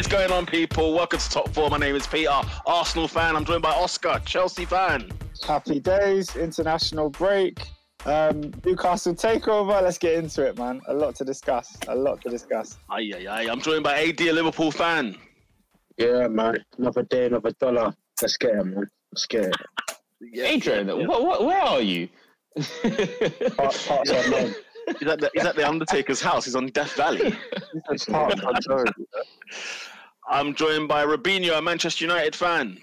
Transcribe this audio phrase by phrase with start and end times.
[0.00, 0.94] What is going on, people?
[0.94, 1.68] Welcome to Top Four.
[1.68, 2.30] My name is Peter,
[2.64, 3.36] Arsenal fan.
[3.36, 5.10] I'm joined by Oscar, Chelsea fan.
[5.46, 7.60] Happy days, international break,
[8.06, 9.82] um, Newcastle takeover.
[9.82, 10.80] Let's get into it, man.
[10.88, 11.76] A lot to discuss.
[11.88, 12.78] A lot to discuss.
[12.88, 13.48] Aye, aye, aye.
[13.50, 15.16] I'm joined by AD, a Liverpool fan.
[15.98, 16.64] Yeah, man.
[16.78, 17.94] Another day, another dollar.
[18.22, 18.86] Let's get it, man.
[19.12, 19.56] Let's get it.
[20.22, 21.06] Yeah, Adrian, yeah, yeah.
[21.06, 22.08] What, what, where are you?
[22.54, 24.54] Part, parts unknown.
[24.98, 26.46] He's at, the, he's at the Undertaker's house.
[26.46, 27.36] He's on Death Valley.
[30.30, 32.78] I'm joined by Robinho, a Manchester United fan.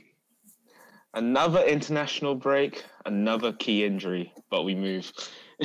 [1.13, 5.09] another international break, another key injury, but we move.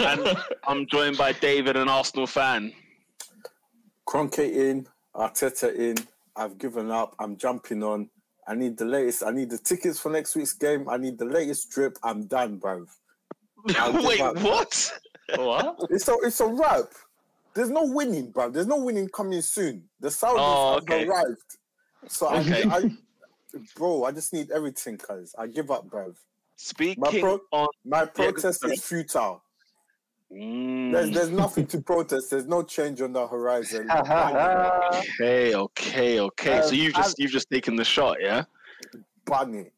[0.00, 0.36] and
[0.66, 2.72] I'm joined by David, an Arsenal fan.
[4.08, 5.96] Kroenke in, Arteta in.
[6.34, 7.14] I've given up.
[7.20, 8.10] I'm jumping on.
[8.48, 9.22] I need the latest.
[9.24, 10.88] I need the tickets for next week's game.
[10.88, 11.96] I need the latest drip.
[12.02, 12.86] I'm done, bro.
[13.64, 14.92] Wait, what?
[15.36, 15.76] what?
[15.90, 16.92] It's a it's a wrap.
[17.56, 18.50] There's no winning, bro.
[18.50, 19.88] There's no winning coming soon.
[19.98, 21.06] The Saudis Oh, have okay.
[21.06, 21.56] arrived.
[22.06, 22.62] So Okay.
[22.64, 22.90] I, I,
[23.74, 26.14] bro, I just need everything, cuz I give up, bro.
[26.56, 27.68] Speaking My pro- on.
[27.84, 28.74] My protest sorry.
[28.74, 29.42] is futile.
[30.30, 32.30] Mm, There's there's nothing to protest.
[32.30, 33.88] There's no change on the horizon.
[33.90, 36.60] okay, okay, okay.
[36.62, 38.44] so Um, you've just you've just taken the shot, yeah?
[39.24, 39.70] Bunny.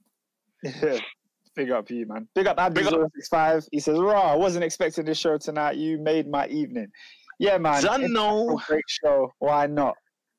[1.54, 2.28] Big up you, man.
[2.34, 3.00] Big up Abby Big up.
[3.14, 3.68] 065.
[3.72, 5.76] He says, Raw, I wasn't expecting this show tonight.
[5.76, 6.90] You made my evening.
[7.38, 7.82] Yeah, man.
[7.82, 8.60] Done no.
[8.66, 9.32] Great show.
[9.38, 9.94] Why not?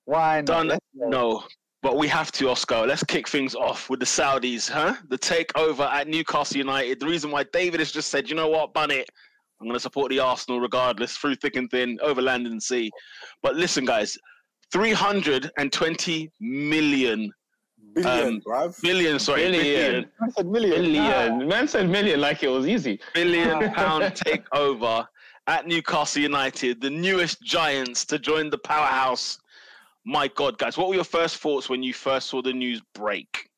[0.05, 0.45] Why not?
[0.45, 1.09] Done Let's go.
[1.09, 1.43] no.
[1.81, 2.85] But we have to, Oscar.
[2.85, 4.95] Let's kick things off with the Saudis, huh?
[5.07, 6.99] The takeover at Newcastle United.
[6.99, 9.07] The reason why David has just said, you know what, bun it.
[9.61, 12.91] I'm going to support the Arsenal regardless, through thick and thin, over land and sea.
[13.41, 14.17] But listen, guys,
[14.73, 17.31] 320 million,
[17.93, 18.81] Billion, Um, bruv.
[18.81, 20.11] billion, sorry, billion, Billion.
[20.21, 20.81] I said million.
[20.81, 21.47] Million.
[21.47, 22.99] Man said million like it was easy.
[23.13, 25.07] billion pound takeover
[25.49, 29.39] at Newcastle United, the newest giants to join the powerhouse.
[30.05, 33.49] My God, guys, what were your first thoughts when you first saw the news break?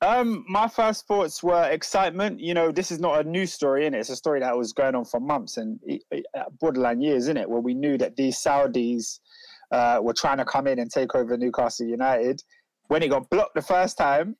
[0.00, 2.40] Um, my first thoughts were excitement.
[2.40, 3.98] You know, this is not a news story, in it?
[3.98, 5.78] It's a story that was going on for months and
[6.10, 9.20] uh, borderline years, in it, where we knew that these Saudis
[9.72, 12.42] uh, were trying to come in and take over Newcastle United.
[12.88, 14.34] When it got blocked the first time,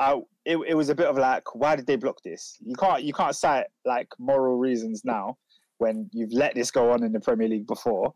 [0.00, 2.56] I, it, it was a bit of like, why did they block this?
[2.60, 5.36] You can't you can't cite like moral reasons now
[5.78, 8.12] when you've let this go on in the Premier League before.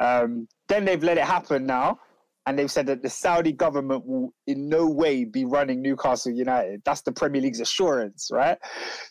[0.00, 1.98] Um, then they've let it happen now,
[2.46, 6.82] and they've said that the Saudi government will in no way be running Newcastle United.
[6.84, 8.58] That's the Premier League's assurance, right?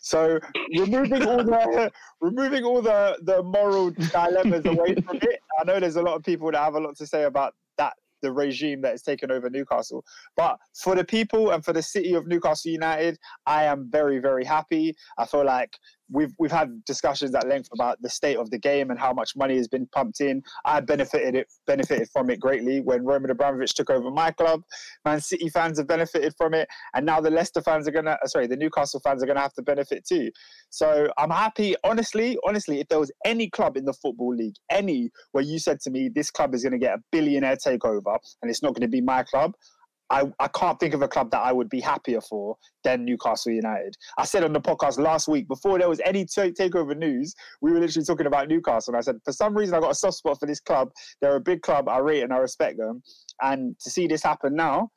[0.00, 0.38] So
[0.76, 5.40] removing all the removing all the the moral dilemmas away from it.
[5.58, 7.94] I know there's a lot of people that have a lot to say about that
[8.22, 10.04] the regime that has taken over Newcastle.
[10.36, 14.44] But for the people and for the city of Newcastle United, I am very, very
[14.44, 14.96] happy.
[15.18, 15.76] I feel like
[16.10, 19.36] we've we've had discussions at length about the state of the game and how much
[19.36, 20.42] money has been pumped in.
[20.64, 24.62] I benefited it benefited from it greatly when Roman Abramovich took over my club.
[25.04, 28.26] Man City fans have benefited from it, and now the Leicester fans are gonna uh,
[28.26, 30.30] sorry, the Newcastle fans are gonna have to benefit too.
[30.70, 31.74] So I'm happy.
[31.84, 35.80] Honestly, honestly, if there was any club in the football league, any where you said
[35.80, 39.00] to me this club is to get a billionaire takeover and it's not to be
[39.00, 39.52] my club,
[40.10, 43.52] I, I can't think of a club that I would be happier for than Newcastle
[43.52, 43.96] United.
[44.18, 47.72] I said on the podcast last week before there was any ta- takeover news, we
[47.72, 50.18] were literally talking about Newcastle, and I said for some reason I got a soft
[50.18, 50.90] spot for this club.
[51.20, 51.88] They're a big club.
[51.88, 53.02] I rate and I respect them,
[53.42, 54.90] and to see this happen now,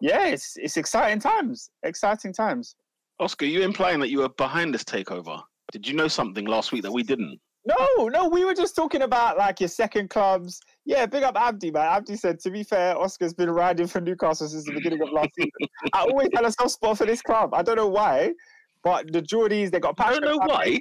[0.00, 1.70] yeah, it's it's exciting times.
[1.82, 2.76] Exciting times.
[3.18, 5.40] Oscar, you implying that you were behind this takeover?
[5.72, 7.40] Did you know something last week that we didn't?
[7.66, 10.60] No, no, we were just talking about like your second clubs.
[10.84, 11.86] Yeah, big up Abdi, man.
[11.86, 15.30] Abdi said, to be fair, Oscar's been riding for Newcastle since the beginning of last
[15.34, 15.50] season.
[15.92, 17.52] I always had a soft spot for this club.
[17.54, 18.32] I don't know why,
[18.84, 20.26] but the Geordies, they got I passionate.
[20.28, 20.78] don't know why.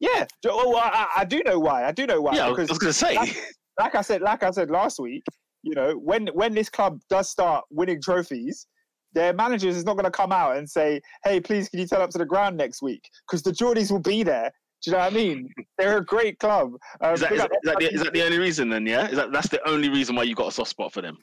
[0.00, 1.84] Yeah, oh, well, I, I do know why.
[1.84, 2.34] I do know why.
[2.34, 3.14] Yeah, because I was going to say.
[3.14, 5.22] that's- like I said, like I said last week,
[5.62, 8.66] you know, when when this club does start winning trophies,
[9.12, 12.00] their managers is not going to come out and say, "Hey, please, can you turn
[12.00, 14.50] up to the ground next week?" Because the Geordies will be there.
[14.86, 15.52] Do you know what I mean?
[15.78, 16.74] They're a great club.
[17.00, 18.86] Um, Is that, is, that, is, that the, is that the only reason then?
[18.86, 21.18] Yeah, is that that's the only reason why you got a soft spot for them?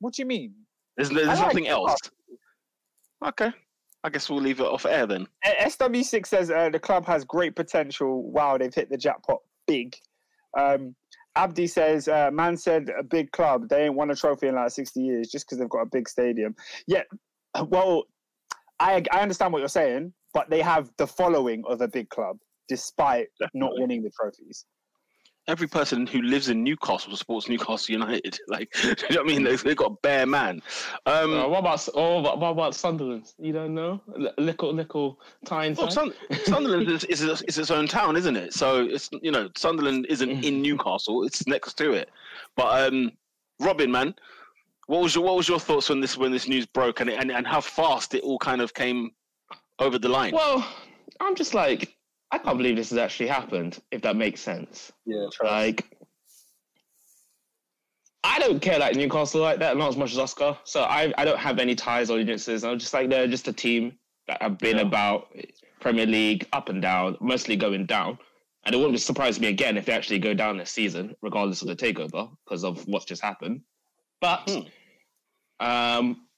[0.00, 0.52] What do you mean?
[0.98, 1.96] There's, there's like nothing else.
[3.26, 3.50] Okay,
[4.04, 5.26] I guess we'll leave it off air then.
[5.42, 8.30] Uh, SW6 says uh, the club has great potential.
[8.30, 9.96] Wow, they've hit the jackpot big.
[10.58, 10.94] Um,
[11.34, 13.70] Abdi says, uh, man said a big club.
[13.70, 16.10] They ain't won a trophy in like 60 years just because they've got a big
[16.10, 16.54] stadium.
[16.86, 17.04] Yeah,
[17.68, 18.04] well,
[18.78, 22.36] I, I understand what you're saying, but they have the following of a big club
[22.68, 24.64] despite not winning the trophies.
[25.48, 28.38] every person who lives in Newcastle supports Newcastle United.
[28.48, 29.42] Like, do you know what I mean?
[29.42, 30.62] They they got bare man.
[31.06, 33.32] Um, Uh, what about oh, what, what about Sunderland?
[33.38, 34.00] You don't know?
[34.16, 35.74] L- Little, little, tiny.
[35.74, 36.14] well, Sun-
[36.44, 38.54] Sunderland is, is, is its own town, isn't it?
[38.54, 42.08] So it's you know Sunderland isn't in Newcastle; it's next to it.
[42.56, 43.10] But um,
[43.58, 44.14] Robin, man,
[44.86, 47.18] what was your what was your thoughts when this when this news broke and it,
[47.18, 49.10] and and how fast it all kind of came
[49.80, 50.32] over the line?
[50.34, 50.64] Well,
[51.20, 51.96] I'm just like,
[52.32, 53.78] I can't believe this has actually happened.
[53.90, 54.90] If that makes sense.
[55.04, 55.86] Yeah, Like,
[58.24, 60.56] I don't care like Newcastle like that, not as much as Oscar.
[60.64, 62.64] So I, I don't have any ties or allegiances.
[62.64, 63.98] I'm just like they're just a team
[64.28, 64.82] that have been Yeah.
[64.82, 65.36] about
[65.80, 68.18] Premier League up and down, mostly going down.
[68.64, 71.68] And it wouldn't surprise me again if they actually go down this season, regardless of
[71.68, 73.62] the takeover, because of what's just happened.
[74.20, 74.48] But
[75.58, 76.28] um,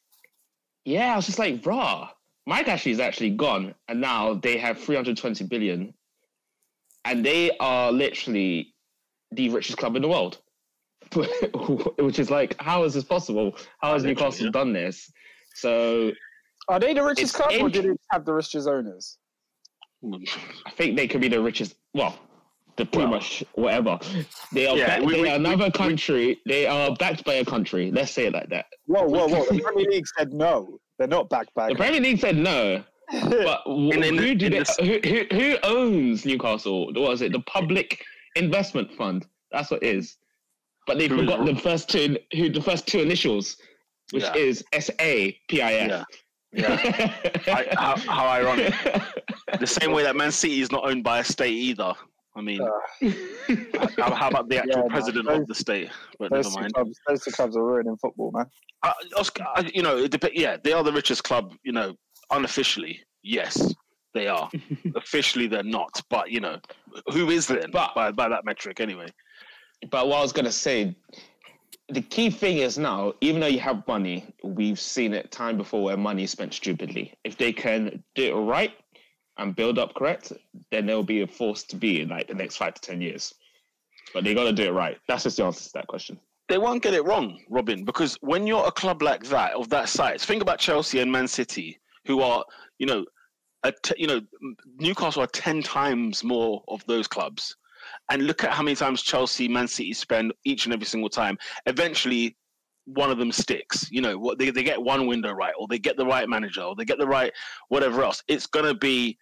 [0.86, 2.08] yeah, I was just like, bruh,
[2.46, 5.94] Mike Ashley is actually gone, and now they have 320 billion,
[7.04, 8.74] and they are literally
[9.32, 10.38] the richest club in the world.
[11.98, 13.56] Which is like, how is this possible?
[13.80, 14.52] How has Newcastle yeah.
[14.52, 15.10] done this?
[15.54, 16.12] So
[16.68, 19.18] Are they the richest It's club, or int- do they have the richest owners?
[20.66, 21.76] I think they could be the richest.
[21.94, 22.18] Well,
[22.76, 23.08] the pretty Well.
[23.08, 23.98] much whatever.
[24.52, 24.76] They are.
[24.76, 26.40] Yeah, back- we- they we- are another we- country.
[26.46, 27.90] they are backed by a country.
[27.92, 28.66] Let's say it like that.
[28.86, 29.44] Whoa, whoa, whoa!
[29.50, 30.78] The Premier League said no.
[30.98, 31.68] They're not backed by.
[31.68, 32.82] The Premier League said no.
[33.10, 36.86] But w- In- in the- who, they, the- who, who who owns Newcastle?
[36.86, 37.32] What was it?
[37.32, 38.02] The Public
[38.36, 39.26] Investment Fund.
[39.52, 40.16] That's what it is.
[40.86, 43.56] But they forgot the first two who the first two initials,
[44.10, 44.34] which Yeah.
[44.36, 46.04] is S A P I Yeah.
[46.52, 47.10] Yeah.
[47.48, 48.74] I, how, how ironic.
[49.60, 51.92] The same way that Man City is not owned by a state either.
[52.36, 53.10] I mean, Uh,
[53.96, 55.90] how, how about the actual Yeah, man, president those- of the state?
[56.18, 56.74] But those, never two mind.
[56.74, 58.46] clubs, those two clubs are ruining football, man.
[58.82, 61.54] Uh, Oscar, I- you know, it dep- yeah, they are the richest club.
[61.62, 61.94] You know,
[62.30, 63.72] unofficially, yes,
[64.14, 64.50] they are.
[64.96, 66.00] Officially, they're not.
[66.10, 66.58] But you know,
[67.12, 69.06] who is then But- by by that metric anyway?
[69.90, 70.96] But what I was gonna say,
[71.88, 75.84] the key thing is now, even though you have money, we've seen it time before
[75.84, 77.12] where money is spent stupidly.
[77.24, 78.72] If they can do it right
[79.38, 80.32] and build up correct,
[80.70, 83.34] then they'll be a force to be in like the next five to ten years.
[84.12, 84.98] But they gotta do it right.
[85.08, 86.18] That's just the answer to that question.
[86.48, 89.88] They won't get it wrong, Robin, because when you're a club like that of that
[89.88, 92.44] size, think about Chelsea and Man City, who are
[92.78, 93.04] you know,
[93.96, 94.20] you know,
[94.78, 97.56] Newcastle are ten times more of those clubs.
[98.10, 101.38] And look at how many times Chelsea, Man City spend each and every single time.
[101.66, 102.36] Eventually,
[102.86, 103.90] one of them sticks.
[103.90, 106.62] You know, what they, they get one window right, or they get the right manager,
[106.62, 107.32] or they get the right
[107.68, 108.22] whatever else.
[108.28, 109.18] It's gonna be,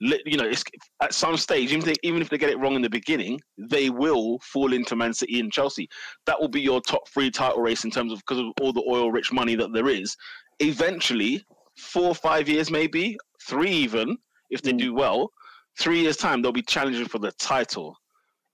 [0.00, 0.62] you know, it's
[1.02, 3.40] at some stage, even if they, even if they get it wrong in the beginning,
[3.56, 5.88] they will fall into Man City and Chelsea.
[6.26, 8.84] That will be your top three title race in terms of because of all the
[8.88, 10.16] oil-rich money that there is.
[10.60, 11.44] Eventually,
[11.78, 13.16] four or five years, maybe
[13.46, 14.16] three, even
[14.50, 14.78] if they Mm.
[14.78, 15.32] do well,
[15.78, 17.96] three years time they'll be challenging for the title.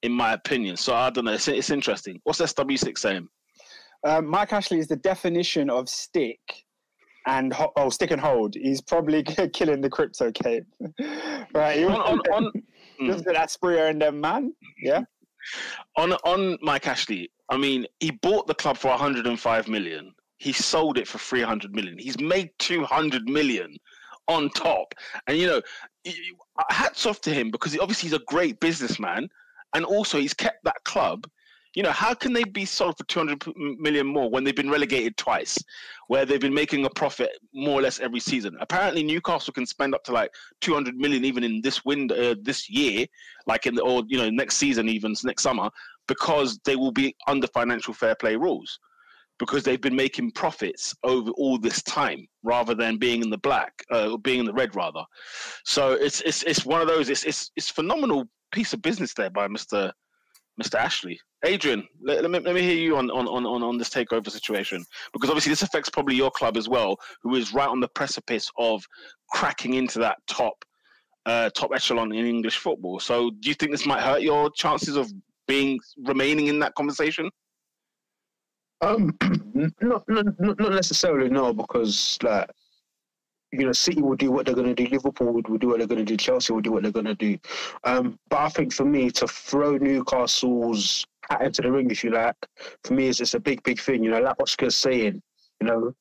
[0.03, 1.33] In my opinion, so I don't know.
[1.33, 2.21] It's, it's interesting.
[2.25, 3.29] What's SW6 saying?
[4.05, 6.41] Um, Mike Ashley is the definition of stick
[7.27, 8.55] and ho- oh, stick and hold.
[8.55, 9.23] He's probably
[9.53, 10.67] killing the crypto game,
[11.55, 11.79] right?
[11.79, 12.53] He On, on, on,
[13.07, 14.55] Just an Asprilla and them man.
[14.83, 15.03] Yeah.
[15.97, 20.13] on on Mike Ashley, I mean, he bought the club for 105 million.
[20.39, 21.99] He sold it for 300 million.
[21.99, 23.77] He's made 200 million
[24.29, 24.95] on top.
[25.27, 25.61] And you know,
[26.71, 29.29] hats off to him because obviously he's a great businessman,
[29.75, 31.27] and also he's kept that club.
[31.75, 35.17] You know, how can they be sold for 200 million more when they've been relegated
[35.17, 35.59] twice,
[36.09, 38.57] where they've been making a profit more or less every season?
[38.61, 42.69] Apparently, Newcastle can spend up to like 200 million even in this window, uh, this
[42.69, 43.07] year,
[43.47, 45.71] like in the or you know next season, even next summer,
[46.09, 48.79] because they will be under financial fair play rules
[49.39, 53.73] because they've been making profits over all this time rather than being in the black
[53.91, 55.03] uh, or being in the red rather
[55.65, 59.31] so it's it's it's one of those it's it's it's phenomenal piece of business there
[59.31, 59.91] by mr
[60.61, 61.19] mr ashley.
[61.45, 64.85] Adrian let, let me let me hear you on on on on this takeover situation
[65.13, 68.51] because obviously this affects probably your club as well who is right on the precipice
[68.59, 68.83] of
[69.31, 70.65] cracking into that top
[71.27, 73.01] uh top echelon in english football.
[73.01, 75.11] So do you think this might hurt your chances of
[75.49, 77.31] being remaining in that conversation?
[78.81, 79.17] Um,
[79.81, 82.51] not not not necessarily no, because like
[83.53, 84.91] you know, City will do what they're going to do.
[84.91, 86.17] Liverpool will, will do what they're going to do.
[86.17, 87.39] Chelsea will do what they're going to do.
[87.85, 92.11] Um, but I think for me to throw Newcastle's hat into the ring, if you
[92.11, 92.37] like,
[92.85, 94.03] for me is it's a big, big thing.
[94.03, 95.21] You know, like Oscar's saying,
[95.61, 95.93] you know,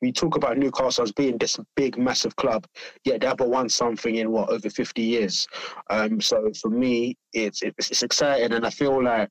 [0.00, 2.66] we talk about Newcastle as being this big, massive club,
[3.04, 5.46] yet they haven't won something in what over fifty years.
[5.90, 9.28] Um, so for me, it's it's, it's exciting, and I feel like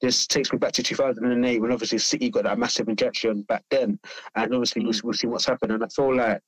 [0.00, 3.98] this takes me back to 2008 when obviously City got that massive injection back then,
[4.36, 5.72] and obviously we'll, we'll see what's happened.
[5.72, 6.42] And I feel like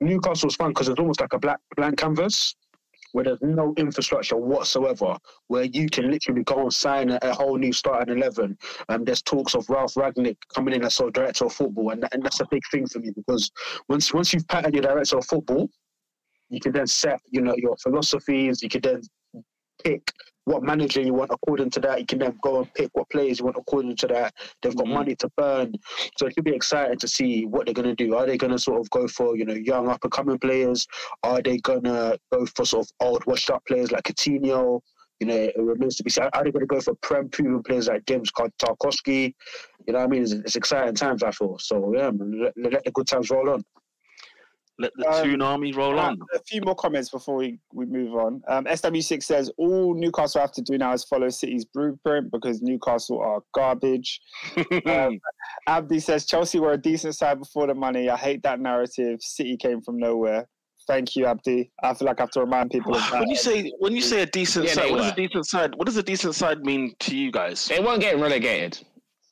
[0.00, 2.54] Newcastle's fun because it's almost like a black blank canvas.
[3.12, 7.56] where there's no infrastructure whatsoever, where you can literally go and sign a, a whole
[7.56, 8.58] new starting eleven.
[8.88, 12.04] Um, there's talks of Ralf Rangnick coming in as sort of director of football, and,
[12.12, 13.50] and that's a big thing for me because
[13.88, 15.70] once once you've patterned your director of football,
[16.50, 18.62] you can then set you know your philosophies.
[18.62, 19.02] You can then
[19.84, 20.12] pick
[20.46, 22.00] what manager you want according to that.
[22.00, 24.34] You can then go and pick what players you want according to that.
[24.62, 24.92] They've got Mhm.
[24.94, 25.74] money to burn,
[26.18, 28.14] so it should be exciting to see what they're going to do.
[28.14, 30.86] Are they going to sort of go for you know young up and coming players?
[31.22, 34.80] Are they going to go for sort of old washed up players like Coutinho?
[35.20, 36.24] You know, it remains to be seen.
[36.32, 39.32] Are they going to go for prem proven players like James Tarkowski?
[39.86, 40.22] You know what I mean?
[40.22, 41.56] It's, it's exciting times, I feel.
[41.58, 42.10] So, yeah,
[42.56, 43.64] let, let the good times roll on.
[44.78, 46.18] Let the Um, tsunami roll Uh, on.
[46.34, 48.42] a few more comments before we, we move on.
[48.48, 53.20] Um, SW6 says all Newcastle have to do now is follow City's blueprint because Newcastle
[53.20, 54.20] are garbage.
[54.86, 55.18] Um,
[55.68, 58.10] Abdi says Chelsea were a decent side before the money.
[58.10, 59.20] I hate that narrative.
[59.22, 60.48] City came from nowhere.
[60.86, 61.70] Thank you, Abdi.
[61.82, 63.20] I feel like I have to remind people of that.
[63.20, 65.46] when you say when you say a decent Yeah, side, they what does a decent
[65.46, 65.74] side?
[65.76, 67.66] What does a decent side mean to you guys?
[67.68, 68.78] They weren't getting relegated.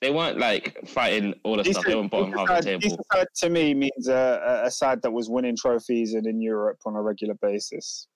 [0.02, 1.84] They weren't like fighting all the stuff.
[1.86, 2.80] They weren't bottom half of the table.
[2.80, 6.40] decent side to me means a, a- a side that was winning trophies and in
[6.42, 8.08] Europe on a regular basis.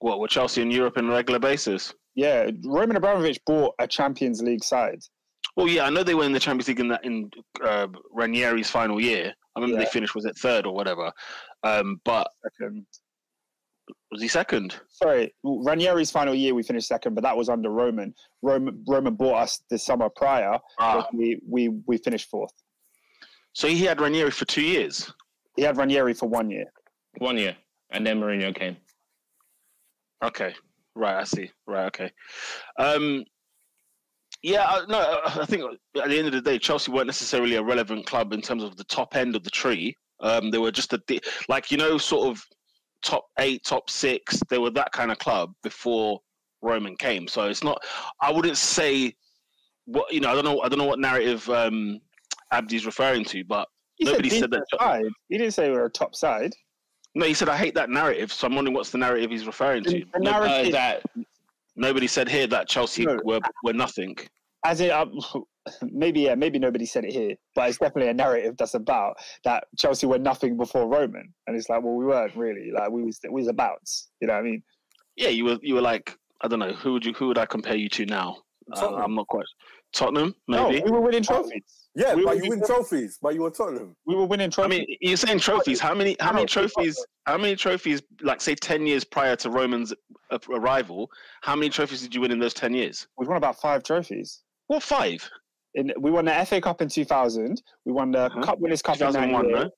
[0.00, 1.94] What were Chelsea in Europe on a regular basis?
[2.16, 4.98] Yeah, Roman Abramovich bought a Champions League side.
[5.56, 7.30] Well, yeah, I know they were in the Champions League in that in
[7.64, 9.32] uh, Ranieri's final year.
[9.56, 9.84] I remember Yeah.
[9.86, 11.12] they finished was it third or whatever.
[11.62, 12.28] Um, but
[12.58, 12.84] Second.
[14.14, 14.76] Was he second?
[14.88, 18.14] Sorry, Ranieri's final year we finished second, but that was under Roman.
[18.42, 20.58] Roman Roman bought us the summer prior.
[20.78, 22.52] Ah, but we, we we finished fourth.
[23.52, 25.12] so he had Ranieri for two years.
[25.56, 26.66] He had Ranieri for one year.
[27.18, 27.56] One year,
[27.90, 28.76] and then Mourinho came.
[30.22, 30.54] Okay,
[30.94, 31.16] right.
[31.16, 31.50] I see.
[31.66, 31.86] Right.
[31.86, 32.12] Okay.
[32.78, 33.24] Um,
[34.42, 34.64] yeah.
[34.64, 35.64] I, no, I I think
[36.00, 38.76] at the end of the day, Chelsea weren't necessarily a relevant club in terms of
[38.76, 39.96] the top end of the tree.
[40.20, 42.42] Um, they were just a di- like you know, sort of
[43.04, 44.40] top eight, top six.
[44.48, 46.20] They were that kind of club before
[46.62, 47.28] Roman came.
[47.28, 47.78] So it's not.
[48.20, 49.14] I wouldn't say
[49.84, 50.30] what you know.
[50.30, 50.60] I don't know.
[50.62, 52.00] I don't know what narrative um,
[52.52, 55.04] Abdi's referring to, but He Nobody said, said that- Side.
[55.28, 56.52] He didn't say we were a top side.
[57.14, 58.32] no, he said I hate that narrative.
[58.32, 59.90] So I'm wondering what's the narrative he's referring to.
[59.90, 61.02] The, the No- Uh, that
[61.76, 63.18] nobody said here that Chelsea No.
[63.24, 64.16] were were nothing.
[64.64, 65.12] As in, um,
[65.82, 69.64] maybe yeah, maybe nobody said it here, but it's definitely a narrative that's about that
[69.78, 72.70] Chelsea were nothing before Roman, and it's like, well, we weren't really.
[72.72, 74.08] Like we was we was abouts.
[74.20, 74.62] You know what I mean?
[75.16, 77.46] yeah, you were you were like I don't know who would you who would I
[77.46, 78.38] compare you to now?
[78.74, 79.44] Uh, I'm not quite
[79.92, 80.78] Tottenham maybe.
[80.80, 81.62] No, we were winning trophies.
[81.94, 83.94] Yeah, We but were- you win trophies, but you were Tottenham.
[84.06, 84.74] We were winning trophies.
[84.74, 85.78] I mean, you're saying trophies.
[85.78, 86.96] How many how many trophies?
[87.26, 88.02] How many trophies?
[88.22, 89.92] Like say ten years prior to Roman's
[90.50, 91.10] arrival,
[91.42, 93.06] how many trophies did you win in those ten years?
[93.18, 94.40] we won about five trophies.
[94.68, 95.28] What five?
[95.74, 97.60] In, we won the FA Cup in 2000.
[97.84, 98.42] We won the Uh-huh.
[98.42, 99.70] Cup Winners' Cup in 2001, 98.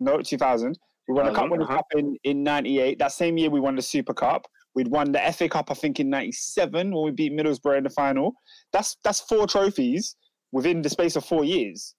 [0.00, 0.12] no?
[0.16, 0.78] No, 2000.
[1.08, 1.76] We won the Cup Winners' uh-huh.
[1.76, 2.98] Cup in, in 98.
[2.98, 4.46] That same year, we won the Super Cup.
[4.74, 7.90] We'd won the FA Cup, I think, in 97 when we beat Middlesbrough in the
[7.90, 8.32] final.
[8.72, 10.16] That's that's four trophies
[10.52, 11.94] within the space of four years.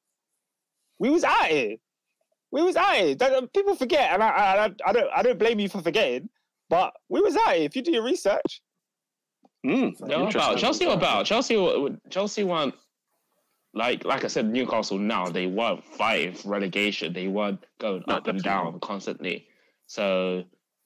[0.99, 1.75] We was out here.
[2.51, 3.15] We was out here.
[3.15, 6.29] That- uh, people forget, and I, I, I- don't I don't blame you for forgetting,
[6.69, 7.65] but we was out here.
[7.65, 8.61] If you do your research,
[9.67, 10.57] Mm, they were about.
[10.57, 10.85] Chelsea.
[10.87, 11.57] Were about Chelsea.
[11.57, 12.73] were- Chelsea weren't
[13.73, 14.45] like like I said.
[14.49, 17.13] Newcastle now they weren't fighting for relegation.
[17.13, 19.47] They weren't going No, up and down constantly.
[19.87, 20.43] So,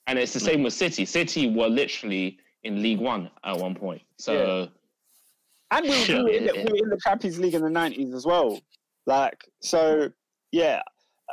[0.07, 1.05] and it's the same with City.
[1.05, 4.01] City were literally in League One at one point.
[4.17, 4.69] So.
[5.71, 6.63] and we, we, were in the, Yeah.
[6.65, 8.59] we were in the Champions League in the 90s as well.
[9.05, 10.11] Like so,
[10.51, 10.81] yeah.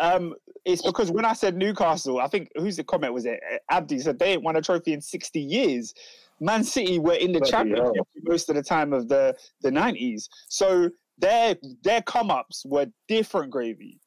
[0.00, 3.40] Um, it's because when I said Newcastle, I think who's the comment was it?
[3.71, 5.93] Abdi said they ain't won a trophy in 60 years.
[6.40, 8.07] Man City were in the Bloody championship hell.
[8.23, 10.28] most of the time of the, the 90s.
[10.49, 14.00] So their their come ups were different gravy.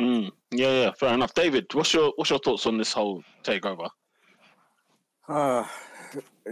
[0.00, 1.34] Mm, yeah, yeah, fair enough.
[1.34, 3.88] David, what's your what's your thoughts on this whole takeover?
[5.28, 5.70] Ah,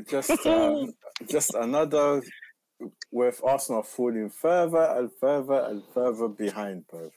[0.06, 0.86] just uh,
[1.28, 2.22] just another
[3.10, 7.10] with Arsenal falling further and further and further behind, bro.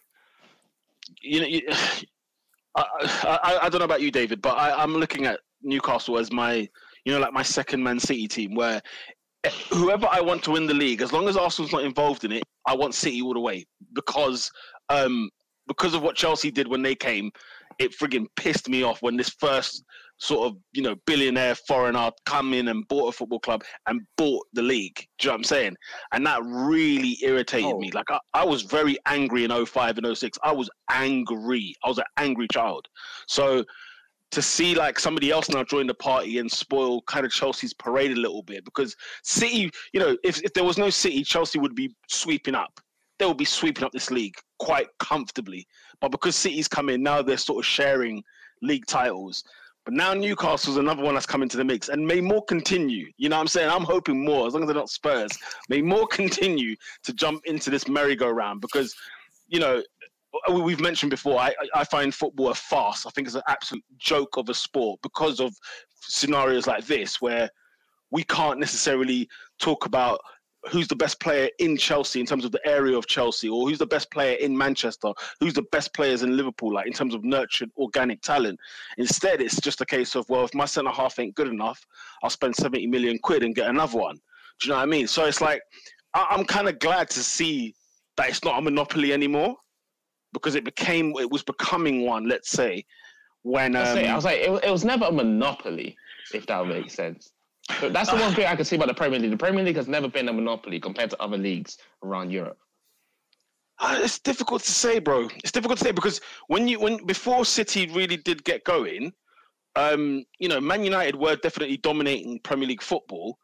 [1.21, 1.61] you know, you,
[2.75, 2.83] I,
[3.23, 6.67] I, I don't know about you, David, but I, I'm looking at Newcastle as my,
[7.05, 8.81] you know, like my second Man City team, where
[9.71, 12.43] whoever I want to win the league, as long as Arsenal's not involved in it,
[12.67, 14.49] I want City all the way because,
[14.89, 15.29] um,
[15.67, 17.31] because of what Chelsea did when they came,
[17.79, 19.83] it frigging pissed me off when this first
[20.17, 24.45] sort of you know billionaire foreigner come in and bought a football club and bought
[24.53, 24.95] the league.
[25.17, 25.75] Do you know what I'm saying?
[26.11, 27.79] And that really irritated Oh.
[27.79, 27.91] me.
[27.91, 30.37] Like I, I was very angry in 05 and 06.
[30.43, 31.75] I was angry.
[31.83, 32.87] I was an angry child.
[33.27, 33.65] So
[34.33, 38.11] to see like somebody else now join the party and spoil kind of Chelsea's parade
[38.11, 41.75] a little bit because City, you know, if, if there was no City, Chelsea would
[41.75, 42.79] be sweeping up.
[43.19, 45.67] They would be sweeping up this league quite comfortably.
[46.01, 48.23] But because City's come in now, they're sort of sharing
[48.61, 49.43] league titles.
[49.85, 53.11] But now Newcastle's another one that's coming to the mix, and may more continue.
[53.17, 53.69] You know what I'm saying?
[53.69, 55.31] I'm hoping more, as long as they're not Spurs,
[55.69, 58.95] may more continue to jump into this merry-go-round because,
[59.47, 59.83] you know,
[60.47, 63.05] Uh, we've mentioned before, I, I find football a farce.
[63.05, 65.53] I think it's an absolute joke of a sport because of
[66.01, 67.49] scenarios like this where
[68.11, 69.27] we can't necessarily
[69.59, 70.19] talk about
[70.71, 73.79] who's the best player in Chelsea in terms of the area of Chelsea, or who's
[73.79, 77.23] the best player in Manchester, who's the best players in Liverpool, like in terms of
[77.23, 78.57] nurtured organic talent.
[78.97, 81.85] Instead, it's just a case of, well, if my centre half ain't good enough,
[82.23, 84.15] I'll spend 70 million quid and get another one.
[84.61, 85.07] Do you know what I mean?
[85.07, 85.61] So it's like,
[86.13, 87.75] I- I'm kind of glad to see
[88.15, 89.57] that it's not a monopoly anymore
[90.33, 92.85] because it became, it was becoming one, let's say,
[93.43, 93.75] when.
[93.75, 95.95] I, I Um, was like, it, it was never a monopoly,
[96.33, 97.31] if that makes sense.
[97.79, 99.31] But that's the one thing I can see about the Premier League.
[99.31, 102.57] The Premier League has never been a monopoly compared to other leagues around Europe.
[103.79, 105.27] Uh, it's difficult to say, bro.
[105.37, 109.11] It's difficult to say because when you when before City really did get going,
[109.75, 113.39] um, you know, Man United were definitely dominating Premier League football.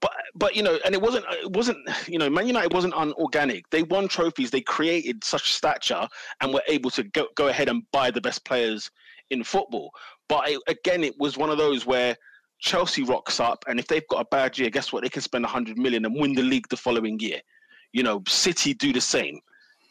[0.00, 1.78] But but you know, and it wasn't it wasn't
[2.08, 3.68] you know, Man United wasn't unorganic.
[3.70, 4.50] They won trophies.
[4.50, 6.08] They created such stature
[6.40, 8.90] and were able to go go ahead and buy the best players
[9.30, 9.92] in football.
[10.28, 12.16] But it, again, it was one of those where
[12.60, 15.02] Chelsea rocks up, and if they've got a bad year, guess what?
[15.02, 17.40] They can spend 100 million and win the league the following year.
[17.92, 19.40] You know, City do the same.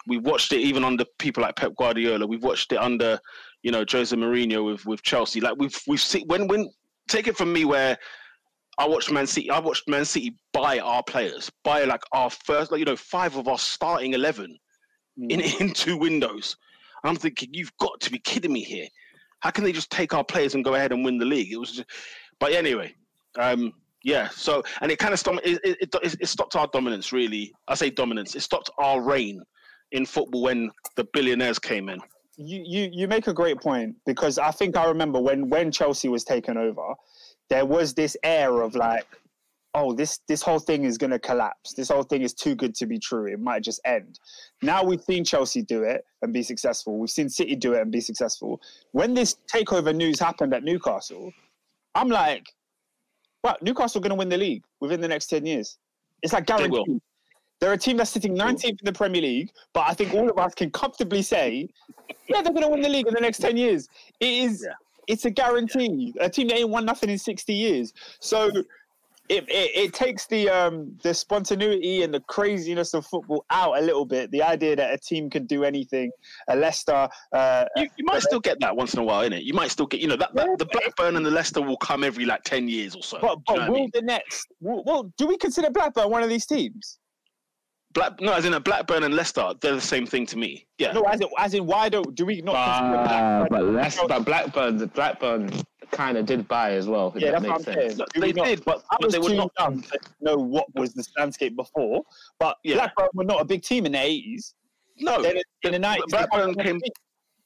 [0.07, 2.25] We watched it even under people like Pep Guardiola.
[2.25, 3.19] We've watched it under,
[3.63, 5.41] you know, Jose Mourinho with with Chelsea.
[5.41, 6.69] Like we've we've seen when when
[7.07, 7.97] take it from me where
[8.79, 9.49] I watched Man City.
[9.51, 13.35] I watched Man City buy our players, buy like our first, like you know, five
[13.35, 14.57] of our starting eleven
[15.29, 16.55] in in two windows.
[17.03, 18.87] I'm thinking, you've got to be kidding me here.
[19.41, 21.51] How can they just take our players and go ahead and win the league?
[21.51, 21.89] It was, just,
[22.39, 22.93] but anyway,
[23.37, 24.29] um, yeah.
[24.29, 25.41] So and it kind of stopped.
[25.45, 27.11] It, it, it, it stopped our dominance.
[27.11, 28.35] Really, I say dominance.
[28.35, 29.41] It stopped our reign
[29.91, 31.99] in football when the billionaires came in.
[32.37, 36.07] you, you you make a great point because I think I remember when when Chelsea
[36.07, 36.93] was taken over,
[37.49, 39.05] there was this air of like,
[39.73, 41.73] oh, this this whole thing is gonna collapse.
[41.73, 43.27] This whole thing is too good to be true.
[43.31, 44.19] It might just end.
[44.61, 46.97] Now we've seen Chelsea do it and be successful.
[46.97, 48.61] We've seen City do it and be successful.
[48.91, 51.31] When this takeover news happened at Newcastle,
[51.95, 52.47] I'm like,
[53.43, 55.77] well, Newcastle are going to win the league within the next ten years.
[56.21, 57.01] It's like guaranteed.
[57.59, 60.37] They're a team that's sitting 19th in the Premier League, but I think all of
[60.37, 61.67] us can comfortably say,
[62.29, 63.89] yeah, they're going to win the league in the next 10 years.
[64.21, 64.73] It is, Yeah.
[65.09, 66.13] It's a guarantee.
[66.21, 67.93] A team that ain't won nothing in 60 years.
[68.19, 68.51] So
[69.27, 73.81] it, it, it takes the um, the spontaneity and the craziness of football out a
[73.81, 74.29] little bit.
[74.31, 76.11] The idea that a team can do anything,
[76.47, 79.43] a Leicester, uh, You, you might still get that once in a while, innit?
[79.43, 82.03] You might still get, you know, that, that the Blackburn and the Leicester will come
[82.03, 83.17] every like ten years or so.
[83.19, 83.89] but, but you know what I will mean?
[83.93, 86.99] the next, will, well, do we consider Blackburn one of these teams?
[87.93, 90.67] Black, no, as in a Blackburn and Leicester, they're the same thing to me.
[90.77, 93.47] Yeah, No, as in, as in why don't do we not Uh, Blackburn?
[93.49, 95.49] but less, but Blackburn, the Blackburn
[95.91, 97.11] kind of did buy as well.
[97.17, 97.97] Yeah, that that's what I'm saying.
[97.97, 99.51] No, Do we they not- did, but, I but was they were too not.
[99.59, 102.03] young to know what was the landscape before.
[102.37, 102.75] But Yeah.
[102.75, 104.53] Blackburn were not a big team in the eighties.
[104.99, 106.79] No, Then in the nineties, Blackburn came.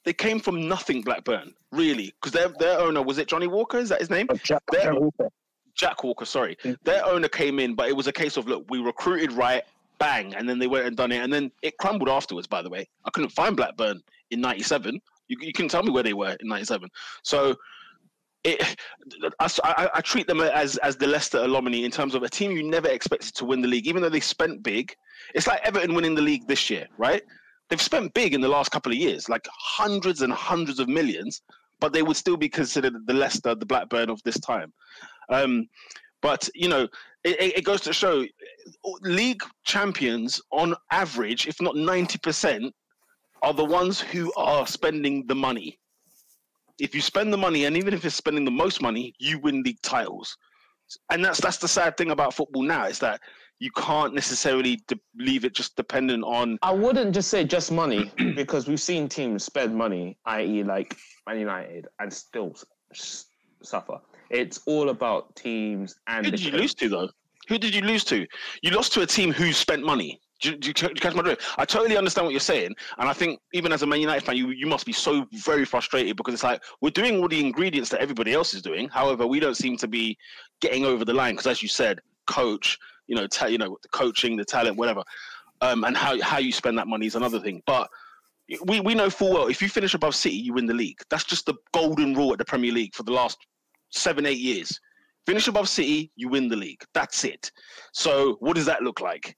[0.04, 1.00] They came from nothing.
[1.00, 3.78] Blackburn, really, because their their owner was it Johnny Walker?
[3.78, 4.26] Is that his name?
[4.42, 5.28] Jack, They're- Jack Walker.
[5.74, 6.56] Jack Walker, sorry.
[6.62, 6.74] Yeah.
[6.84, 9.64] Their owner came in, but it was a case of look, we recruited right,
[9.98, 12.46] bang, and then they went and done it, and then it crumbled afterwards.
[12.46, 15.00] By the way, I couldn't find Blackburn in '97.
[15.28, 16.88] You, you couldn't tell me where they were in '97.
[17.22, 17.56] So.
[18.46, 18.76] It,
[19.40, 22.52] I, I, I treat them as as the Leicester alumni in terms of a team
[22.52, 24.94] you never expected to win the league, even though they spent big.
[25.34, 27.22] It's like Everton winning the league this year, right?
[27.70, 31.40] They've spent big in the last couple of years, like hundreds and hundreds of millions,
[31.80, 34.74] but they would still be considered the Leicester, the Blackburn of this time.
[35.30, 35.68] Um,
[36.20, 36.88] but you know,
[37.24, 38.24] it, it goes to show
[39.02, 42.74] league champions on average, if not ninety percent,
[43.42, 45.78] are the ones who are spending the money.
[46.78, 49.62] If you spend the money, and even if it's spending the most money, you win
[49.62, 50.36] league titles.
[51.10, 53.20] And that's that's the sad thing about football now is that
[53.60, 56.58] you can't necessarily de- leave it just dependent on.
[56.62, 61.38] I wouldn't just say just money because we've seen teams spend money, i.e., like Man
[61.38, 62.54] United, and still
[62.92, 63.26] s-
[63.62, 64.00] suffer.
[64.30, 66.60] It's all about teams and Who did you coach.
[66.60, 67.08] lose to though?
[67.48, 68.26] Who did you lose to?
[68.62, 70.20] You lost to a team who spent money.
[70.40, 71.42] Do you, do you, do you catch my drift?
[71.58, 74.36] I totally understand what you're saying, and I think even as a Man United fan,
[74.36, 77.88] you you must be so very frustrated because it's like we're doing all the ingredients
[77.90, 78.88] that everybody else is doing.
[78.88, 80.18] However, we don't seem to be
[80.60, 83.88] getting over the line because, as you said, coach, you know, ta- you know, the
[83.90, 85.02] coaching, the talent, whatever,
[85.60, 87.62] um, and how how you spend that money is another thing.
[87.64, 87.88] But
[88.66, 90.98] we we know full well if you finish above City, you win the league.
[91.10, 93.38] That's just the golden rule at the Premier League for the last
[93.94, 94.78] seven eight years.
[95.26, 96.82] Finish above City, you win the league.
[96.92, 97.50] That's it.
[97.92, 99.36] So what does that look like?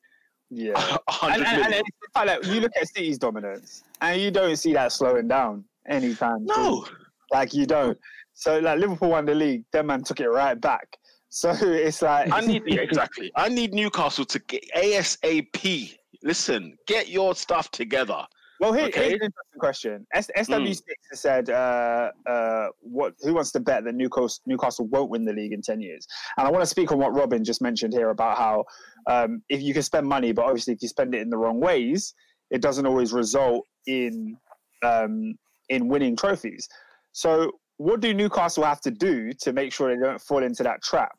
[0.50, 0.98] Yeah.
[1.22, 1.82] And, and, and million.
[1.86, 5.28] it's kind of like, you look at City's dominance, and you don't see that slowing
[5.28, 6.38] down anytime.
[6.38, 6.46] soon.
[6.46, 6.86] No,
[7.32, 7.98] like you don't.
[8.34, 10.96] So like Liverpool won the league, then man took it right back.
[11.28, 13.30] So it's like I need yeah, exactly.
[13.36, 15.94] I need Newcastle to get ASAP.
[16.22, 18.24] Listen, get your stuff together.
[18.60, 19.00] Well, here, Okay.
[19.10, 20.06] here's an interesting question.
[20.14, 23.14] S- SW6 has said, uh, uh, "What?
[23.20, 26.06] Who wants to bet that Newcastle, Newcastle won't win the league in ten years?"
[26.38, 28.64] And I want to speak on what Robin just mentioned here about how
[29.06, 31.60] um, if you can spend money, but obviously if you spend it in the wrong
[31.60, 32.14] ways,
[32.50, 34.36] it doesn't always result in
[34.82, 35.34] um,
[35.68, 36.68] in winning trophies.
[37.12, 40.82] So, what do Newcastle have to do to make sure they don't fall into that
[40.82, 41.16] trap?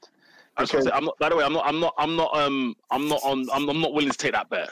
[0.57, 1.17] I was gonna Because- say, I'm not.
[1.19, 1.65] By the way, I'm not.
[1.67, 1.93] I'm not.
[1.99, 2.35] I'm not.
[2.35, 2.75] Um.
[2.89, 3.45] I'm not on.
[3.53, 4.69] I'm, I'm not willing to take that bet.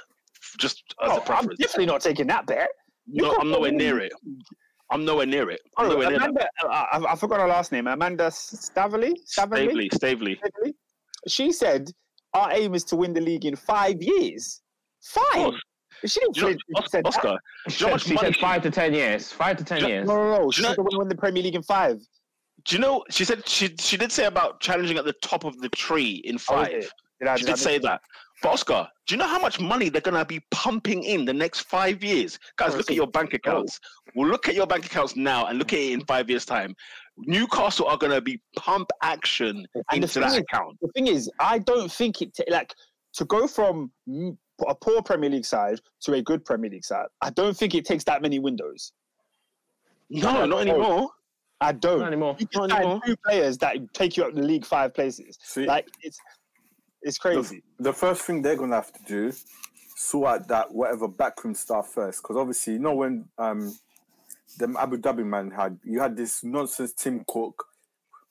[0.59, 1.59] Just as Oh, a I'm preference.
[1.59, 2.69] definitely not taking that bet.
[3.07, 3.77] No, I'm nowhere win.
[3.77, 4.11] near it.
[4.91, 5.59] I'm nowhere near it.
[5.77, 6.29] I'm Oh, nowhere near that.
[6.29, 7.87] Amanda, uh, I, I- I forgot her last name.
[7.87, 9.13] Amanda Staveley.
[9.25, 10.37] Stavely, Staveley.
[10.39, 10.73] Staveley?
[11.27, 11.89] She said
[12.33, 14.61] our aim is to win the league in five years.
[15.03, 15.53] Five.
[16.05, 17.07] She didn't Do you know, flinch she Os- said.
[17.07, 17.21] Oscar,
[17.67, 19.31] do you know how much she said five to ten years.
[19.31, 20.07] Five to ten you- years.
[20.07, 20.51] No, no, no.
[20.51, 21.97] She said we win the Premier League in five.
[22.65, 23.03] Do you know?
[23.09, 26.35] She said she she did say about challenging at the top of the tree in
[26.35, 26.67] Oh, five.
[26.69, 26.91] it?
[27.19, 28.01] Did I- She did I did say that.
[28.41, 31.61] But Oscar, do you know how much money they're gonna be pumping in the next
[31.61, 32.37] five years?
[32.57, 33.79] Guys, Oh, look at your bank oh, a- accounts.
[34.13, 36.75] Well, look at your bank accounts now and look at it in five years' time.
[37.17, 40.77] Newcastle are gonna be pump action And the into thing that is- account.
[40.81, 42.73] The thing is, I don't think it ta- like
[43.13, 43.91] to go from
[44.67, 47.07] a poor Premier League side to a good Premier League side.
[47.21, 48.91] I don't think it takes that many windows.
[50.09, 51.09] No, not anymore.
[51.61, 51.99] I don't.
[51.99, 52.35] Not anymore.
[52.37, 53.01] You can Not sign anymore.
[53.05, 55.37] two players that take you up the league five places.
[55.41, 56.19] See, Like it's
[57.05, 57.63] it's the, crazy.
[57.79, 59.31] the first thing they're gonna have to do,
[59.95, 63.73] sort that whatever backroom stuff first, because obviously you know when um
[64.57, 67.65] them Abu Dhabi man had you had this nonsense Tim Cook,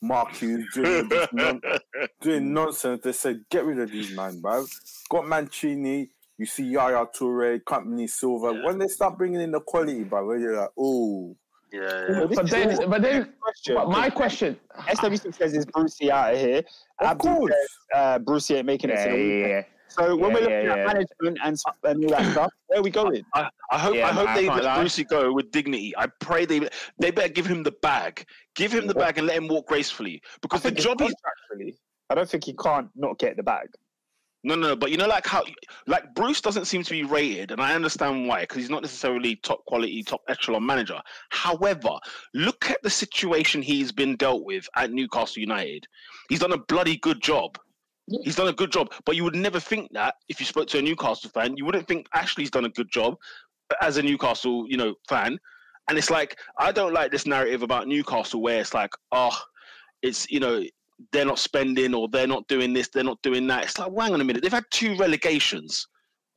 [0.01, 1.63] Mark Hughes doing, non-
[2.21, 3.03] doing nonsense.
[3.03, 4.67] They said get rid of these man, bro.
[5.09, 6.11] Got Mancini.
[6.37, 8.53] You see Yaya Toure, Kompany Silva.
[8.53, 8.67] Yeah.
[8.67, 11.37] When they start bringing in the quality, bro, you're like, oh,
[11.75, 13.75] Yeah, Well, this But then, all but then, question.
[13.75, 14.57] but my question.
[14.89, 16.59] SW6 says is Brucey out of here.
[17.01, 17.53] of Abdi course.
[17.53, 19.63] says, uh, Brucey ain't making it Yeah, to yeah, yeah.
[19.89, 20.87] So when Yeah, we're looking yeah, at yeah.
[20.87, 23.25] management and, and all that stuff, where are we going?
[23.35, 24.77] I, I hope Yeah, I hope I they let.
[24.79, 25.95] Brucey go with dignity.
[25.97, 28.25] I pray they they better give him the bag.
[28.55, 30.23] Give him the bag and let him walk gracefully.
[30.43, 31.77] Because the job he's contractually.
[32.11, 33.69] I don't think he can't not get the bag.
[34.45, 35.43] No no no, but you know like how
[35.87, 39.37] like Bruce doesn't seem to be rated, and I understand why, because he's not necessarily
[39.37, 41.01] top quality, top echelon manager.
[41.31, 41.99] However,
[42.35, 45.87] look at the situation he's been dealt with at Newcastle United.
[46.29, 47.59] He's done a bloody good job.
[48.23, 50.79] He's done a good job, but you would never think that if you spoke to
[50.79, 53.17] a Newcastle fan, you wouldn't think Ashley's done a good job
[53.81, 55.39] as a Newcastle, you know, fan.
[55.89, 59.37] And it's like I don't like this narrative about Newcastle where it's like, oh,
[60.03, 60.63] it's you know
[61.13, 63.65] they're not spending or they're not doing this, they're not doing that.
[63.65, 65.87] It's like, well, hang on a minute, they've had two relegations,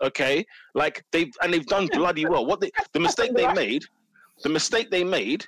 [0.03, 0.45] okay?
[0.73, 2.45] Like they've and they've done bloody well.
[2.45, 3.83] What they, the mistake they made,
[4.43, 5.45] the mistake they made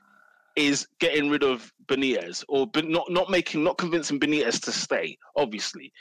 [0.56, 5.92] is getting rid of Benitez or not not making not convincing Benitez to stay, obviously.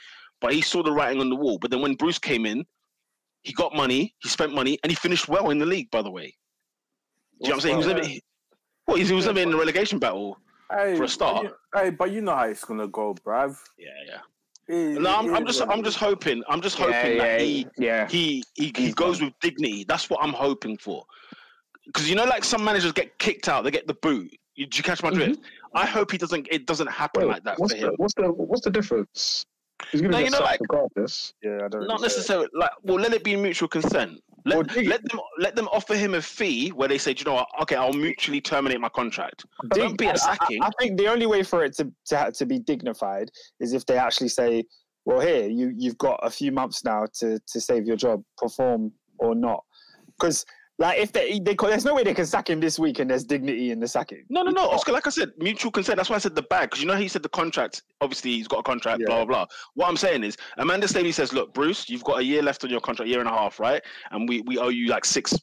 [0.41, 1.59] But he saw the writing on the wall.
[1.59, 2.65] But then when Bruce came in,
[3.43, 5.91] he got money, he spent money, and he finished well in the league.
[5.91, 6.35] By the way,
[7.43, 7.83] do you know what I'm saying?
[7.83, 8.21] He was
[8.87, 10.39] well, he was never in the relegation battle.
[10.73, 11.43] Hey, For a but start.
[11.45, 13.57] you- hey, but you know how it's gonna go, bruv.
[13.79, 14.21] Yeah, yeah.
[14.75, 17.67] It- No, I'm, I'm just, I'm just hoping, I'm just hoping yeah, that yeah, he,
[17.79, 18.09] yeah.
[18.09, 19.85] he, he, he goes with dignity.
[19.85, 21.05] That's what I'm hoping for.
[21.87, 24.31] Because you know, like some managers get kicked out, they get the boot.
[24.57, 25.41] You, do you catch my drift?
[25.41, 25.77] Mm-hmm.
[25.77, 26.49] I hope he doesn't.
[26.51, 27.95] It doesn't happen Wait, like that what's for the him.
[27.97, 29.47] what's the what's the difference?
[29.93, 31.33] He's gonna No, get you know, sacked like- regardless.
[31.43, 31.87] Yeah, I don't.
[31.87, 32.49] Not necessarily.
[32.53, 34.21] Like, well, let it be mutual consent.
[34.45, 37.35] Let, let them let them offer him a fee where they say, "Do you know
[37.35, 37.49] what?
[37.63, 39.45] Okay, I'll mutually terminate my contract.
[39.73, 40.63] Dig- Don't be I- a sacking.
[40.63, 43.85] I, I think the only way for it to, to to be dignified is if
[43.87, 44.65] they actually say,
[45.05, 48.93] "Well, here you you've got a few months now to to save your job, perform
[49.19, 49.65] or not."
[50.19, 50.45] Because
[50.79, 53.25] like if they, they there's no way they can sack him this week and there's
[53.25, 54.25] dignity in the sacking.
[54.29, 54.93] No, no, no, Oscar.
[54.93, 55.97] Like I said, mutual consent.
[55.97, 57.83] That's why I said the bag because you know how he said the contract.
[58.01, 59.03] Obviously, he's got a contract.
[59.05, 59.47] Blah blah blah.
[59.75, 62.71] What I'm saying is, Amanda Staveley says, "Look, Bruce, you've got a year left on
[62.71, 63.83] your contract, year and a half, right?
[64.13, 65.37] And we we owe you like six,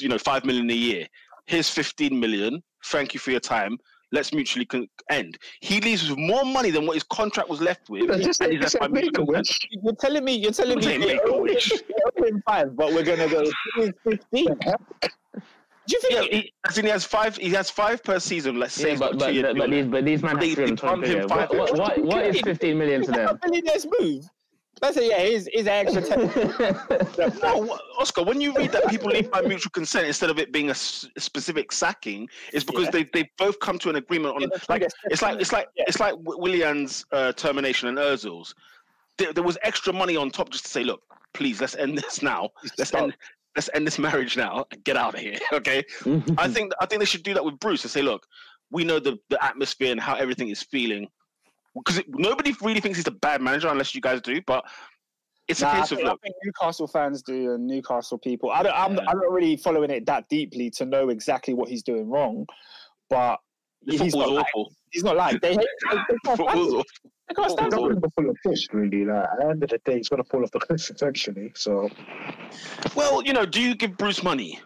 [0.00, 1.06] you know, five million a year.
[1.46, 2.62] Here's 15 million.
[2.86, 3.78] Thank you for your time.
[4.12, 7.88] Let's mutually con- end." He leaves with more money than what his contract was left
[7.90, 8.08] with.
[8.08, 9.46] That's just and he's left by make a mutual consent.
[9.48, 9.68] wish.
[9.82, 11.70] You're telling me you're telling I'm me we make a wish.
[11.70, 13.44] we owe him five, but we're gonna go
[14.04, 14.48] fifteen.
[15.86, 16.12] Do you think?
[16.32, 17.36] Yeah, he, as in he has five.
[17.36, 18.58] He has five per season.
[18.58, 20.64] Let's say Yeah, but but, two but, but these but these man They- have three
[20.66, 23.24] they and twenty him five What, what, what, what is fifteen million to Is that
[23.24, 23.38] a them?
[23.42, 24.24] billionaire's move?
[24.82, 26.20] Let's say, yeah, his here's an extra ten.
[27.42, 30.68] No, Oscar, when you read that people leave by mutual consent instead of it being
[30.68, 32.90] a, s- a specific sacking, it's because Yeah.
[32.92, 35.68] they they both come to an agreement on Yeah, like right, it's like it's like
[35.76, 35.84] Yeah.
[35.86, 38.54] it's like W- Willian's uh, termination and Özil's.
[39.18, 41.02] There, there was extra money on top just to say, look,
[41.34, 42.48] please let's end this now.
[42.78, 43.02] Let's Stop.
[43.02, 43.16] end
[43.56, 45.38] let's end this marriage now and get out of here.
[45.52, 45.82] Okay,
[46.38, 48.26] I think I think they should do that with Bruce and say, look,
[48.70, 51.06] we know the, the atmosphere and how everything is feeling.
[51.74, 54.64] Because nobody really thinks he's a bad manager unless you guys do, but
[55.48, 56.22] it's Nah, a I, case of think, I look.
[56.22, 58.50] think Newcastle fans do and Newcastle people.
[58.50, 58.74] I don't.
[58.76, 59.04] I'm, Yeah.
[59.08, 62.46] I'm not really following it that deeply to know exactly what he's doing wrong,
[63.08, 63.38] but
[63.84, 64.72] The he's football's not like, awful.
[64.90, 65.58] he's not like they hate.
[65.58, 66.78] They, they can't stand Football's him.
[66.80, 66.84] awful.
[67.28, 67.82] They can't stand It's him.
[67.82, 69.04] not going to fall off fish, really.
[69.04, 71.52] Like, at the end of the day, he's going to fall off the cliff eventually.
[71.54, 71.88] So,
[72.96, 74.58] Well, you know, do you give Bruce money?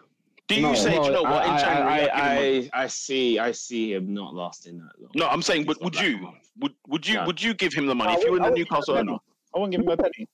[0.47, 0.75] Do you No.
[0.75, 2.69] say, do you know what, in I, January, I, I'll give him money?
[2.73, 5.11] I, I, I see, I see him not lasting that long.
[5.15, 6.21] No, I'm saying, He's would, not would you?
[6.21, 6.37] long.
[6.59, 7.25] Would would you No.
[7.25, 9.17] would you give him the money No, if you were I the wouldn't Newcastle owner?
[9.55, 10.27] I won't give him a penny.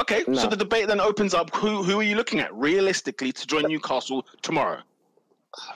[0.00, 1.54] Okay, so the debate then opens up.
[1.56, 4.82] Who who are you looking at realistically to join Newcastle tomorrow?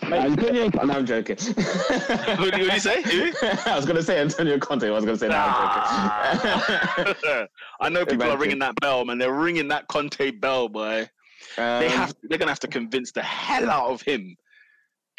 [0.02, 1.36] Uh, Antonio, no, I'm joking.
[2.36, 3.00] Who do you, who do you say?
[3.02, 3.32] Who?
[3.64, 4.86] I was going to say Antonio Conte.
[4.86, 7.46] I was going to say no, I'm joking.
[7.80, 9.16] I know people are ringing that bell, man.
[9.16, 11.08] They're ringing that Conte bell, boy.
[11.56, 12.14] They Um, have.
[12.22, 14.36] They're gonna have to convince the hell out of him.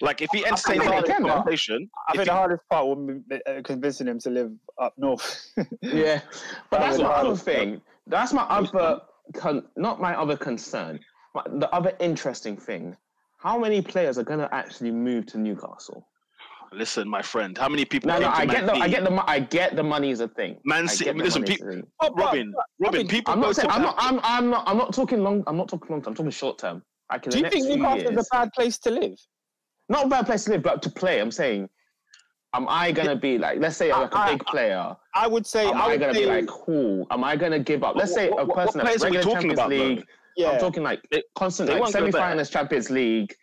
[0.02, 2.96] Like if he entertains think that they conversation, I think he- the hardest part will
[2.96, 5.46] be uh, convincing him to live up north.
[5.82, 6.22] Yeah,
[6.72, 7.38] but that's That my other happen.
[7.38, 7.82] thing.
[8.08, 9.02] That's my other,
[9.36, 11.00] con- not my other concern.
[11.36, 12.98] But the other interesting thing:
[13.38, 16.08] how many players are going to actually move to Newcastle?
[16.74, 18.08] Listen, my friend, how many people?
[18.10, 20.20] No, came no, to I get the, I get the, I get the money is
[20.20, 20.58] a thing.
[20.66, 21.88] Man I City- get the listen, money pe- is a thing.
[22.00, 24.64] But- but- Robin, but- Robin, mean, people I'm not saying, I'm not, I'm, I'm not,
[24.68, 25.44] I'm not talking long.
[25.48, 26.12] I'm not talking long term.
[26.12, 26.84] I'm talking short term.
[27.10, 27.32] I can.
[27.32, 29.18] Do you think Newcastle is a bad place to live?
[29.90, 31.20] not a bad place to live, but to play.
[31.20, 31.68] I'm saying,
[32.54, 34.96] am I gonna be like, let's say I'm like a I- big player?
[35.14, 35.68] I would say.
[35.68, 37.06] Am I I gonna say, be like, cool?
[37.12, 37.96] Am I gonna give up?
[37.98, 39.70] Let's say What- a what- what person players that's are we regular talking Champions about,
[39.70, 39.76] though?
[39.96, 40.06] League.
[40.38, 40.50] yeah.
[40.52, 42.12] I'm talking like They- constant, they like won't go there.
[42.14, 43.36] semi-finals Champions League.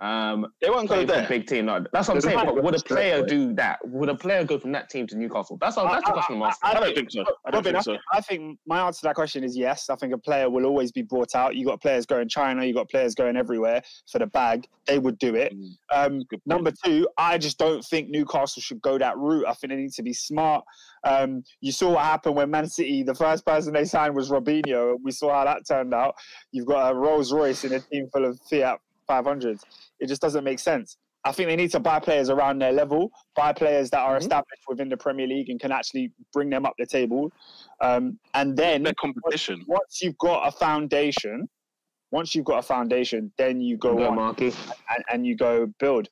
[0.00, 1.28] Um, They won't go playing for there.
[1.28, 1.66] big team.
[1.66, 2.36] No, that's what I'm saying.
[2.44, 3.78] But would a a player do that?
[3.86, 5.56] Would a player go from that team to Newcastle?
[5.60, 5.86] That's all.
[5.88, 6.70] That's the question I'm asking.
[6.70, 7.20] I don't think so.
[7.44, 7.96] I don't Robin, think so.
[8.12, 9.88] I think my answer to that question is yes.
[9.90, 11.54] I think a player will always be brought out.
[11.54, 14.66] You got players going China, you got players going everywhere for the bag.
[14.86, 15.54] They would do it.
[15.56, 19.46] Mm, Um, number two, I just don't think Newcastle should go that route.
[19.46, 20.64] I think they need to be smart.
[21.04, 24.96] Um, you saw what happened when Man City, the first person they signed was Robinho.
[25.02, 26.14] We saw how that turned out.
[26.50, 29.60] You've got a Rolls Royce in a team full of Fiat 500s.
[30.00, 30.96] It just doesn't make sense.
[31.26, 34.20] I think they need to buy players around their level, buy players that are Mhm.
[34.20, 37.32] established within the Premier League and can actually bring them up the table.
[37.80, 39.64] Um, and then Their competition.
[39.66, 41.48] once you've got a foundation,
[42.10, 46.08] once you've got a foundation, then you go Go, on and, and you go build.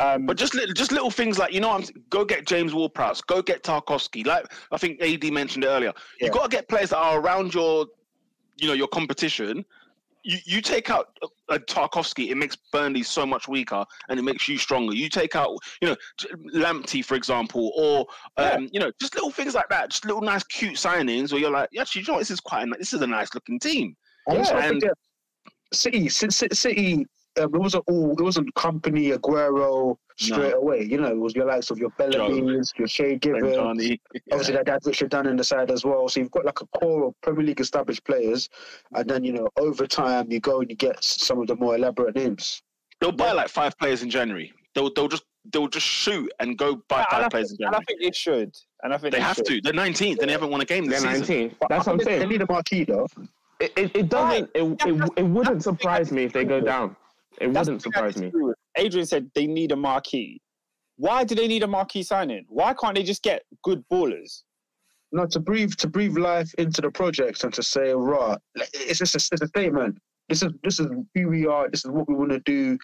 [0.00, 3.20] Um, But just little, just little things like you know, I'm go get James Ward-Prowse,
[3.22, 4.26] go get Tarkowski.
[4.26, 5.92] Like I think AD mentioned it earlier.
[6.20, 6.26] Yeah.
[6.26, 7.86] You got to get players that are around your,
[8.56, 9.64] you know, your competition.
[10.28, 14.46] You you take out a, Tarkowski, it makes Burnley so much weaker, and it makes
[14.46, 14.94] you stronger.
[14.94, 15.96] You take out, you know,
[16.54, 19.88] Lamptey for example, or um, you know, just little things like that.
[19.88, 22.18] Just little nice, cute signings where you're like, yeah, actually, you know, what?
[22.18, 23.96] this is quite a, this is a nice looking team.
[24.26, 24.94] And let's and- forget,
[25.72, 27.06] City, City, City, City
[27.38, 30.82] um, it wasn't all, it wasn't Kompany Aguero straight away.
[30.82, 33.54] You know, it was your likes of your Bellamy's, your Shay Given.
[33.54, 34.00] Johnny.
[34.32, 36.08] Obviously, that dad Richard Dunne in the side as well.
[36.08, 38.48] So you've got like a core of Premier League established players,
[38.94, 41.76] and then you know over time you go and you get some of the more
[41.76, 42.62] elaborate names.
[43.00, 44.52] They'll buy like five players in January.
[44.74, 47.66] They'll they'll just they'll just shoot and go buy and, I five think, players in
[47.66, 48.54] and I think they should.
[48.82, 49.46] And I think They they, have should.
[49.46, 49.60] to.
[49.62, 50.18] They're 19th.
[50.20, 51.36] and They haven't won a game this They're season.
[51.48, 51.56] 19.
[51.68, 52.20] That's what I'm saying.
[52.20, 53.06] They need a marquee though.
[53.60, 54.50] It, it, it doesn't.
[54.54, 56.94] It, it, it wouldn't surprise me if they go down.
[57.40, 58.26] It That's wouldn't the thing surprise me.
[58.26, 58.52] disagree.
[58.76, 60.40] Adrian said they need a marquee.
[60.96, 62.44] Why do they need a marquee signing?
[62.48, 64.42] Why can't they just get good ballers?
[65.12, 68.98] No, to breathe to breathe life into the project and to say, right, like, it's
[68.98, 69.96] just a, it's a statement.
[70.28, 71.70] This is this is who we are.
[71.70, 72.76] This is what we want to do,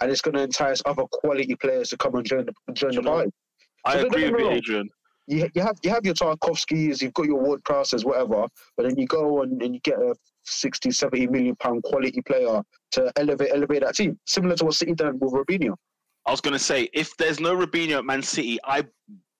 [0.00, 2.96] and it's going to entice other quality players to come and join the join the
[2.96, 3.30] You know, party.
[3.84, 4.50] I So don't agree with you.
[4.50, 4.88] Adrian.
[5.28, 8.98] You, you have you have your Tarkowskis, you've got your Ward Prowses, whatever, but then
[8.98, 10.14] you go and, and you get a
[10.48, 14.94] 60, 70 million pound quality player to elevate elevate that team, similar to what City
[14.94, 15.74] done with Robinho.
[16.26, 18.84] I was going to say, if there's no Robinho at Man City, I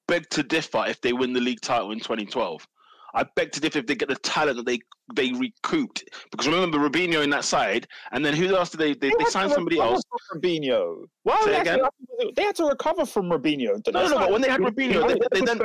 [0.06, 2.66] beg to differ if they win the league title in 2012.
[3.14, 4.78] I beg to differ if they get the talent that they
[5.14, 6.04] they recouped.
[6.30, 9.28] Because remember Robinho in that side, and then who else did they they, they had
[9.28, 10.02] signed somebody else?
[10.30, 11.04] From Robinho.
[11.22, 11.80] Why they, again?
[11.84, 13.80] actually- they had to recover from Robinho.
[13.92, 15.58] No, no, no, but when they had Robinho, they, they, then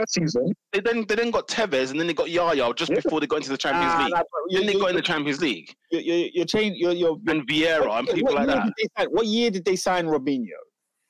[0.72, 3.00] they then they then got Tevez, and then they got Yaya just Yeah.
[3.02, 4.14] before they got into the Champions Nah, League.
[4.14, 6.76] nah, you- Then they you- got in the Champions League, you- you- You're changing.
[6.80, 9.12] You're, you're, and Vieira and people like that.
[9.12, 10.48] what year did they sign Robinho?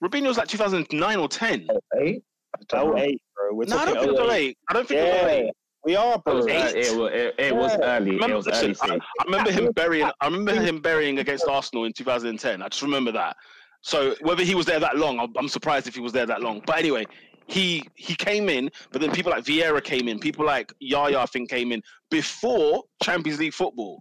[0.04, 1.68] Robinho was like 2009 or 10.
[2.00, 2.14] Eh?
[2.56, 3.54] I don't 08, bro.
[3.56, 4.32] We're No, I don't think it was 08.
[4.32, 4.58] 08.
[4.70, 5.52] I don't think it was 08.
[5.86, 6.56] We are, It was, Eight?
[6.62, 7.98] early, it, was- it, it was Yeah.
[7.98, 8.10] early.
[8.12, 9.22] It Remember, was listen, early I.
[9.22, 10.10] I remember him burying.
[10.22, 12.62] I remember him burying against Arsenal in 2010.
[12.62, 13.36] I just remember that.
[13.82, 16.42] So whether he was there that long, I'm, I'm surprised if he was there that
[16.42, 16.62] long.
[16.66, 17.06] But anyway,
[17.48, 21.26] he he came in, but then people like Vieira came in, people like Yaya I
[21.26, 24.00] think came in before Champions League football.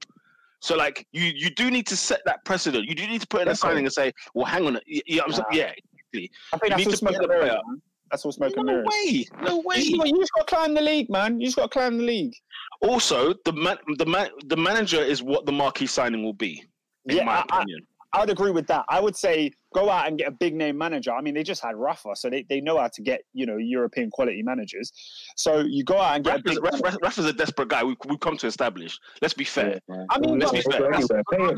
[0.61, 2.85] So like you you do need to set that precedent.
[2.89, 5.23] You do need to put in a signing and say, well, hang on, yeah, yeah,
[5.27, 5.73] I'm so- yeah.
[6.15, 7.83] I think You that's need to put and the player- man.
[8.13, 8.87] That's all smoke and No mirrors.
[8.89, 9.25] way.
[9.43, 9.77] No way.
[9.79, 11.41] You you just got to climb the league, man.
[11.41, 12.35] You just got to climb the league.
[12.83, 16.63] Also, the man, the man, the manager is what the marquee signing will be.
[17.07, 17.87] In Yeah, my I- opinion.
[18.15, 18.85] I would agree with that.
[18.89, 21.13] I would say go out and get a big name manager.
[21.13, 23.57] I mean, they just had Rafa, so they, they know how to get you know
[23.57, 24.93] European quality managers.
[25.37, 26.63] So you go out and get Raf a big.
[26.63, 27.83] Raf, Raf, Raf a desperate guy.
[27.83, 28.99] We, we've come to establish.
[29.23, 29.81] Let's be fair.
[30.11, 30.93] I mean, Let's look, be fair.
[30.93, 31.57] Anyway, pay him.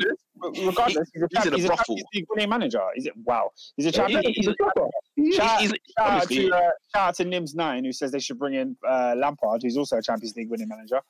[0.66, 1.84] regardless, he's a, He's in a he's a brothel.
[1.96, 2.82] Champions League winning manager.
[2.96, 3.14] Is it?
[3.24, 4.22] Wow, he's a champion.
[4.22, 4.86] he- He's a proper.
[5.32, 6.60] Shout, He's- shout out to, uh,
[6.94, 9.96] shout out to Nims Nine who says they should bring in uh, Lampard, who's also
[9.98, 11.00] a Champions League winning manager.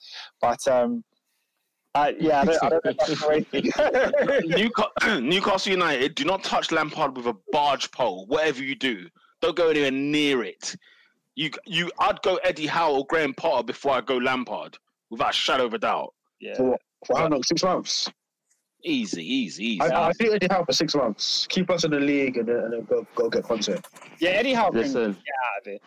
[0.41, 1.03] But um,
[1.95, 3.23] uh, yeah, I don't, I don't know if that's.
[4.45, 8.27] Newca- Newcastle United, do not touch Lampard with a barge pole.
[8.27, 9.09] Whatever you do,
[9.41, 10.75] don't go anywhere near it.
[11.37, 14.77] You, you, I'd go Eddie Howe or Graham Potter before I go Lampard,
[15.11, 16.15] without a shadow of a doubt.
[16.41, 16.57] yeah.
[16.57, 16.77] For,
[17.07, 17.43] for how long?
[17.43, 18.11] Six months.
[18.87, 19.81] Easy, easy, easy.
[19.81, 21.47] I, I think Eddie Howe for six months.
[21.49, 23.81] Keep us in the league and then, and then go go get Conte.
[24.19, 25.83] yeah, Eddie Howe can Listen, get out of it.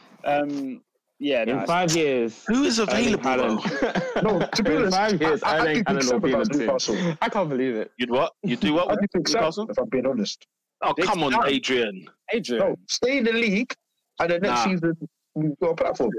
[0.54, 0.82] Um,
[1.20, 3.24] yeah, in no, five years, Who is available?
[3.24, 5.96] Haaland- No, to be in honest, five years, I, I, I Erling think Big Haaland
[5.96, 6.60] will Sam be about the team.
[6.68, 7.18] Newcastle.
[7.22, 7.92] I can't believe it.
[7.98, 8.34] You'd what?
[8.44, 9.68] You do what I with do think so, Newcastle?
[9.70, 10.46] if I'm being honest.
[10.84, 11.44] Oh, Big come on, Sam.
[11.46, 12.08] Adrian.
[12.34, 12.70] Adrian.
[12.70, 13.74] No, stay in the league
[14.20, 14.72] and then next Nah.
[14.72, 16.12] season you've got a platform.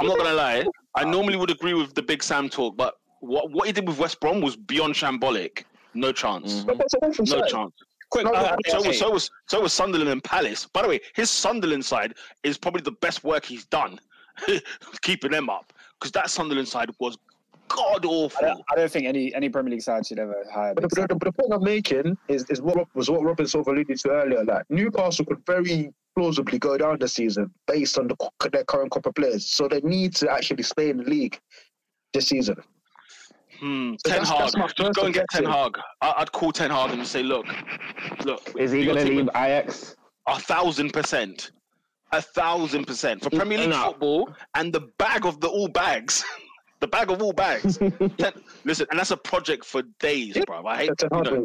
[0.00, 0.64] I'm not gonna lie.
[0.94, 3.98] I normally would agree with the Big Sam talk, but what what he did with
[3.98, 5.64] West Brom was beyond shambolic.
[5.94, 6.62] No chance.
[6.62, 6.66] Mhm.
[6.66, 7.72] But that's a different No chance.
[8.10, 8.88] Quick, No, uh, no, So okay.
[8.88, 10.66] was so was so was Sunderland and Palace.
[10.66, 13.98] By the way, his Sunderland side is probably the best work he's done,
[15.02, 15.72] keeping them up.
[15.98, 17.16] Because that Sunderland side was
[17.68, 18.64] god I don't, awful.
[18.72, 20.74] I don't think any any Premier League side should ever hire.
[20.74, 23.46] But the, Big the, the, the point I'm making is, is what was what Robin
[23.46, 24.44] sort of alluded to earlier.
[24.44, 28.16] Like Newcastle could very plausibly go down the season based on the,
[28.50, 31.38] their current crop of players, so they need to actually stay in the league
[32.12, 32.56] this season.
[33.60, 33.94] Hmm.
[34.04, 34.52] So Ten that's- Hag.
[34.60, 35.52] that's Just go and get Ten objection.
[35.52, 35.78] Hag.
[36.00, 37.46] I- I'd call Ten Hag and say, look,
[38.24, 38.52] look.
[38.58, 39.96] Is he going to leave Ajax?
[40.26, 41.50] A thousand percent.
[42.12, 43.88] A thousand percent for mm, Premier League No.
[43.88, 46.24] football and the bag of the all bags.
[46.80, 47.78] the bag of all bags.
[48.18, 48.32] Ten,
[48.64, 50.44] listen, and that's a project for days, Yeah.
[50.46, 50.66] bro.
[50.66, 51.44] I hate Ten you know,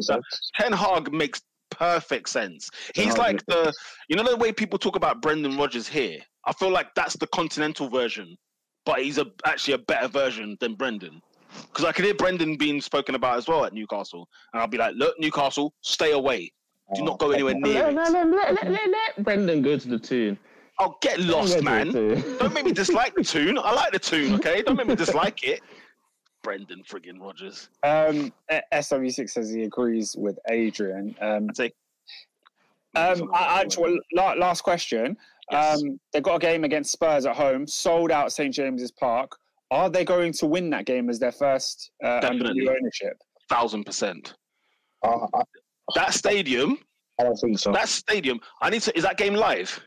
[0.58, 2.70] Ten Hag makes perfect sense.
[2.94, 3.72] He's like the,
[4.08, 6.18] you know, the way people talk about Brendan Rodgers here.
[6.46, 8.36] I feel like that's the continental version,
[8.86, 11.20] but he's a actually a better version than Brendan.
[11.68, 14.78] Because I could hear Brendan being spoken about as well at Newcastle, and I'll be
[14.78, 16.52] like, look, Newcastle, stay away.
[16.94, 17.16] Do not oh.
[17.28, 17.94] go anywhere near Let, it.
[17.94, 20.38] let, let, let, let, let Brendan go to the Toon.
[20.78, 21.92] I'll get lost, man.
[21.92, 23.58] Don't make me dislike the Toon.
[23.58, 24.62] I like the Toon, okay?
[24.62, 25.60] Don't make me dislike it.
[26.42, 27.68] Brendan friggin' Rodgers.
[27.82, 31.16] Um, eh, SW6 says he agrees with Adrian.
[31.20, 31.72] Um, I'd
[33.20, 35.16] um, I, I, la- last question.
[35.50, 35.82] Yes.
[35.82, 39.36] Um, they've got a game against Spurs at home, sold out St James's Park.
[39.70, 43.16] Are they going to win that game as their first uh, under new ownership?
[43.48, 44.34] thousand percent.
[45.02, 45.42] Uh, I,
[45.94, 46.78] That stadium,
[47.20, 47.72] I don't think so.
[47.72, 48.40] that stadium.
[48.62, 48.96] I need to.
[48.96, 49.80] Is that game live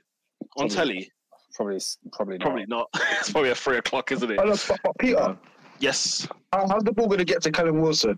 [0.57, 0.75] on Probably.
[0.75, 1.11] telly?
[1.55, 1.79] Probably,
[2.11, 2.41] probably not.
[2.45, 2.87] Probably not.
[3.19, 4.39] it's probably at three o'clock, isn't it?
[4.41, 5.37] Oh, look, but, but Peter,
[5.79, 6.27] Yes.
[6.53, 8.17] how, how's the ball going to get to Callum Wilson?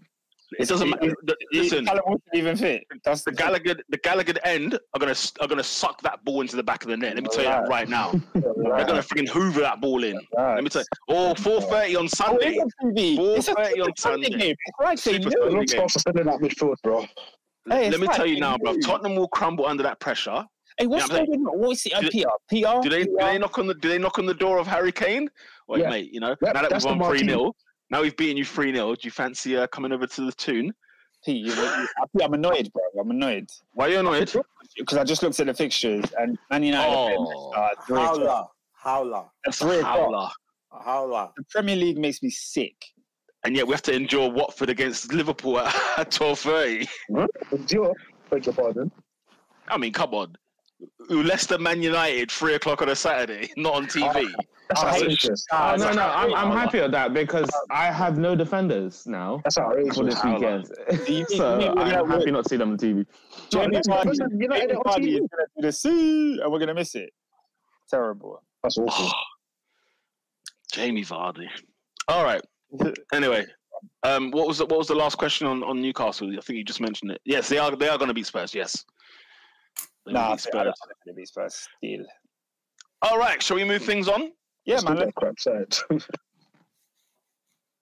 [0.58, 1.14] It doesn't matter.
[1.24, 2.84] The- Listen, Callum Wilson even fit.
[3.06, 6.64] That's the Gallowgate, the Gallowgate end are gonna are gonna suck that ball into the
[6.64, 7.14] back of the net.
[7.14, 8.12] Let me tell you right now.
[8.34, 8.44] They're
[8.86, 10.20] gonna freaking hoover that ball in.
[10.36, 10.88] Let me tell you.
[11.10, 12.58] Oh, 4.30 on oh, Sunday.
[12.84, 14.30] 4:30 on Sunday Sunday.
[14.30, 14.56] game.
[14.66, 15.32] It's like they Super knew.
[15.32, 15.56] Sunday.
[15.56, 17.06] Not supposed to stand in that midfield, bro.
[17.70, 18.76] Hey, Let me tell you now, bro.
[18.80, 20.44] Tottenham will crumble under that pressure.
[20.80, 21.60] Hey, what's Yeah, I'm going on?
[21.60, 22.30] What's the uh, Do they- PR?
[22.50, 22.82] PR?
[22.82, 24.92] Do they do they knock on the do they knock on the door of Harry
[24.94, 25.30] Kane?
[25.68, 25.90] Wait, Yeah.
[25.90, 27.28] mate, you know, Yep, now that we've won 3 marquee.
[27.28, 27.54] 0
[27.92, 28.96] now we've beaten you 3 0.
[28.96, 30.72] Do you fancy uh, coming over to the Toon?
[31.26, 31.88] Pete, you, you,
[32.24, 32.82] I'm annoyed, bro.
[33.02, 34.32] I'm annoyed Why are you annoyed?
[34.78, 38.52] because I just looked at the fixtures and Man United Oh, are three o'clock.
[38.74, 40.30] Howler, howler, three howler.
[40.72, 41.30] howler.
[41.36, 42.76] The Premier League makes me sick.
[43.44, 46.88] And yet we have to endure Watford against Liverpool at, at 12.30.
[47.52, 47.94] Endure,
[48.30, 48.90] beg your pardon.
[49.68, 50.36] I mean, come on.
[51.10, 54.32] Leicester Man United, 3 o'clock on a Saturday, not on TV.
[54.70, 55.46] That's I hate outrageous.
[55.52, 59.08] Oh, it's no, a no, I'm, I'm happy with that because I have no defenders
[59.08, 60.70] now That's for this weekend.
[61.08, 63.06] You- you- so I'm you- happy not to see them on TV.
[63.50, 66.94] Jamie Vardy, Jamie Vardy is going to do the see, and we're going to miss
[66.94, 67.10] it.
[67.90, 68.44] Terrible.
[68.62, 69.10] That's awful.
[70.72, 71.48] Jamie Vardy.
[72.08, 72.42] All right.
[73.12, 73.44] Anyway,
[74.04, 76.30] um, what was the, what was the last question on, on Newcastle?
[76.30, 77.20] I think you just mentioned it.
[77.26, 78.54] Yes, they are they are going to beat Spurs.
[78.54, 78.86] Yes.
[80.10, 80.64] They will Nah, I beat think- Spurs.
[80.64, 81.68] think they're going to be Spurs.
[81.82, 82.06] Deal.
[83.02, 84.32] All right, shall we move things on?
[84.66, 85.06] Yeah, Still man.
[85.06, 85.76] got crap side.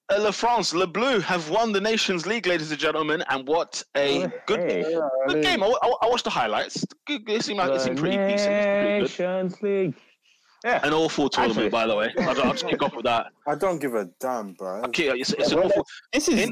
[0.10, 3.84] Uh, La France, Le Bleu have won the Nations League, ladies and gentlemen, and what
[3.96, 4.98] a Oh, good, hey.
[5.28, 5.62] good game.
[5.62, 6.86] I, I, I watched the highlights.
[7.06, 8.32] Good, it seemed like it seemed pretty decent.
[8.32, 9.02] It seemed pretty good.
[9.02, 9.96] Nations League.
[10.68, 10.86] Yeah.
[10.86, 12.14] An awful tournament, by the way.
[12.20, 13.28] I'll, I'll just kick off with that.
[13.48, 14.82] I don't give a damn, bro.
[14.88, 15.86] Okay, it's, it's an awful.
[16.12, 16.52] This is.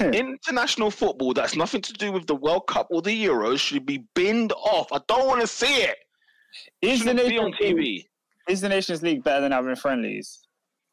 [0.00, 4.04] International football that's nothing to do with the World Cup or the Euros should be
[4.14, 4.92] binned off.
[4.92, 5.96] I don't want to see it.
[6.82, 8.06] is the Shouldn't be on Nations League- TV.
[8.48, 10.40] Is the Nations League better than having friendlies?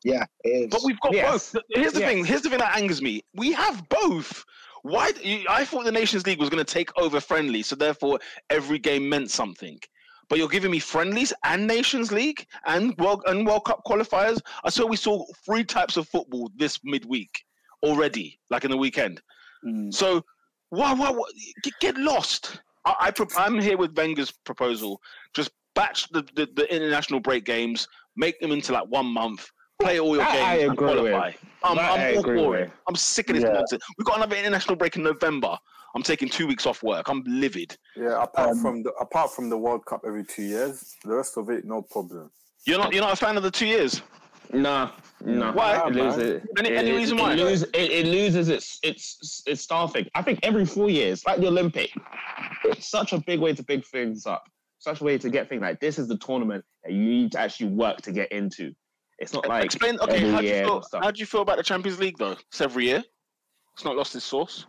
[0.03, 0.67] Yeah, it is.
[0.72, 1.51] But we've got Yes.
[1.51, 1.63] both.
[1.72, 2.09] Here's the Yes.
[2.09, 2.26] thing.
[2.26, 3.22] Here's the thing that angers me.
[3.36, 4.45] We have both.
[4.84, 5.11] Why?
[5.49, 8.19] I thought the Nations League was going to take over friendly, so therefore
[8.49, 9.78] every game meant something.
[10.32, 14.39] But you're giving me friendlies and Nations League and World and World Cup qualifiers.
[14.63, 17.43] I saw we saw three types of football this midweek
[17.84, 19.21] already, like in the weekend.
[19.67, 19.93] Mm.
[19.93, 20.23] So
[20.69, 20.93] why?
[20.93, 21.09] Why?
[21.11, 21.25] why
[21.63, 22.61] get, get lost.
[22.86, 25.01] I, I pro- I'm here with Wenger's proposal.
[25.34, 29.51] Just batch the, the, the international break games, make them into like one month.
[29.82, 30.95] Play all your That games I and agree with.
[31.11, 31.32] qualify.
[31.63, 32.59] I'm, I'm I all agree for with.
[32.61, 32.71] it.
[32.88, 33.53] I'm sick of this Yeah.
[33.53, 33.84] nonsense.
[33.97, 35.57] We've got another international break in November.
[35.95, 37.09] I'm taking two weeks off work.
[37.09, 37.75] I'm livid.
[37.95, 41.38] Yeah, apart Um, from the apart from the World Cup every two years, the rest
[41.38, 42.32] of it no problem.
[42.65, 42.93] You're not.
[42.93, 44.01] You're not a fan of the two years.
[44.53, 44.91] Nah,
[45.23, 45.51] nah.
[45.53, 45.88] Why?
[45.88, 47.34] It loses, Any- any it- reason it why?
[47.36, 50.07] lose- it, it loses its its its staffing.
[50.15, 51.91] I think every four years, like the Olympic,
[52.65, 54.43] it's such a big way to big things up.
[54.79, 57.39] Such a way to get things like this is the tournament that you need to
[57.39, 58.73] actually work to get into.
[59.22, 59.99] It's not like Explain.
[59.99, 60.84] Okay, how do you feel?
[60.93, 62.36] How do you feel about the Champions League though?
[62.49, 63.03] It's every year.
[63.76, 64.65] It's not lost its source.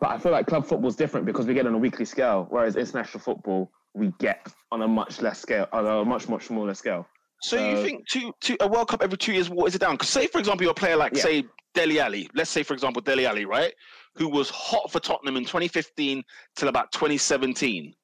[0.00, 2.46] But I feel like club football is different because we get on a weekly scale,
[2.50, 6.74] whereas international football we get on a much less scale, on a much much smaller
[6.74, 7.06] scale.
[7.42, 9.92] So you Uh, think two, two, a World Cup every two years waters it down?
[9.94, 11.22] Because say, for example, you're a player like, Yeah.
[11.22, 12.28] say, Dele Alli.
[12.34, 13.72] Let's say, for example, Dele Alli, right?
[14.16, 16.22] Who was hot for Tottenham in 2015
[16.56, 17.94] till about 2017.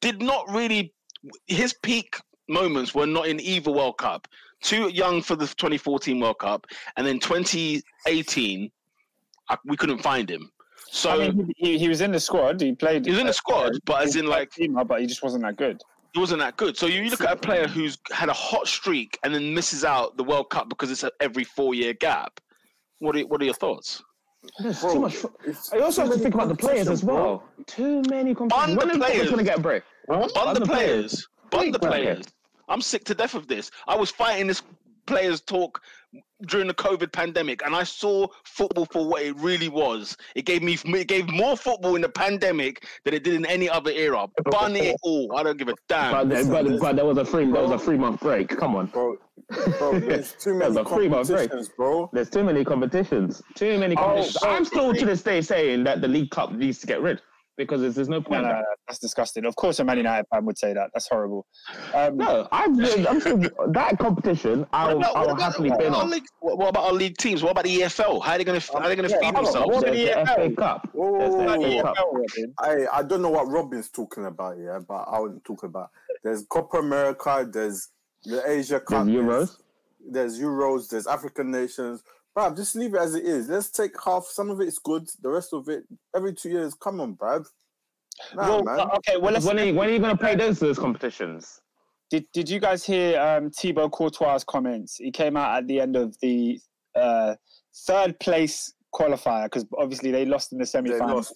[0.00, 0.94] Did not really,
[1.46, 2.16] his peak
[2.48, 4.26] moments were not in either World Cup.
[4.62, 6.66] Too young for the 2014 World Cup.
[6.96, 8.70] And then 2018,
[9.48, 10.50] I, we couldn't find him.
[10.90, 12.60] So I mean, he, he, he was in the squad.
[12.60, 13.04] He played.
[13.04, 15.44] he was in the uh, squad, but as in like, team, but he just wasn't
[15.44, 15.80] that good.
[16.12, 16.76] he wasn't that good.
[16.76, 20.16] So you look at a player who's had a hot streak and then misses out
[20.16, 22.40] the World Cup because it's a every four year gap.
[22.98, 24.02] What are what are your thoughts?
[24.58, 25.16] There's Bro, too much.
[25.44, 27.14] It's I also have to think about the players competition, as bro.
[27.14, 27.44] well.
[27.66, 28.76] Too many competitions.
[28.76, 29.26] the are players.
[29.26, 29.82] going to get a break?
[30.08, 31.28] Bun the the players.
[31.50, 32.24] Bun the players.
[32.70, 33.70] I'm sick to death of this.
[33.86, 34.62] I was fighting this
[35.06, 35.82] players talk
[36.46, 40.16] during the COVID pandemic, and I saw football for what it really was.
[40.36, 43.68] It gave me it gave more football in the pandemic than it did in any
[43.68, 44.26] other era.
[44.44, 45.36] Bun it all.
[45.36, 46.12] I don't give a damn.
[46.12, 46.80] But, listen, but, listen.
[46.80, 47.50] but there was a three.
[47.50, 48.48] There was a three month break.
[48.48, 48.86] Come on.
[48.86, 49.16] bro.
[49.78, 52.08] Bro, there's too many a competitions, bro.
[52.12, 53.42] There's too many competitions.
[53.56, 54.40] Too many Oh, competitions.
[54.40, 57.02] so- I'm oh, still to this day saying that the League Cup needs to get
[57.02, 57.20] rid
[57.56, 58.42] because there's, there's no No, point.
[58.42, 59.44] no, in no, that's disgusting.
[59.44, 60.90] Of course, a Man United fan would say that.
[60.94, 61.46] That's horrible.
[61.94, 63.38] Um, No, I'm, I'm still,
[63.72, 64.66] that competition.
[64.72, 66.10] I'll, about, what I'll about- happily what bin our on.
[66.10, 67.42] league- what- what about our league teams?
[67.42, 68.22] What about the EFL?
[68.22, 69.68] How are they going to how are they going to Yeah, feed hold themselves?
[69.74, 70.34] What- There's the EFL?
[70.50, 70.88] FA Cup.
[70.92, 71.82] Whoa, the whoa, FA.
[71.82, 71.96] Cup.
[71.96, 75.90] EFL, I I don't know what Robin's talking about, yeah, but I wouldn't talk about.
[76.24, 77.88] There's Copa America, there's
[78.24, 79.56] the Asia Cup, There's Euros.
[80.10, 82.02] there's Euros, there's African nations.
[82.36, 83.48] Bruv, just leave it as it is.
[83.48, 84.24] Let's take half.
[84.26, 85.08] Some of it's good.
[85.22, 86.74] The rest of it, every two years.
[86.74, 87.46] Come on, bruv.
[88.34, 88.80] Nah, well, man.
[88.80, 89.16] uh, okay.
[89.16, 91.60] Well, let's, When are, you, when are you going to play those those competitions?
[92.10, 94.96] did did you guys hear um, Thibaut Courtois' comments?
[94.96, 96.60] He came out at the end of the
[96.94, 97.36] uh,
[97.86, 101.16] third place qualifier because obviously they lost in the semi final.
[101.16, 101.34] lost.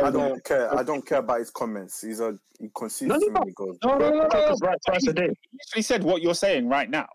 [0.00, 0.74] I don't care.
[0.76, 2.00] I don't care about his comments.
[2.00, 3.78] He's a he concedes No, no, too many goals.
[3.84, 4.56] No, no, no, no, no.
[4.62, 5.22] Right, twice a day.
[5.22, 7.08] He literally said what you're saying right now.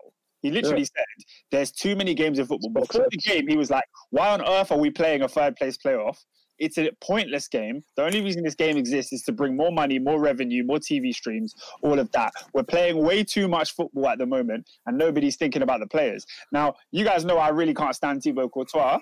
[0.48, 1.04] He literally said
[1.50, 2.70] there's too many games of football.
[2.72, 5.76] Before the game, he was like, "Why on earth are we playing a third place
[5.76, 6.16] playoff?
[6.58, 7.84] It's a pointless game.
[7.96, 11.12] The only reason this game exists is to bring more money, more revenue, more TV
[11.14, 12.32] streams, all of that.
[12.52, 16.26] We're playing way too much football at the moment, and nobody's thinking about the players.
[16.50, 18.98] Now, you guys know I really can't stand Thibaut Courtois,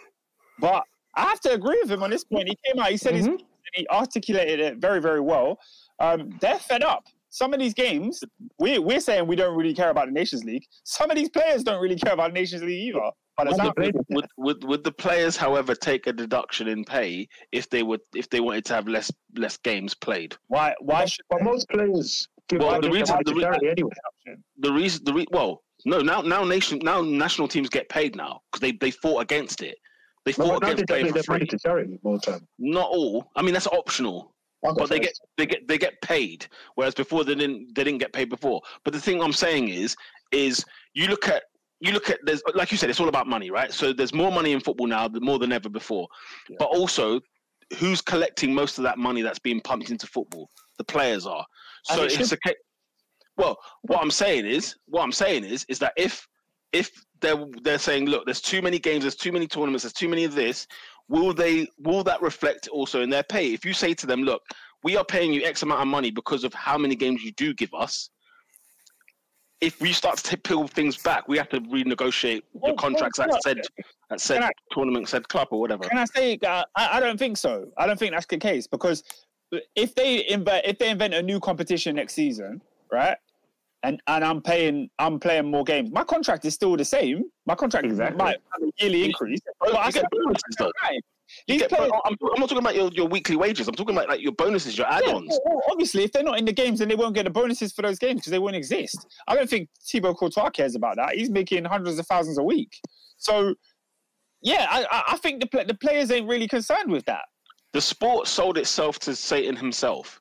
[0.59, 0.85] but
[1.15, 2.49] I have to agree with him on this point.
[2.49, 3.41] He came out, he said his Mhm.
[3.75, 5.59] he articulated it very, very well.
[5.99, 7.05] Um, they're fed up.
[7.37, 8.25] Some of these games,
[8.59, 10.65] we're, we're saying we don't really care about the Nations League.
[10.85, 13.11] Some of these players don't really care about the Nations League either.
[13.37, 16.83] By the Would the players- Would, would would the players, however, take a deduction in
[16.83, 20.35] pay if they would if they wanted to have less less games played?
[20.49, 20.75] Why?
[20.81, 23.91] Why should But most players give Well, the the reason- the re- anyway.
[24.61, 28.41] The reason the re- well no now now nation now national teams get paid now
[28.51, 29.77] because they they fought against it.
[30.25, 31.49] They fought but against paying donate for their money free.
[31.49, 32.49] to charity more time.
[32.59, 33.31] Not all.
[33.37, 34.33] I mean that's optional.
[34.63, 38.13] But they get they get they get paid whereas before they didn't they didn't get
[38.13, 38.61] paid before.
[38.85, 39.97] But the thing i'm saying is
[40.33, 41.45] is you look at
[41.81, 43.73] you look at there's like you said it's all about money right?
[43.73, 46.09] So there's more money in football now more than ever before.
[46.49, 46.57] Yeah.
[46.59, 47.21] but also
[47.79, 50.49] who's collecting most of that money that's being pumped into football?
[50.79, 51.45] The players are.
[51.85, 52.55] So it it's a ca-
[53.37, 56.27] well what i'm saying is what i'm saying is is that if
[56.73, 56.91] if
[57.21, 60.25] they're they're saying look there's too many games there's too many tournaments there's too many
[60.25, 60.67] of this
[61.09, 64.43] will they will that reflect also in their pay if you say to them look
[64.83, 67.55] we are paying you x amount of money because of how many games you do
[67.55, 68.11] give us
[69.63, 73.29] if we start to peel things back we have to renegotiate the Well, contracts well,
[73.29, 73.61] that said
[74.11, 76.39] that said I- tournament said club or whatever Can I say?
[76.45, 77.67] Uh, I, I don't think so.
[77.79, 79.03] I don't think that's the case because
[79.75, 82.61] if they invent if they invent a new competition next season,
[82.93, 83.17] right,
[83.87, 85.91] and and I'm paying I'm playing more games.
[85.91, 87.25] My contract is still the same.
[87.47, 88.19] My contract Exactly.
[88.19, 90.71] might have a yearly increase, but You I get bonuses, though.
[90.83, 91.01] Right.
[91.49, 93.67] Get- players, I'm, I'm not talking about your, your weekly wages.
[93.67, 95.29] I'm talking about like your bonuses, your add-ons.
[95.45, 97.73] well, well, obviously, if they're not in the games, then they won't get the bonuses
[97.73, 99.07] for those games because they won't exist.
[99.27, 101.15] I don't think Thibaut Courtois cares about that.
[101.17, 102.79] He's making hundreds of thousands a week.
[103.19, 103.55] So,
[104.41, 107.25] yeah, I, I- I think the the players ain't really concerned with that.
[107.73, 110.21] The sport sold itself to Satan himself.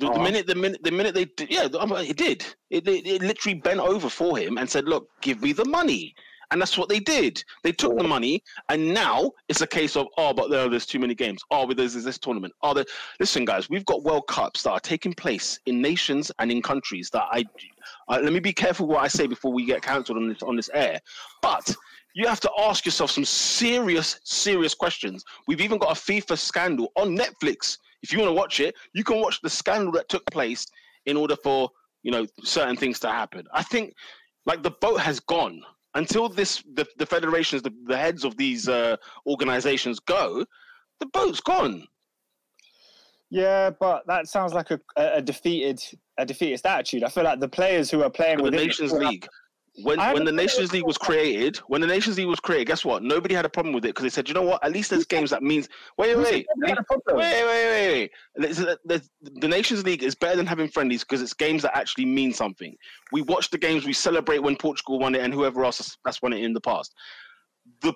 [0.00, 0.22] The, the Oh.
[0.22, 2.44] minute, the minute, the minute they, did, yeah, it did.
[2.70, 6.14] It, it, it literally bent over for him and said, "Look, give me the money."
[6.52, 7.44] And that's what they did.
[7.62, 10.98] They took the money, and now it's a case of, oh, but there, there's too
[10.98, 11.40] many games.
[11.52, 12.52] Oh, but there's, there's this tournament.
[12.62, 12.86] Oh, there,
[13.20, 17.08] listen, guys, we've got World Cups that are taking place in nations and in countries
[17.10, 17.44] that I.
[18.08, 20.56] Uh, let me be careful what I say before we get cancelled on this on
[20.56, 20.98] this air.
[21.40, 21.72] But
[22.14, 25.24] you have to ask yourself some serious, serious questions.
[25.46, 27.78] We've even got a FIFA scandal on Netflix.
[28.02, 30.66] If you want to watch it, you can watch the scandal that took place
[31.06, 31.70] in order for
[32.02, 33.46] you know certain things to happen.
[33.52, 33.94] I think
[34.46, 35.62] like the boat has gone
[35.94, 38.96] until this the, the federations, the, the heads of these uh,
[39.26, 40.44] organizations go.
[41.00, 41.86] The boat's gone.
[43.30, 45.82] Yeah, but that sounds like a, a a defeated
[46.18, 47.04] a defeatist attitude.
[47.04, 49.26] I feel like the players who are playing with the Nations League.
[49.82, 52.84] When I when the Nations League was created, when the Nations League was created, guess
[52.84, 53.02] what?
[53.04, 54.62] Nobody had a problem with it because they said, you know what?
[54.64, 55.68] At least there's games that means.
[55.96, 56.74] Wait, wait, wait,
[57.16, 58.10] wait, wait, wait, wait.
[58.56, 62.04] There's- there's- The Nations League is better than having friendlies because it's games that actually
[62.06, 62.74] mean something.
[63.12, 66.20] We watch the games, we celebrate when Portugal won it and whoever else has- that's
[66.20, 66.92] won it in the past.
[67.80, 67.94] The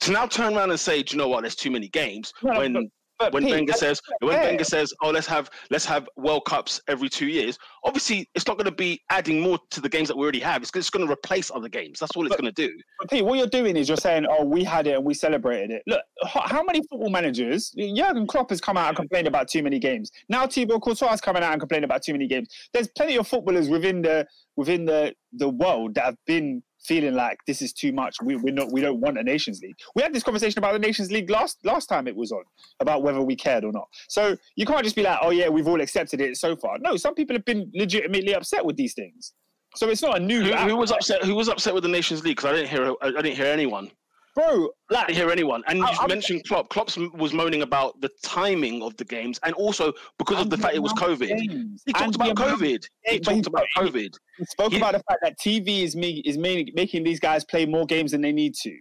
[0.00, 1.42] to now turn around and say, do you know what?
[1.42, 2.32] There's too many games.
[2.42, 4.44] No, when but- when Pete, Wenger says when fair.
[4.44, 8.56] Wenger says, "Oh, let's have let's have World Cups every two years," obviously it's not
[8.56, 10.62] going to be adding more to the games that we already have.
[10.62, 12.00] It's just going to replace other games.
[12.00, 12.72] That's all it's going to do.
[13.00, 15.70] But Pete, what you're doing is you're saying, "Oh, we had it and we celebrated
[15.70, 17.74] it." Look, how many football managers?
[17.76, 20.10] Jurgen Klopp has come out and complained about too many games.
[20.28, 22.48] Now Thibaut Courtois is coming out and complaining about too many games.
[22.72, 27.38] There's plenty of footballers within the within the the world that have been feeling like
[27.46, 28.16] this is too much.
[28.22, 29.76] We we're not we don't want a Nations League.
[29.94, 32.42] We had this conversation about the Nations League last last time it was on
[32.80, 33.88] about whether we cared or not.
[34.08, 36.96] So you can't just be like, "Oh yeah, we've all accepted it so far." No,
[36.96, 39.32] some people have been legitimately upset with these things.
[39.76, 40.42] So it's not a new.
[40.42, 41.24] Who, who was upset?
[41.24, 42.36] Who was upset with the Nations League?
[42.36, 43.90] Because I didn't hear I didn't hear anyone.
[44.38, 44.68] Bro?
[44.90, 45.62] I Like didn't hear anyone.
[45.66, 46.68] And I- you I'm- mentioned Klopp.
[46.70, 50.74] Klopp was moaning about the timing of the games and also because of the fact
[50.74, 51.28] it was COVID.
[51.28, 51.82] Games.
[51.86, 52.84] He talked And about COVID.
[53.06, 54.14] He talked about COVID.
[54.38, 57.66] He spoke about the fact that TV is me is making making these guys play
[57.66, 58.74] more games than they need to.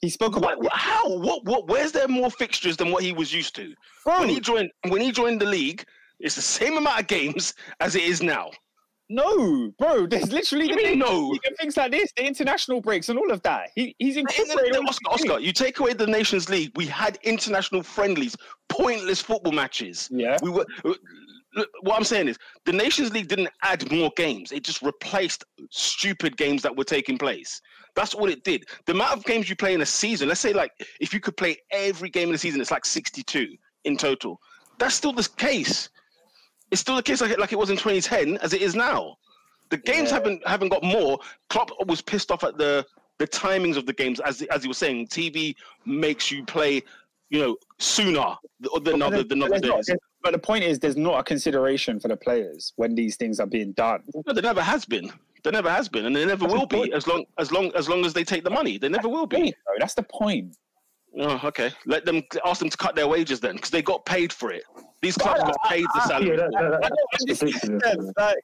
[0.00, 1.08] He spoke about What, how?
[1.16, 1.44] What?
[1.44, 1.66] What?
[1.68, 3.74] Where's there more fixtures than what he was used to?
[4.04, 4.20] bro.
[4.20, 5.84] When he joined, when he joined the league,
[6.20, 8.50] it's the same amount of games as it is now.
[9.08, 10.06] No, bro.
[10.06, 11.36] There's literally the mean no?
[11.58, 13.70] things like this, the international breaks and all of that.
[13.74, 14.76] He he's In incorporated.
[14.76, 18.36] all Oscar, Oscar, you take away the Nations League, we had international friendlies,
[18.68, 20.08] pointless football matches.
[20.10, 20.38] Yeah.
[20.42, 20.66] We were.
[21.56, 25.44] Look, what I'm saying is, the Nations League didn't add more games; it just replaced
[25.70, 27.60] stupid games that were taking place.
[27.94, 28.64] That's all it did.
[28.86, 31.36] The amount of games you play in a season, let's say, like if you could
[31.36, 34.40] play every game in the season, it's like 62 in total.
[34.78, 35.90] That's still the case.
[36.74, 39.16] It's still the case like, like it was in 2010 as it is now.
[39.70, 40.14] The games Yeah.
[40.16, 41.20] haven't haven't got more.
[41.48, 42.84] Klopp was pissed off at the
[43.18, 45.06] the timings of the games, as as he was saying.
[45.06, 45.54] TV
[45.84, 46.82] makes you play,
[47.30, 48.34] you know, sooner
[48.82, 49.96] than other than other not- days.
[50.24, 53.46] But the point is, there's not a consideration for the players when these things are
[53.46, 54.02] being done.
[54.26, 55.12] No, there never has been.
[55.44, 57.88] There never has been, and there never That's will be as long as long as
[57.88, 58.78] long as they take the money.
[58.78, 59.54] There never will be.
[59.78, 60.56] That's the point.
[61.20, 61.70] Oh, okay.
[61.86, 64.64] Let them ask them to cut their wages then, because they got paid for it.
[65.04, 66.28] These clubs got paid the salary.
[66.30, 68.12] Yeah, that, that, that's ridiculous.
[68.16, 68.36] like,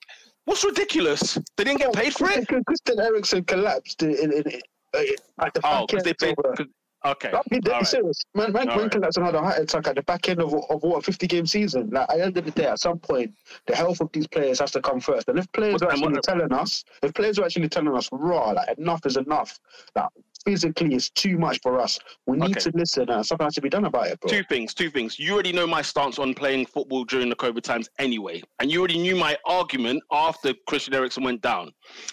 [0.44, 1.38] What's ridiculous?
[1.56, 2.46] They didn't get paid for it.
[2.66, 4.60] Christian, Eriksen collapsed in, in, in,
[4.94, 5.00] uh,
[5.46, 6.66] at the Oh, back because they end paid.
[7.06, 7.30] Okay.
[7.30, 7.86] Dead All right.
[7.86, 8.22] serious.
[8.34, 10.82] Man, man, man collapsed and had a heart attack at the back end of, of
[10.82, 11.88] what a 50 game season.
[11.88, 13.32] Like at the end of the day, at some point,
[13.66, 15.28] the health of these players has to come first.
[15.28, 18.50] And if players What- are actually telling us, if players are actually telling us raw,
[18.50, 19.58] like enough is enough,
[19.94, 20.08] that
[20.44, 21.98] physically it's too much for us.
[22.26, 22.70] We need Okay.
[22.70, 24.30] to listen and something has to be done about it, bro.
[24.30, 25.18] Two things, two things.
[25.18, 28.42] You already know my stance on playing football during the COVID times anyway.
[28.58, 31.72] And you already knew my argument after Christian Eriksen went down.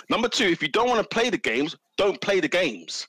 [0.10, 3.08] Number two, if you don't want to play the games, don't play the games.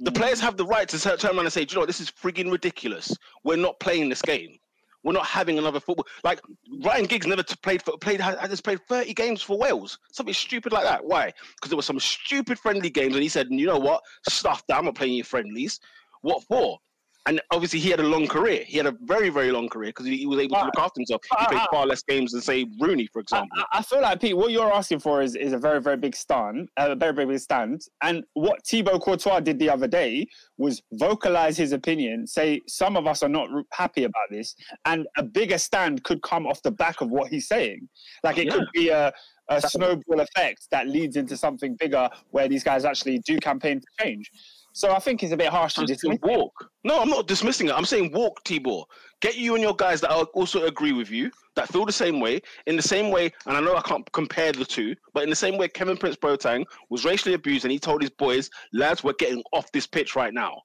[0.00, 0.16] The Mm.
[0.16, 1.86] players have the right to turn around and say, Do you know, what?
[1.86, 3.16] this is frigging ridiculous.
[3.44, 4.58] We're not playing this game.
[5.04, 6.06] We're not having another football.
[6.22, 6.40] Like
[6.82, 9.98] Ryan Giggs never played for played just played 30 games for Wales.
[10.12, 11.04] Something stupid like that.
[11.04, 11.32] Why?
[11.56, 14.02] Because there were some stupid friendly games, and he said, you know what?
[14.28, 15.80] Stuff that I'm not playing your friendlies.
[16.22, 16.78] What for?
[17.26, 18.64] And obviously, he had a long career.
[18.66, 20.84] He had a very, very long career because he, he was able to look ah.
[20.86, 21.22] after himself.
[21.22, 23.58] He but- played ah, far less games than, say, Rooney, for example.
[23.58, 26.16] I- I feel like Pete, what you're asking for is, is a very, very big
[26.16, 27.82] stand, a very, very big stand.
[28.02, 30.26] And what Thibaut Courtois did the other day
[30.58, 34.54] was vocalize his opinion, say some of us are not happy about this,
[34.84, 37.88] and a bigger stand could come off the back of what he's saying.
[38.24, 39.12] Like it could be a,
[39.48, 44.04] a snowball effect that leads into something bigger where these guys actually do campaign for
[44.04, 44.30] change.
[44.72, 46.18] So I think it's a bit harsh to dismiss.
[46.22, 46.52] walk.
[46.82, 47.74] No, I'm not dismissing it.
[47.74, 48.88] I'm saying walk, Thibaut.
[49.20, 52.20] Get you and your guys that are- also agree with you, that feel the same
[52.20, 53.30] way, in the same way.
[53.46, 56.16] And I know I can't compare the two, but in the same way, Kevin Prince
[56.16, 60.16] Boateng was racially abused, and he told his boys, "Lads, we're getting off this pitch
[60.16, 60.62] right now."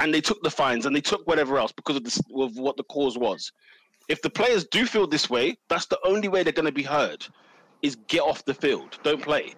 [0.00, 2.76] And they took the fines and they took whatever else because of this, of what
[2.76, 3.50] the cause was.
[4.08, 6.82] If the players do feel this way, that's the only way they're going to be
[6.82, 7.26] heard.
[7.82, 9.54] Is get off the field, don't play,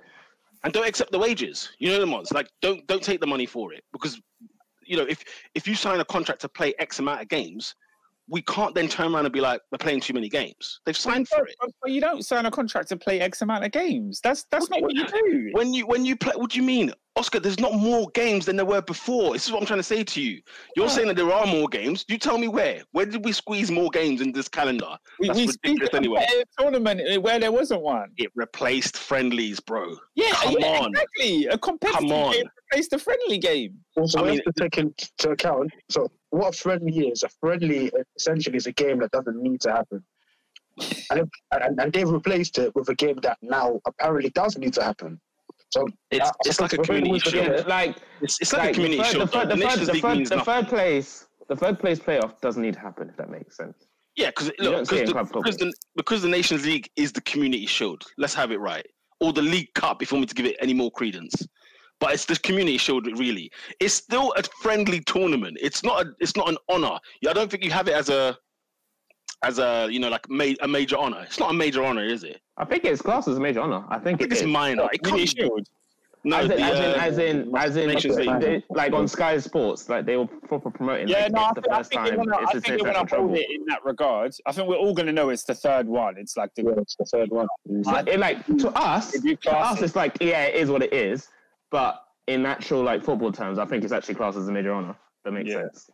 [0.65, 1.71] and don't accept the wages.
[1.79, 4.21] You know the ones like don't don't take the money for it because
[4.91, 7.77] you know, if if you sign a contract to play X amount of games,
[8.31, 10.81] we can't then turn around and be like, we're playing too many games.
[10.87, 11.55] They've signed for it.
[11.61, 14.21] But, but you don't sign a contract to play X amount of games.
[14.23, 15.49] That's that's not what you do.
[15.53, 17.41] When you when you play, what do you mean, Oscar?
[17.41, 19.33] There's not more games than there were before.
[19.33, 20.41] This is what I'm trying to say to you.
[20.77, 22.05] You're saying that there are more games.
[22.09, 22.83] You tell me where.
[22.93, 24.97] Where did we squeeze more games in this calendar?
[25.19, 26.27] We, That's we ridiculous speak of anyway.
[26.41, 28.11] a tournament where there wasn't one.
[28.17, 29.97] It replaced friendlies, bro.
[30.15, 30.91] Yeah, Come yeah, on.
[30.91, 31.47] exactly.
[31.47, 32.33] A competitive Come on.
[32.33, 33.75] game replaced a friendly game.
[33.97, 35.73] Also, I we mean- have to take into account.
[35.91, 37.23] So, what a friendly is?
[37.23, 40.03] A friendly essentially is a game that doesn't need to happen,
[41.11, 44.83] and, and, and they've replaced it with a game that now apparently does need to
[44.83, 45.21] happen.
[45.71, 47.67] So It's, I- it's like a community always shield.
[47.69, 49.29] like It's, it's like, like a community the third, shield.
[49.29, 52.63] the third, the The third, the third, the third place, the third place playoff doesn't
[52.63, 53.09] need to happen.
[53.09, 53.77] If that makes sense.
[54.17, 58.03] Yeah, because look, because the, because the because the Nations League is the Community Shield.
[58.19, 58.85] Let's have it right,
[59.21, 61.35] or the League Cup, if you want me to give it any more credence.
[62.01, 63.53] But it's the Community Shield, really.
[63.79, 65.59] It's still a friendly tournament.
[65.61, 66.99] It's not a, it's not an honor.
[67.29, 68.37] I don't think you have it as a
[69.43, 71.23] as a you know like ma- a major honor.
[71.23, 72.41] It's not a major honor, is it?
[72.57, 73.85] I think it's classed as a major honor.
[73.89, 74.47] I I think, think it it's is.
[74.47, 74.89] minor.
[74.93, 75.67] It Community Shield.
[76.25, 78.41] no, as, in, the, as, in, uh, as in, as in, Nations League.
[78.41, 81.09] they- like on Sky Sports, like they were proper promoting.
[81.09, 82.19] Yeah, like, no, I the think, I first think they time.
[82.19, 84.35] wanna, I think the they want to hold it in that regard.
[84.47, 86.17] I think we're all going to know it's the third one.
[86.19, 87.47] It's like the yeah, it's the third one.
[87.87, 91.29] Uh, it, like to us, to us, it's like yeah, it is what it is.
[91.71, 94.97] But in actual like football terms, I think it's actually classed as a major honor.
[95.25, 95.63] That makes Yeah.
[95.63, 95.91] sense.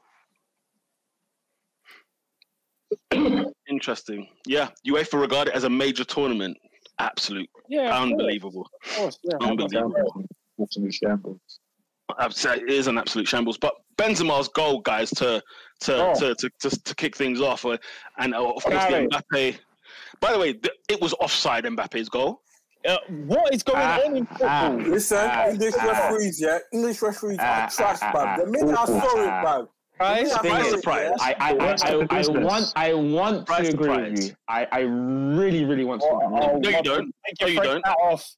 [3.69, 4.29] interesting.
[4.47, 6.57] Yeah, UEFA regard it as a major tournament.
[6.99, 8.71] Absolute, yeah, unbelievable.
[8.85, 9.37] of course, yeah.
[9.41, 10.25] Unbelievable.
[10.61, 11.41] Absolute shambles.
[12.19, 13.59] It is an absolute shambles.
[13.59, 15.43] But Benzema's goal, guys, to
[15.81, 16.15] to Oh.
[16.19, 17.77] to, to, to to kick things off, uh,
[18.19, 19.59] and uh, of course the Mbappe.
[20.21, 20.59] By the way,
[20.89, 22.43] it was offside Mbappe's goal.
[22.87, 24.49] Uh, what is going Ah, on in football?
[24.49, 24.71] ah.
[24.87, 25.87] Listen, Ah, English ah.
[25.87, 28.15] referees, yeah, English referees are trash, bruv.
[28.15, 29.69] ah, The minute I saw it, bruv.
[29.99, 31.11] Guys, Surprise, saw it, surprise.
[31.19, 31.75] yeah, I I, I,
[32.11, 34.11] I, I want I want Surprise, to agree surprise.
[34.13, 34.37] with you.
[34.47, 36.07] I, I really really want to.
[36.07, 36.39] Oh, agree.
[36.43, 37.15] oh, No, you don't.
[37.41, 37.87] No, you don't.
[37.87, 38.31] off.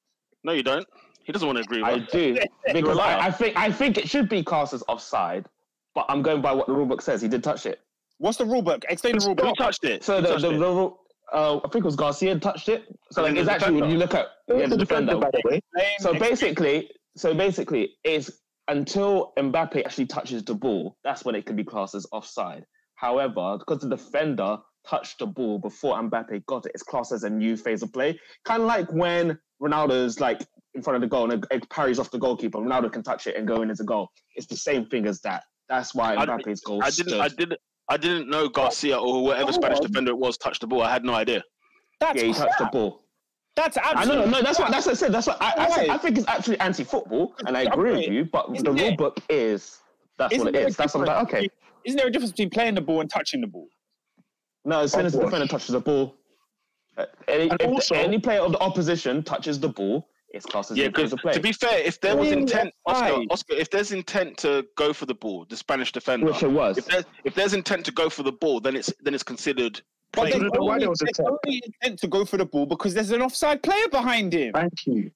[0.44, 0.86] No, you don't.
[1.24, 2.38] He doesn't want to agree with I do
[2.72, 2.98] because.
[2.98, 5.46] I, I think I think it should be cast as offside,
[5.96, 7.20] but I'm going by what the rulebook says.
[7.20, 7.80] He did touch it.
[8.18, 8.84] What's the rule book?
[8.88, 9.56] Explain the rule Who book.
[9.58, 10.02] touched it?
[10.04, 10.58] So Who the touched the, it?
[10.58, 11.00] the rule-
[11.32, 12.84] uh, I think it was Garcia touched it.
[13.10, 15.16] So like it's actually when you look at yeah, the defender.
[15.16, 15.60] by the way?
[16.00, 18.30] So basically, so basically, it's
[18.68, 22.64] until Mbappe actually touches the ball, that's when it can be classed as offside.
[22.94, 27.30] However, because the defender touched the ball before Mbappe got it, it's classed as a
[27.30, 28.18] new phase of play.
[28.44, 31.98] Kind of like when Ronaldo's like in front of the goal and it, it parries
[31.98, 32.58] off the goalkeeper.
[32.58, 34.08] Ronaldo can touch it and go in as a goal.
[34.34, 35.44] It's the same thing as that.
[35.68, 36.82] That's why Mbappe's goal.
[36.82, 37.08] I didn't.
[37.08, 37.20] stood.
[37.20, 37.60] I didn't.
[37.88, 40.82] I didn't know Garcia or whatever Spanish defender it was touched the ball.
[40.82, 41.42] I had no idea.
[42.00, 43.02] that's yeah, he touched the ball.
[43.56, 44.30] That's I know, absolutely.
[44.30, 45.12] no, that's what that's what I said.
[45.12, 48.24] That's what I, I, said, I think it's actually anti-football, and I agree with you.
[48.26, 49.78] But Isn't the there- rule book is
[50.16, 50.76] that's Isn't what it there a is.
[50.76, 51.28] That's what I'm like.
[51.34, 51.48] Okay,
[51.84, 53.66] Isn't there a difference between playing the ball and touching the ball?
[54.64, 56.14] no, as soon as the defender touches the ball,
[56.98, 60.08] uh, any, And if the- also- any player of the opposition touches the ball,
[60.38, 61.32] it's classed as Yeah, a phase of play.
[61.34, 63.22] to be fair, if there was Yeah, intent, Oscar.
[63.30, 66.78] Oscar, if there's intent to go for the ball, the Spanish defender, which it was.
[66.78, 69.82] if there's if there's intent to go for the ball, then it's then it's considered
[70.12, 72.36] But there's don't know why only, there was a there's only intent to go for
[72.38, 74.52] the ball because there's an offside player behind him.
[74.54, 75.10] Thank you.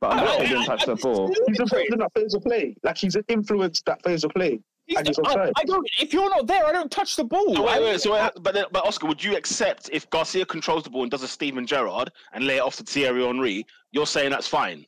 [0.00, 1.28] but I- Mbappe I- didn't I- touch the ball.
[1.46, 2.76] He's involved in that phase of play.
[2.82, 4.60] Like he's influenced that phase of play.
[4.86, 5.50] He's And he's the- I.
[5.56, 5.86] I don't.
[6.00, 7.54] If you're not there, I don't touch the ball.
[7.54, 10.84] So wait, wait, so wait, but then- but Oscar, would you accept if Garcia controls
[10.84, 13.66] the ball and does a Steven Gerrard and lay it off to Thierry Henry?
[13.92, 14.84] You're saying that's fine.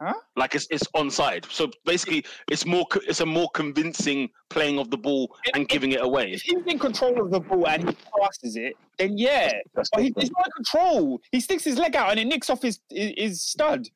[0.00, 0.12] Huh?
[0.36, 1.50] Like it's it's onside.
[1.50, 5.92] So basically, it's more it's a more convincing playing of the ball and if- giving
[5.92, 6.32] it away.
[6.32, 9.52] If he's in control of the ball and he passes it, then yeah.
[9.74, 11.20] That's But he, he's not in control.
[11.32, 13.88] He sticks his leg out and it nicks off his, his his stud.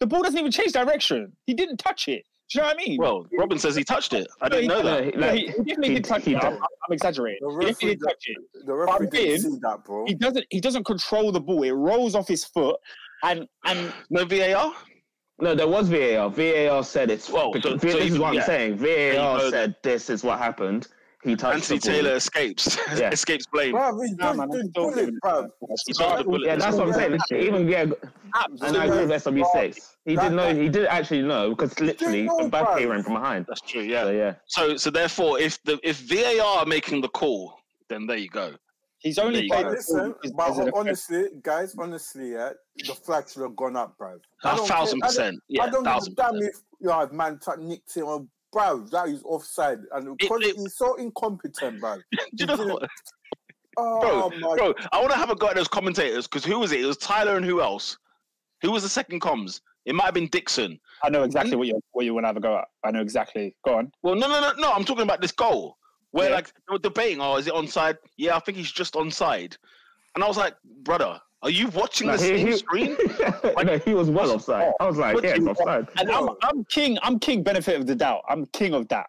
[0.00, 1.32] The ball doesn't even change direction.
[1.46, 2.24] He didn't touch it.
[2.50, 2.98] Do you know what I mean?
[2.98, 4.26] Well, Robin says he touched it.
[4.42, 5.04] I didn't know that.
[5.04, 6.44] he- Yeah, like, he, he definitely he- did touch he it.
[6.44, 7.38] I'm, I'm exaggerating.
[7.40, 8.66] The He definitely referee, did touch it.
[8.66, 10.04] the referee I'm didn't see that, bro.
[10.06, 10.46] He doesn't.
[10.50, 11.62] He doesn't control the ball.
[11.62, 12.76] It rolls off his foot,
[13.22, 14.74] and and No VAR.
[15.40, 16.28] No, there was VAR.
[16.30, 17.28] VAR said it's.
[17.30, 18.40] Well, because so- this so is what yeah.
[18.40, 18.76] I'm saying.
[18.76, 20.88] VAR know said this is what happened.
[21.24, 21.86] He touched Anthony the.
[21.88, 22.76] Taylor escapes.
[22.96, 23.10] Yeah.
[23.10, 23.72] escapes blame.
[23.72, 25.40] Bro, he Nah, man, I'm the still bullet, bro.
[25.42, 26.16] to him.
[26.18, 26.46] The bullet.
[26.46, 27.18] Yeah, that's what I'm saying.
[27.32, 29.96] Even yeah, and I agree with SW6.
[30.04, 30.46] He That- did know.
[30.52, 32.86] that- He did actually know because literally know, Mbappe bro.
[32.90, 33.46] ran from behind.
[33.48, 33.82] That's true.
[33.82, 34.10] So Yeah.
[34.10, 37.58] yeah, So so therefore, if the if VAR are making the call,
[37.88, 38.54] then there you go.
[38.98, 39.64] he's only you played.
[39.64, 42.50] But listen, as- but as an honestly, guys, honestly, yeah,
[42.86, 44.18] the flag should have gone up, bro.
[44.44, 45.40] I A don't thousand care- I don't- percent.
[45.48, 48.86] Yeah, I don't give a damn if you know, man t- nicked him or bro,
[48.92, 49.80] that is offside.
[49.92, 51.96] And because it- he's so incompetent, bro.
[52.12, 52.88] Do you know what?
[53.76, 56.70] Oh my Bro, I want to have a go at those commentators because who was
[56.70, 56.80] it?
[56.80, 57.98] It was Tyler and who else?
[58.62, 59.60] Who was the second comms?
[59.84, 60.78] It might have been Dixon.
[61.02, 61.58] I know exactly hmm?
[61.58, 62.66] what you what you want to have a go at.
[62.84, 63.56] I know exactly.
[63.64, 63.90] Go on.
[64.04, 64.72] Well, no, no, no, no.
[64.72, 65.76] I'm talking about this goal
[66.12, 66.36] where Yeah.
[66.36, 67.20] like they were debating.
[67.20, 67.96] Oh, is it onside?
[68.16, 69.56] Yeah, I think he's just onside.
[70.14, 72.96] And I was like, brother, are you watching No, the he- same he- screen?
[73.64, 74.72] no, he was well offside.
[74.80, 75.86] I was like, What yeah, do it's you- offside.
[75.98, 76.98] And I'm, I'm king.
[77.02, 77.42] I'm king.
[77.42, 78.22] Benefit of the doubt.
[78.28, 79.06] I'm king of that.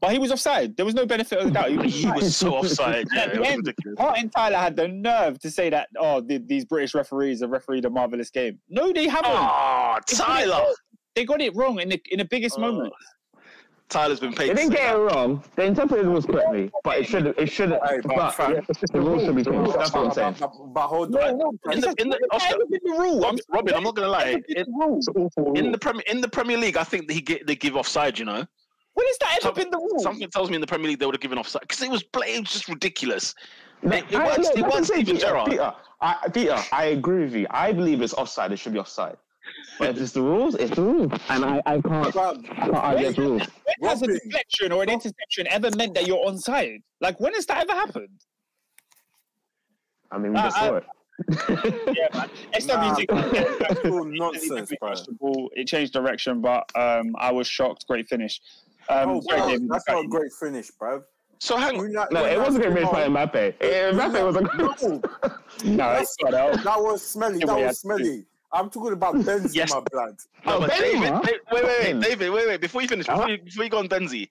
[0.00, 0.76] But he was offside.
[0.76, 1.70] There was no benefit of the doubt.
[1.70, 3.06] He was he was so offside.
[3.14, 3.74] Yeah, At the end.
[3.98, 7.84] Martin Tyler had the nerve to say that, oh, the, these British referees have refereed
[7.84, 8.58] a marvelous game.
[8.68, 9.30] No, they haven't.
[9.32, 10.50] Oh, They got it Tyler.
[10.52, 10.74] wrong.
[11.14, 12.92] They got it wrong in the in the biggest Oh, moment.
[13.90, 14.50] Tyler's been paid.
[14.50, 15.14] They didn't say get it that.
[15.14, 15.44] wrong.
[15.56, 18.54] The interpreter was correctly, but it should it should Hey, but but fam,
[18.92, 19.74] the rules should be changed.
[19.74, 20.36] That's what I'm saying.
[20.40, 21.38] But, but, but hold on.
[21.38, 23.24] no, In the- in the- it's Oscar- never the rule.
[23.24, 24.28] I'm, Robin, I'm not gonna lie.
[24.30, 24.96] In, the rule.
[24.98, 27.54] It's an awful in the Premier in the Premier League, I think they get they
[27.54, 28.18] give offside.
[28.18, 28.44] You know,
[28.94, 29.98] When has that ever Some- been the rule?
[30.00, 32.02] something tells me in the Premier League they would have given offside because it was
[32.02, 33.34] bla- it was just ridiculous.
[33.82, 35.50] No, It- it I- works- no, it like I works said, even Peter, Gerrard.
[35.50, 37.46] Peter, I, Peter, I agree with you.
[37.50, 38.50] I believe it's offside.
[38.50, 39.16] It should be offside.
[39.78, 42.74] But if it's the rules, it's the rules, and I, I can't Bro, I can't
[42.74, 43.42] argue against rules.
[43.78, 44.20] When has a Robin.
[44.24, 46.82] deflection or an interception ever meant that you're onside?
[47.00, 48.20] Like when has that ever happened?
[50.10, 50.84] I mean, we Uh, just saw it.
[51.96, 52.30] Yeah, man.
[52.54, 54.88] SWC That's all nonsense, bro.
[54.90, 55.50] touched the ball.
[55.54, 57.86] It changed direction, but um, I was shocked.
[57.86, 58.40] Great finish.
[58.88, 61.02] Um, Oh, sorry, bro, David, that's not a great finish, bro.
[61.38, 61.78] So hang on.
[61.78, 62.92] We're No, it wasn't a great small.
[62.94, 63.54] by Mbappe.
[63.60, 65.00] Eh, Mbappe was a No,
[65.64, 66.30] No, it's not
[66.62, 67.38] that was smelly.
[67.40, 68.24] That was smelly.
[68.54, 69.72] I'm talking about Benzema, Yes.
[69.92, 70.16] blood.
[70.46, 71.22] No, Oh, David, Benzema?
[71.24, 72.60] David, wait, wait, wait, David, wait, wait.
[72.60, 74.28] Before you finish, before, you, before you go on Benzi,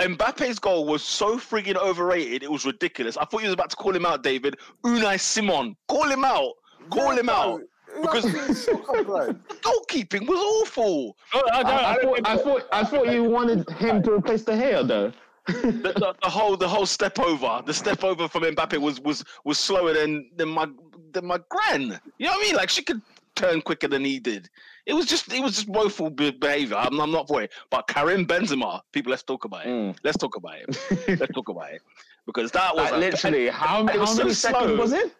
[0.00, 2.42] Mbappe's goal was so frigging overrated.
[2.42, 3.16] It was ridiculous.
[3.16, 4.56] I thought you was about to call him out, David.
[4.84, 6.52] Unai Simon, call him out.
[6.90, 7.60] Call him out.
[8.00, 8.66] Because- Because
[9.66, 11.16] Goalkeeping was awful.
[11.34, 14.44] No, I, I, I, I, thought, I thought I thought you wanted him to replace
[14.44, 15.12] the hair though.
[15.48, 19.24] The, the, the whole the whole step over, the step over from Mbappe was was
[19.44, 20.68] was slower than than my
[21.12, 22.00] than my gran.
[22.18, 22.56] You know what I mean?
[22.56, 23.00] Like she could
[23.36, 24.48] turn quicker than he did.
[24.86, 26.76] It was just it was just woeful behavior.
[26.76, 27.52] I'm, I'm not for it.
[27.70, 29.68] But Karim Benzema, people, let's talk about it.
[29.68, 29.96] Mm.
[30.02, 30.68] Let's talk about it.
[31.20, 31.82] let's talk about it
[32.26, 34.76] because that was Like, a- literally, how, how so many seconds slow.
[34.76, 35.14] was it?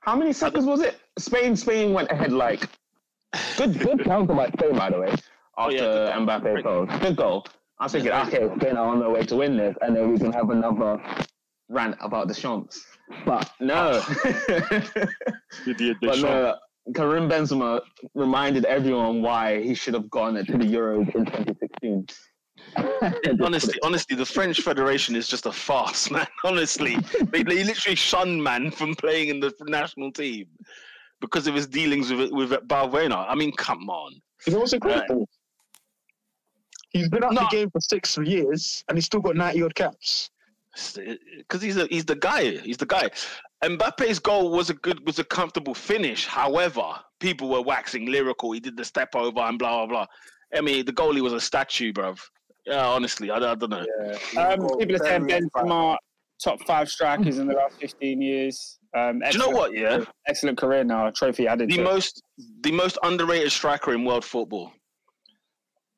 [0.00, 0.98] How many seconds was it?
[1.18, 2.68] Spain, Spain went ahead like
[3.56, 5.14] good, good counter by Spain, by the way.
[5.58, 5.82] Oh, After yeah,
[6.16, 6.26] good goal.
[6.26, 7.46] Mbappe goal, good goal.
[7.78, 10.18] I was thinking, okay, Spain are on their way to win this, and then we
[10.18, 11.02] can have another
[11.68, 12.84] rant about the champs.
[13.24, 14.04] But no, uh,
[16.00, 16.56] but no.
[16.94, 17.80] Karim Benzema
[18.14, 22.06] reminded everyone why he should have gone to the Euros in 2016.
[23.42, 26.26] honestly, honestly, the French Federation is just a farce, man.
[26.44, 26.96] Honestly,
[27.30, 30.46] they, they literally shun man from playing in the national team
[31.20, 33.24] because of his dealings with with Valbuena.
[33.28, 34.20] I mean, come on.
[34.44, 35.28] He's also uh, incredible.
[36.90, 37.42] He's been out No.
[37.42, 40.30] the game for six years and he's still got 90 odd caps.
[41.38, 42.56] Because he's a, he's the guy.
[42.58, 43.08] He's the guy.
[43.64, 46.26] Mbappe's goal was a good, was a comfortable finish.
[46.26, 46.82] However,
[47.20, 48.52] people were waxing lyrical.
[48.52, 50.06] He did the step over and blah blah blah.
[50.56, 52.20] I mean, the goalie was a statue, bruv.
[52.66, 53.86] Yeah, honestly, I, don't- I don't know.
[54.42, 55.96] um, people are saying Benzema
[56.42, 58.78] top five strikers in the last 15 years.
[58.94, 59.72] Um, Do you know what?
[59.76, 61.10] Yeah, Excellent career now.
[61.10, 61.70] Trophy added.
[61.70, 61.84] the to it.
[61.84, 62.22] most
[62.62, 64.72] the most underrated striker in world football.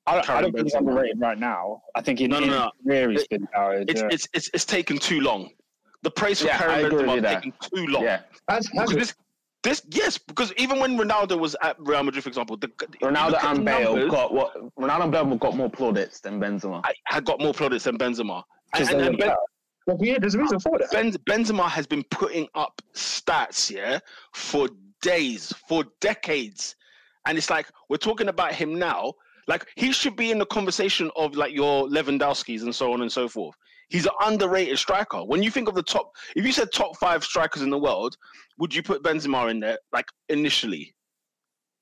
[0.08, 0.78] I, don't- I don't think he's Benzema.
[0.78, 1.82] underrated right now.
[1.94, 2.62] I think in No, no, no.
[2.62, 3.90] his career he's been touted.
[3.90, 4.08] It's yeah.
[4.10, 5.50] it's it's it's taken too long.
[6.02, 7.42] The praise for Yeah, I Karim Benzema you there.
[7.74, 8.02] too long.
[8.04, 9.14] Yeah, As, Because as this,
[9.64, 12.68] this yes, because even when Ronaldo was at Real Madrid, for example, the,
[13.02, 14.54] Ronaldo look at the and Bale numbers, got what?
[14.76, 16.80] Ronaldo and Bale got more plaudits than Benzema.
[16.84, 18.42] I, had got more plaudits than Benzema.
[18.74, 19.34] And, Just and, and ben,
[19.86, 20.90] well, yeah, there's a reason for that.
[20.92, 23.98] ben, Benzema has been putting up stats, yeah,
[24.34, 24.68] for
[25.02, 26.76] days, for decades,
[27.26, 29.12] and it's like we're talking about him now.
[29.48, 33.10] Like he should be in the conversation of like your Lewandowski's and so on and
[33.10, 33.56] so forth.
[33.88, 35.24] He's an underrated striker.
[35.24, 38.16] When you think of the top, if you said top five strikers in the world,
[38.58, 39.78] would you put Benzema in there?
[39.92, 40.94] Like initially,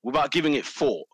[0.03, 1.05] without giving it thought.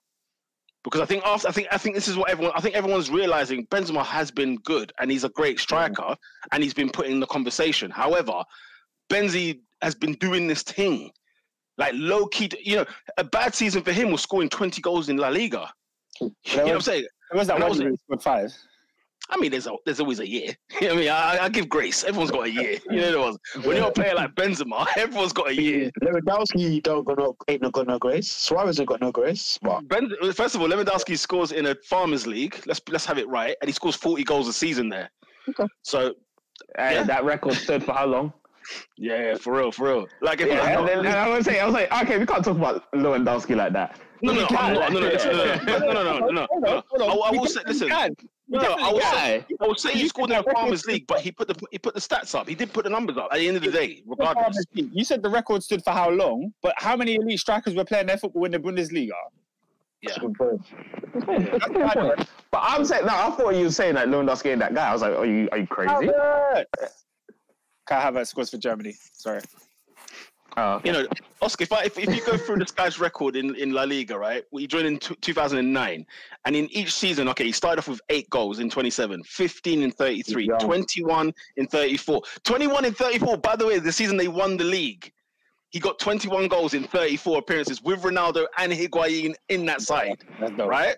[0.83, 3.09] because I think after I think I think this is what everyone I think everyone's
[3.09, 6.15] realizing Benzema has been good and he's a great striker
[6.51, 7.89] and he's been put in the conversation.
[7.89, 8.43] However,
[9.09, 11.11] Benzi has been doing this thing
[11.77, 12.49] like low key.
[12.63, 12.85] You know,
[13.17, 15.71] a bad season for him was scoring twenty goals in La Liga.
[16.21, 17.05] You know what I'm saying?
[17.31, 18.21] It was that And one was year it.
[18.21, 18.53] five.
[19.29, 20.55] I mean, there's a, there's always a year.
[20.81, 22.03] You know I mean, I, I give grace.
[22.03, 22.77] Everyone's got a year.
[22.89, 23.65] You know what it was?
[23.65, 25.89] When you're a player like Benzema, everyone's got a year.
[26.03, 28.29] Lewandowski don't got no ain't no got no grace.
[28.31, 29.57] Suarez ain't got no grace.
[29.61, 32.61] But Ben, first of all, Lewandowski scores in a Farmers League.
[32.65, 35.09] Let's let's have it right, and he scores 40 goals a season there.
[35.49, 35.65] Okay.
[35.83, 36.09] So
[36.77, 37.03] Uh, Yeah.
[37.03, 38.33] That record stood for how long?
[38.97, 40.07] Yeah, yeah, for real, for real.
[40.21, 42.25] Like if Yeah, I'm and, then, and I was saying, I was like, okay, we
[42.25, 43.99] can't talk about Lewandowski like that.
[44.21, 47.07] no, no, no, no, no, no, no, no, no.
[47.07, 48.15] I, I We will say, listen, can.
[48.47, 51.07] no, no, I will say, I will say he scored in the that Farmers League,
[51.07, 52.47] but he put the he put the stats up.
[52.47, 54.65] He did put the numbers up at the end of the day, regardless.
[54.73, 58.07] You said the record stood for how long, but how many elite strikers were playing
[58.07, 59.11] their football in the Bundesliga?
[60.03, 60.17] Yeah.
[62.51, 64.89] But I'm saying, no, I thought you were saying that Lewandowski ain't that guy.
[64.89, 66.11] I was like, are you, are you crazy?
[67.87, 67.87] Havertz.
[67.87, 68.95] Kai Havertz scores for Germany.
[69.13, 69.41] Sorry.
[70.55, 70.89] Oh, okay.
[70.89, 71.07] You know,
[71.41, 74.17] Oscar, if, I, if, if you go through this guy's record in, in La Liga,
[74.17, 74.43] right?
[74.51, 76.05] Well, he joined in t- 2009.
[76.45, 79.91] And in each season, okay, he started off with eight goals in 27, 15 in
[79.91, 82.21] 33, 21 in 34.
[82.43, 85.11] 21 in 34, by the way, the season they won the league.
[85.73, 90.23] He got 21 goals in 34 appearances with Ronaldo and Higuain in that side,
[90.55, 90.69] dope.
[90.69, 90.95] right?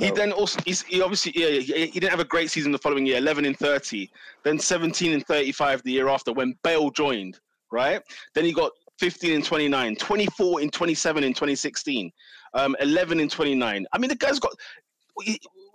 [0.00, 2.78] He then also he's, he obviously yeah, he, he didn't have a great season the
[2.78, 4.10] following year 11 in 30
[4.42, 7.38] then 17 in 35 the year after when Bale joined
[7.70, 8.02] right
[8.34, 12.10] then he got 15 in 29 24 in 27 in 2016
[12.54, 14.52] um 11 in 29 I mean the guy's got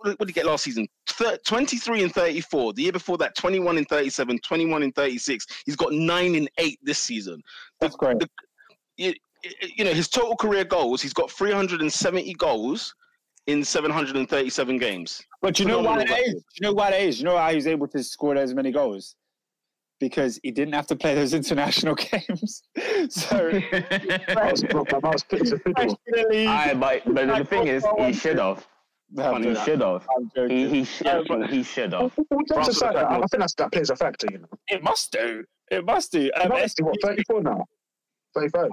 [0.04, 3.78] what did he get last season Thir- 23 in 34 the year before that 21
[3.78, 7.42] in 37 21 in 36 he's got 9 in 8 this season
[7.80, 8.20] That's great.
[8.20, 8.30] the-
[8.98, 9.14] you,
[9.76, 12.94] you know his total career goals he's got 370 goals
[13.48, 16.44] in 737 games But you know why phenomenal that is?
[16.60, 17.20] You know why that is?
[17.20, 19.16] You know why he was able to score as many goals?
[20.00, 22.62] Because he didn't have to play those international games.
[23.10, 25.98] so I was, I was fit as a fiddle.
[26.06, 28.68] professionally, Aye, but, but the thing is, he should have.
[29.18, 30.08] I'm He should have.
[30.48, 30.86] He, he
[31.64, 31.94] should.
[31.94, 32.12] Have.
[32.30, 34.48] What France jokes have I, I think that's, that plays a factor, you know.
[34.70, 35.44] It must do.
[35.70, 36.30] It must do.
[36.36, 37.66] Um, Um, what, 34 now?
[38.36, 38.70] 35.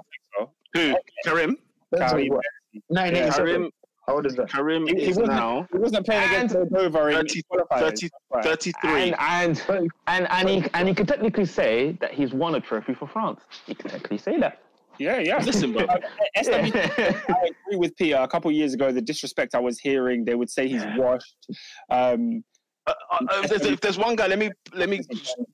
[0.74, 1.56] who Karim
[1.94, 2.28] Benzema, Karim.
[2.28, 2.44] what?
[2.88, 3.46] 1987.
[3.46, 3.70] Karim
[4.06, 4.48] How old is that?
[4.50, 7.42] Karim He- he is wasn't- now He wasn't playing against Moldova in 30
[7.80, 8.10] 30
[8.42, 12.60] 33 And and and and he and he could technically say that he's won a
[12.60, 13.40] trophy for France.
[13.66, 14.60] He can technically say that.
[14.98, 15.38] Yeah, yeah.
[15.38, 15.86] Listen, bro.
[16.38, 18.16] Uh, SW I agree with Peter.
[18.16, 21.36] A couple of years ago, the disrespect I was hearing, they would say he's washed.
[21.90, 22.44] Um,
[22.86, 25.00] Uh, uh, if, there's, if there's one guy, let me let me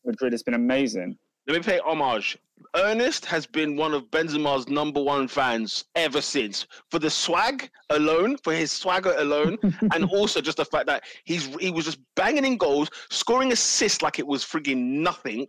[0.04, 1.16] Madrid has been amazing.
[1.48, 2.38] let me pay homage.
[2.76, 6.66] Ernest has been one of Benzema's number one fans ever since.
[6.90, 9.58] For the swag alone, for his swagger alone,
[9.94, 14.00] and also just the fact that he's he was just banging in goals, scoring assists
[14.02, 14.78] like it was frigging
[15.10, 15.46] nothing.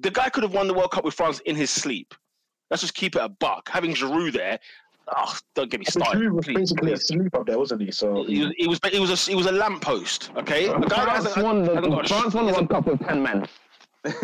[0.00, 2.14] The guy could have won the World Cup with France in his sleep.
[2.74, 3.68] Let's just keep it a buck.
[3.68, 4.58] Having Giroud there,
[5.16, 6.20] oh, don't get me started.
[6.20, 7.02] Giroud was please, basically please.
[7.04, 7.92] asleep up there, wasn't he?
[7.92, 10.32] So He was, he was, he was a, he was a lamppost.
[10.38, 13.22] Okay, a guy that hasn't- won the hasn't France won the World Cup with ten
[13.22, 13.46] men.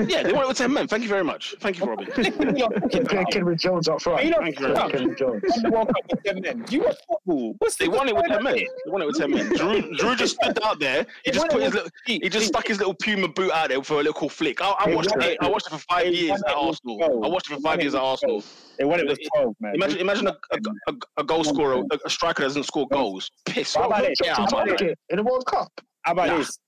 [0.07, 0.87] Yeah, they won it with 10 men.
[0.87, 1.55] Thank you very much.
[1.61, 2.07] Thank you, Robin.
[2.91, 4.25] Ken- Kenny Jones up front.
[4.25, 4.93] You know, Thank you very much.
[4.93, 5.43] Kenny Jones.
[5.63, 6.65] the World Cup with 10 men.
[6.69, 7.55] You watch football.
[7.59, 8.55] What's They the- won it with 10 men.
[8.55, 9.47] going They won it with 10 men.
[9.57, 11.07] Drew, Giroud just stood out there.
[11.25, 13.83] He They just put his little, he just stuck his little Puma boot out there
[13.83, 14.61] for a little cool flick.
[14.61, 15.23] I, I watched it.
[15.23, 17.25] it I watched it for five years at it with Arsenal.
[17.25, 18.43] I watched it for five years at with Arsenal.
[18.79, 19.75] They won it with 12, man.
[19.77, 20.59] Imagine, imagine a, a,
[20.89, 23.31] a, a goal scorer, a, a striker that doesn't score goals.
[23.47, 23.75] Piss.
[23.75, 24.27] How about Get it?
[24.29, 24.99] How about it?
[25.09, 25.69] In the World Cup.
[26.03, 26.39] How about Nah.
[26.39, 26.59] this?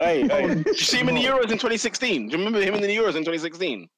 [0.00, 0.46] Hey, hey.
[0.54, 2.28] Did you see him in the Euros in 2016?
[2.28, 3.88] Do you remember him in the Euros in 2016?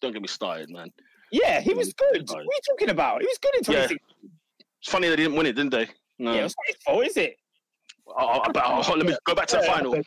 [0.00, 0.88] Don't get me started, man.
[1.32, 2.28] Yeah, he was good.
[2.28, 3.20] What are you talking about?
[3.22, 3.86] He was good in Yeah.
[3.88, 3.98] 2016.
[4.80, 5.88] It's funny they didn't win it, didn't they?
[6.18, 6.32] No.
[6.34, 7.36] Yeah, it's not his fault, is it?
[8.06, 9.72] Oh, oh, oh, let me go back to the Yeah.
[9.74, 9.96] final.
[9.96, 10.04] You,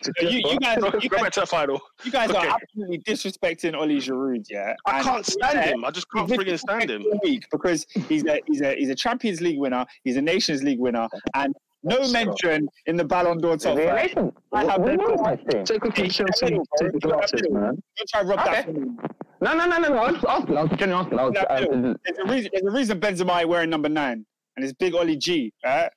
[0.51, 1.81] you guys, Go, you go guys, back to the final.
[2.03, 2.47] you guys Okay.
[2.47, 4.75] are absolutely disrespecting Oli Giroud, yeah.
[4.85, 5.67] I And- can't stand Yeah.
[5.67, 5.85] him.
[5.85, 7.03] I just can't friggin' stand him.
[7.23, 10.79] Week because he's a he's a he's a Champions League winner, he's a Nations League
[10.79, 11.55] winner, and
[11.85, 14.33] no mention in the Ballon d'Or top five.
[14.53, 15.63] I have We no- won thing.
[15.65, 17.81] Take a Hey, Chelsea, hey, take the glasses, man.
[17.97, 18.63] Don't try to rub that Okay.
[18.63, 18.97] from me.
[19.41, 19.97] No, no, no, no, no.
[19.97, 20.57] I was asking.
[20.57, 21.19] I was genuinely asking.
[21.19, 21.93] I was, No, uh.
[22.05, 22.49] There's a reason.
[22.53, 24.25] There's a reason Benzema ain't wearing number nine,
[24.55, 25.53] and it's big Oli G.
[25.63, 25.89] Right?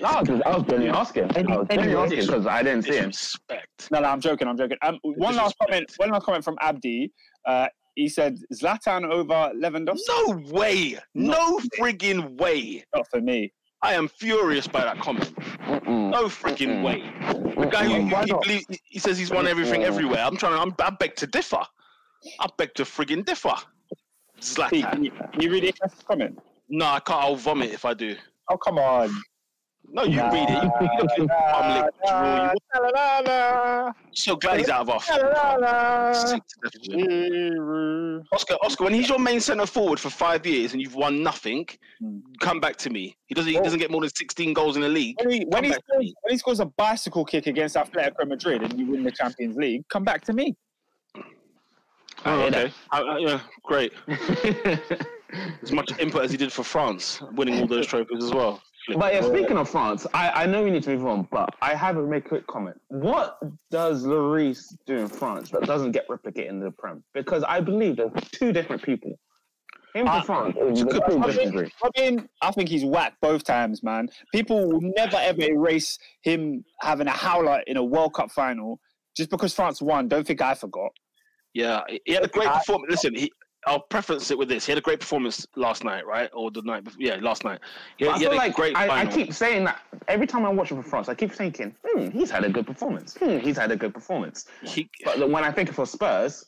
[0.00, 1.22] no, I was, I was genuinely asking.
[1.24, 3.10] I was genuinely Anyway, asking because I didn't see him.
[3.10, 3.88] Disrespect.
[3.90, 4.48] No, no, I'm joking.
[4.48, 4.76] I'm joking.
[4.82, 5.90] Um, one last comment.
[5.96, 7.10] One last comment from Abdi.
[7.46, 9.98] Uh, he said Zlatan over Lewandowski.
[10.08, 10.98] No way.
[11.14, 12.84] No friggin' way.
[12.94, 13.52] Not for me.
[13.80, 15.34] I am furious by that comment.
[15.66, 16.10] Mm-mm.
[16.10, 16.82] No friggin' Mm-mm.
[16.82, 17.54] way.
[17.54, 20.24] The guy who, he, believes, he says he's won everything everywhere.
[20.24, 20.60] I'm trying to.
[20.60, 21.62] I'm, I beg to differ.
[22.40, 23.54] I beg to friggin' differ.
[24.40, 25.04] Pete, can Zlatan.
[25.04, 26.38] you, can you read the comment?
[26.68, 27.22] No, I can't.
[27.22, 28.16] I'll vomit if I do.
[28.50, 29.10] Oh come on.
[29.90, 30.62] No, you read it.
[30.62, 31.94] You, you look at Public
[33.24, 33.84] Giroud.
[33.84, 35.08] You're so glad he's out of off.
[38.32, 41.66] Oscar, Oscar, when he's your main centre forward for five years and you've won nothing,
[42.00, 42.18] Hmm.
[42.40, 43.16] come back to me.
[43.26, 43.50] He doesn't.
[43.50, 43.62] He Oh.
[43.62, 45.16] doesn't get more than sixteen goals in the league.
[45.20, 48.78] When he, when, he scores, when he scores a bicycle kick against Atletico Madrid and
[48.78, 50.56] you win the Champions League, come back to me.
[52.24, 52.72] Oh, okay.
[52.92, 53.92] Uh, uh, yeah, great.
[55.62, 58.62] As much input as he did for France, winning all those trophies as well.
[58.96, 61.74] But yeah, speaking of France, I, I know we need to move on, but I
[61.74, 62.80] have to make a quick comment.
[62.88, 63.38] What
[63.70, 67.04] does Lloris do in France that doesn't get replicated in the Prem?
[67.12, 69.18] Because I believe there's two different people.
[69.94, 71.26] Him for France is a a good two point.
[71.26, 71.72] different breed.
[71.82, 74.08] Robin, I think he's whacked both times, man.
[74.32, 78.80] People will never ever erase him having a howler in a World Cup final
[79.16, 80.06] just because France won.
[80.08, 80.90] Don't think I forgot.
[81.54, 82.90] Yeah, he had a great I- performance.
[82.90, 83.32] Listen, he,
[83.66, 84.64] I'll preference it with this.
[84.66, 87.00] He had a great performance last night, right, or the night before.
[87.02, 87.58] Yeah, last night.
[87.96, 90.26] He, But I he had feel a like great I, I keep saying that every
[90.26, 93.16] time I watch him for France, I keep thinking, hmm, he's had a good performance.
[93.18, 94.46] Hmm, he's had a good performance.
[94.62, 96.46] He- But then when I think of for Spurs,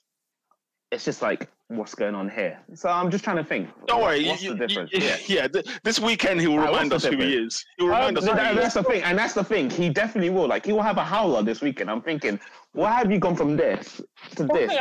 [0.93, 2.59] it's just like, what's going on here?
[2.75, 3.69] So I'm just trying to think.
[3.87, 4.27] don't worry.
[4.27, 4.91] What's you- the difference?
[4.93, 5.17] you- yeah.
[5.27, 7.65] yeah, th- this weekend he will remind us what's the who he is.
[7.77, 8.63] He'll remind Um, us who that- he is.
[8.63, 9.69] that's the thing, and that's the thing.
[9.69, 10.47] He definitely will.
[10.49, 11.91] Like he will have a howler this weekend.
[11.91, 12.41] I'm thinking,
[12.73, 14.01] why have you gone from this
[14.37, 14.73] to this?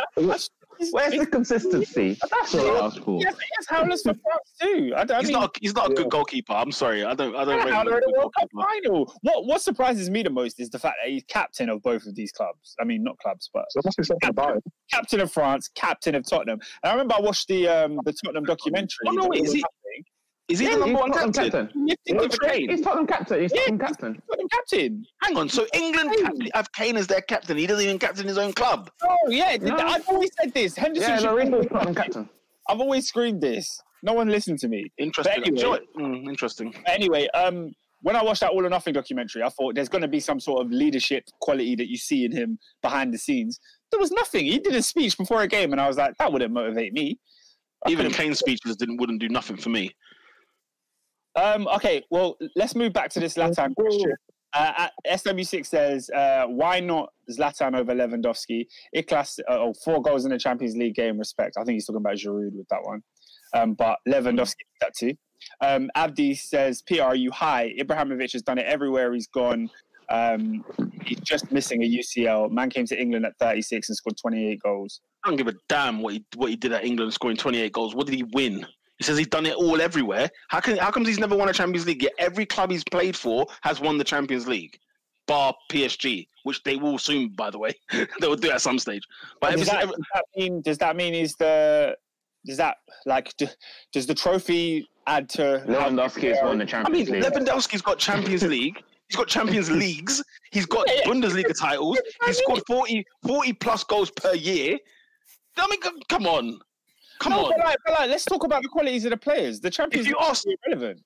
[0.80, 2.18] That's- Where's the consistency?
[2.32, 3.20] That's what I asked for.
[3.22, 4.94] Yes, yes, howlers for France too.
[4.96, 5.56] I, I He's mean, not.
[5.56, 6.10] A, he's not a good Yeah.
[6.10, 6.54] goalkeeper.
[6.54, 7.04] I'm sorry.
[7.04, 7.36] I don't.
[7.36, 7.58] I don't.
[7.58, 9.14] rate him howler in a a good World Cup final.
[9.22, 12.16] What what surprises me the most is the fact that he's captain of both of
[12.16, 12.76] these clubs.
[12.80, 14.64] I mean, not clubs, but So there must be something about it.
[14.92, 16.60] captain of France, captain of Tottenham.
[16.84, 19.06] And I remember I watched the um the Tottenham documentary.
[19.08, 19.64] Oh, no, wait, is he-
[20.50, 21.32] Is he Yeah, the number one captain?
[21.52, 21.70] captain.
[21.88, 22.70] He's the Tottenham train.
[22.70, 23.42] He's Tottenham captain.
[23.42, 23.60] He's Yeah.
[23.62, 24.22] Tottenham captain.
[24.30, 25.06] Tottenham captain.
[25.22, 25.50] Hang on.
[25.50, 27.56] So England cap- have Kane as their captain.
[27.58, 28.90] He doesn't even captain his own club.
[29.04, 29.76] Oh yeah, No.
[29.78, 30.76] I've always said this.
[30.76, 31.10] Henderson.
[31.10, 32.30] Yeah, should- Lorenzo's Tottenham captain.
[32.68, 33.80] I've always screamed this.
[34.02, 34.92] No one listened to me.
[34.98, 35.34] Interesting.
[35.38, 35.94] But anyway- Do you know what?
[36.24, 36.74] Mm, interesting.
[36.88, 37.72] Anyway, um,
[38.02, 40.40] when I watched that All or Nothing documentary, I thought there's going to be some
[40.40, 43.60] sort of leadership quality that you see in him behind the scenes.
[43.92, 44.46] There was nothing.
[44.46, 47.20] He did a speech before a game, and I was like, that wouldn't motivate me.
[47.86, 49.92] I Even Kane's speeches didn't wouldn't do nothing for me.
[51.40, 54.14] Um, okay, well, let's move back to this Zlatan question.
[54.54, 58.66] Uh, at- SW6 says, uh, why not Zlatan over Lewandowski?
[58.96, 61.56] Iklas, uh, oh, four goals in the Champions League game, respect.
[61.58, 63.02] I think he's talking about Giroud with that one.
[63.54, 65.14] Um, but Lewandowski did that too.
[65.62, 67.74] Um, Abdi says, PR, you high.
[67.80, 69.70] Ibrahimovic has done it everywhere he's gone.
[70.10, 70.66] Um,
[71.04, 72.52] he's just missing a UCL.
[72.52, 75.02] Man came to England at 36 and scored 28 goals.
[75.24, 77.94] I don't give a damn what he what he did at England, scoring 28 goals.
[77.94, 78.66] What did he win?
[79.00, 80.30] He says he's done it all everywhere.
[80.50, 82.04] How can how comes he's never won a Champions League?
[82.04, 84.78] Yet every club he's played for has won the Champions League,
[85.26, 87.72] bar PSG, which they will soon, by the way.
[87.92, 89.04] they will do at some stage.
[89.42, 91.98] But does, that, every- does that mean does that mean is the
[92.46, 93.48] does that like do,
[93.94, 97.24] does the trophy add to Lewandowski has won the I mean, Champions League.
[97.24, 98.82] Lewandowski's got Champions League.
[99.08, 100.24] He's got Champions Leagues.
[100.52, 101.12] He's got Yeah, yeah.
[101.12, 102.00] Bundesliga titles.
[102.26, 104.78] He's scored 40, 40 plus goals per year.
[105.58, 105.80] I mean,
[106.10, 106.60] come on.
[107.20, 107.54] Come no, on.
[107.58, 109.60] But like, but like, let's talk about the qualities of the players.
[109.60, 111.02] The Champions If you ask- irrelevant.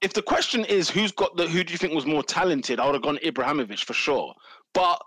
[0.00, 2.86] if the question is who's got the who do you think was more talented, I
[2.86, 4.34] would have gone Ibrahimovic for sure.
[4.74, 5.00] But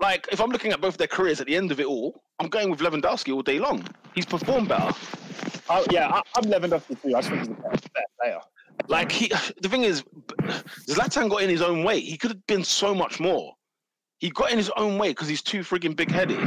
[0.00, 2.48] like if I'm looking at both their careers at the end of it all, I'm
[2.48, 3.86] going with Lewandowski all day long.
[4.14, 4.94] He's performed better.
[5.68, 7.14] Oh yeah, I, I'm Lewandowski too.
[7.14, 8.40] I just think he's a better, better player.
[8.88, 9.28] Like he
[9.60, 10.02] the thing is
[10.88, 12.00] Zlatan got in his own way.
[12.00, 13.52] He could have been so much more.
[14.18, 16.38] He got in his own way because he's too frigging big headed.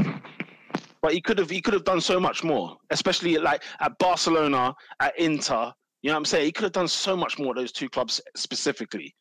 [1.02, 4.76] But he could have he could have done so much more, especially like at Barcelona,
[5.00, 5.72] at Inter.
[6.02, 6.46] You know what I'm saying?
[6.46, 9.16] He could have done so much more those two clubs specifically.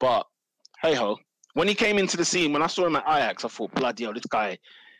[0.00, 0.26] But
[0.82, 1.18] hey ho,
[1.54, 4.04] when he came into the scene, when I saw him at Ajax, I thought, bloody
[4.04, 4.58] hell, this guy,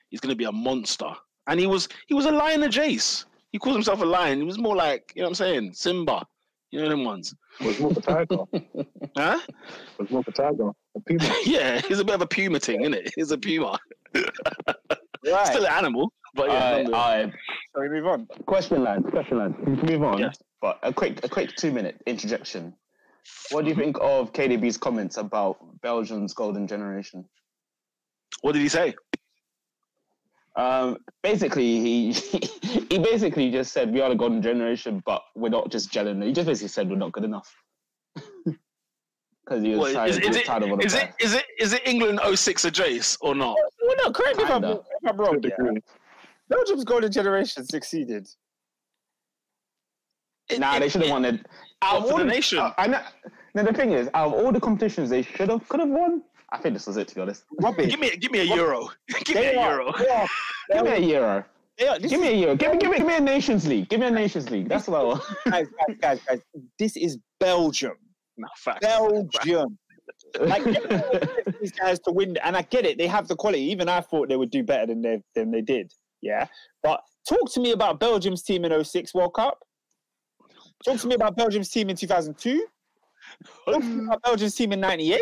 [0.09, 1.13] he's gonna be a monster.
[1.47, 3.25] And he was he was a lion of Jace.
[3.53, 4.39] He calls himself a lion.
[4.39, 5.73] He was more like, you know what I'm saying?
[5.75, 6.27] Simba.
[6.75, 7.33] You know them ones.
[7.65, 8.39] Was more for Tiger.
[9.17, 9.39] Huh?
[9.99, 10.71] Was more for Tiger.
[10.97, 11.35] A Puma.
[11.45, 13.13] Yeah, he's a bit of a puma thing, isn't it?
[13.15, 13.79] He's a puma.
[15.27, 15.47] Right.
[15.47, 16.13] Still an animal.
[16.35, 17.01] But yeah, Alright, nonetheless.
[17.01, 17.33] alright.
[17.73, 18.27] Shall we move on?
[18.47, 19.55] Question line, question line.
[19.65, 20.19] We can move on.
[20.19, 20.37] Yes.
[20.61, 22.75] But a quick, a quick two-minute interjection.
[23.51, 27.25] What do you think of KDB's comments about Belgium's golden generation?
[28.43, 28.95] what did he say?
[30.57, 32.13] Um, basically, he
[32.91, 36.23] he basically just said we are the golden generation, but we're not just gelling.
[36.25, 37.55] He just basically said we're not good enough.
[39.47, 40.95] Because he was What, tired, is, he is was it, tired of all the is
[40.95, 41.15] it players.
[41.21, 43.55] is it is it England 06 a Jace or not?
[43.87, 44.81] Well, no, correct me if I'm, Kinda.
[45.05, 45.41] If I'm wrong.
[45.43, 45.81] Yeah.
[46.49, 48.29] Belgium's golden generation succeeded.
[50.51, 51.41] It- Nah, it- they should have won it.
[51.83, 52.59] Out Out of all the the- nation.
[52.59, 53.01] uh, I know.
[53.55, 56.23] Now the thing is, out of all the competitions they should have, could have won.
[56.51, 57.09] I think this was it.
[57.09, 58.89] To be honest, Robin, Give me give me a euro.
[59.25, 59.89] give me a are, euro.
[59.93, 60.29] are,
[60.73, 61.45] give me a euro.
[61.79, 62.57] they are, Give me a euro.
[62.57, 63.89] Give me, give me, give me a Nations League.
[63.89, 64.69] Give me a Nations League.
[64.69, 65.23] That's what I want.
[65.51, 66.41] guys, guys, guys, guys.
[66.79, 67.97] This is Belgium.
[68.37, 68.81] Nah, facts.
[68.87, 69.79] Belgium.
[70.41, 70.65] Like
[71.61, 72.99] these guys to win, and I get it.
[72.99, 73.63] They have the quality.
[73.63, 75.93] Even I thought they would do better than they than they did.
[76.23, 76.47] Yeah,
[76.83, 79.59] but talk to me about Belgium's team in 06 World Cup.
[80.85, 82.67] Talk to me about Belgium's team in 2002.
[83.67, 85.21] Talk to me about Belgium's team in '98.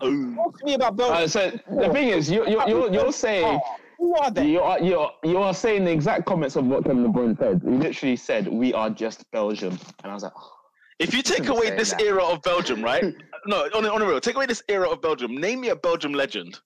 [0.00, 0.34] Oh.
[0.34, 1.24] Talk to me about Belgium.
[1.24, 3.60] Uh, so the thing is, you you you're, you're saying
[3.98, 4.46] Who are they?
[4.46, 7.38] you are you are you are saying the exact comments of what Kevin De Bruyne
[7.38, 7.60] said.
[7.64, 10.52] He literally said, "We are just Belgium," and I was like, oh,
[11.00, 12.02] If you take away this that.
[12.02, 13.02] era of Belgium, right?
[13.46, 15.36] no, on a, on a real, take away this era of Belgium.
[15.36, 16.60] Name me a Belgium legend.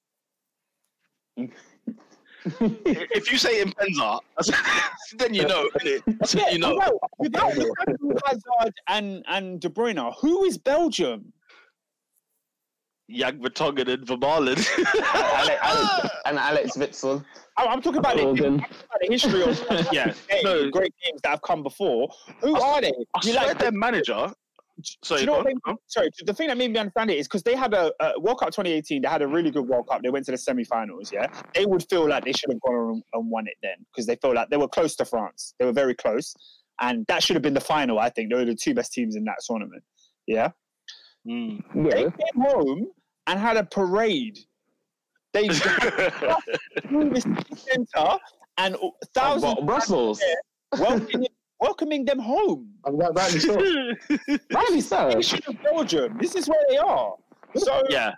[2.60, 4.18] if you say Mpenza,
[5.16, 6.02] then you know, innit?
[6.18, 6.76] That's what you know.
[7.18, 11.32] Without, without Hazard and and De Bruyne, who is Belgium?
[13.10, 14.66] Jan Vertonghen and Vermaelen.
[15.14, 17.24] Alex, Alex, and Axel Witsel.
[17.56, 20.70] I- I'm talking about, the, I'm talking about the history of Yeah, hey, no.
[20.70, 22.08] great teams that have come before.
[22.40, 22.88] Who are they?
[23.14, 24.26] I You swear like- their manager.
[24.28, 24.34] do
[25.04, 27.28] Sorry, you know what on, they- sorry, the thing that made me understand it is
[27.28, 29.02] because they had a, a World Cup 2018.
[29.02, 30.02] They had a really good World Cup.
[30.02, 31.12] They went to the semi-finals.
[31.12, 34.06] Yeah, they would feel like they should have gone on and won it then because
[34.06, 35.54] they felt like they were close to France.
[35.60, 36.34] They were very close,
[36.80, 38.00] and that should have been the final.
[38.00, 39.84] I think they were the two best teams in that tournament.
[40.26, 40.48] Yeah,
[41.26, 41.62] Mm.
[41.90, 42.10] they Yeah.
[42.10, 42.86] came home
[43.26, 44.38] and had a parade.
[45.32, 45.48] They
[46.88, 48.18] through the city centre
[48.58, 48.76] and
[49.14, 50.22] thousands But Brussels.
[50.78, 51.26] welcoming,
[51.60, 52.70] welcoming them home.
[52.86, 53.56] And that, rightly so.
[54.54, 55.52] Rightly so.
[55.62, 56.18] Belgium.
[56.20, 57.14] This is where they are.
[57.56, 58.12] So yeah,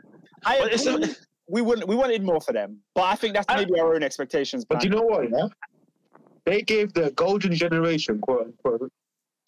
[0.44, 1.14] I But it's agree,
[1.48, 4.02] we wouldn't we wanted more for them, but I think that's I- maybe our own
[4.02, 4.64] expectations.
[4.64, 5.30] But you know what?
[5.30, 5.46] Yeah,
[6.44, 8.90] they gave the golden generation, quote unquote,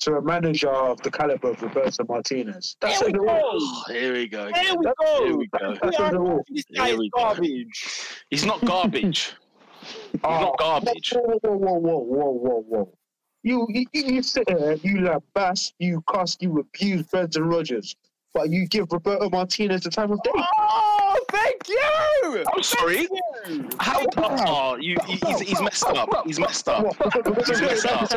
[0.00, 2.76] to a manager of the caliber of Roberto Martinez.
[2.80, 3.40] That's Here says we it all.
[3.40, 3.58] go.
[3.60, 4.52] Oh, here we go.
[4.52, 4.92] Here we go.
[5.00, 5.36] Here go.
[5.36, 5.74] we go.
[5.74, 6.44] That says it all.
[6.48, 7.20] This guy Here is we go.
[7.20, 7.86] garbage.
[8.30, 9.32] He's not garbage.
[10.12, 10.56] He's not ah.
[10.58, 11.12] garbage.
[11.14, 12.92] Whoa, whoa, whoa, whoa, whoa, whoa, whoa.
[13.42, 17.94] You, you, you sit there, you like bash, you cuss, you abuse Brendan Rodgers,
[18.34, 20.30] but you give Roberto Martinez the time of day.
[20.34, 20.87] Oh,
[21.64, 22.44] thank you.
[22.54, 23.08] I'm sorry.
[23.46, 23.68] You.
[23.78, 24.04] How?
[24.16, 26.26] Oh, you, he- he's, he's messed up.
[26.26, 26.84] He's messed up.
[27.46, 28.10] He's messed up.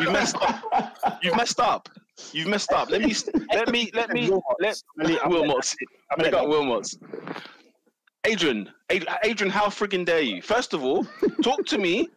[0.00, 1.18] You've messed up.
[1.22, 1.88] You've messed up.
[2.32, 2.90] You've messed up.
[2.90, 3.14] Let me,
[3.54, 5.74] let me, let me, let Wilmots.
[6.10, 6.98] I'm gonna go Wilmots.
[8.26, 8.70] Adrian,
[9.24, 10.42] Adrian, how friggin' dare you?
[10.42, 11.06] First of all,
[11.42, 12.10] talk to me.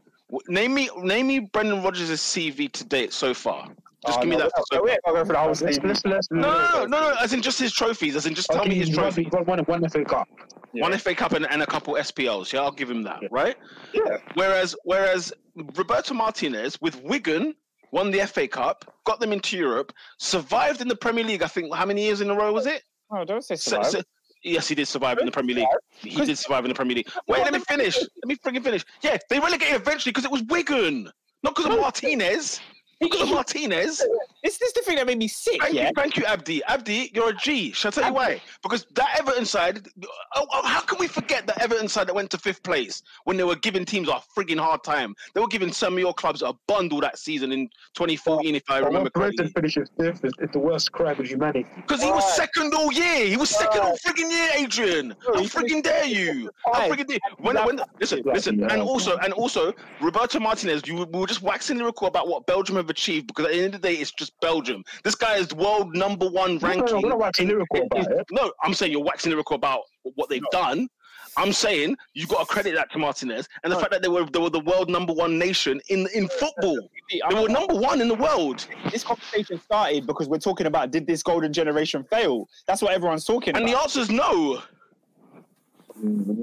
[0.48, 3.70] Name me, name me Brendan Rodgers' CV to date so far.
[4.06, 4.52] Just oh, give me that.
[4.58, 5.80] So So we're not going for the whole Let's, thing.
[5.84, 7.16] let's, let's, no, no, no, no, no.
[7.22, 8.16] As in just his trophies.
[8.16, 9.28] As in just tell me his trophies.
[9.32, 10.28] One, one, one FA Cup.
[10.74, 12.52] One FA Cup and, and a couple SPLs.
[12.52, 13.20] Yeah, I'll give him that.
[13.32, 13.56] Right.
[13.94, 14.18] Yeah.
[14.34, 17.56] Whereas, whereas Roberto Martinez with Wigan
[17.92, 21.44] won the FA Cup, got them into Europe, survived in the Premier League.
[21.44, 22.84] I think how many years in a row was it?
[23.12, 24.02] Oh, don't say So- so-
[24.44, 25.68] yes, he did survive in the Premier League.
[26.00, 27.10] He did survive in the Premier League.
[27.28, 27.98] Wait, let me finish.
[27.98, 28.84] Let me freaking finish.
[29.02, 31.10] Yeah, they relegated eventually because it was Wigan,
[31.44, 32.60] not because of Martinez.
[33.04, 33.98] Not because Martinez.
[34.44, 35.62] This, this is the thing that made me sick.
[35.62, 35.88] Thank yeah.
[35.88, 36.64] you, thank you, Abdi.
[36.66, 37.72] Abdi, you're a G.
[37.72, 38.42] Shall I tell you why?
[38.62, 39.88] Because that Everton side,
[40.36, 43.38] oh, oh, how can we forget that Everton side that went to fifth place when
[43.38, 45.16] they were giving teams a frigging hard time?
[45.34, 48.80] They were giving some of your clubs a bundle that season in 2014, if I
[48.82, 49.62] But remember when Brendan correctly.
[49.62, 51.66] finishes fifth, it's, it's the worst crime of humanity.
[51.76, 53.26] Because he was second all year.
[53.28, 55.16] He was second all frigging year, Adrian.
[55.26, 56.50] How he frigging dare you?
[56.66, 58.72] How frigging dare when, when, listen, listen, hell.
[58.72, 60.82] and also, and also, Roberto Martinez.
[60.86, 63.76] You, we were just waxing lyrical about what Belgium have achieved because at the end
[63.76, 64.84] of the day, it's just Belgium.
[65.04, 67.02] This guy is world number one No, no, ranking.
[67.10, 68.28] no, we're lyrical about it- it.
[68.32, 69.82] no, I'm saying you're waxing lyrical about
[70.16, 70.88] what they've done.
[71.36, 73.80] I'm saying you've got to credit that to Martinez and the No.
[73.82, 76.78] fact that they were they were the world number one nation in in football.
[77.12, 81.08] They were number one in the world, this conversation started because we're talking about did
[81.08, 82.48] this golden generation fail?
[82.68, 84.62] That's what everyone's talking and the answer is no.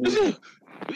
[0.05, 0.23] Is it?
[0.35, 0.39] It-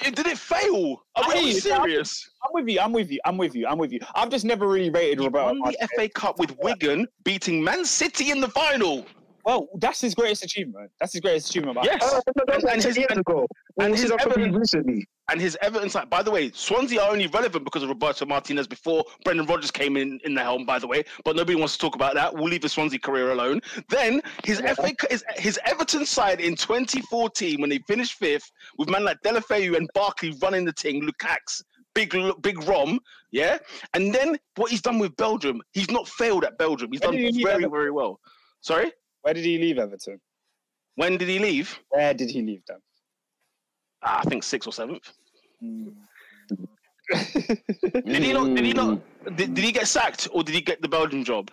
[0.03, 1.03] Did it fail?
[1.17, 2.31] Are we serious?
[2.45, 2.81] I'm with you.
[2.81, 3.19] I'm with you.
[3.25, 3.67] I'm with you.
[3.67, 4.01] I'm with you.
[4.15, 5.59] I've just never really rated He Roberto.
[5.61, 9.07] won the FA Cup with Wigan, beating Man City in the final.
[9.45, 10.91] Well, that's his greatest achievement.
[11.01, 11.79] That's his greatest achievement.
[11.83, 13.47] Yes, Oh, no, that And- and like 10 his- years and- ago.
[13.79, 15.07] and What's his it up for me evidence- recently?
[15.31, 16.11] and his Everton side.
[16.11, 19.97] By the way, Swansea are only relevant because of Roberto Martinez before Brendan Rodgers came
[19.97, 20.67] in in the helm.
[20.67, 22.35] By the way, but nobody wants to talk about that.
[22.35, 23.61] We'll leave the Swansea career alone.
[23.89, 29.05] Then his FA, his, his Everton side in 2014 when they finished fifth with man
[29.05, 31.63] like Deulofeu and Barkley running the thing, Lukaku.
[31.95, 32.13] Big,
[32.43, 32.99] big Rom,
[33.31, 33.57] yeah,
[33.95, 36.91] and then what he's done with Belgium, he's not failed at Belgium.
[36.91, 38.19] He's Where done he very, very well.
[38.63, 38.91] Sorry,
[39.25, 40.21] where did he leave Everton?
[40.97, 41.79] when did he leave?
[41.89, 42.81] Where did he leave them?
[44.03, 45.11] Ah, I think sixth or seventh.
[45.63, 45.95] Mm.
[47.11, 48.55] Did he not?
[48.55, 49.01] Did he not?
[49.37, 51.51] Did, did he get sacked or did he get the Belgium job?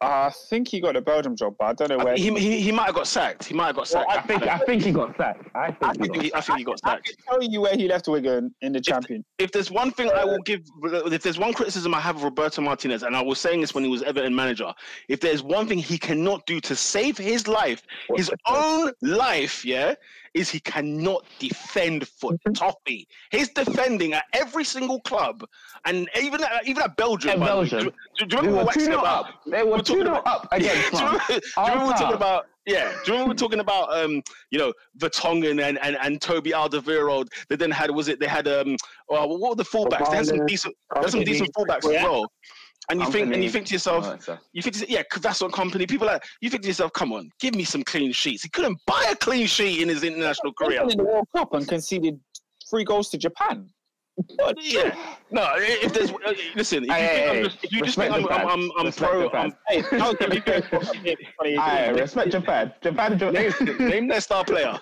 [0.00, 2.16] I think he got the Belgium job, but I don't know where.
[2.16, 3.44] He, he, he might have got sacked.
[3.44, 4.10] He might have got Well, sacked.
[4.12, 5.48] I think I think he got sacked.
[5.54, 7.06] I think, I he think got he, I think he got I sacked.
[7.06, 9.24] can tell you where he left Wigan in the champion.
[9.38, 12.24] if there's one thing I will uh, give, if there's one criticism I have of
[12.24, 14.74] Roberto Martinez, and I was saying this when he was Everton manager,
[15.08, 17.82] if there's one thing he cannot do to save his life,
[18.16, 19.94] his own life, yeah,
[20.36, 23.08] is he cannot defend for toffee.
[23.30, 25.42] He's defending at every single club,
[25.86, 27.30] and even at, even at Belgium.
[27.30, 27.68] At by the way.
[27.70, 27.92] Belgium.
[28.18, 29.24] Do, do you They remember were what two waxing about?
[29.26, 29.40] up.
[29.46, 31.42] They were We're two talking about- up against do, you remember, France.
[31.56, 32.82] do you remember we were talking about yeah?
[32.82, 36.50] Do you remember we were talking about um you know Vertonghen and and and Toby
[36.50, 37.28] Alderweireld?
[37.48, 38.76] They then had was it they had um
[39.08, 40.10] oh, what were the fullbacks?
[40.10, 41.98] They had some decent they had some decent fullbacks Yeah.
[41.98, 42.32] as well.
[42.88, 45.40] And you think and you think to yourself, Alright, you think to, yeah, 'cause that's
[45.40, 46.24] what company people like.
[46.40, 48.44] You think to yourself, come on, give me some clean sheets.
[48.44, 50.82] He couldn't buy a clean sheet in his international career.
[50.82, 52.20] in the World Cup and conceded
[52.70, 53.68] three goals to Japan.
[54.38, 54.94] But yeah,
[55.30, 55.46] no.
[55.56, 58.32] If there's uh, listen, if you, Hey, think I'm just, if you just think respect
[58.32, 58.86] I'm, the I'm, I'm.
[58.86, 59.52] I'm pro, the I'm.
[59.68, 62.00] Hey, I'll you credit.
[62.00, 62.72] Respect Japan.
[62.82, 63.18] Japan.
[63.18, 64.78] name, name their star player.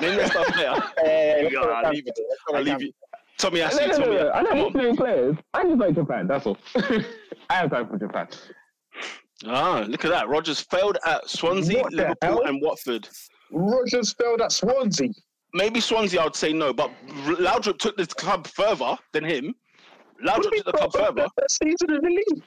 [0.00, 0.74] Name their star player.
[0.98, 2.18] Hey, Yeah, I'll leave it.
[2.54, 2.92] I'll leave you.
[3.38, 4.14] Tommy, I No, see no, no, Tommy.
[4.16, 4.30] no.
[4.32, 4.72] I Come don't on.
[4.72, 5.36] playing players.
[5.54, 6.26] I just like Japan.
[6.26, 6.58] That's all.
[6.76, 8.28] I have time for Japan.
[9.46, 10.28] Ah, look at that.
[10.28, 13.08] Rodgers failed at Swansea, What Liverpool, and Watford.
[13.52, 15.10] Rodgers failed at Swansea.
[15.54, 16.90] Maybe Swansea, I would say no, but
[17.26, 19.54] Laudrup took the club further than him.
[20.22, 21.26] Laudrup took the club further.
[21.36, 22.42] Best season in the league.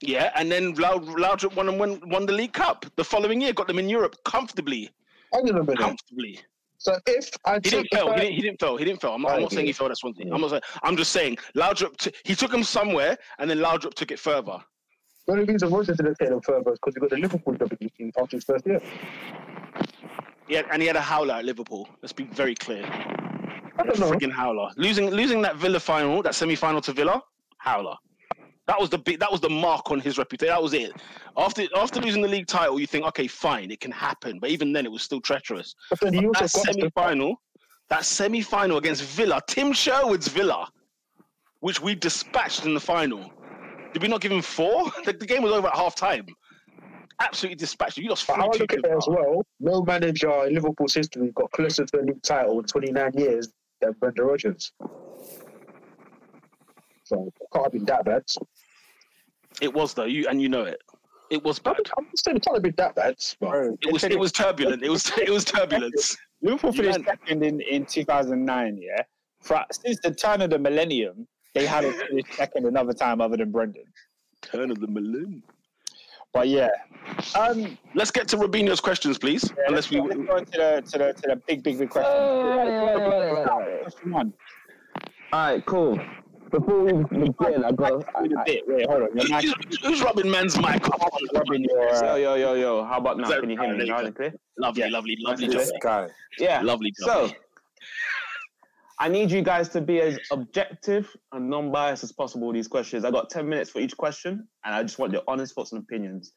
[0.00, 3.52] Yeah, and then Laud- Laudrup won and won, won the League Cup the following year,
[3.52, 4.90] got them in Europe comfortably.
[5.32, 5.78] Hang on a minute.
[5.78, 6.40] Comfortably.
[6.78, 8.12] So if I He didn't fail.
[8.12, 8.76] He didn't, he didn't fail.
[8.76, 9.12] He didn't fail.
[9.12, 10.26] I'm, not- I'm not saying he failed at Swansea.
[10.26, 10.40] I'm mm.
[10.40, 10.62] not saying.
[10.82, 11.96] I'm just saying Laudrup.
[11.96, 14.58] T- he took him somewhere, and then Laudrup took it further.
[15.26, 17.72] the only reason Rodgers didn't take them further is because he got the Liverpool job
[17.80, 18.80] in- after his first year.
[20.48, 21.88] Yeah, and he had a howler at Liverpool.
[22.02, 22.84] Let's be very clear.
[22.84, 24.10] I don't know.
[24.10, 24.70] Freaking howler.
[24.76, 27.22] Losing losing that Villa final, that semi final to Villa,
[27.58, 27.96] howler.
[28.66, 29.20] That was the big.
[29.20, 30.54] That was the mark on his reputation.
[30.54, 30.92] That was it.
[31.36, 34.38] After after losing the league title, you think, okay, fine, it can happen.
[34.38, 35.74] But even then, it was still treacherous.
[35.90, 37.36] But also That semi final,
[37.90, 40.66] that semi final against Villa, Tim Sherwood's Villa,
[41.60, 43.30] which we dispatched in the final.
[43.92, 44.90] Did we not give him four?
[45.04, 46.26] The, the game was over at half time.
[47.20, 47.98] Absolutely dispatched.
[47.98, 51.50] You lost But I look at it as well, no manager in Liverpool's history got
[51.52, 54.72] closer to a league title in 29 years than Brendan Rodgers.
[57.04, 58.24] So can't have been that bad.
[59.60, 60.04] It was though.
[60.04, 60.80] You and you know it.
[61.30, 61.76] It was bad.
[61.96, 63.16] I'm saying it can't have been that bad.
[63.40, 64.82] But It was it was turbulent.
[64.82, 66.16] It was it was turbulence.
[66.42, 67.06] Liverpool finished Man.
[67.06, 69.02] second in, in 2009, yeah?
[69.40, 73.50] For, since the turn of the millennium, they haven't finished second another time other than
[73.50, 73.84] Brendan.
[74.42, 75.42] Turn of the millennium.
[76.34, 76.68] But yeah.
[77.38, 79.50] Um, Let's get to Robinho's questions, please.
[79.56, 80.00] yeah, Unless we.
[80.00, 82.12] let's go to the, to, the, to the big, big, big question.
[83.82, 84.32] Question one.
[85.32, 85.98] All right, cool.
[86.54, 88.04] Before we begin, I got.
[88.14, 88.62] A bit.
[88.68, 89.16] Wait, hold on.
[89.16, 90.84] Your mic Who's, who's rubbing man's mic?
[90.86, 91.82] is rubbing your.
[91.82, 92.84] Yo, Uh, yo, yo, yo.
[92.84, 93.28] How about now?
[93.28, 94.32] Is Can you hear me you loud and clear?
[94.56, 94.88] Lovely, Yeah.
[94.90, 96.06] lovely, lovely, This guy.
[96.38, 96.62] Yeah.
[96.62, 97.30] Lovely job.
[97.30, 97.36] So,
[99.00, 103.04] I need you guys to be as objective and non-biased as possible with these questions.
[103.04, 105.82] I got 10 minutes for each question, and I just want your honest thoughts and
[105.82, 106.34] opinions.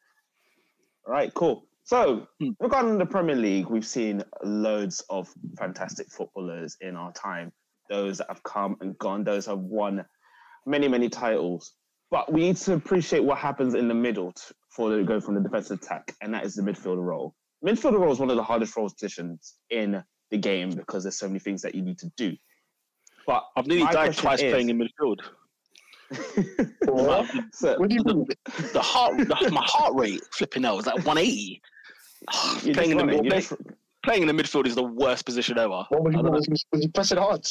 [1.05, 1.67] All right, cool.
[1.83, 2.49] So, Hmm.
[2.59, 7.53] regarding the Premier League, we've seen loads of fantastic footballers in our time.
[7.89, 10.05] Those that have come and gone, those have won
[10.65, 11.73] many, many titles.
[12.11, 15.35] But we need to appreciate what happens in the middle t- for the go from
[15.35, 17.35] the defensive attack, and that is the midfielder role.
[17.65, 21.27] Midfielder role is one of the hardest role positions in the game because there's so
[21.27, 22.35] many things that you need to do.
[23.25, 25.19] But I've nearly died twice is- playing in midfield.
[26.85, 27.29] What?
[27.53, 28.25] so What do you mean?
[28.73, 31.61] The heart, the, my heart rate flipping out was like 180.
[32.73, 33.53] playing, in the, run mid- you play- just-
[34.03, 35.83] playing in the midfield is the worst position ever.
[35.89, 36.37] What was I you, don't know.
[36.47, 37.45] was, was you pressing hard?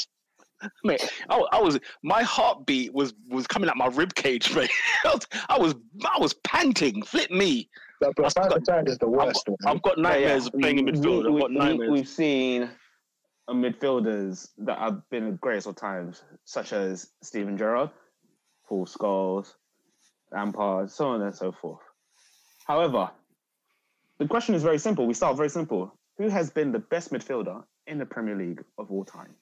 [0.84, 4.70] Mate, I, I was my heartbeat was was coming out my rib cage, mate.
[5.04, 5.74] I was, I was
[6.04, 7.02] I was panting.
[7.02, 7.68] Flip me.
[8.00, 9.48] That I've got- is the worst.
[9.48, 9.56] one.
[9.66, 11.32] I've got nightmares of playing in midfield.
[11.32, 11.90] I've got nightmares.
[11.90, 12.70] We, have seen
[13.48, 17.90] uh, midfielders that have been the greatest of times, such as Steven Gerrard,
[18.66, 19.54] Paul Scholes,
[20.32, 21.80] Lampard, so on and so forth.
[22.66, 23.10] However,
[24.18, 25.06] the question is very simple.
[25.06, 25.96] We start very simple.
[26.18, 29.34] Who has been the best midfielder in the Premier League of all time?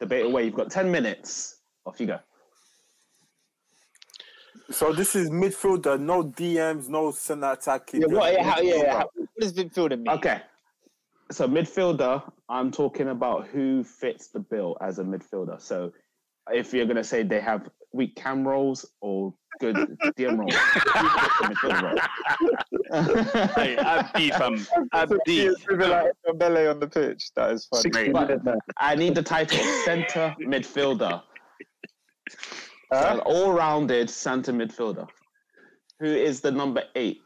[0.00, 0.44] Debate away.
[0.44, 1.60] You've got 10 minutes.
[1.86, 2.18] Off you go.
[4.70, 8.02] So this is midfielder, no DMs, no center attacking.
[8.02, 10.08] yeah, what, yeah, how, yeah, yeah, how, what does midfielder mean?
[10.08, 10.40] Okay.
[11.32, 15.60] So midfielder, I'm talking about who fits the bill as a midfielder.
[15.60, 15.92] So
[16.52, 19.76] if you're gonna say they have weak cam roles or good
[20.16, 23.48] DM roles, who fits the midfielder role?
[23.56, 24.66] hey, Abdi, fam.
[24.92, 25.48] Abdi.
[25.50, 27.30] Like Mbele on the pitch.
[27.36, 27.82] That is funny.
[27.82, 28.58] 60 But- minute man.
[28.78, 31.22] I need the title centre midfielder.
[32.92, 33.10] Huh?
[33.14, 35.06] An all-rounded centre midfielder.
[36.00, 37.20] who is the number eight?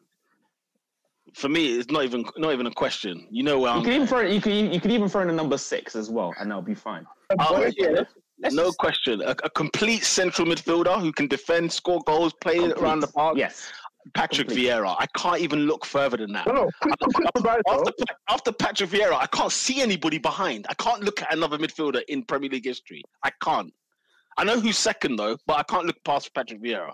[1.35, 3.27] For me, it's not even not even a question.
[3.31, 3.85] You know where You I'm.
[3.85, 6.33] can even throw you can you can even throw in a number six as well,
[6.39, 7.05] and that'll be fine.
[7.41, 8.05] Oh, yeah.
[8.45, 9.23] Let's- let's no just- question.
[9.23, 13.37] A, a complete central midfielder who can defend, score goals, play around the park.
[13.37, 13.71] Yes.
[14.15, 14.69] Patrick complete.
[14.69, 14.95] Vieira.
[14.99, 16.47] I can't even look further than that.
[16.47, 17.93] No, no, quick, quick, quick After,
[18.29, 20.67] after Patrick Vieira, I can't see anybody behind.
[20.69, 23.03] I can't look at another midfielder in Premier League history.
[23.23, 23.73] I can't.
[24.37, 26.93] I know who's second though, but I can't look past Patrick Vieira.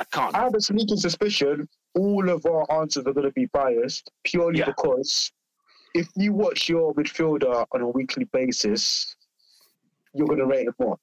[0.00, 0.34] I can't.
[0.34, 4.60] I have a sneaking suspicion all of our answers are going to be biased purely
[4.60, 4.64] Yeah.
[4.66, 5.30] because
[5.94, 9.14] if you watch your midfielder on a weekly basis,
[10.14, 10.98] you're going to rate him more.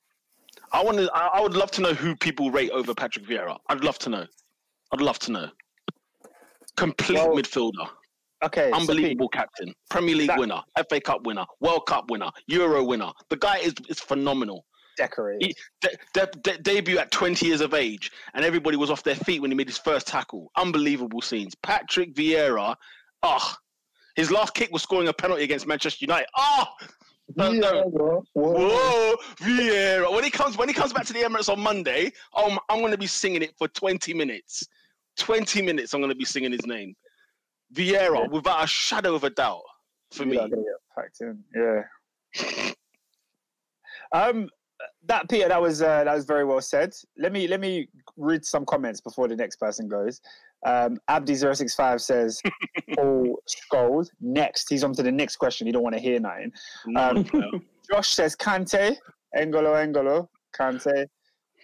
[0.72, 1.10] I want to.
[1.14, 3.57] I, would love to know who people rate over Patrick Vieira.
[3.69, 4.26] I'd love to know.
[4.94, 5.49] I'd love to know.
[6.77, 7.90] Complete Well, midfielder,
[8.44, 12.30] Okay, so Pete, unbelievable captain, Premier League That- winner, FA Cup winner, World Cup winner,
[12.48, 13.11] Euro winner.
[13.30, 14.65] The guy is is phenomenal.
[14.98, 15.45] decorated.
[15.48, 19.15] He- De- de- de- debut at 20 years of age, and everybody was off their
[19.15, 20.52] feet when he made his first tackle.
[20.57, 21.56] Unbelievable scenes.
[21.56, 22.76] Patrick Vieira,
[23.23, 23.57] ah,
[24.18, 26.27] his last kick was scoring a penalty against Manchester United.
[26.36, 26.73] Ah,
[27.35, 27.84] No, no.
[27.89, 28.53] Vieira, whoa.
[28.53, 30.11] whoa, Vieira.
[30.11, 32.91] When he comes, when he comes back to the Emirates on Monday, oh, I'm, going
[32.91, 34.68] to be singing it for 20 minutes.
[35.18, 36.95] 20 minutes, I'm going to be singing his name.
[37.73, 39.61] Vieira, without a shadow of a doubt,
[40.11, 40.38] for You're me.
[40.38, 41.43] not gonna get packed in.
[41.56, 42.72] Yeah.
[44.11, 44.49] Um,
[45.06, 46.93] that Peter, that was uh, that was very well said.
[47.18, 50.19] Let me let me read some comments before the next person goes.
[50.65, 52.41] Um, Abdi065 says
[52.95, 53.38] Paul
[53.72, 54.10] Scholes.
[54.19, 55.68] Next, he's on to the next question.
[55.68, 56.52] You don't want to hear nothing.
[56.98, 57.26] Um,
[57.91, 58.95] Josh says Kante,
[59.38, 60.27] N'Golo, N'Golo,
[60.57, 61.06] Kante.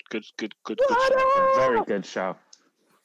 [0.09, 0.97] good, good, good, good.
[0.97, 1.55] shout.
[1.57, 2.39] Very good shout.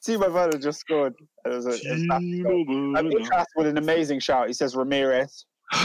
[0.05, 1.13] Timo Werner just scored.
[1.45, 4.47] It was a, it was a- um, Ikras with an amazing shout.
[4.47, 5.45] He says Ramirez.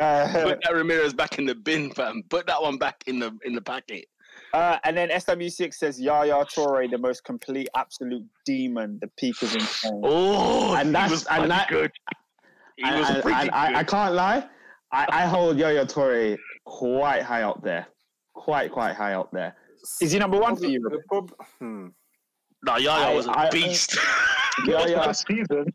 [0.00, 2.24] Uh, Put that Ramirez back in the bin, fam.
[2.28, 4.06] Put that one back in the in the packet.
[4.54, 8.98] Uh, and then SW6 says Yaya Toure, the most complete, absolute demon.
[9.00, 10.00] The peak is insane.
[10.04, 11.90] Oh, And he that's- was and that- good.
[12.76, 14.48] He And, was and- pretty and I, I can't lie,
[14.92, 17.86] I, I hold Yo-Yo Toure quite high up there.
[18.34, 19.56] Quite, quite high up there.
[20.00, 20.80] Is he number one for you?
[20.80, 21.34] The Robert?
[21.58, 21.88] hmm.
[22.64, 23.98] Nah, Yaya I- was a I- beast.
[24.66, 25.66] Yo-Yo, Last season,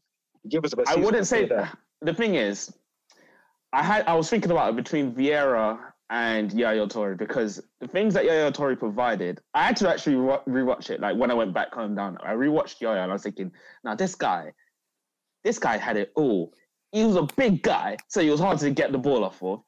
[0.49, 1.77] give us a best I wouldn't say that.
[2.01, 2.73] The thing is,
[3.73, 5.77] I had I was thinking about it between Vieira
[6.09, 10.39] and Yaya Toure because the things that Yaya Toure provided, I had to actually re-
[10.47, 10.99] rewatch it.
[10.99, 13.51] Like when I went back home down, I rewatched Yaya and I was thinking,
[13.83, 14.51] now this guy,
[15.43, 16.53] this guy had it all.
[16.91, 19.61] He was a big guy, so he was hard to get the ball off of.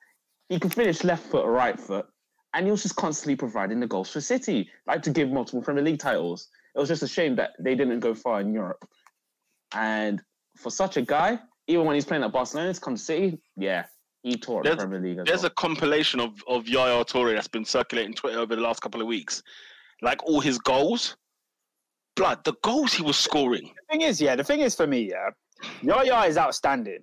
[0.49, 2.07] He could finish left foot, or right foot,
[2.53, 5.83] and he was just constantly providing the goals for City, like to give multiple Premier
[5.83, 6.49] League titles.
[6.75, 8.83] It was just a shame that they didn't go far in Europe.
[9.73, 10.21] And
[10.57, 13.85] for such a guy, even when he's playing at Barcelona, it's come to City, yeah,
[14.23, 15.19] he tore There's- Premier League.
[15.19, 15.47] As There's well.
[15.51, 19.07] a compilation of of Yaya Toure that's been circulating Twitter over the last couple of
[19.07, 19.41] weeks.
[20.01, 21.15] Like all his goals,
[22.15, 22.43] blood.
[22.43, 23.71] The goals he was scoring.
[23.87, 25.29] The thing is, yeah, the thing is for me, yeah,
[25.81, 26.99] Yaya is outstanding.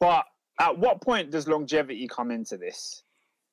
[0.00, 0.24] But
[0.60, 3.02] at what point does longevity come into this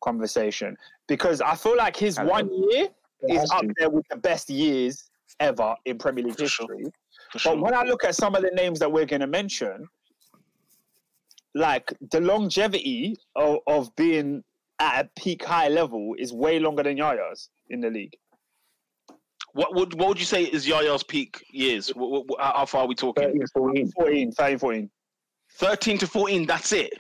[0.03, 0.75] conversation?
[1.07, 2.29] Because I feel like his Hello.
[2.31, 2.87] one year
[3.29, 3.73] is up to.
[3.77, 5.09] there with the best years
[5.39, 6.67] ever in Premier League For sure.
[6.75, 6.91] history.
[7.37, 7.55] Sure.
[7.55, 9.87] But when I look at some of the names that we're going to mention,
[11.55, 14.43] like the longevity of, of being
[14.79, 18.13] at a peak high level is way longer than Yaya's in the league.
[19.53, 21.89] What would what would you say is Yaya's peak years?
[21.95, 23.23] What, what, what- how far are we talking?
[23.23, 23.91] 13, 14.
[23.91, 24.89] 14, 13, 14.
[25.57, 26.45] Thirteen to fourteen.
[26.45, 26.93] That's it.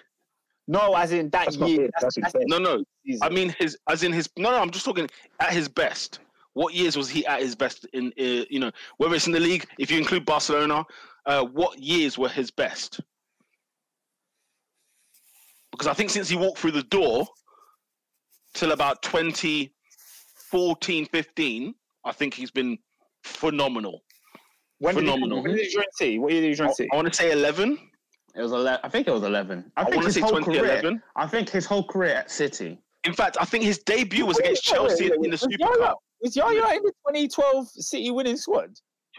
[0.67, 1.89] No, as in that That's year.
[1.99, 2.45] That's, That's that's.
[2.47, 2.83] No, no.
[3.05, 3.19] season.
[3.21, 4.29] I mean his as in his.
[4.37, 4.57] No, no.
[4.61, 5.09] I'm just talking
[5.41, 6.19] at his best.
[6.53, 8.13] What years was he at his best in?
[8.17, 10.85] Uh, you know, whether it's in the league, if you include Barcelona,
[11.25, 13.01] uh, what years were his best?
[15.75, 17.27] Because I think since he walked through the door
[18.53, 21.75] till about 2014, 15,
[22.05, 22.77] I think he's been
[23.23, 24.01] phenomenal.
[24.79, 25.43] when phenomenal.
[25.43, 26.19] Did he, when did he join City?
[26.19, 26.89] What year did he join I, City?
[26.93, 27.77] want to say 11.
[28.35, 28.79] It was 11.
[28.83, 29.71] I think it was 11.
[29.75, 31.01] I, I think want to his say whole career.
[31.17, 32.79] I think his whole career at City.
[33.03, 35.29] In fact, I think his debut was Wait, against wait, wait, Chelsea wait, in the
[35.29, 35.97] was Super Yaya- Cup.
[36.21, 38.71] Was Yaya in the 2012 City winning squad?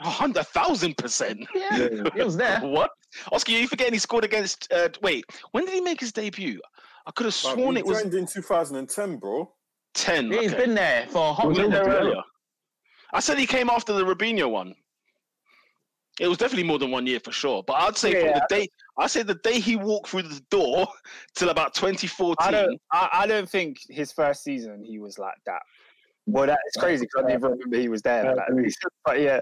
[0.02, 1.46] A hundred thousand percent.
[1.54, 2.60] Yeah, he was there.
[2.64, 2.90] What?
[3.32, 4.70] Oscar, you forgetting he scored against?
[4.72, 6.60] Uh, wait, when did he make his debut?
[7.06, 9.50] I could have sworn he it was in 2010, bro.
[9.94, 10.30] ten.
[10.30, 10.64] Yeah, he's okay.
[10.66, 11.70] been there for a hot Was minute.
[11.70, 12.22] there earlier?
[13.14, 14.74] I said he came after the Robinho one.
[16.18, 17.62] It was definitely more than one year for sure.
[17.66, 18.40] But I'd say from Yeah.
[18.48, 18.68] the day
[18.98, 20.88] I say the day he walked through the door
[21.36, 22.36] till about 2014.
[22.40, 22.80] I don't.
[22.92, 25.60] I, I don't think his first season he was like that.
[26.28, 28.34] Well, that is crazy because I didn't even remember he was there.
[29.04, 29.40] But yeah,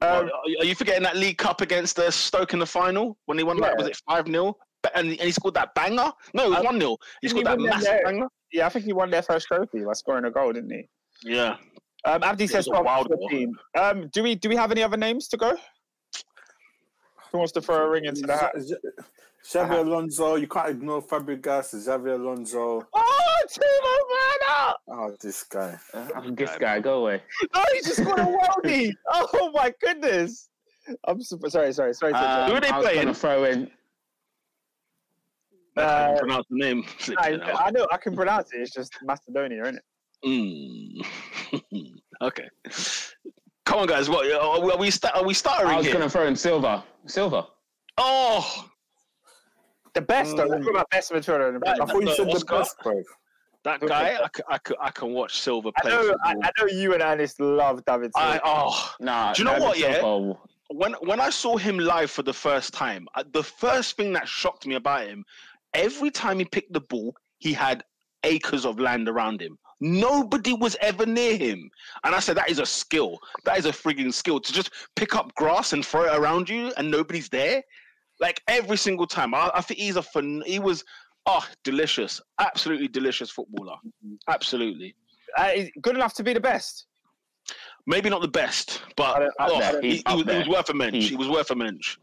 [0.00, 0.30] Are- um,
[0.60, 3.58] are you forgetting that League Cup against uh, Stoke in the final when he won?
[3.58, 3.82] Like, Yeah.
[3.84, 4.56] was it five 0
[4.94, 6.10] and, and he scored that banger?
[6.32, 8.02] No, it was one 0 He scored he that massive there?
[8.04, 8.26] banger.
[8.52, 10.88] yeah, I think he won their first trophy by scoring a goal, didn't he?
[11.22, 11.56] Yeah,
[12.06, 13.54] Um, Abdi It says was a 12 wild 14.
[13.78, 15.54] Um, do we do we have any other names to go?
[17.32, 18.52] Who wants to throw a ring into the hat?
[18.56, 18.72] X-
[19.44, 22.86] Xabi Alonso, you can't ignore Fabregas, Xabi Alonso.
[22.94, 23.05] Oh,
[23.46, 24.74] Timo Werner!
[24.88, 25.78] Oh, this guy.
[26.14, 26.80] I'm this guy.
[26.80, 27.22] Go away.
[27.54, 28.92] Oh, he just scored a worldie!
[29.08, 30.48] Oh my goodness!
[31.06, 32.12] I'm super, sorry, sorry, sorry.
[32.12, 33.02] to Um, Who are they I was playing?
[33.02, 33.70] gonna throw in.
[35.76, 36.84] I Uh, can't pronounce the name.
[37.18, 38.60] I, I know I can pronounce it.
[38.60, 39.82] It's just Macedonia, isn't it?
[40.24, 41.92] Mm.
[42.22, 42.48] okay.
[43.64, 44.08] Come on, guys.
[44.08, 44.70] What are we?
[44.72, 45.94] Are we, sta- are we I starting was here?
[45.94, 46.84] gonna throw in Silva.
[47.06, 47.46] Silva.
[47.98, 48.68] Oh,
[49.94, 50.44] The best, though.
[50.46, 50.50] Mm.
[50.50, 52.58] Let's talk about best midfielder in the That- I thought you No, said the Oscar?
[52.58, 53.02] best, bro.
[53.66, 54.16] That guy!
[54.22, 55.90] I, c- I, c- I can watch Silva I play.
[55.90, 56.42] know, I, football.
[56.44, 58.28] I know you and Ernest love David Silva.
[58.34, 59.32] I, oh, Nah.
[59.32, 60.00] Do you know David what, yeah?
[60.00, 60.38] Silva-
[60.70, 64.28] when when I saw him live for the first time, uh, the first thing that
[64.28, 65.24] shocked me about him,
[65.74, 67.82] every time he picked the ball, he had
[68.22, 69.58] acres of land around him.
[69.80, 71.68] Nobody was ever near him,
[72.04, 73.18] and I said that is a skill.
[73.44, 76.72] That is a frigging skill to just pick up grass and throw it around you,
[76.76, 77.62] and nobody's there.
[78.18, 80.42] Like every single time, I, I think he's a fun.
[80.46, 80.82] He was
[81.26, 83.76] oh delicious, absolutely delicious footballer.
[84.28, 84.94] Absolutely.
[85.36, 85.50] Uh,
[85.82, 86.86] good enough to be the best.
[87.86, 90.48] Maybe not the best, but don't- oh, don't- I don't- he, he was, he was
[90.48, 90.94] worth a mensch.
[90.94, 91.96] He- He was worth a mensch.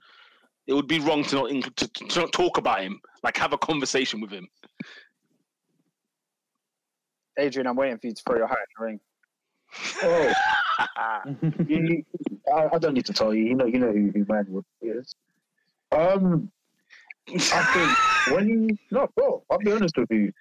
[0.68, 3.52] It would be wrong to not in- to, to not talk about him, like have
[3.54, 4.48] a conversation with him.
[7.38, 9.00] Adrian, I'm waiting for you to throw your hat in the ring.
[10.04, 10.34] Oh,
[11.68, 12.04] you, you-
[12.54, 13.44] I, I don't need to tell you.
[13.45, 15.16] You know, you know who, who Manwood is.
[15.91, 16.52] Um,
[17.30, 20.32] I think when you no, bro, I'll be honest with you.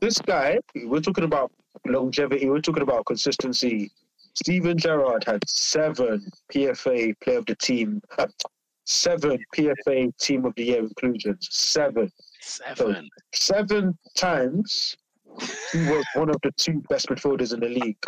[0.00, 1.52] This guy, we're talking about
[1.86, 2.48] longevity.
[2.48, 3.90] We're talking about consistency.
[4.34, 8.26] Steven Gerrard had seven PFA Player of the Team, uh,
[8.84, 11.48] seven PFA Team of the Year inclusions.
[11.50, 12.10] Seven,
[12.40, 13.08] Seven.
[13.34, 14.96] seven times.
[15.72, 17.98] He was one of the two best midfielders in the league,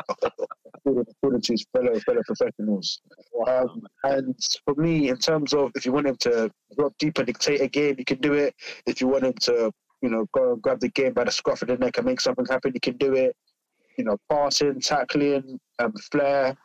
[0.86, 3.00] according to his fellow fellow professionals.
[3.46, 7.26] Um, and for me, in terms of if you want him to drop deep and
[7.26, 8.54] dictate a game, he can do it.
[8.86, 9.72] If you want him to,
[10.02, 12.20] you know, go and grab the game by the scruff of the neck and make
[12.20, 13.36] something happen, he can do it.
[13.96, 16.56] You know, passing, tackling, um, flair.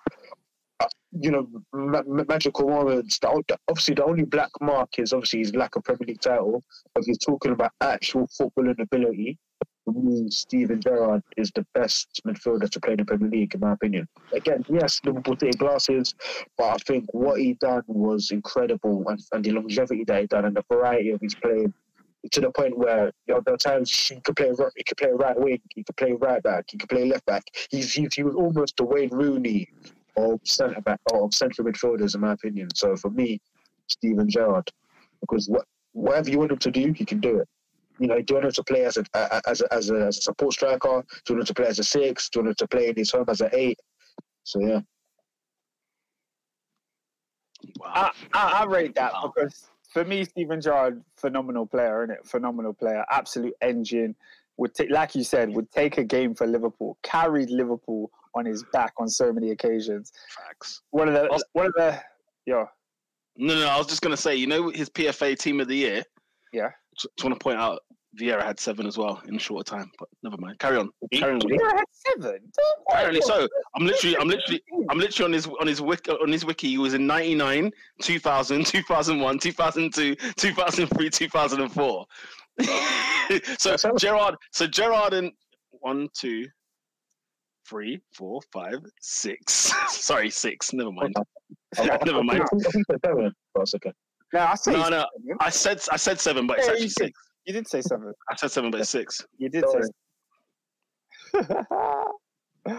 [0.80, 0.88] Uh,
[1.20, 3.20] you know, ma- ma- magical moments.
[3.20, 3.28] The,
[3.68, 6.64] obviously, the only black mark is obviously his lack of Premier League title.
[6.94, 9.40] But if you're talking about actual footballing ability,
[9.86, 13.62] for me, Steven Gerrard is the best midfielder to play in the Premier League, in
[13.62, 14.08] my opinion.
[14.32, 16.16] Again, yes, Liverpool take glasses,
[16.58, 20.46] but I think what he done was incredible, and, and the longevity that he done,
[20.46, 21.74] and the variety of his playing,
[22.32, 25.12] to the point where you know, there are times he could play he could play
[25.12, 27.44] right wing, he could play right back, he could play left back.
[27.70, 29.68] He's, he's he was almost the Wayne Rooney
[30.16, 32.70] of centre back or of central midfielders, in my opinion.
[32.76, 33.42] So for me,
[33.88, 34.70] Steven Gerrard,
[35.20, 37.48] because what whatever you want him to do, he can do it.
[38.00, 39.04] You know, do you want him to play as a
[39.48, 41.04] as a, as a, as a support striker?
[41.26, 42.30] Do you want him to play as a six?
[42.30, 43.80] Do you want him to play in his home as an eight?
[44.44, 44.80] So yeah,
[47.80, 47.92] Wow.
[47.94, 49.32] I, I, I rate that Wow.
[49.36, 52.26] because for me, Steven Gerrard, phenomenal player, isn't it?
[52.26, 54.16] Phenomenal player, absolute engine.
[54.58, 58.64] Would take, like you said, would take a game for Liverpool, carried Liverpool on his
[58.72, 60.12] back on so many occasions.
[60.36, 60.82] Facts.
[60.92, 62.00] One of the, Also- one of the,
[62.46, 62.68] yo,
[63.36, 66.04] No, no, I was just gonna say, you know, his PFA Team of the Year.
[66.52, 66.70] Yeah.
[66.96, 67.80] Just, just want to point out,
[68.20, 70.60] Vieira had seven as well in a shorter time, but never mind.
[70.60, 70.90] Carry on.
[71.14, 71.42] Carry on.
[71.42, 72.32] Vieira had seven.
[72.32, 73.48] Don't- Apparently so.
[73.76, 76.68] I'm literally, I'm literally, I'm literally on his on his wiki on his wiki.
[76.70, 77.72] He was in 99,
[78.02, 82.06] 2000, 2001, 2002, 2003, 2004.
[83.58, 85.32] so Gerrard, so Gerrard and
[85.72, 86.46] one, two,
[87.68, 89.74] three, four, five, six.
[89.90, 90.72] Sorry, six.
[90.72, 91.16] Never mind.
[92.06, 92.44] Never mind.
[92.44, 93.34] I think it's seven.
[93.56, 93.92] Oh, it's okay.
[94.34, 95.06] No, I say No, no.
[95.16, 95.38] seven.
[95.40, 96.92] I said I said seven, but it's actually you did.
[96.98, 97.20] six.
[97.46, 98.14] You did say seven.
[98.32, 99.22] I said seven, but it's six.
[99.38, 99.84] You did Sorry.
[99.84, 99.92] say.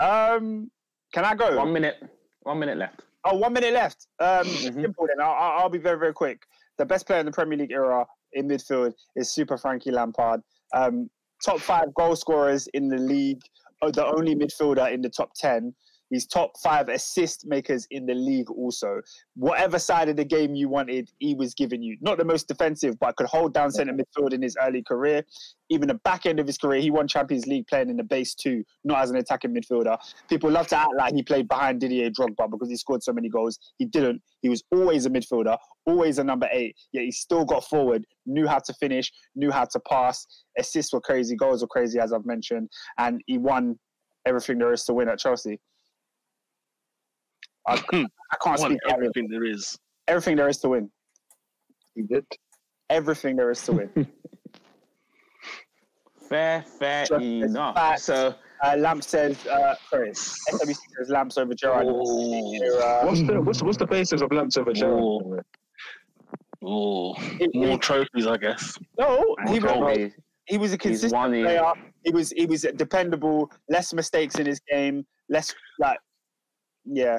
[0.00, 0.70] um,
[1.12, 1.56] can I go?
[1.56, 2.02] One minute.
[2.42, 3.00] One minute left.
[3.24, 4.06] Oh, one minute left.
[4.20, 4.82] Um, Mhm.
[4.82, 5.20] Simple then.
[5.20, 6.42] I'll, I'll I'll be very, very quick.
[6.76, 10.42] The best player in the Premier League era in midfield is Super Frankie Lampard.
[10.74, 11.08] Um,
[11.42, 13.40] top five goal scorers in the league.
[13.80, 15.74] Oh, the only midfielder in the top 10.
[16.10, 19.00] He's top five assist makers in the league also.
[19.34, 21.96] Whatever side of the game you wanted, he was giving you.
[22.00, 25.24] Not the most defensive, but could hold down centre midfield in his early career.
[25.70, 28.34] Even the back end of his career, he won Champions League playing in the base
[28.34, 29.96] two, not as an attacking midfielder.
[30.28, 33.28] People love to act like he played behind Didier Drogba because he scored so many
[33.28, 33.58] goals.
[33.78, 34.22] He didn't.
[34.42, 35.56] He was always a midfielder,
[35.86, 36.76] always a number eight.
[36.92, 40.26] Yet he still got forward, knew how to finish, knew how to pass.
[40.58, 42.68] Assists were crazy, goals were crazy, as I've mentioned,
[42.98, 43.78] and he won
[44.26, 45.60] everything there is to win at Chelsea.
[47.66, 48.90] I, I can't Won speak everything.
[48.90, 49.78] everything there is.
[50.08, 50.90] everything there is to win.
[51.94, 52.24] He did.
[52.90, 53.90] Everything there is to win.
[56.28, 57.74] Fair, fair Just enough.
[57.74, 58.04] facts.
[58.04, 61.84] So Uh, Lamp says, uh, sorry, SWC says Lamps over Gerrard.
[61.86, 65.44] What's the what's, what's the basis of lamps over Gerrard?
[66.64, 67.14] Ooh.
[67.40, 68.78] it- More trophies, I guess.
[68.98, 70.12] no, he was,
[70.46, 71.62] he was a consistent one player.
[72.04, 73.50] He was he was dependable.
[73.68, 75.04] Less mistakes in his game.
[75.28, 75.98] Less like,
[76.86, 77.18] yeah.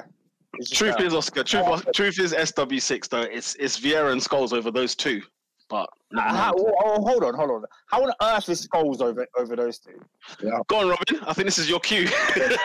[0.58, 1.06] It's just Truth that.
[1.06, 1.44] is, Oscar.
[1.44, 3.22] Truth, truth is SW6 though.
[3.22, 5.22] It's it's Vieira and Scholes over those two.
[5.68, 7.64] But Uh, how, oh, hold on, hold on.
[7.90, 10.00] How on earth is Scholes over over those two?
[10.40, 10.60] Yeah.
[10.68, 11.18] go on, Robin.
[11.26, 12.06] I think this is your cue.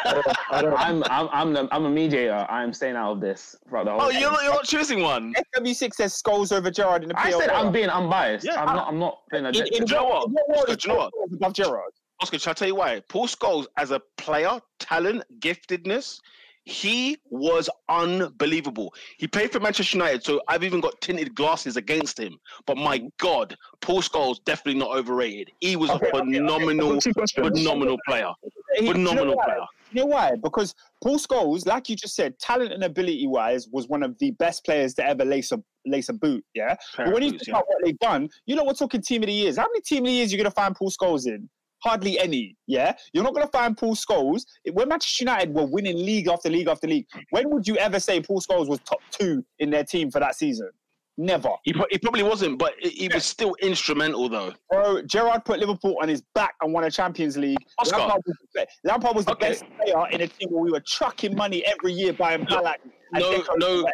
[0.06, 2.46] I don't, I'm I'm I'm the, I'm a mediator.
[2.50, 4.02] I'm staying out of this throughout the whole.
[4.04, 5.34] oh, you're not, you're not choosing one.
[5.56, 7.40] SW6 says Scholes over Gerrard in the I PL.
[7.40, 8.46] said I'm being unbiased.
[8.46, 8.88] Yeah, I'm not.
[8.88, 9.50] I'm not being a.
[9.50, 10.28] in, in, Do you know what?
[10.28, 11.14] in what world Do you know what?
[11.14, 11.92] Paul above Gerrard?
[12.22, 13.00] Oscar, shall I tell you why?
[13.10, 16.20] Paul Scholes, as a player, talent, giftedness,
[16.66, 18.94] he was unbelievable.
[19.18, 22.38] He played for Manchester United, so I've even got tinted glasses against him.
[22.68, 23.10] But my mm.
[23.20, 25.52] God, Paul Scholes definitely not overrated.
[25.60, 26.38] He was Okay, a okay, okay.
[26.38, 27.00] phenomenal,
[27.34, 28.32] phenomenal player.
[28.76, 29.66] He- do you know Phenomenal player.
[29.92, 30.32] You know why?
[30.42, 30.74] Because
[31.04, 34.64] Paul Scholes, like you just said, talent and ability wise, was one of the best
[34.64, 36.46] players to ever lace a lace a boot.
[36.54, 36.76] Yeah.
[36.96, 39.34] But when you think about what they've done, you know we're talking team of the
[39.34, 39.58] years.
[39.58, 41.50] How many team of the years you're gonna find Paul Scholes in?
[41.84, 42.56] Hardly any.
[42.68, 42.94] Yeah.
[43.14, 44.44] You're not gonna find Paul Scholes.
[44.72, 48.22] When Manchester United were winning league after league after league, when would you ever say
[48.22, 50.70] Paul Scholes was top two in their team for that season?
[51.18, 51.50] Never.
[51.64, 54.54] He, pro- he probably wasn't, but he he was still instrumental though.
[54.72, 57.58] Bro, Gerrard put Liverpool on his back and won a Champions League.
[57.78, 57.98] Oscar.
[58.00, 59.50] Lampard was the, Lampard was the Okay.
[59.50, 62.76] best player in a team where we were chucking money every year buying Ballack.
[63.14, 63.86] No, no.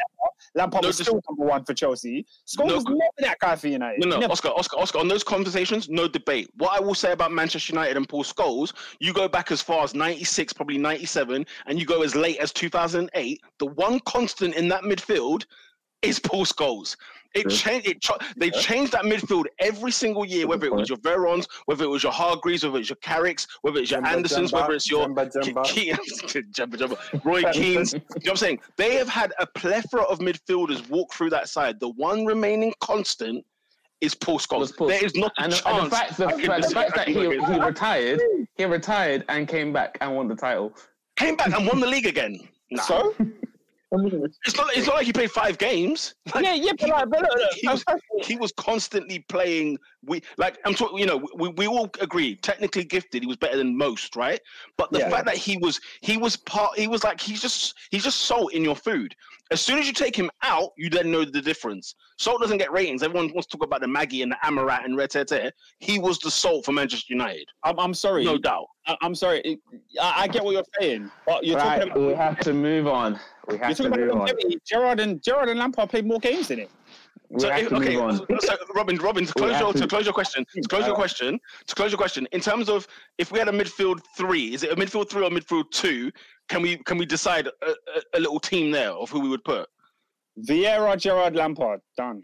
[0.54, 2.26] Lampard no was dis- still number one for Chelsea.
[2.48, 4.00] Scholes No was never that guy for United.
[4.00, 4.32] No, no, Never.
[4.32, 5.00] Oscar, Oscar, Oscar.
[5.00, 6.50] On those conversations, no debate.
[6.58, 9.84] What I will say about Manchester United and Paul Scholes, you go back as far
[9.84, 13.42] as '96, probably '97, and you go as late as 2008.
[13.58, 15.46] The one constant in that midfield
[16.02, 16.96] is Paul Scholes.
[17.36, 17.88] It changed.
[17.88, 21.84] It ch- they changed that midfield every single year, whether it was your Verons, whether
[21.84, 24.74] it was your Hargreaves, whether it's your Carricks, whether it's your Djemba Andersons, Djemba, whether
[24.74, 26.28] it's your Djemba Ke- Djemba.
[26.28, 27.94] Ke- Djemba Djemba, Roy Keane's.
[27.94, 28.60] You know what I'm saying?
[28.78, 31.80] They have had a plethora of midfielders walk through that side.
[31.80, 33.46] The one remaining constant
[34.02, 34.76] is Paul Scholes.
[34.76, 35.66] Paul- There is not a And, chance.
[35.66, 38.22] and the fact, the, I the fact I that he, he retired,
[38.56, 40.76] he retired and came back and won the title.
[41.18, 42.40] came back and won the league again.
[42.72, 42.82] Nah.
[42.84, 43.14] So?
[43.92, 44.76] It's not.
[44.76, 46.14] It's not like he played five games.
[46.34, 47.86] Like, yeah, yeah, but, like, but look, look, he was-
[48.22, 49.78] he was constantly playing.
[50.08, 50.98] We like I'm talking.
[50.98, 52.36] You know, we, we all agree.
[52.38, 54.40] Technically gifted, he was better than most, right?
[54.78, 55.10] But the Yeah.
[55.10, 56.80] fact that he was he was part.
[56.80, 59.14] He was like he's just he's just salt in your food.
[59.52, 61.96] As soon as you take him out, you then know the difference.
[62.18, 63.04] Salt doesn't get ratings.
[63.04, 65.54] Everyone wants to talk about the Maggie and the Amarat and Red Tete.
[65.80, 68.26] He was the salt for Manchester United, I'm, I'm sorry.
[68.26, 68.66] no doubt.
[68.88, 69.40] I, I'm sorry.
[69.42, 69.60] It-
[70.02, 72.08] I, I get what you're saying, but you're right, talking about.
[72.08, 73.20] we have to move on.
[73.48, 74.18] We You're have to talking move on.
[74.20, 74.58] longevity.
[74.66, 76.70] Gerrard and Gerrard and Lampard played more games than it.
[77.30, 77.96] We So, have if- to okay,
[78.40, 81.40] so Robin, Robin, to close your to- to close your question, to close your question,
[81.68, 82.28] to close your question.
[82.32, 82.88] In terms of
[83.18, 86.12] if we had a midfield three, is it a midfield three or midfield two?
[86.48, 87.74] Can we can we decide a, a,
[88.16, 89.68] a little team there of who we would put?
[90.48, 92.22] Vieira, Gerrard, Lampard, done.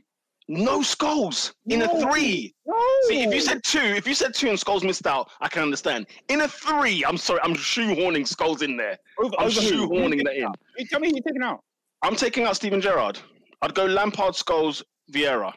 [0.49, 2.53] No Scholes in a three.
[2.65, 2.75] No.
[3.07, 5.63] See, if you said two, if you said two and Scholes missed out, I can
[5.63, 6.05] understand.
[6.27, 8.97] In a three, I'm sorry, I'm shoehorning Scholes in there.
[9.19, 10.47] over, I'm over shoehorning that in.
[10.77, 11.61] You tell me who you're taking out.
[12.01, 13.19] I'm taking out Steven Gerrard.
[13.61, 15.53] I'd go Lampard, Scholes, Vieira.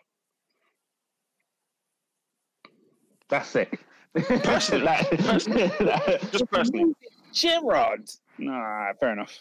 [3.29, 3.81] That's sick.
[4.15, 4.85] Personally.
[5.81, 6.95] Like- Just personally.
[7.33, 8.09] Gerrard.
[8.39, 9.39] Nah, fair enough.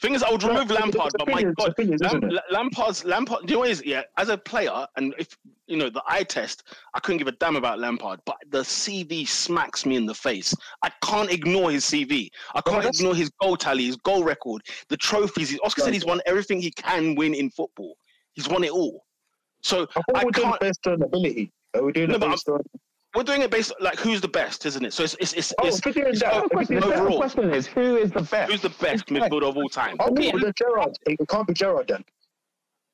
[0.00, 2.32] Thing is, I would remove Lampard, but my God, Lam- isn't it?
[2.32, 3.46] La- Lampard's Lampard.
[3.46, 3.82] Do you know what it is?
[3.84, 5.36] Yeah, as a player, and if
[5.66, 6.64] you know the eye test,
[6.94, 10.54] I couldn't give a damn about Lampard, but the CV smacks me in the face.
[10.82, 12.30] I can't ignore his CV.
[12.54, 15.56] I can't that's- ignore his goal tally, his goal record, the trophies.
[15.62, 17.96] Oscar said he's won everything he can win in football.
[18.32, 19.04] He's won it all.
[19.62, 21.50] So I I we're doing it based on ability.
[21.74, 22.60] Are we doing No, it based on?
[23.14, 24.92] We're doing it based like who's the best, isn't it?
[24.92, 27.16] So it's it's it's, Oh, it's if it's that, over- if we're question, overall.
[27.18, 28.50] question is, who is the best?
[28.50, 29.96] Who's the best midfielder of all time?
[30.00, 30.96] Oh, then Gerrard.
[31.06, 32.04] It can't be Gerrard then.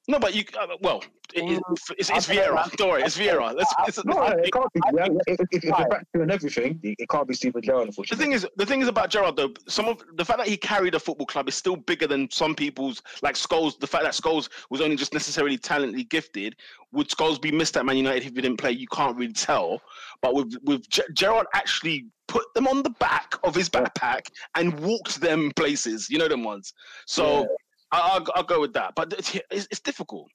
[0.09, 0.43] No, but you.
[0.59, 1.05] Uh, well,
[1.35, 1.63] it, it,
[1.99, 2.73] it's, it's I Vieira.
[2.77, 3.55] Don't worry, it's Vieira.
[3.55, 4.81] Let's, it's, No, I- it can't be.
[4.87, 5.81] I Yeah, think- if, if, if Right.
[5.81, 8.65] you're back doing everything, it, it can't be Steven Gerrard, Unfortunately, the thing is, the
[8.65, 9.53] thing is about Gerrard though.
[9.69, 12.55] Some of the fact that he carried a football club is still bigger than some
[12.55, 13.03] people's.
[13.21, 16.57] Like Scholes, the fact that Scholes was only just necessarily talently gifted.
[16.93, 18.71] Would Scholes be missed at Man United if he didn't play?
[18.71, 19.83] You can't really tell.
[20.23, 24.79] But with with Ge- Gerrard actually put them on the back of his backpack and
[24.81, 26.09] walked them places.
[26.09, 26.73] You know them ones.
[27.07, 27.47] So I,
[27.93, 28.95] I'll, I'll, go with that.
[28.95, 30.29] But it's, it's difficult.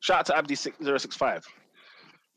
[0.00, 1.44] Shout out to Abdi six zero six five.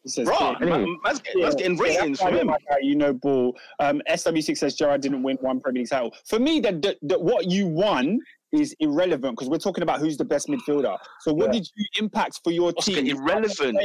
[0.07, 0.56] Says, Bro,
[1.03, 1.45] that's, getting, yeah.
[1.45, 2.52] that's getting ratings yeah, him.
[2.81, 3.56] You know, ball.
[3.80, 6.11] Um, SW6 says Gerrard didn't win one Premier League title.
[6.26, 8.19] For me, that, that, what you won
[8.52, 10.98] is irrelevant because we're talking about who's the best midfielder.
[11.19, 11.60] So, what yeah.
[11.60, 13.15] did you impact for your Oscar, team?
[13.15, 13.77] Irrelevant.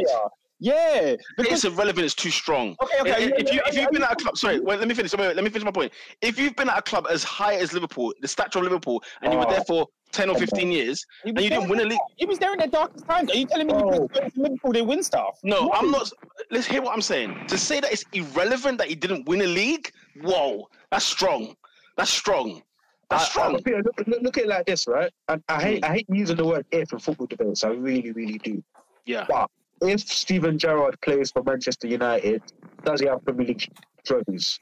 [0.59, 1.65] Yeah, because...
[1.65, 2.07] it's irrelevant.
[2.07, 2.77] It's too strong.
[2.83, 3.25] Okay, okay.
[3.25, 4.89] If, yeah, if you if yeah, you've yeah, been at a club, sorry, wait, let
[4.89, 5.13] me finish.
[5.13, 5.93] Wait, wait, let me finish my point.
[6.23, 9.35] If you've been at a club as high as Liverpool, the stature of Liverpool, and
[9.35, 9.51] you were ah.
[9.51, 11.99] therefore 10 or 15 years and you didn't win a league.
[12.16, 13.31] He was there in the darkest times.
[13.31, 14.09] Are you telling me Bro.
[14.15, 15.39] you Liverpool, they win stuff?
[15.43, 15.78] No, what?
[15.78, 16.11] I'm not.
[16.51, 17.47] Let's hear what I'm saying.
[17.49, 19.91] To say that it's irrelevant that he didn't win a league,
[20.23, 21.55] whoa, that's strong.
[21.97, 22.62] That's strong.
[23.11, 23.47] That's I, strong.
[23.47, 25.12] I, look, look, look, at it like this, right?
[25.28, 25.91] I, I hate hmm.
[25.91, 27.65] I hate using the word if in football debates.
[27.65, 28.62] I really, really do.
[29.05, 29.27] Yeah.
[29.28, 29.51] But
[29.83, 32.43] if Steven Gerrard plays for Manchester United,
[32.85, 33.69] does he have Premier League
[34.05, 34.59] trophies?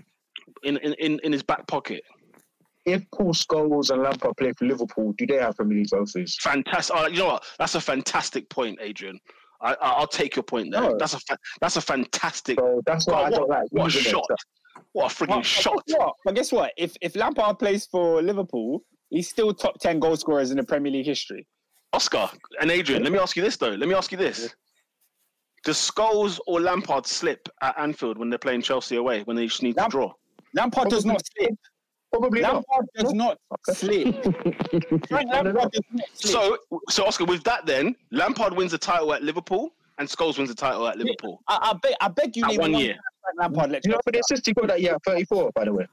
[0.62, 2.03] In, in, in his back pocket.
[2.86, 6.36] If Paul Scholes and Lampard play for Liverpool, do they have Premier League trophies?
[6.40, 6.94] Fantastic.
[6.97, 7.44] Uh, you know what?
[7.59, 9.19] That's a fantastic point, Adrian.
[9.62, 10.82] I, I I'll take your point there.
[10.82, 10.97] No.
[10.98, 12.59] That's a fa- that's a fantastic.
[12.59, 14.11] So that's why I don't like What a using it.
[14.11, 14.27] shot!
[14.93, 15.86] What a freaking But- but shot!
[15.86, 16.15] guess what?
[16.24, 16.73] But guess what?
[16.77, 20.93] If if Lampard plays for Liverpool, he's still top ten goal scorers in the Premier
[20.93, 21.47] League history.
[21.94, 22.28] Oscar
[22.61, 23.70] and Adrian, let me ask you this though.
[23.70, 24.55] Let me ask you this.
[25.65, 29.62] Does Scholes or Lampard slip at Anfield when they're playing Chelsea away when they just
[29.62, 30.12] need to draw?
[30.55, 31.55] Lampard does not slip.
[32.15, 32.55] Probably not.
[32.70, 33.39] Lampard does not
[33.73, 34.23] slip.
[35.09, 36.32] Frank Lampard does not slip.
[36.32, 36.59] So,
[36.89, 40.55] so Oscar, with that, then Lampard wins the title at Liverpool and Scholes wins the
[40.55, 41.41] title at Liverpool.
[41.49, 42.97] I, I beg, I beg you, At name one one year.
[43.39, 44.97] Lampard you know how many assists he got that year?
[45.05, 45.86] 34, by the way.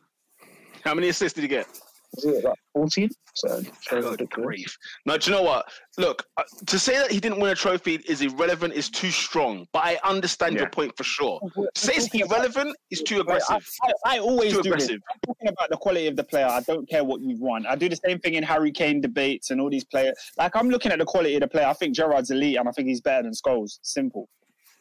[0.83, 1.67] How many assists did he get?
[2.15, 3.09] Was it like 14?
[3.33, 4.77] So, so Good grief.
[5.05, 5.65] No, do you know what?
[5.97, 9.65] Look, uh, to say that he didn't win a trophy is irrelevant is too strong,
[9.71, 11.39] but I understand your point for sure.
[11.55, 13.67] To say it's talking about- irrelevant is too Right, aggressive.
[13.83, 14.89] I, I, I always Too do this.
[14.89, 16.47] I'm talking about the quality of the player.
[16.47, 17.65] I don't care what you've won.
[17.65, 20.15] I do the same thing in Harry Kane debates and all these players.
[20.37, 21.67] Like I'm looking at the quality of the player.
[21.67, 23.79] I think Gerrard's elite, and I think he's better than Scholes.
[23.83, 24.27] Simple.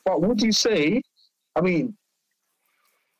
[0.05, 1.03] But would you say,
[1.55, 1.97] I mean,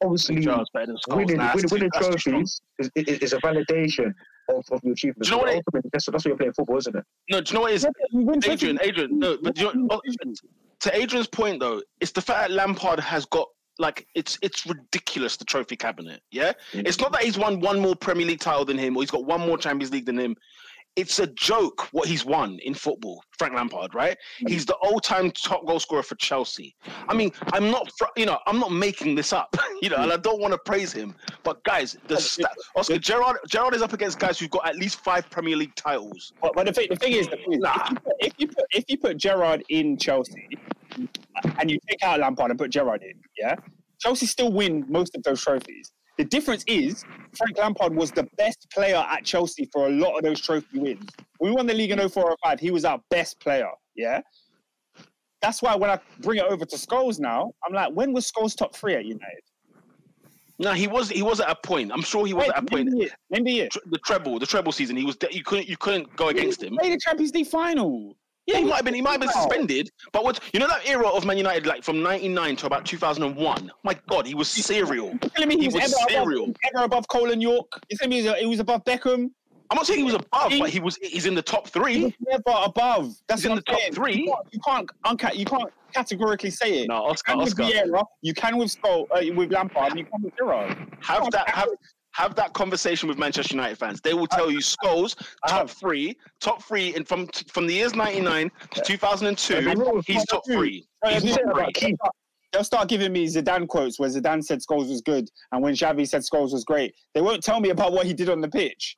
[0.03, 2.35] obviously, Gerrard's better than winning, winning, winning that's too strong.
[2.35, 4.13] trophies is, is, is a validation
[4.49, 5.29] of, of your achievements.
[5.29, 7.05] Do you know what it- Ultimately, that's, that's why you're playing football, isn't it?
[7.31, 7.87] No, do you know what it is?
[8.11, 8.79] You win Adrian.
[8.83, 10.01] Adrian, no, but do you know, oh,
[10.81, 13.49] to Adrian's point though, it's the fact that Lampard has got
[13.79, 16.21] like it's it's ridiculous the trophy cabinet.
[16.31, 16.87] Yeah, mm.
[16.87, 19.25] it's not that he's won one more Premier League title than him or he's got
[19.25, 20.37] one more Champions League than him.
[20.97, 24.17] It's a joke what he's won in football, Frank Lampard, right?
[24.43, 24.51] Mm.
[24.51, 26.75] He's the all-time top goal scorer for Chelsea.
[27.09, 30.13] I mean, I'm not, fr- you know, I'm not making this up, you know, and
[30.13, 31.15] I don't want to praise him,
[31.45, 35.01] but guys, the sta- Oscar Gerrard, Gerrard is up against guys who've got at least
[35.01, 36.33] five Premier League titles.
[36.43, 37.89] But, but the, thing, the thing is, the thing is Nah.
[37.89, 40.49] if, you put, if you put if you put Gerrard in Chelsea
[41.59, 43.55] and you take out Lampard and put Gerrard in, yeah,
[44.01, 45.93] Chelsea still win most of those trophies.
[46.21, 47.03] The difference is
[47.33, 51.09] Frank Lampard was the best player at Chelsea for a lot of those trophy wins.
[51.39, 53.71] When we won the league in 0405, he was our best player.
[53.97, 54.21] Yeah.
[55.41, 58.55] That's why when I bring it over to Scholes now, I'm like, when was Scholes
[58.55, 59.41] top three at United?
[60.59, 61.91] No, he was he was at a point.
[61.91, 62.91] I'm sure he was Wait, at a point.
[62.91, 63.13] Maybe it.
[63.31, 63.75] Maybe it.
[63.87, 66.75] The treble, the treble season, he was de- you couldn't you couldn't go against him.
[66.75, 68.15] Made the Champions League final.
[68.51, 69.91] Yeah, he might have been he might have been suspended.
[70.13, 73.71] But what you know that era of Man United, like from '99 to about 2001.
[73.85, 75.09] My God, he was serial.
[75.23, 76.45] You're telling me he, He was, was ever, serial.
[76.45, 77.67] above, ever above Cole and Yorke?
[77.89, 79.31] You're telling me he was, he was above Beckham?
[79.71, 82.15] I'm not saying he was above, but he was he's in the top three.
[82.27, 83.15] never above.
[83.29, 83.93] That's in the top saying.
[83.93, 84.17] three.
[84.17, 86.89] You can't, you can't, unca- you can't categorically say it.
[86.89, 89.05] No, You Oscar, can with Vieira, you can with uh,
[89.37, 90.77] with Lampard, and you can with Gerrard.
[91.03, 91.69] have that have
[92.13, 94.01] have that conversation with Manchester United fans.
[94.01, 95.17] They will tell you Scholes
[95.47, 95.71] top have.
[95.71, 100.87] three, top three, and from from the years '99 to 2002, he's top three.
[101.07, 101.51] He's top three.
[101.53, 101.97] about Keane.
[102.53, 106.07] They'll start giving me Zidane quotes where Zidane said Scholes was good, and when Xavi
[106.09, 106.95] said Scholes was great.
[107.15, 108.97] They won't tell me about what he did on the pitch.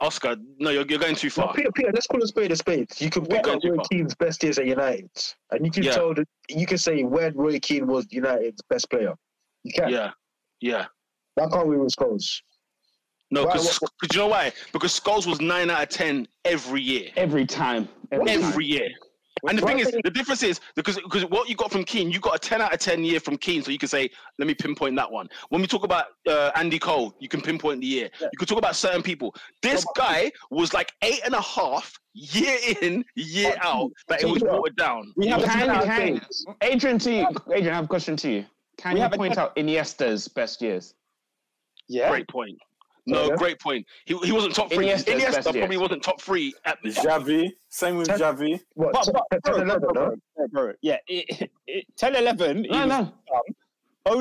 [0.00, 1.54] Oscar, no, you're, you're going too No, far.
[1.54, 2.90] Peter, Peter, let's call a spade a spade.
[2.98, 3.52] You can pick Yeah.
[3.54, 5.08] up Roy Keane's best years at United,
[5.52, 5.92] and you can Yeah.
[5.92, 9.14] tell that you can say when Roy Keane was United's best player.
[9.62, 9.88] You can.
[9.88, 10.10] Yeah,
[10.60, 10.86] yeah.
[11.34, 12.40] Why can't we with Scholes?
[13.30, 13.80] No, Why- because
[14.12, 14.52] you know why?
[14.72, 17.10] Because Scholes was nine out of ten every year.
[17.16, 17.88] Every time.
[18.12, 18.60] Every time.
[18.60, 18.88] Year.
[19.48, 22.10] And the Why thing is, the difference is because because what you got from Keane,
[22.10, 24.08] you got a ten out of ten year from Keane, so you can say,
[24.38, 25.28] let me pinpoint that one.
[25.50, 28.08] When we talk about uh, Andy Cole, you can pinpoint the year.
[28.20, 28.28] Yeah.
[28.32, 29.34] You can talk about certain people.
[29.60, 34.42] This guy was like eight and a half year in, year out that it was
[34.42, 34.52] Yeah.
[34.52, 35.12] watered down.
[35.16, 36.20] We have Can, a can,
[36.62, 38.46] Adrian, to you, Adrian, I have a question to you.
[38.78, 40.94] Can We you have a- point out Iniesta's best years?
[41.88, 42.10] Yeah.
[42.10, 42.58] Great point.
[43.06, 43.36] No, Yeah.
[43.36, 43.86] great point.
[44.06, 44.86] He, he wasn't top three.
[44.86, 45.78] Iniesta's Iniesta, best probably years.
[45.78, 48.58] wasn't top three at the Xavi, same with Xavi.
[48.74, 48.92] What?
[48.94, 50.16] But, but, 10, bro, 10, 11, bro, no?
[50.36, 53.12] bro, bro, yeah, it, it, 10 11, No, no.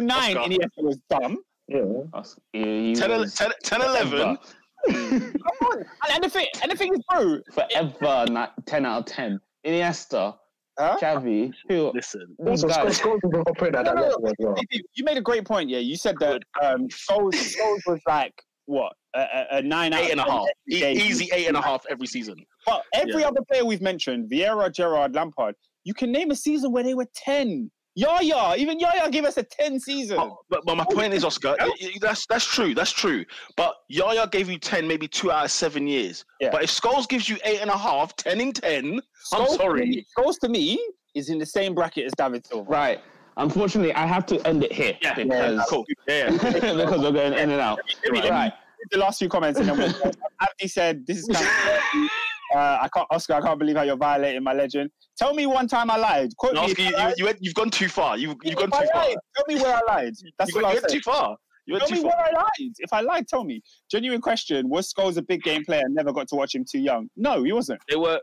[0.02, 0.50] 09 Oscar.
[0.50, 1.38] Iniesta was dumb.
[1.70, 1.82] Yeah.
[2.14, 4.38] Us- he 10, was 10, 10 11.
[4.90, 5.78] Come on.
[5.78, 5.86] And,
[6.16, 9.40] and, the thing, and the thing is, bro, Forever not 10 out of 10.
[9.66, 10.36] Iniesta,
[10.80, 10.98] huh?
[11.02, 11.92] Xavi, who?
[11.94, 12.68] Listen, Also.
[12.68, 14.08] Scholes, Scholes was operating at that no, no.
[14.10, 14.56] level as well.
[14.72, 15.70] you- you made a great point.
[15.70, 18.34] Yeah, you said that um, Scholes, Scholes was like
[18.66, 20.48] what a, a, a nine out eight and a half.
[20.72, 22.36] E- easy eight and a half every season.
[22.66, 23.28] But every Yeah.
[23.28, 27.08] other player we've mentioned, Vieira, Gerrard, Lampard, you can name a season where they were
[27.16, 27.70] ten.
[27.96, 30.18] Yaya, even Yaya gave us a 10 season.
[30.18, 32.74] But, but, but my point is, Oscar, y- y- that's that's true.
[32.74, 33.24] That's true.
[33.56, 36.26] But Yaya gave you ten, maybe two out of seven years.
[36.42, 36.50] Yeah.
[36.52, 39.00] But if Scholes gives you eight and a half, ten in ten,
[39.32, 39.86] I'm Scholes to sorry.
[39.88, 40.84] me- Scholes to me
[41.14, 42.70] is in the same bracket as David Silva.
[42.70, 43.00] Right.
[43.38, 45.86] Unfortunately, I have to end it here Yeah, because cool.
[46.08, 46.32] Yeah, yeah.
[46.60, 47.80] because we're going in and out.
[48.04, 48.54] Let me- let me Right.
[48.92, 50.12] the last few comments and then we'll go.
[50.42, 52.10] Abdi said, "This is kind of
[52.56, 53.34] uh, I can't, Oscar.
[53.36, 54.90] I can't believe how you're violating my legend.
[55.18, 56.30] Tell me one time I lied.
[56.38, 56.72] Quote No, me.
[56.72, 57.14] Oscar, you, lied.
[57.18, 58.18] you you've gone too far.
[58.18, 59.06] You, you've gone too far.
[59.06, 60.14] Tell me where I lied.
[60.40, 60.96] That's You what I went said.
[60.96, 61.38] too far.
[61.66, 62.06] You Tell me far.
[62.12, 62.72] where I lied.
[62.80, 63.62] If I lied, tell me.
[63.90, 66.80] Genuine question: Was Scholes a big game player and never got to watch him too
[66.80, 67.08] young?
[67.16, 67.80] No, he wasn't.
[67.90, 68.20] They were.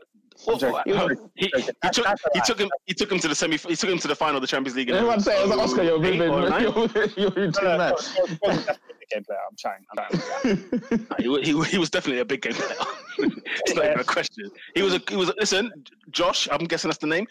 [0.47, 1.17] I'm.
[1.35, 3.89] He, he, he took he took him he took him to the semi he took
[3.89, 4.89] him to the final of the Champions League.
[4.89, 5.39] in That's what I'm saying.
[5.39, 6.61] I was like, Oscar, you're a bit, Eight or nine?
[6.63, 6.73] you're,
[7.17, 7.93] you're, you're too No, no, mad.
[7.95, 9.39] Scholes- Scholes was definitely a big game player.
[9.49, 9.85] I'm trying.
[9.91, 11.07] I'm trying.
[11.19, 12.75] He, he, he was definitely a big game player.
[13.65, 14.49] it's not even a question.
[14.75, 15.71] He was a he was a, listen,
[16.11, 16.47] Josh.
[16.51, 17.27] I'm guessing that's the name.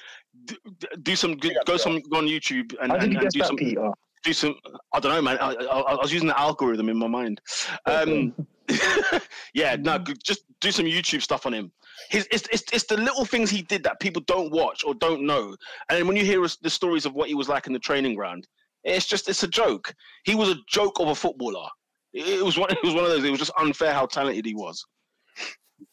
[0.47, 0.57] Do,
[1.03, 3.91] do some good, go some go on YouTube and, and, and do some Peter?
[4.23, 4.55] Do some.
[4.93, 5.39] I don't know, man.
[5.41, 7.41] I, I, I was using the algorithm in my mind.
[7.87, 8.35] Um,
[9.55, 11.73] yeah, no, just do some YouTube stuff on him.
[12.09, 15.27] His, it's, it's, it's the little things he did that people don't watch or don't
[15.27, 15.57] know.
[15.91, 18.47] And when you hear the stories of what he was like in the training ground,
[18.85, 19.93] it's just it's a joke.
[20.25, 21.69] He was a joke of a footballer.
[22.13, 22.71] It, was one.
[22.73, 23.25] It was one of those.
[23.25, 24.85] It was just unfair how talented he was.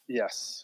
[0.07, 0.63] Yes.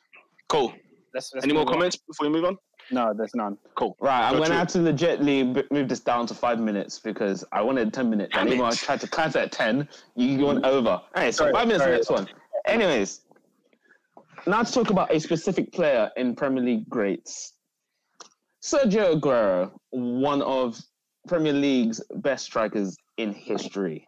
[0.49, 0.73] Cool.
[1.14, 1.73] Let's, let's Any more on.
[1.73, 2.57] comments before we move on?
[2.91, 3.57] No, there's none.
[3.76, 3.95] Cool.
[3.99, 6.60] Right, I'm Go going to to have to legitly b- move this down to five
[6.60, 8.34] minutes because I wanted 10 minutes.
[8.34, 8.69] Damn and even it.
[8.69, 10.89] I tried to cut it at 10, you went over.
[10.89, 11.97] All right, so Sorry, five minutes for sorry.
[11.97, 12.27] next one.
[12.65, 13.22] Anyways,
[14.45, 17.53] now to talk about a specific player in Premier League greats.
[18.61, 20.77] Sergio Aguero, one of
[21.27, 24.03] Premier League's best strikers in history.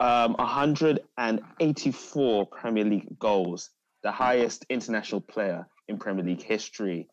[0.00, 3.70] Um, 184 Premier League goals,
[4.02, 7.08] the highest international player in Premier League history.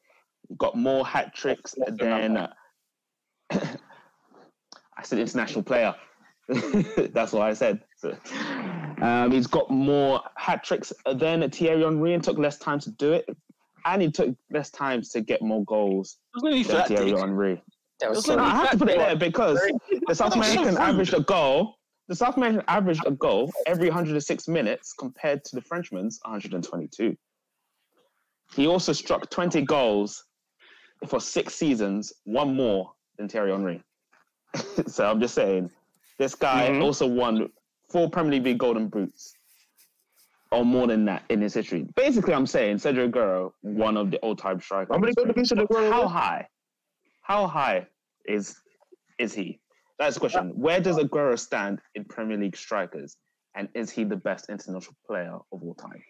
[0.57, 2.33] Got more hat tricks than.
[2.33, 2.53] number?
[3.51, 5.95] I said international player.
[6.47, 7.81] That's what I said.
[7.97, 8.15] So,
[9.01, 13.13] um, he's got more hat tricks than Thierry Henry and took less time to do
[13.13, 13.25] it.
[13.85, 16.87] And he took less time to get more goals There's no need for than.
[16.87, 17.19] Thierry Dick.
[17.19, 17.61] Henry.
[17.99, 19.59] That was so no No, I have to put it there because
[20.07, 21.75] the South That's so American averaged a goal.
[22.09, 27.15] The South American averaged a goal every 106 minutes compared to the Frenchman's 122.
[28.55, 30.25] He also struck 20 goals
[31.07, 33.83] for six seasons, one more than Thierry Henry.
[34.87, 35.69] so I'm just saying,
[36.19, 36.83] this guy Mhm.
[36.83, 37.51] also won
[37.89, 39.33] four Premier League Golden Boots,
[40.51, 41.85] or more than that in his history.
[41.95, 44.93] Basically, I'm saying Sergio Aguero, one of the all-time strikers.
[44.93, 46.47] How many Golden Boots did Aguero How high?
[47.21, 47.87] How high
[48.25, 48.55] is
[49.19, 49.59] is he?
[49.99, 50.49] That's the question.
[50.59, 53.17] Where does Aguero stand in Premier League strikers?
[53.55, 56.03] And is he the best international player of all time?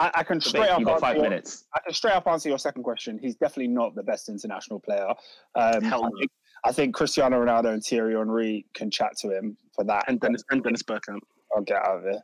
[0.00, 1.64] I, I can So straight up you got answer five your- minutes.
[1.74, 3.18] I can straight up answer your second question.
[3.18, 5.08] He's definitely not the best international player.
[5.54, 6.30] Um, Hell I, think,
[6.64, 10.04] I think Cristiano Ronaldo and Thierry Henry can chat to him for that.
[10.08, 11.20] And Dennis and Dennis Bergkamp.
[11.54, 12.20] I'll get out of it.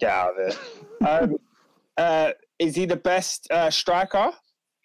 [0.00, 0.58] Get out of it.
[1.06, 1.36] um,
[1.96, 4.30] uh, is he the best uh, striker?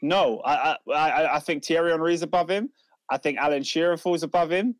[0.02, 2.70] No, I, I, I, I think Thierry Henry is above him.
[3.10, 4.76] I think Alan Shearer falls above him.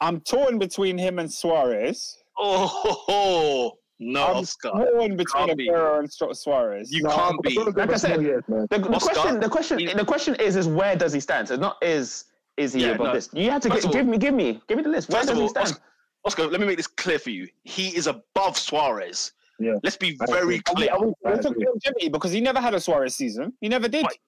[0.00, 2.18] I'm torn between him and Suarez.
[2.38, 4.70] Oh no, I'm Oscar.
[4.70, 5.68] torn between Can't be.
[5.68, 6.92] Aguero and Suarez.
[6.92, 7.58] You No, can't be.
[7.58, 8.66] Like I said, more years, man.
[8.70, 11.48] The, the Oscar, question, the question, he- the question is, is where does he stand?
[11.48, 12.26] So not is
[12.56, 13.12] is he Yeah, above no.
[13.14, 13.30] this?
[13.32, 15.08] You have to First all- give me, give me, give me the list.
[15.08, 15.66] Where First does of he all, stand?
[15.66, 15.82] Oscar,
[16.24, 17.48] Oscar, let me make this clear for you.
[17.64, 19.32] He is above Suarez.
[19.60, 19.74] Yeah.
[19.82, 20.60] Let's be I very agree.
[20.60, 20.90] clear.
[20.92, 23.52] Are we, are we I talking about Jimmy because he never had a Suarez season.
[23.60, 24.04] He never did.
[24.04, 24.18] Right.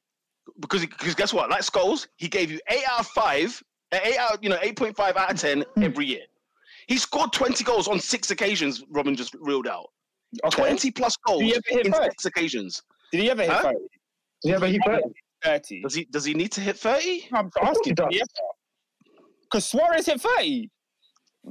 [0.60, 1.51] Because because guess what?
[1.51, 4.97] Like Scholes, he gave you eight out of five, eight out, you know, eight point
[4.97, 5.82] five out of ten hmm.
[5.84, 6.22] every year.
[6.90, 8.82] He scored twenty goals on six occasions.
[8.90, 9.86] Robin just reeled out
[10.44, 10.56] Okay.
[10.56, 12.04] twenty plus goals Did he ever hit in thirty?
[12.10, 12.82] six occasions.
[13.12, 13.62] Did he ever hit Huh?
[13.62, 13.76] 30?
[14.44, 15.02] Yeah, but he played.
[15.44, 15.82] 30.
[15.82, 17.28] Does he does he need to hit thirty?
[17.32, 17.90] I'm course asking.
[17.92, 18.28] he does.
[19.44, 20.68] Because Suarez hit 30.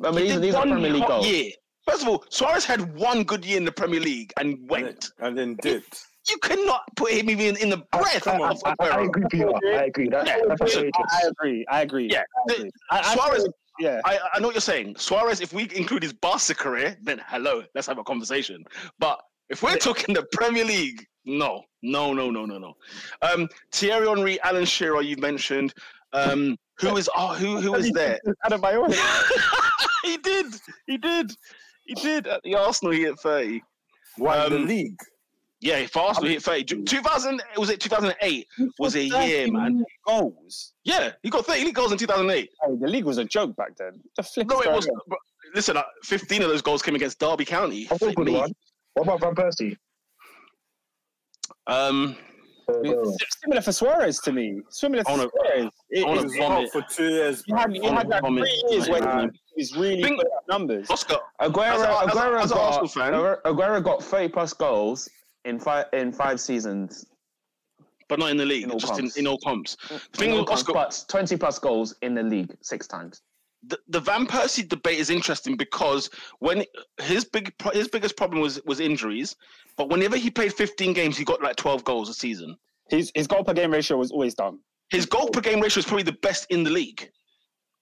[0.03, 1.25] I mean, these, are- these are Premier League goals.
[1.27, 1.51] year.
[1.87, 5.09] First of all, Suarez had one good year in the Premier League and And went.
[5.17, 5.99] then, and then dipped.
[6.29, 9.49] You cannot put him even in the breath I, of I, I, I agree, Peter.
[9.65, 10.09] I agree.
[10.09, 10.37] That, Yeah.
[10.47, 10.75] that's.
[10.75, 11.65] I agree.
[11.71, 12.09] I agree.
[12.11, 12.69] Yeah, I agree.
[12.91, 14.01] I, I Suarez- feel- yeah.
[14.05, 14.95] I, I know what you're saying.
[14.97, 18.63] Suarez, if we include his Barca career, then hello, let's have a conversation.
[18.99, 19.19] But
[19.49, 22.73] if we're talking the Premier League, no, no, no, no, no, no.
[23.21, 25.73] Um, Thierry Henry, Alan Shearer, you mentioned.
[26.13, 28.19] Um, who is oh, who who is there?
[28.51, 28.63] Of
[30.03, 30.45] he did,
[30.87, 31.31] he did,
[31.85, 32.93] he did at the Arsenal.
[32.93, 33.61] He hit thirty.
[34.17, 34.97] Why the Um, league?
[35.61, 36.63] Yeah, for Arsenal, he hit thirty.
[36.63, 37.81] Two thousand was it?
[37.81, 38.47] Two thousand eight
[38.79, 39.83] was a year, man.
[40.07, 40.73] Goals.
[40.85, 42.49] Yeah, he got thirty goals in two thousand eight.
[42.65, 43.99] Hey, the league was a joke back then.
[44.15, 44.87] The flip No, it was.
[44.87, 44.95] on?
[45.07, 45.17] bro,
[45.53, 47.87] Listen, uh, fifteen of those goals came against Derby County.
[47.91, 48.33] I've got a good Me.
[48.37, 48.53] one.
[48.93, 49.75] What about Van Persie?
[51.67, 52.15] Um,
[52.71, 54.61] It's similar for Suarez to me.
[54.69, 55.69] Similar to I wanna- Suarez.
[55.89, 56.71] It- I wanna He it's- was vomit.
[56.71, 57.43] for two years.
[57.47, 58.43] you had, you had wanna like vomit.
[58.43, 59.21] three years where Yeah.
[59.55, 60.89] he was really Think- putting up numbers.
[60.89, 64.03] Oscar, Aguero, As a- as a- Aguero, as an got, Arsenal fan- Aguero, Aguero got
[64.03, 65.09] 30 plus goals
[65.45, 67.05] in five in five seasons.
[68.07, 69.17] but not in the league, In all just in, comps.
[69.17, 69.77] in all comps.
[69.89, 73.21] The thing In with all Oscar, but 20 plus goals in the league six times.
[73.63, 76.09] the, the Van Persie debate is interesting because
[76.39, 76.63] when
[77.01, 79.35] his big his biggest problem was was injuries,
[79.77, 82.55] but whenever he played 15 games, he got like 12 goals a season.
[82.89, 84.59] His his goal per game ratio was always done.
[84.89, 87.11] His goal per game ratio is probably the best in the league.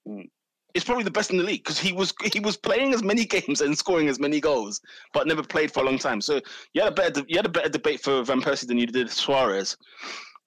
[0.08, 0.30] Mm.
[0.78, 3.26] It's probably the best in the league because he was he was playing as many
[3.26, 4.80] games and scoring as many goals,
[5.12, 6.22] but never played for a long time.
[6.22, 6.40] So
[6.74, 8.86] you had a better de- you had a better debate for Van Persie than you
[8.86, 9.76] did Suarez.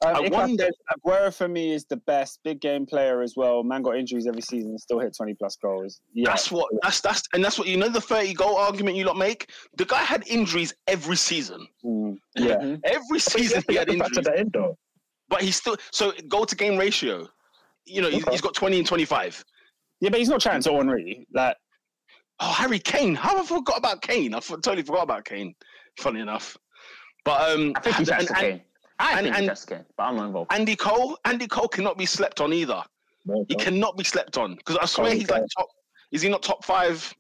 [0.03, 3.63] Um, I wonder- Aguero for me is the best big game player as well.
[3.65, 6.01] Man got injuries every season, still hit twenty plus goals.
[6.15, 9.05] Yeah, That's what that's that's and that's what you know the 30 goal argument you
[9.05, 9.51] lot make.
[9.77, 11.67] The guy had injuries every season.
[11.85, 12.77] Mm, yeah.
[12.85, 14.27] Every season he had injuries.
[14.37, 14.55] end.
[15.29, 17.29] But he's still so goal to game ratio.
[17.85, 18.31] You know, Okay.
[18.31, 19.45] he's got 20 and 25.
[20.01, 21.27] Yeah, but he's not chatting to Henry.
[21.33, 21.57] Like,
[22.43, 23.15] Oh, Harry Kane.
[23.15, 24.33] How have I forgot about Kane?
[24.33, 25.55] I f- totally forgot about Kane.
[25.99, 26.57] Funny enough.
[27.23, 28.63] But um I think he and- chats and- Kane.
[28.99, 30.51] I and- think he and- chats Kane, but I'm not involved.
[30.53, 32.83] Andy Cole, Andy Cole cannot be slept on either.
[33.27, 33.63] No, He no.
[33.65, 35.69] cannot be slept on because I swear he's like top.
[36.13, 37.13] Is he not top five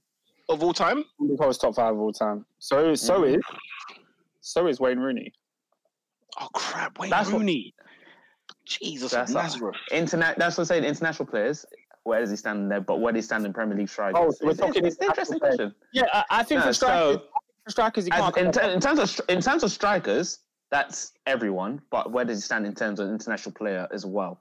[0.49, 1.05] of all time?
[1.21, 2.47] Andy Cole's top five of all time.
[2.59, 3.37] So so Mm.
[3.37, 3.43] is
[4.41, 5.35] so is Wayne Rooney.
[6.41, 6.99] Oh crap!
[6.99, 7.75] Wayne That's what- Rooney.
[8.65, 9.77] Jesus That's of not- Nazareth.
[9.93, 10.39] Internet.
[10.39, 10.85] That's what I'm saying.
[10.85, 11.67] International players.
[12.05, 12.81] Where does he stand in there?
[12.81, 14.17] But where does he stand in Premier League strikers?
[14.19, 15.75] Oh, so we're It's- talking it's, it's an interesting international question.
[15.93, 17.23] Yeah, I, I think No, for strikers, so-
[17.65, 18.37] for strikers, he can't.
[18.37, 20.39] in, ter- in terms of stri- in terms of strikers,
[20.71, 21.83] that's everyone.
[21.91, 24.41] But where does he stand in terms of international player as well?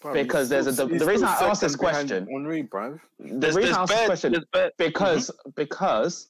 [0.00, 2.62] Bruv, because he's there's a- the- the reason I asked this second behind question- Henry,
[2.62, 3.00] bruv.
[3.18, 5.50] The There's, reason there's I asked this question there's bare- because mm-hmm.
[5.56, 6.28] because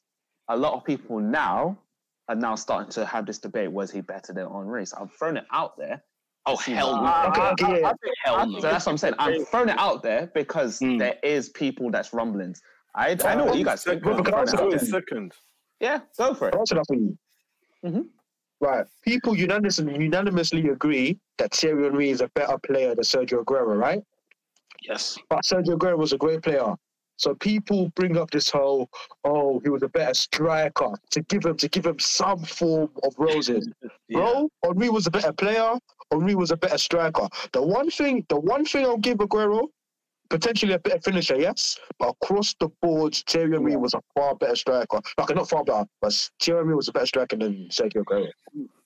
[0.49, 1.77] a lot of people now
[2.31, 4.87] are now starting to have this debate: was he better than Henry?
[4.87, 6.03] So I've thrown it out there.
[6.47, 7.03] Oh hell no!
[7.05, 7.87] I- Okay, okay, I- yeah.
[7.89, 8.61] I think- Hell no.
[8.61, 9.15] So that's what I'm saying.
[9.19, 10.97] I'm throwing it out there because Hmm.
[10.97, 12.61] there is people that's rumblings.
[12.95, 14.03] I, I know what you guys think.
[14.03, 14.33] but I'm Second.
[14.33, 14.59] throwing it Second.
[14.61, 14.83] out Who there.
[14.83, 15.33] is second?
[15.81, 16.55] Yeah, go for it.
[16.55, 17.19] Answer that for you.
[17.85, 18.09] Mhm.
[18.61, 18.87] Right.
[19.03, 24.03] People unanimously unanimously agree that Thierry Henry is a better player than Sergio Aguero, right?
[24.83, 25.17] Yes.
[25.29, 26.75] But Sergio Aguero was a great player.
[27.19, 28.89] So people bring up this whole,
[29.25, 33.15] oh, he was a better striker to give him to give him some form of
[33.19, 33.69] roses.
[34.11, 35.75] Bro, Henry was a better player.
[36.13, 37.29] Henry was a better striker.
[37.53, 39.67] The one thing, the one thing I'll give Aguero,
[40.31, 44.57] potentially a better finisher, yes, but across the board, Thierry Henry was a far better
[44.57, 45.01] striker.
[45.19, 48.29] Like not far better, but Thierry Henry was a better striker than Sergio Aguero.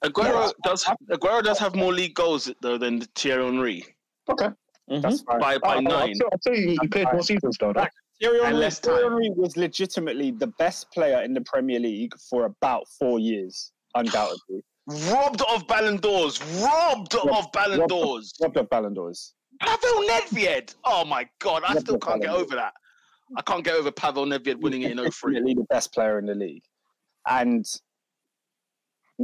[0.05, 3.85] Aguero does have, Aguero does have more league goals though than Thierry Henry
[4.29, 5.01] Okay, mm-hmm.
[5.01, 5.41] That's fine.
[5.41, 6.15] by by I'll, I'll, nine.
[6.15, 7.73] tell, I'll tell you, he played more seasons though.
[7.73, 7.87] though.
[8.23, 9.11] Thierry Henry, less Thierry time.
[9.13, 14.63] Henry was legitimately the best player in the Premier League for about four years, undoubtedly.
[15.11, 16.41] Robbed of Ballon d'Ors.
[16.63, 18.33] Robbed Robbed- of Ballon robbed- d'Ors.
[18.41, 19.35] Robbed of Ballon d'Ors.
[19.61, 20.75] Pavel Nedved.
[20.85, 22.73] Oh my god, I Robbed still can't get over that.
[23.37, 25.35] I can't get over Pavel Nedved winning it in 03.
[25.35, 26.63] Definitely the best player in the league,
[27.29, 27.65] and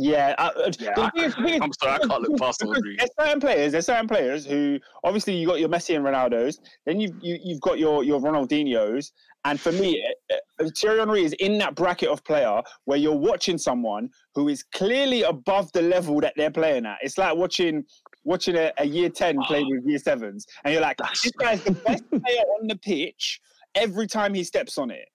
[0.01, 2.97] yeah, uh, uh, Yeah, the is- I'm sorry, I can't look past Henry.
[2.97, 3.73] There's certain players.
[3.73, 6.61] There's certain players who obviously you got your Messi and Ronaldo's.
[6.87, 9.12] Then you've you, you've got your your Ronaldinho's.
[9.45, 13.16] And for me, uh, uh, Thierry Henry is in that bracket of player where you're
[13.16, 16.99] watching someone who is clearly above the level that they're playing at.
[17.03, 17.85] It's like watching
[18.25, 21.73] watching a, a year ten play with year sevens, and you're like, this guy's the
[21.87, 23.41] best player on the pitch
[23.75, 25.09] every time he steps on it.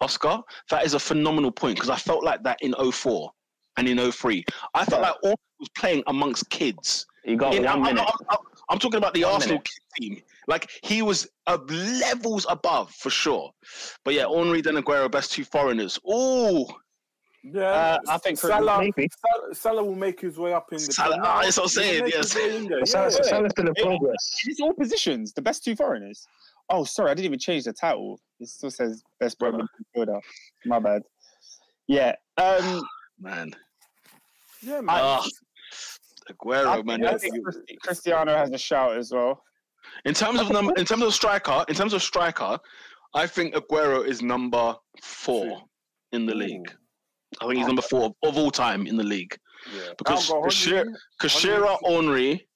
[0.00, 0.40] Oscar,
[0.70, 3.30] that is a phenomenal point because I felt like that in 04
[3.76, 4.44] and in 03.
[4.74, 5.08] I felt Yeah.
[5.10, 7.06] like all was playing amongst kids.
[7.24, 8.00] You got In- one I'm, I'm- minute.
[8.08, 10.22] I'm- I'm- I'm talking about the One Arsenal kid team.
[10.48, 13.52] Like he was uh, levels above for sure.
[14.04, 15.98] But yeah, Henry and Aguero, best two foreigners.
[16.06, 16.68] Oh,
[17.44, 20.92] Yeah, Uh, I think Salah, Salah, Salah will make his way up in the.
[20.92, 22.32] Salah- No, ah, that's what I'm saying, yes.
[22.32, 23.22] his way in there, But Salah- yeah.
[23.22, 24.40] Salah's still in progress.
[24.46, 25.32] It's all positions.
[25.32, 26.24] The best two foreigners.
[26.70, 28.20] Oh, sorry, I didn't even change the title.
[28.38, 29.66] It still says best Premier
[29.96, 30.20] midfielder.
[30.66, 31.02] My bad.
[31.88, 32.14] Yeah.
[32.38, 32.82] Um,
[33.22, 33.54] man.
[34.60, 34.88] Yeah, man.
[34.88, 35.26] Ah,
[36.30, 37.04] Aguero, I man.
[37.06, 37.34] I think
[37.82, 39.42] Cristiano has a shout as well.
[40.04, 42.58] In terms of number, in terms of striker, in terms of striker,
[43.14, 45.62] I think Aguero is number four
[46.12, 46.72] in the league.
[47.40, 49.36] I think he's number four of, of all time in the league
[49.74, 49.92] yeah.
[49.98, 50.94] because I'll Kashira, Henry.
[51.20, 52.48] Kashira Henry.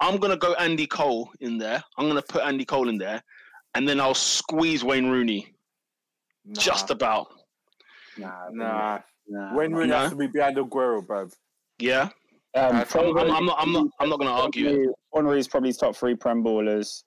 [0.00, 1.82] I'm gonna go Andy Cole in there.
[1.96, 3.22] I'm gonna put Andy Cole in there,
[3.74, 5.54] and then I'll squeeze Wayne Rooney
[6.44, 7.28] Nah, just about.
[8.18, 8.98] Nah, nah.
[9.28, 9.54] Nah.
[9.56, 10.00] Wayne Rooney Nah.
[10.02, 11.32] has to be behind Aguero, bruv.
[11.78, 12.08] Yeah,
[12.54, 13.56] Um, I'm, I'm, I'm not.
[13.60, 13.86] I'm not.
[14.00, 14.68] I'm not gonna argue.
[14.88, 14.90] it.
[15.14, 17.02] Henry is probably top three Prem ballers.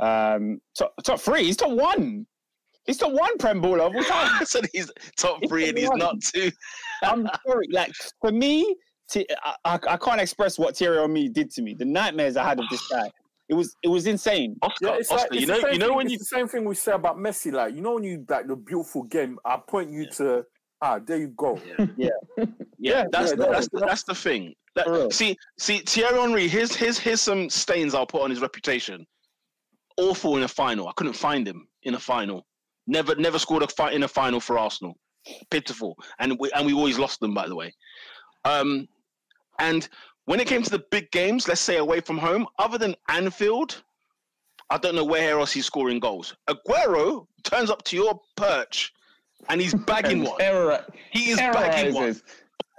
[0.00, 1.44] Um, top, top three.
[1.44, 2.26] He's top one.
[2.86, 4.30] He's top one Prem baller of all time.
[4.40, 5.98] I said he's top He's three, and he's one.
[5.98, 6.50] not two.
[7.02, 7.66] I'm sorry.
[7.70, 8.76] Like for me,
[9.10, 11.74] T- I, I, I can't express what Thierry Henry did to me.
[11.74, 13.10] The nightmares I had of this guy.
[13.48, 14.56] It was it was insane.
[14.62, 16.24] Oscar, Yeah, it's Oscar, like, it's you know, you know thing- when it's you the
[16.24, 17.52] same thing we say about Messi.
[17.52, 20.44] Like you know when you like the beautiful game, I point you to
[20.82, 21.60] ah, there you go.
[21.96, 22.08] yeah,
[22.78, 24.54] Yeah, that's yeah, the, that's the, that's the thing.
[24.74, 26.48] That- see, see, Thierry Henry.
[26.48, 29.06] Here's here's here's some stains I'll put on his reputation.
[29.96, 30.88] Awful in a final.
[30.88, 32.44] I couldn't find him in a final.
[32.86, 34.98] Never never scored a fight in a final for Arsenal.
[35.50, 37.72] Pitiful, and we and we always lost them by the way.
[38.44, 38.86] Um,
[39.58, 39.88] and
[40.26, 43.82] when it came to the big games, let's say away from home, other than Anfield,
[44.70, 46.36] I don't know where else he's scoring goals.
[46.50, 48.92] Aguero turns up to your perch,
[49.48, 50.38] and he's bagging one.
[50.38, 52.02] Terror- He is bagging one.
[52.14, 52.22] terrorizes.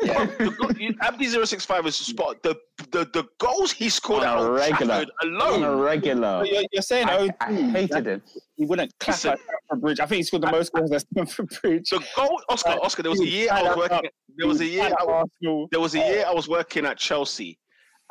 [0.02, 2.44] Bro, the go- you- Abdi 065 is spot.
[2.44, 2.56] The,
[2.92, 5.06] the the goals he scored On at a regular.
[5.06, 6.44] Trafford On a regular.
[6.46, 8.22] You're, you're saying I, oh, I hated him.
[8.58, 9.32] he wouldn't clap Listen.
[9.32, 10.00] at Stamford Bridge.
[10.02, 11.90] I think he scored the most goals at Stamford Bridge.
[11.90, 13.04] The goal, Oscar, Like, Oscar.
[13.04, 14.10] There was a year I was out working.
[14.38, 14.84] There was a year.
[14.84, 15.68] I, Arsenal.
[15.72, 17.58] there was a year I was working at Chelsea,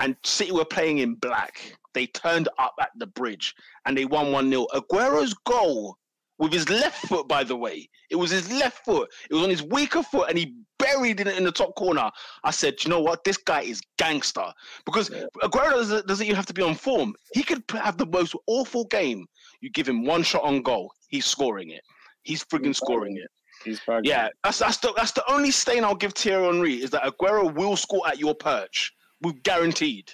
[0.00, 1.60] and City were playing in black.
[1.92, 3.54] They turned up at the bridge
[3.86, 5.96] and they won one 0 Aguero's goal
[6.44, 9.10] with his left foot, by the way, it was his left foot.
[9.30, 12.10] It was on his weaker foot, and he buried it in the top corner.
[12.44, 13.24] I said, you know what?
[13.24, 14.52] This guy is gangster
[14.84, 15.08] because
[15.42, 17.14] Aguero doesn't, doesn't even have to be on form.
[17.32, 19.26] He could have the most awful game.
[19.62, 21.82] You give him one shot on goal, he's scoring it.
[22.22, 23.30] He's frigging scoring it.
[23.64, 24.04] He's bagging.
[24.10, 27.54] Yeah, that's that's the that's the only stain I'll give Thierry Henry is that Aguero
[27.54, 28.92] will score at your perch.
[29.22, 30.10] We guaranteed.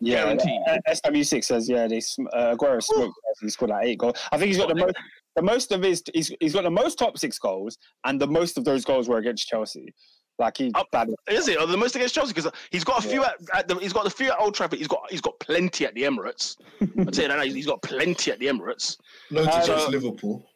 [0.00, 0.60] Yeah, Guaranteed.
[0.68, 1.86] uh, SW6 says yeah.
[1.88, 3.14] They uh, Aguero smoked.
[3.40, 4.16] He scored like eight goals.
[4.32, 4.94] I think he's got the most.
[5.36, 8.56] The most of his he's, he's got the most top six goals, and the most
[8.58, 9.94] of those goals were against Chelsea.
[10.38, 11.08] Like he, Up- bad.
[11.30, 11.58] Is it?
[11.58, 14.06] Or the most against Chelsea because he's got a few at, at the, he's got
[14.06, 14.78] a few at Old Trafford.
[14.78, 16.56] He's got he's got plenty at the Emirates.
[16.80, 18.98] I'd say that he's got plenty at the Emirates.
[19.30, 20.46] Loads Uh, against so- Liverpool.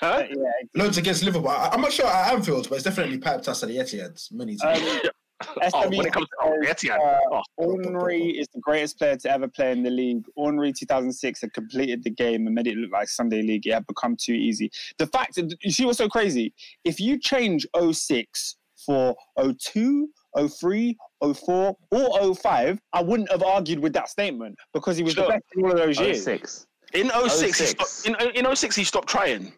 [0.00, 0.24] Huh?
[0.28, 0.36] yeah.
[0.74, 1.48] Loads against Liverpool.
[1.48, 4.56] I, I'm not sure at Anfield, but it's definitely piped us at the Etihad many
[4.56, 4.80] times.
[4.82, 5.00] Um,
[5.74, 9.30] Oh, when it comes to oh, says, uh, oh, Henry is the greatest player to
[9.30, 10.24] ever play in the league.
[10.38, 13.66] Henry 2006 had completed the game and made it look like Sunday League.
[13.66, 14.70] It had become too easy.
[14.98, 16.54] The fact that you see what's so crazy?
[16.84, 18.56] If you change 06
[18.86, 19.14] for
[19.58, 20.08] 02,
[20.48, 20.96] 03,
[21.34, 25.24] 04, or 05, I wouldn't have argued with that statement because he was Sure.
[25.26, 26.22] the best in all of those years.
[26.24, 26.66] six.
[26.92, 27.70] in 06, he 06.
[27.90, 29.52] stopped, in, in 06 he stopped trying.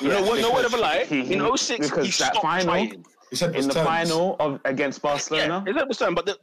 [0.00, 0.40] You Yeah, what?
[0.40, 1.04] No one because ever lie.
[1.04, 3.04] he- In 06 because he that stopped final- trying.
[3.30, 3.86] He said it was In the turns.
[3.86, 5.62] final of against Barcelona.
[5.66, 6.38] Yeah, it's understand, but the,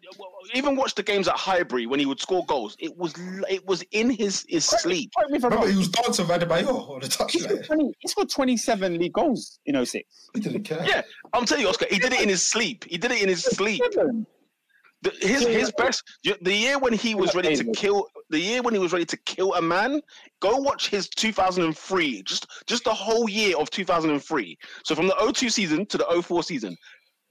[0.53, 2.75] even watch the games at Highbury when he would score goals.
[2.79, 3.13] It was
[3.49, 5.11] it was in his his sleep.
[5.17, 5.73] Correct me if I'm Remember, wrong.
[5.73, 7.91] he was dancing with Adebayor on the scored, touchline.
[7.99, 10.29] he scored 27 league goals in 06.
[10.35, 10.83] He didn't care.
[10.85, 11.01] Yeah,
[11.33, 12.85] I'm telling you, Oscar, he did it in his sleep.
[12.87, 13.81] He did it in his sleep.
[15.01, 16.03] The, his his best
[16.41, 19.17] the year when he was ready to kill the year when he was ready to
[19.17, 20.01] kill a man.
[20.41, 22.21] Go watch his 2003.
[22.23, 24.57] Just just the whole year of 2003.
[24.83, 26.75] So from the 02 season to the 04 season.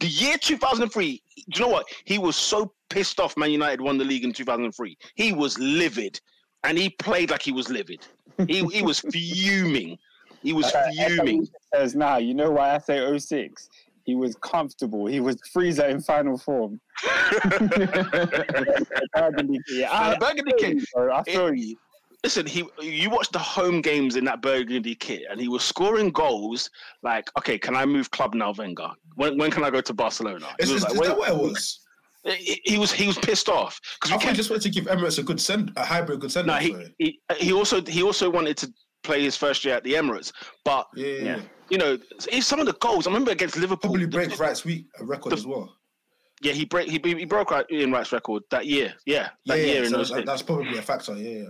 [0.00, 1.86] The year 2003, do you know what?
[2.04, 4.96] He was so pissed off Man United won the league in 2003.
[5.14, 6.18] He was livid.
[6.64, 8.06] And he played like he was livid.
[8.48, 9.98] He he was fuming.
[10.42, 11.46] He was Uh, fuming.
[11.74, 13.68] says now, you know why I say 06?
[14.04, 15.06] He was comfortable.
[15.06, 16.80] He was Frieza in final form.
[19.14, 19.84] Burgundy kit.
[19.84, 20.76] Uh, I, the Burgundy I feel kit.
[20.76, 21.14] you, bro.
[21.14, 21.76] I feel It- you.
[22.22, 26.08] Listen, he you watched the home games in that Burgundy kit, and he was scoring
[26.10, 26.70] goals.
[27.02, 28.88] Like, okay, can I move club now, Wenger?
[29.16, 30.46] When when can I go to Barcelona?
[30.58, 31.80] He Is, was is, like, is when- that what it was?
[32.24, 34.86] he, he was he was pissed off because thought we he just wanted to give
[34.86, 36.46] Emirates a good send, a hybrid good send.
[36.46, 38.72] No, he, he he also he also wanted to
[39.02, 40.32] play his first year at the Emirates,
[40.64, 41.40] but yeah, yeah, yeah.
[41.70, 41.98] You know,
[42.30, 43.06] it's some of the goals.
[43.06, 43.90] I remember against Liverpool.
[43.90, 45.76] Probably the- break Wright's week a record the- as well.
[46.42, 48.94] Yeah, he break he, he broke out Ian Wright's record that year.
[49.06, 49.64] Yeah, Yeah, that yeah.
[49.72, 51.14] year in so those that- that's probably a factor.
[51.16, 51.48] Yeah, yeah.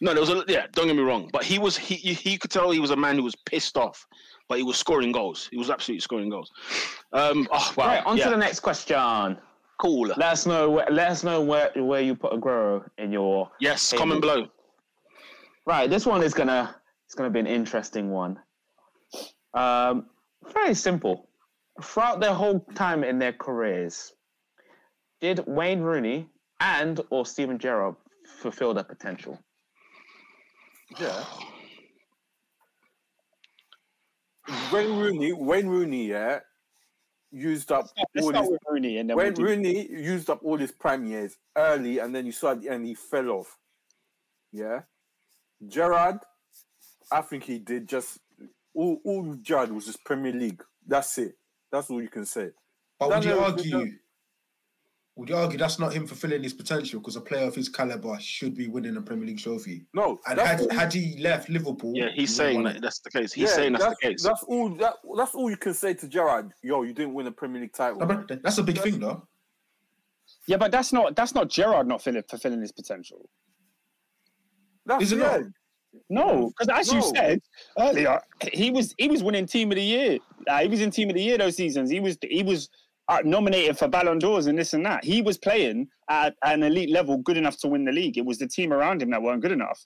[0.00, 0.66] No, there was a yeah.
[0.72, 2.96] Don't get me wrong, but he was he he- he could tell he was a
[2.96, 4.04] man who was pissed off,
[4.48, 5.48] but he was scoring goals.
[5.50, 6.50] He was absolutely scoring goals.
[7.12, 9.38] Um, oh wow, Right, on yeah, to the next question.
[9.80, 10.08] cool.
[10.08, 10.70] Let us know.
[10.70, 13.48] Where, let us know where where you put Aguero in your.
[13.60, 14.48] Yes, Hey, comment below.
[15.66, 16.74] Right, this one is gonna
[17.06, 18.40] it's gonna be an interesting one.
[19.54, 20.06] Um,
[20.52, 21.28] very simple.
[21.82, 24.12] Throughout their whole time in their careers,
[25.20, 26.28] did Wayne Rooney
[26.60, 27.96] and or Steven Gerrard
[28.40, 29.38] fulfill their potential?
[30.98, 31.24] Yeah.
[34.72, 36.40] Wayne Rooney, Wayne Rooney, yeah,
[37.30, 38.50] used up Let's all his.
[38.50, 41.98] with Rooney and then Wayne we'll do- Rooney used up all his prime years early,
[42.00, 43.56] and then you saw at the end he fell off.
[44.52, 44.80] Yeah.
[45.66, 46.18] Gerrard,
[47.10, 48.18] I think he did just
[48.74, 49.00] all.
[49.04, 50.62] All Gerrard was just Premier League.
[50.86, 51.36] That's it.
[51.70, 52.50] That's all you can say.
[52.98, 53.92] But would you Daniel- argue?
[55.16, 58.18] Would you argue that's not him fulfilling his potential because a player of his caliber
[58.18, 59.84] should be winning a Premier League trophy?
[59.92, 63.30] No, And that's had, had he left Liverpool, Yeah, he's saying that that's the case.
[63.30, 64.22] He's saying that's, the case.
[64.22, 64.70] That's all.
[64.70, 66.52] That, that's all you can say to Gerrard.
[66.62, 67.98] Yo, you didn't win a Premier League title.
[67.98, 69.28] No, that's a big thing, though.
[70.46, 73.28] Yeah, but that's not that's not Gerrard not fulfilling, fulfilling his potential.
[74.86, 75.36] That's Is it yeah.
[75.38, 75.42] not?
[76.08, 77.40] No, because as you said
[77.78, 78.20] earlier,
[78.52, 80.18] he was he was winning team of the year.
[80.48, 81.90] Uh, he was in team of the year those seasons.
[81.90, 82.68] He was he was
[83.08, 85.04] uh, nominated for Ballon d'Ors and this and that.
[85.04, 88.16] He was playing at an elite level, good enough to win the league.
[88.16, 89.84] It was the team around him that weren't good enough.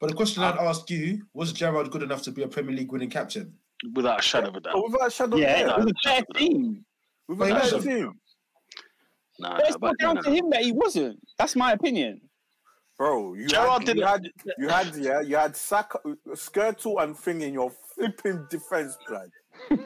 [0.00, 2.92] But the question I'd ask you was Gerrard good enough to be a Premier League
[2.92, 3.54] winning captain?
[3.94, 4.90] Without a shadow of a But doubt.
[4.90, 5.78] without a shadow of Yeah, a it doubt.
[5.78, 6.84] was a fair team.
[7.28, 8.12] Without But a he team.
[9.38, 11.18] Nah, But it's but not down no, to him that he wasn't.
[11.38, 12.20] That's my opinion.
[12.98, 17.16] Bro, you Gerrard had, you didn't- had, you had, yeah, you had Sakho, Skrtel and
[17.16, 19.30] thing in your flipping defense plan.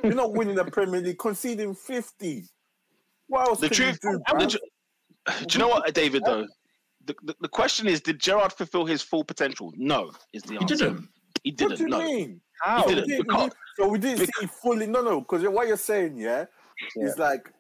[0.05, 2.45] You're not winning the Premier League, conceding 50.
[3.27, 4.47] What else The can truth, you do, the
[5.47, 6.23] do you know what, David?
[6.25, 6.47] Though,
[7.05, 9.73] the, the, the question is, did Gerrard fulfill his full potential?
[9.77, 10.75] No, is the answer.
[10.75, 11.09] He didn't.
[11.43, 11.81] He What do didn't.
[11.81, 12.41] you No, mean?
[12.63, 12.77] How?
[12.77, 13.07] He So didn't.
[13.07, 14.87] we didn't, Because- so we didn't see fully.
[14.87, 16.45] No, no, because what you're saying, yeah,
[16.97, 17.51] is like,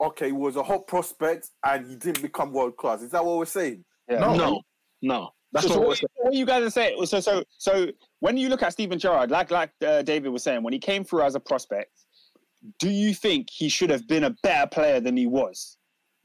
[0.00, 3.02] okay, he was a hot prospect and he didn't become world class.
[3.02, 3.84] Is that what we're saying?
[4.08, 4.20] Yeah.
[4.20, 4.34] No.
[4.36, 4.60] no,
[5.02, 5.30] no.
[5.52, 6.00] That's so, not so what.
[6.00, 7.04] what, what you guys are saying.
[7.06, 7.88] So, so, so
[8.20, 11.04] when you look at Steven Gerrard, like like uh, David was saying, when he came
[11.04, 11.92] through as a prospect,
[12.78, 15.78] do you think he should have been a better player than he was?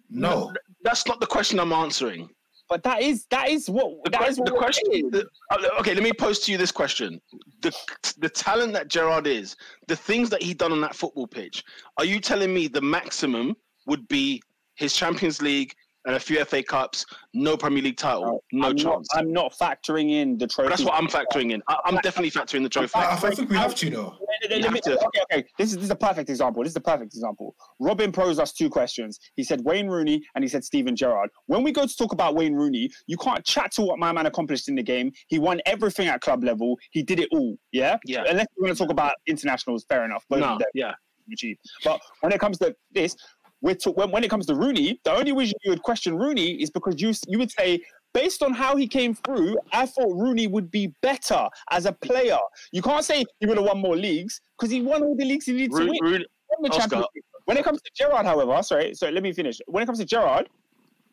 [0.10, 0.52] No.
[0.84, 2.30] That's not the question I'm answering.
[2.68, 5.10] But that is that is what The, that que- is what the question.
[5.12, 7.22] the- uh, okay, let me pose to you this question:
[7.62, 7.76] the
[8.20, 11.64] the talent that Gerrard is, the things that he done on that football pitch.
[11.98, 13.56] Are you telling me the maximum
[13.88, 14.41] would be
[14.76, 15.76] his Champions League
[16.06, 19.07] and a few FA Cups, no Premier League title, no I'm chance?
[19.14, 20.69] Not, I'm not factoring in the trophy.
[20.69, 21.61] But that's what I'm factoring in.
[21.68, 22.91] I, I'm definitely factoring the trophy.
[22.95, 24.18] I, I think we have to though.
[24.49, 25.48] Let- let have to- okay, okay.
[25.60, 26.64] This is this is a perfect example.
[26.64, 27.56] This is a perfect example.
[27.80, 29.19] Robin posed us two questions.
[29.36, 31.30] He said Wayne Rooney and he said Steven Gerrard.
[31.45, 34.26] When we go to talk about Wayne Rooney, you can't chat to what my man
[34.26, 35.11] accomplished in the game.
[35.28, 36.78] He won everything at club level.
[36.91, 37.56] He did it all.
[37.72, 37.98] Yeah.
[38.06, 38.23] Yeah.
[38.28, 40.26] Unless we're going to talk about internationals, fair enough.
[40.30, 40.94] Both No, yeah.
[41.32, 41.60] achieved.
[41.84, 43.15] But when it comes to this,
[43.61, 46.61] we're to, when, when it comes to Rooney, the only reason you would question Rooney
[46.61, 47.81] is because you you would say,
[48.13, 52.39] based on how he came through, I thought Rooney would be better as a player.
[52.71, 55.45] You can't say he would have won more leagues because he won all the leagues
[55.45, 55.97] he needed to win.
[56.01, 56.25] Rooney,
[56.61, 57.03] the Oscar.
[57.45, 59.59] When it comes to Gerrard, however, sorry, sorry, let me finish.
[59.67, 60.47] When it comes to Gerrard,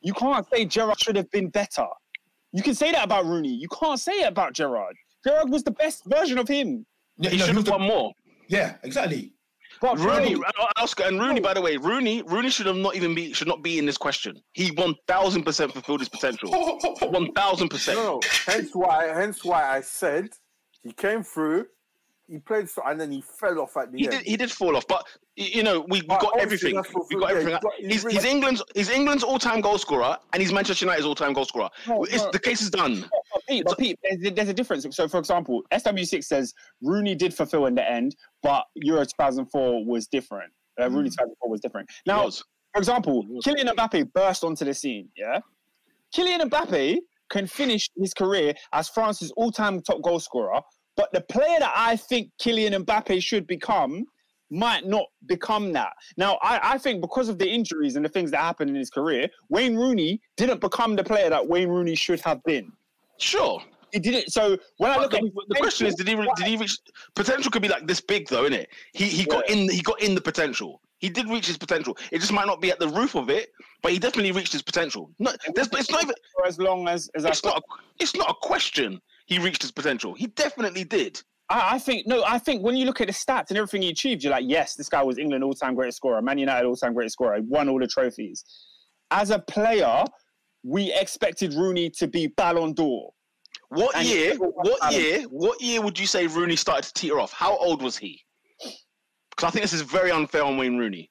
[0.00, 1.86] you can't say Gerrard should have been better.
[2.52, 3.54] You can say that about Rooney.
[3.54, 4.96] You can't say it about Gerrard.
[5.26, 6.86] Gerrard was the best version of him.
[7.18, 8.12] Yeah, he no, should have won more.
[8.48, 9.32] yeah, exactly.
[9.80, 11.40] But Rooney, bro, uh, Oscar, and Rooney.
[11.40, 13.96] By the way, Rooney, Rooney should have not even be should not be in this
[13.96, 14.40] question.
[14.52, 16.50] He one thousand percent fulfilled his potential.
[17.02, 17.98] One thousand percent.
[17.98, 18.20] No, no.
[18.46, 20.30] Hence why, hence why I said
[20.82, 21.66] he came through,
[22.28, 24.12] he played so, and then he fell off at the He end.
[24.18, 24.22] did.
[24.26, 25.06] He did fall off, but
[25.36, 26.74] you know we, we But got everything.
[27.10, 27.52] We got yeah, everything.
[27.52, 30.84] he's got- he's He's, really- he's England's he's England's all-time goal scorer, and he's Manchester
[30.84, 31.68] United's all-time goal scorer.
[31.86, 32.30] No, It's, no.
[32.32, 33.08] the case is done.
[33.48, 34.86] But Pete, but Pete there's, there's a difference.
[34.90, 40.06] So, for example, SW6 says Rooney did fulfill in the end, but Euro 2004 was
[40.06, 40.52] different.
[40.80, 41.88] Uh, Rooney 2004 was different.
[42.06, 42.44] Now, Was.
[42.72, 43.24] for example.
[43.44, 45.08] Kylian Mbappe burst onto the scene.
[45.16, 45.40] Yeah,
[46.14, 46.98] Kylian Mbappe
[47.30, 50.60] can finish his career as France's all-time top goal scorer,
[50.96, 54.04] but the player that I think Kylian Mbappe should become
[54.50, 55.92] might not become that.
[56.16, 58.90] Now, I, I think because of the injuries and the things that happened in his
[58.90, 62.72] career, Wayne Rooney didn't become the player that Wayne Rooney should have been.
[63.18, 63.62] Sure.
[63.92, 64.32] He did it.
[64.32, 66.76] So when I look the, at the question is, did he did he reach
[67.14, 67.50] potential?
[67.50, 68.66] Could be like this big though, innit?
[68.92, 70.80] He he got in he got in the potential.
[70.98, 71.96] He did reach his potential.
[72.10, 73.50] It just might not be at the roof of it,
[73.82, 75.10] but he definitely reached his potential.
[75.20, 76.14] No, there's, it's not even.
[76.34, 77.58] for as long as as I, It's not.
[77.58, 77.62] A,
[77.98, 79.00] it's not a question.
[79.26, 80.14] He reached his potential.
[80.14, 81.22] He definitely did.
[81.48, 82.24] I, I think no.
[82.24, 84.74] I think when you look at the stats and everything he achieved, you're like, yes,
[84.74, 87.86] this guy was England all-time greatest scorer, Man United all-time greatest scorer, won all the
[87.86, 88.44] trophies.
[89.10, 90.04] As a player,
[90.68, 93.10] we expected Rooney to be Ballon d'Or.
[93.70, 94.34] What And- year?
[94.36, 94.94] What Alan.
[95.00, 95.22] year?
[95.24, 97.32] What year would you say Rooney started to teeter off?
[97.32, 98.22] How old was he?
[98.60, 101.10] Because I think this is very unfair on Wayne Rooney.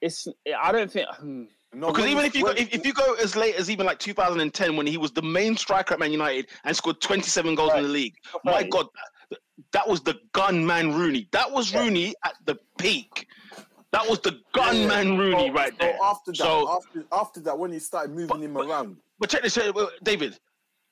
[0.00, 0.26] It's
[0.60, 1.08] I don't think.
[1.18, 1.44] hmm.
[1.74, 3.84] No, Because when even if you go, if, if you go as late as even
[3.84, 7.72] like 2010, when he was the main striker at Man United and scored 27 goals
[7.74, 8.70] in the league, my Right.
[8.70, 8.86] God,
[9.30, 9.38] that,
[9.72, 11.28] that was the gunman Rooney.
[11.32, 11.80] That was Yeah.
[11.80, 13.26] Rooney at the peak.
[13.92, 14.86] That was the Yeah, yeah.
[14.88, 15.98] gunman Rooney So- right so there.
[16.02, 19.56] after that, So- after after that, when he started moving him around, But check this,
[19.56, 20.38] uh, uh, David.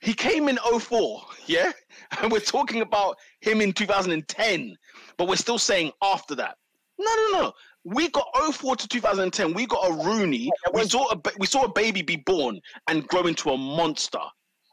[0.01, 1.73] He came in 04, yeah?
[2.21, 4.77] And we're talking about him in 2010,
[5.17, 6.59] but we're still saying after that.
[6.99, 7.53] No, no, no.
[7.85, 9.55] We got 04 to 2010.
[9.55, 10.51] We got a Rooney.
[10.75, 14.19] We saw a we saw a baby be born and grow into a monster.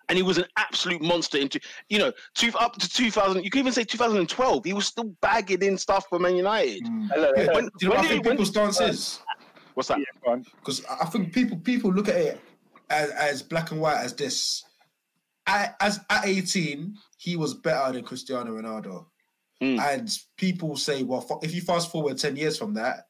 [0.10, 1.60] And he was an absolute monster into
[1.90, 3.44] you know, two, up to 2000.
[3.44, 4.66] You can even say 2012.
[4.66, 6.88] He was still bagging in stuff for Man United.
[7.12, 7.54] Hello, Yeah.
[7.54, 9.20] When- do you know when I think people's stance is?
[9.74, 10.00] What's that?
[10.00, 10.36] Yeah.
[10.60, 12.42] Because I think people people look at it
[12.90, 14.64] as, as black and white as this.
[15.46, 19.08] At, as at 18, he was better than Cristiano Ronaldo.
[19.62, 19.80] Mm.
[19.80, 23.08] And people say, well, if you fast forward 10 years from that,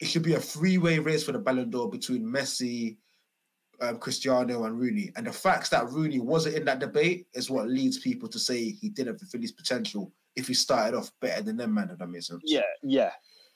[0.00, 2.96] it should be a three-way race for the Ballon d'Or between Messi,
[3.82, 5.10] um, Cristiano, and Rooney.
[5.16, 8.70] And the facts that Rooney wasn't in that debate is what leads people to say
[8.70, 11.90] he didn't fulfill his potential if he started off better than them, man.
[11.90, 12.42] If that makes sense.
[12.44, 13.10] Yeah, yeah.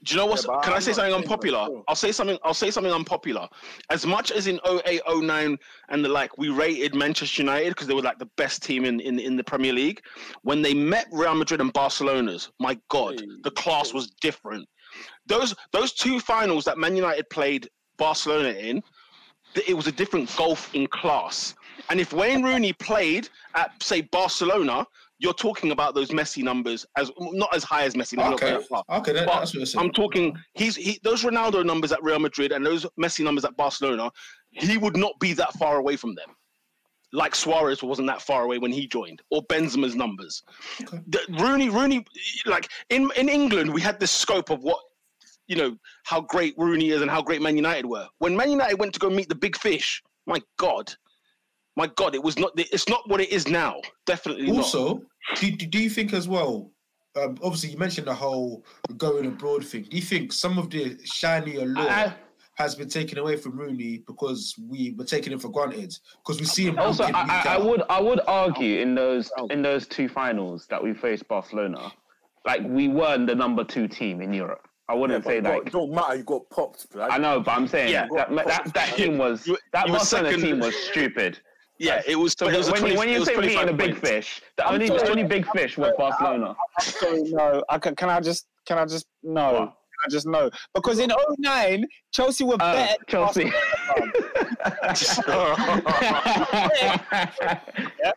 [0.04, 0.44] Do you know what?
[0.46, 1.64] Yeah, Can I I'm say something unpopular?
[1.66, 1.82] sure.
[1.88, 2.38] I'll say something.
[2.44, 3.48] I'll say something unpopular.
[3.90, 5.56] As much as in 08, 09
[5.88, 9.00] and the like, we rated Manchester United because they were like the best team in,
[9.00, 10.02] in in the Premier League.
[10.42, 14.68] When they met Real Madrid and Barcelona's, my God, Hey, the class was different.
[15.26, 18.82] Those those two finals that Man United played Barcelona in,
[19.56, 21.54] th- it was a different golf in class.
[21.90, 24.86] And if Wayne Rooney played at say Barcelona,
[25.18, 28.18] you're talking about those Messi numbers as not as high as Messi.
[28.34, 28.84] Okay, that far.
[28.90, 29.82] okay, that, that's what you're.
[29.82, 30.36] I'm talking.
[30.54, 34.10] He's he, those Ronaldo numbers at Real Madrid and those Messi numbers at Barcelona.
[34.50, 36.28] He would not be that far away from them.
[37.12, 40.42] Like Suarez wasn't that far away when he joined, or Benzema's numbers.
[40.82, 40.98] Okay.
[41.06, 42.04] The, Rooney, Rooney,
[42.44, 44.80] like in in England, we had this scope of what
[45.48, 48.06] you know how great Rooney is and how great Man United were.
[48.18, 50.92] When Man United went to go meet the big fish, my God,
[51.76, 52.52] my God, it was not.
[52.56, 53.80] It's not what it is now.
[54.06, 54.58] Definitely not.
[54.58, 55.02] Also,
[55.36, 56.70] do, do, do you think as well?
[57.16, 58.64] Um, obviously, you mentioned the whole
[58.96, 59.86] going abroad thing.
[59.88, 62.14] Do you think some of the shiny allure I-
[62.56, 65.94] has been taken away from Rooney because we were taking it for granted?
[66.24, 69.62] Because we see him Also, I, I, I would I would argue in those in
[69.62, 71.92] those two finals that we faced Barcelona,
[72.46, 74.66] like we weren't the number two team in Europe.
[74.88, 75.52] I wouldn't Yeah, say that.
[75.58, 76.14] like it don't matter.
[76.16, 77.10] You got popped, blood.
[77.10, 78.06] I know, but I'm saying Yeah.
[78.14, 81.40] that, that that team was You- that you Barcelona team was stupid.
[81.78, 82.34] Yeah, it was.
[82.38, 84.66] So it was when, 20 you, when you say meeting 25 a big fish, the
[84.66, 85.00] I'm only sorry.
[85.00, 86.54] the only big fish was Barcelona.
[86.78, 87.62] I'm sorry, no.
[87.68, 89.52] I can, can I just can I just no?
[89.52, 89.74] What?
[90.04, 92.96] I just no because in 09, Chelsea were Uh, better.
[92.98, 93.52] than Chelsea.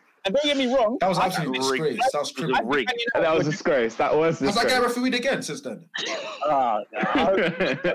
[0.30, 0.96] And don't get me wrong.
[1.00, 1.96] That was absolutely rigged.
[1.98, 2.12] disgrace.
[2.12, 2.52] That was criminal.
[2.52, 2.88] was I think rigged.
[2.88, 3.94] Man United that was would- disgrace.
[3.96, 4.88] That was Has that guy disgrace.
[4.96, 5.84] refereed again since then?
[6.46, 7.34] Ah, I-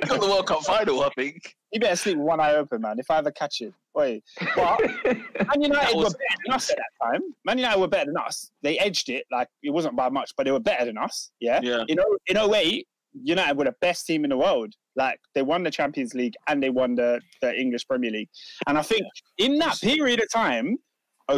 [0.07, 1.55] Got the World Cup final, I think.
[1.71, 2.99] you better sleep with one eye open, man.
[2.99, 4.23] If I ever catch it, wait.
[4.55, 7.21] But Man United was- were better than us at that time.
[7.45, 8.51] Man United were better than us.
[8.61, 11.31] They edged it, like it wasn't by much, but they were better than us.
[11.39, 11.59] Yeah.
[11.63, 11.83] Yeah.
[11.87, 12.87] You know, in 08,
[13.23, 14.73] United were the best team in the world.
[14.97, 18.29] Like they won the Champions League and they won the, the English Premier League.
[18.67, 19.03] And I think
[19.37, 20.77] in that period of time,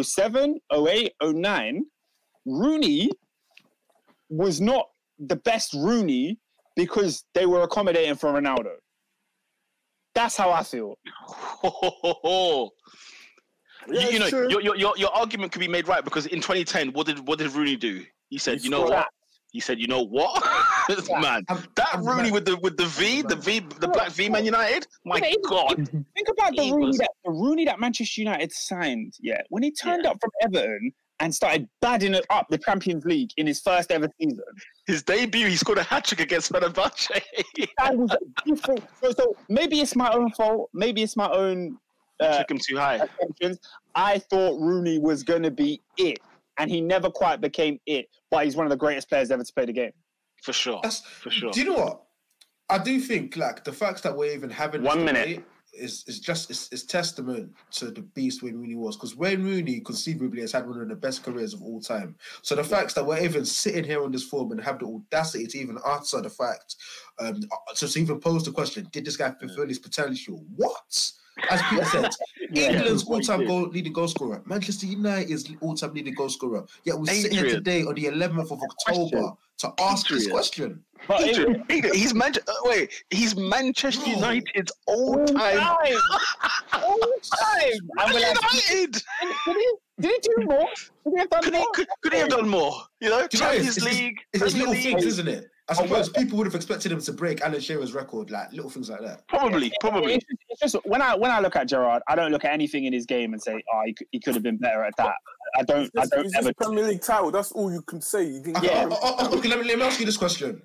[0.01, 1.85] 07, 08, 09,
[2.45, 3.09] Rooney
[4.29, 4.87] was not
[5.19, 6.39] the best Rooney
[6.75, 8.73] because they were accommodating for Ronaldo.
[10.13, 10.97] That's how I feel.
[11.63, 12.69] you,
[13.89, 16.93] Yeah, you know, your, your, your, your argument could be made right because in 2010,
[16.93, 18.03] what did what did Rooney do?
[18.29, 19.07] He said, He you know what?
[19.57, 20.43] He said, you know what?
[21.19, 22.31] man, I'm- that I'm Rooney mad.
[22.33, 24.85] with the with the V, the V, the black V, Man United.
[25.03, 29.13] My Yeah, God, Think about the Rooney was- that the Rooney that Manchester United signed.
[29.19, 33.31] Yeah, when he turned up from Everton and started badding it up the Champions League
[33.37, 34.43] in his first ever season,
[34.85, 37.07] his debut, he scored a hat trick against Fenerbahce.
[37.79, 38.15] that was
[38.45, 38.83] different.
[39.03, 40.69] So, so maybe it's my own fault.
[40.75, 41.79] Maybe it's my own
[42.19, 42.95] uh, Took him too high.
[42.97, 43.57] assumptions.
[43.95, 46.19] I thought Rooney was going to be it,
[46.57, 48.07] and he never quite became it.
[48.31, 49.91] But he's one of the greatest players ever to play the game.
[50.43, 50.79] For sure.
[50.83, 51.51] That's For sure.
[51.51, 52.03] Do you know what?
[52.69, 55.43] I do think like the facts that we're even having this One minute.
[55.73, 59.79] is is just is, is testament to the beast Wayne Rooney was because Wayne Rooney
[59.79, 62.15] conceivably has had one of the best careers of all time.
[62.41, 65.47] So the facts that we're even sitting here on this forum and have the audacity
[65.47, 66.75] to even answer the fact,
[67.19, 67.41] um,
[67.73, 70.43] so to even pose the question, did this guy fulfill his potential?
[70.55, 71.11] What?
[71.49, 72.09] As Peter said,
[72.53, 76.65] England's all-time goal leading goal scorer, Manchester United's all-time leading goal scorer.
[76.83, 80.83] Yet we're sitting here today on the 11th of October to ask this question.
[81.07, 84.13] But Adrian, Adrian, he's Man- uh, wait, he's Manchester Bro.
[84.13, 85.57] United's all all time.
[85.57, 85.97] time,
[86.73, 87.71] all time.
[87.99, 88.19] And we're
[88.73, 89.03] United.
[89.99, 90.67] did, he, do more?
[91.05, 91.67] Did he have done Could more?
[91.73, 92.73] could, could he have done more?
[92.99, 94.83] You know, Do you know, it's- Champions League, It's, it's Premier little League.
[94.99, 95.49] things, isn't it?
[95.69, 98.51] I Oh, suppose well- people would have expected him to break Alan Shearer's record, like
[98.53, 99.27] little things like that.
[99.27, 100.13] Probably, probably.
[100.15, 102.53] It's just, it's just when I when I look at Gerrard, I don't look at
[102.53, 104.95] anything in his game and say, "Oh, he could, he could have been better at
[104.97, 105.15] that."
[105.57, 105.91] I don't.
[105.93, 106.53] It's I don't it's ever.
[106.53, 107.31] Premier League title.
[107.31, 108.23] That's all you can say.
[108.25, 110.17] You didn't Okay, get oh, oh, oh, okay, let me, let me ask you this
[110.17, 110.61] question.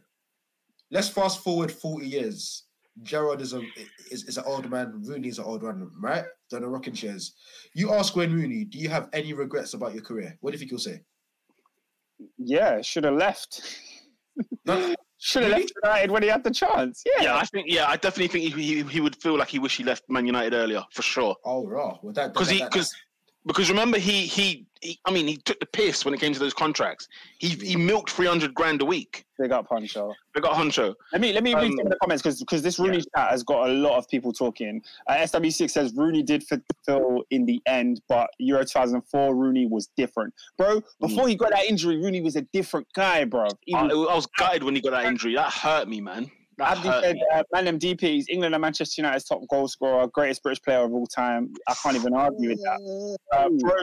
[0.90, 2.64] Let's fast forward 40 years.
[3.02, 3.62] Gerrard is a
[4.10, 6.24] is, is an old man, Rooney is an old man, right?
[6.50, 7.34] Done a rocking chairs.
[7.74, 10.36] You ask Wayne Rooney, do you have any regrets about your career?
[10.42, 11.00] What do you think he'll say?
[12.38, 13.80] Yeah, should have left.
[14.64, 15.62] No, Should have Really?
[15.62, 17.02] left United when he had the chance.
[17.04, 17.24] Yeah.
[17.24, 17.66] Yeah, I think.
[17.68, 20.24] Yeah, I definitely think he, he, he would feel like he wish he left Man
[20.26, 21.34] United earlier for sure.
[21.44, 21.98] oh, raw.
[22.02, 22.94] Well, that, Because he, because
[23.46, 26.38] because remember he, he he I mean he took the piss when it came to
[26.38, 27.08] those contracts.
[27.38, 29.24] He he milked three hundred grand a week.
[29.38, 30.14] They got Pancho.
[30.34, 30.94] They got Huncho.
[31.12, 33.30] Let me let me read Um, some of the comments because because this Rooney chat
[33.30, 34.82] has got a lot of people talking.
[35.08, 40.32] Uh, SW6 says Rooney did fulfill in the end, but Euro 2004 Rooney was different,
[40.58, 40.82] bro.
[41.00, 43.48] Before he got that injury, Rooney was a different guy, bro.
[43.74, 45.34] I, was- I was gutted when he got that injury.
[45.34, 46.30] That hurt me, man.
[46.62, 50.62] Abdi said, uh, man, them DPs, England and Manchester United's top goal scorer, greatest British
[50.62, 51.52] player of all time.
[51.68, 53.18] I can't even argue with that.
[53.32, 53.74] Uh, Pro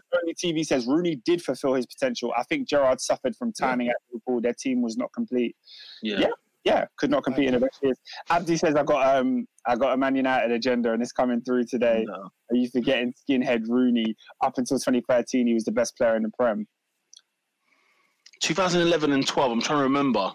[0.44, 2.34] TV says Rooney did fulfill his potential.
[2.38, 4.42] I think Gerrard suffered from timing at Liverpool.
[4.42, 5.56] Their team was not complete.
[6.02, 6.20] Yeah.
[6.20, 6.28] Yeah.
[6.66, 7.98] Yeah, could not compete in the best years.
[8.30, 11.64] Abdi says I got um I got a Man United agenda and it's coming through
[11.66, 12.04] today.
[12.06, 12.30] No.
[12.52, 14.14] Are you forgetting skinhead Rooney?
[14.44, 16.68] Up until 2013, he was the best player in the Prem.
[18.42, 19.52] 2011 and 12.
[19.52, 20.32] I'm trying to remember.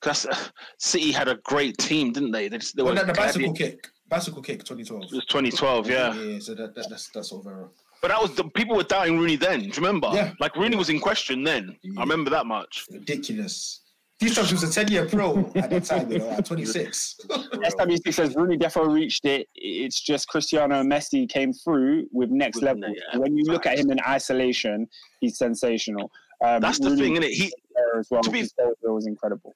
[0.00, 0.36] Because uh,
[0.78, 2.48] City had a great team, didn't they?
[2.48, 5.04] They, just, they Well, were that, the bicycle kick, bicycle kick, 2012.
[5.04, 6.14] It was 2012, yeah.
[6.14, 6.38] yeah.
[6.38, 7.64] So that, that that's that's all very.
[8.00, 9.60] But that was the people were doubting Rooney then.
[9.60, 10.10] Do you remember?
[10.12, 10.32] Yeah.
[10.38, 11.76] Like Rooney was in question then.
[11.82, 11.94] Yeah.
[11.98, 12.86] I remember that much.
[12.92, 13.80] ridiculous.
[14.20, 17.20] These times he was a 10 year pro at that time, you know, at 26.
[17.30, 19.48] SW6 says Rooney defo reached it.
[19.54, 22.82] It's just Cristiano and Messi came through with next With- level.
[22.88, 24.88] yeah, when you look at him in isolation,
[25.20, 26.10] he's sensational.
[26.44, 27.30] Um, That's the Rooney thing, isn't it?
[27.32, 27.52] He
[27.96, 28.22] as well.
[28.22, 28.52] to be- his
[28.84, 29.54] goal was incredible.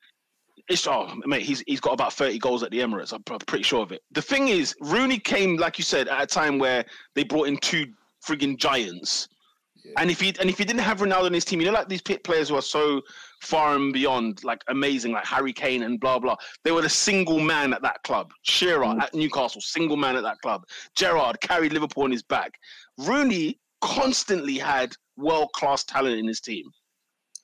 [0.69, 3.13] It's oh mate, he's he's got about thirty goals at the Emirates.
[3.13, 4.03] I'm, I'm pretty sure of it.
[4.13, 6.85] The thing is, Rooney came like you said at a time where
[7.15, 7.87] they brought in two
[8.27, 9.29] frigging giants.
[9.97, 11.89] And if he and if he didn't have Ronaldo in his team, you know, like
[11.89, 13.03] these pit players who are so
[13.41, 16.37] far and beyond, like amazing, like Harry Kane and blah blah.
[16.63, 18.31] They were the single man at that club.
[18.43, 19.03] Shearer Mm.
[19.03, 20.65] at Newcastle, single man at that club.
[20.95, 22.53] Gerrard carried Liverpool on his back.
[22.97, 26.71] Rooney constantly had world class talent in his team.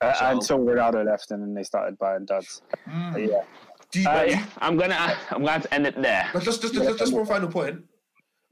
[0.01, 2.63] Uh, So- until Ronaldo left and then they started buying duds.
[2.89, 3.29] Mm.
[3.31, 3.43] Yeah.
[3.91, 6.29] Do you, Uh, yeah, I'm gonna I'm going to end it there.
[6.33, 7.85] But just, just, just, just one final point.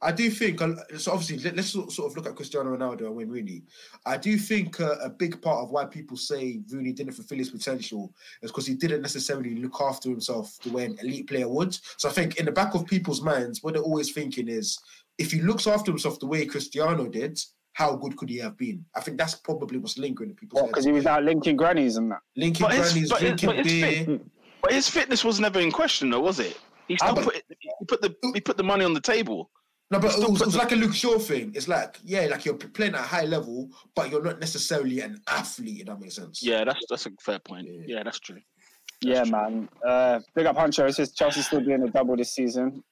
[0.02, 3.06] I do think, uh, so obviously, let, us sort sort of look at Cristiano Ronaldo
[3.06, 3.62] and Wayne Rooney.
[4.04, 7.50] I do think uh, a big part of why people say Rooney didn't fulfill his
[7.50, 8.12] potential
[8.42, 11.78] is because he didn't necessarily look after himself the way an elite player would.
[11.96, 14.78] So I think in the back of people's minds, what they're always thinking is,
[15.18, 17.40] if he looks after himself the way Cristiano did,
[17.76, 18.82] how good could he have been?
[18.94, 20.86] I think that's probably what's lingering in people's Because heads.
[20.86, 22.20] he was out linking grannies and that.
[22.34, 24.04] Linking But his- grannies, but his- drinking but his beer.
[24.06, 24.26] fit-
[24.62, 26.58] But his fitness was never in question, though, was it?
[26.88, 29.50] He still Ah, but- put he put the he put the money on the table.
[29.90, 31.52] No, but it was, it was like a Luke Shaw thing.
[31.54, 35.20] It's like, yeah, like you're playing at a high level, but you're not necessarily an
[35.28, 36.42] athlete, if that makes sense.
[36.42, 37.68] Yeah, that's that's a fair point.
[37.70, 37.82] Yeah.
[37.98, 38.40] Yeah, that's true.
[39.02, 39.32] Yeah, true.
[39.32, 39.68] man.
[39.86, 40.88] Uh, big up Huncho.
[40.88, 42.82] It says Chelsea's still doing a double this season.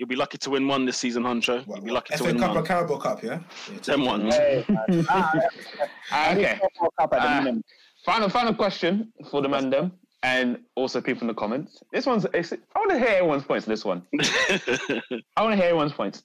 [0.00, 1.66] You'll be lucky to win one this season, Huncho.
[1.66, 2.56] What, You'll be lucky to FA win Cup one.
[2.56, 3.40] and Carabao Cup, yeah?
[3.70, 4.34] yeah Them ones.
[4.34, 5.06] Hey, man.
[5.10, 5.32] Ah,
[6.10, 6.58] Ah, okay.
[6.80, 7.62] World Cup at the minimum.
[8.06, 11.82] Final, final question for the mandem and also people in the comments.
[11.92, 12.24] This one's.
[12.32, 13.66] It's, I want to hear everyone's points.
[13.66, 14.02] This one.
[14.18, 16.22] I want to hear everyone's points.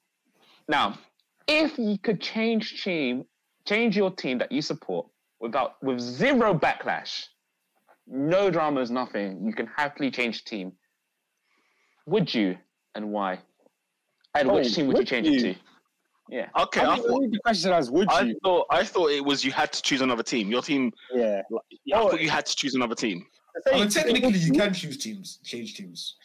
[0.70, 0.98] Now,
[1.50, 3.26] if you could change team,
[3.68, 5.08] change your team that you support
[5.42, 7.26] without with zero backlash,
[8.08, 9.46] no dramas, nothing.
[9.46, 10.72] You can happily change team.
[12.06, 12.58] Would you
[12.96, 13.40] and why?
[14.36, 15.34] And which team would you change you?
[15.34, 15.56] it to?
[16.28, 16.50] Yeah.
[16.60, 18.40] okay, I I think thought, the question as would I you?
[18.44, 20.50] thought I thought it was you had to choose another team.
[20.50, 20.92] Your team.
[21.14, 21.44] Yeah.
[21.52, 21.58] I
[21.94, 23.26] Oh, thought you had to choose another team.
[23.72, 26.16] I mean, technically, you can choose teams, change teams.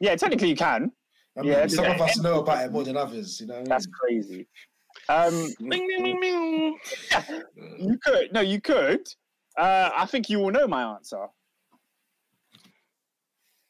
[0.00, 0.92] Yeah, technically you can.
[1.36, 1.94] I mean, Yeah, some yeah.
[1.96, 3.54] of us know about it more than others, you know.
[3.58, 3.94] What I That's mean?
[4.00, 4.48] crazy.
[5.08, 6.78] Um, Bing, bing, bing, bing.
[7.78, 8.32] you could.
[8.32, 9.00] No, you could.
[9.56, 11.26] Uh, I think you will know my answer.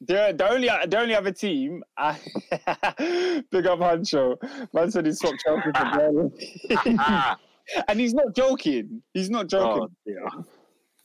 [0.01, 2.17] The, the only the only other team, I,
[3.51, 4.37] big up Huncho,
[4.73, 6.61] man said he swapped Chelsea for Burnley,
[7.89, 9.03] and he's not joking.
[9.13, 9.89] He's not joking.
[10.25, 10.45] Oh.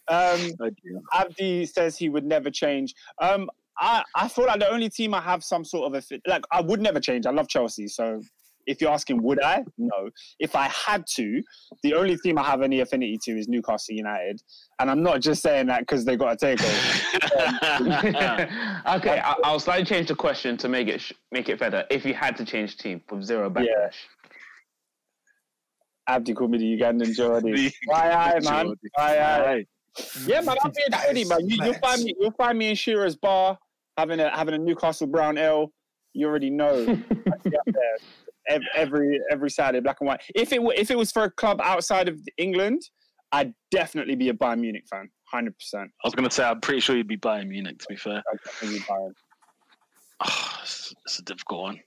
[0.10, 0.70] Um, Oh.
[1.14, 2.94] Abdi says he would never change.
[3.20, 3.50] Um,
[3.80, 6.44] I, I feel like the only team I have some sort of a fit, like
[6.52, 7.26] I would never change.
[7.26, 8.22] I love Chelsea, so
[8.66, 10.10] if you're asking would I, no.
[10.40, 11.42] If I had to,
[11.82, 14.42] the only team I have any affinity to is Newcastle United,
[14.80, 17.26] and I'm not just saying that because they got a takeover.
[18.96, 21.86] okay, um, I, I'll slightly change the question to make it sh- make it better.
[21.90, 23.90] If you had to change team with zero backlash, Yeah.
[26.08, 27.52] Abdi called me the Ugandan Geordie.
[27.70, 28.66] The Why I man?
[28.66, 28.90] Geordie.
[28.96, 29.46] Why I?
[29.46, 29.68] Right.
[30.26, 31.50] Yeah, man, I'll be a That man.
[31.50, 32.14] You, you'll find me.
[32.20, 33.58] You'll find me in Shearer's bar
[33.98, 35.72] having a having a Newcastle brown ale.
[36.14, 36.86] You already know.
[38.50, 40.22] I'd be up there ev- every every Saturday, black and white.
[40.36, 42.82] If it were, if it was for a club outside of England,
[43.32, 45.92] I'd definitely be a Bayern Munich fan, hundred percent.
[46.04, 47.80] I was gonna say I'm pretty sure you'd be Bayern Munich.
[47.80, 49.12] To be fair, I'd be Bayern.
[50.26, 51.80] oh, it's, it's a difficult one.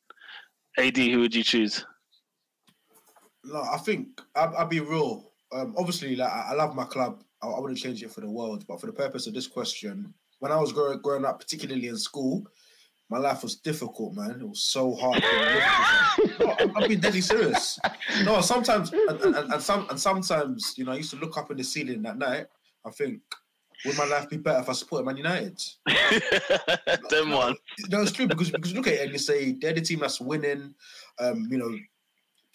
[0.79, 1.85] AD, who would you choose?
[3.45, 5.31] No, I think I'll, I'll be real.
[5.53, 7.23] Um, obviously, like I, I love my club.
[7.43, 8.65] I, I wouldn't change it for the world.
[8.67, 11.97] But for the purpose of this question, when I was growing, growing up, particularly in
[11.97, 12.47] school,
[13.09, 14.41] my life was difficult, man.
[14.41, 15.23] It was so hard.
[16.59, 17.79] I'm, I'm being deadly serious.
[18.25, 21.51] No, sometimes and, and, and some and sometimes, you know, I used to look up
[21.51, 22.47] in the ceiling at night.
[22.85, 23.21] I think,
[23.85, 25.63] would my life be better if I supported Man United?
[27.11, 27.57] Them one.
[27.91, 30.01] No, it's true because because you look at it and you say they're the team
[30.01, 30.75] that's winning.
[31.19, 31.77] Um, you know,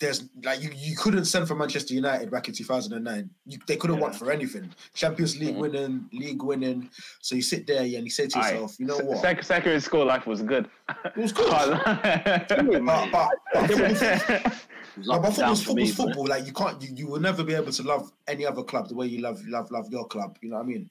[0.02, 3.30] there's like you, you couldn't send for Manchester United back in 2009.
[3.46, 4.02] You, they couldn't Yeah.
[4.02, 4.70] want for anything.
[4.94, 5.60] Champions League Mhm.
[5.60, 6.90] winning, league winning.
[7.22, 9.20] So you sit there and you say to yourself, you know what?
[9.22, 10.68] sec- secondary school life was good.
[11.06, 11.50] It was good.
[11.50, 14.52] but, But- but, but, football-
[14.94, 16.28] It was No, up but and down football's, for me, football's football.
[16.28, 18.96] Like you can't, you, you will never be able to love any other club the
[18.96, 20.38] way you love love love your club.
[20.42, 20.90] You know what I mean?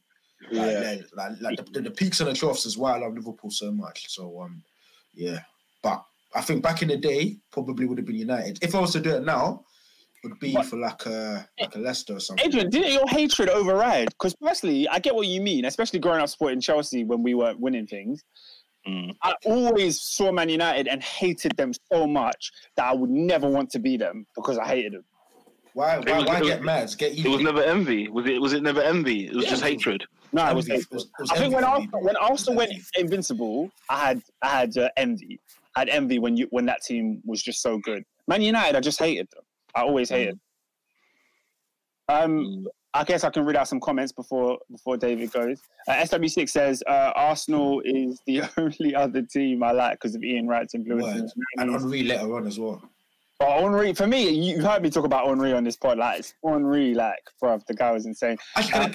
[0.51, 0.81] Like, Yeah.
[0.81, 3.51] like, like, like the, the, the peaks and the troughs is why I love Liverpool
[3.51, 4.09] so much.
[4.09, 4.63] So um,
[5.15, 5.41] yeah.
[5.83, 6.05] But
[6.35, 8.59] I think back in the day, probably would have been United.
[8.63, 9.65] If I was to do it now,
[10.23, 10.67] would be What?
[10.67, 12.47] for like a like a Leicester or something.
[12.47, 14.09] Adrian, didn't your hatred override?
[14.11, 17.59] Because personally, I get what you mean, especially growing up supporting Chelsea when we weren't
[17.59, 18.23] winning things.
[18.87, 19.15] Mm.
[19.23, 23.71] I always saw Man United and hated them so much that I would never want
[23.71, 25.05] to be them because I hated them.
[25.75, 26.91] Why why, was- why it was- get mad?
[26.99, 27.25] Get you.
[27.31, 28.09] It was never envy.
[28.09, 28.41] Was it?
[28.41, 29.27] Was it never envy?
[29.27, 30.05] It was Yeah, just hatred.
[30.33, 30.69] No, I was.
[30.69, 30.79] envy.
[30.81, 30.97] hateful.
[30.99, 34.23] It was- it was I think when for Arsenal, when Arsenal went invincible, I had
[34.43, 35.41] I had uh, envy.
[35.77, 38.03] Had envy when you when that team was just so good.
[38.29, 39.43] Man United, I just hated them.
[39.75, 40.39] I always hated.
[42.09, 42.65] Um, Mm.
[42.93, 45.61] I guess I can read out some comments before before David goes.
[45.87, 50.49] Uh, SW6 says uh, Arsenal is the only other team I like because of Ian
[50.49, 51.33] Wright's influence.
[51.59, 51.81] And 90s.
[51.83, 52.83] Henry later on as well.
[53.39, 55.99] But Henry, for me, you heard me talk about Henry on this pod.
[55.99, 58.37] Like it's Henry, like, bro, the guy was insane.
[58.57, 58.93] Actually, Uh,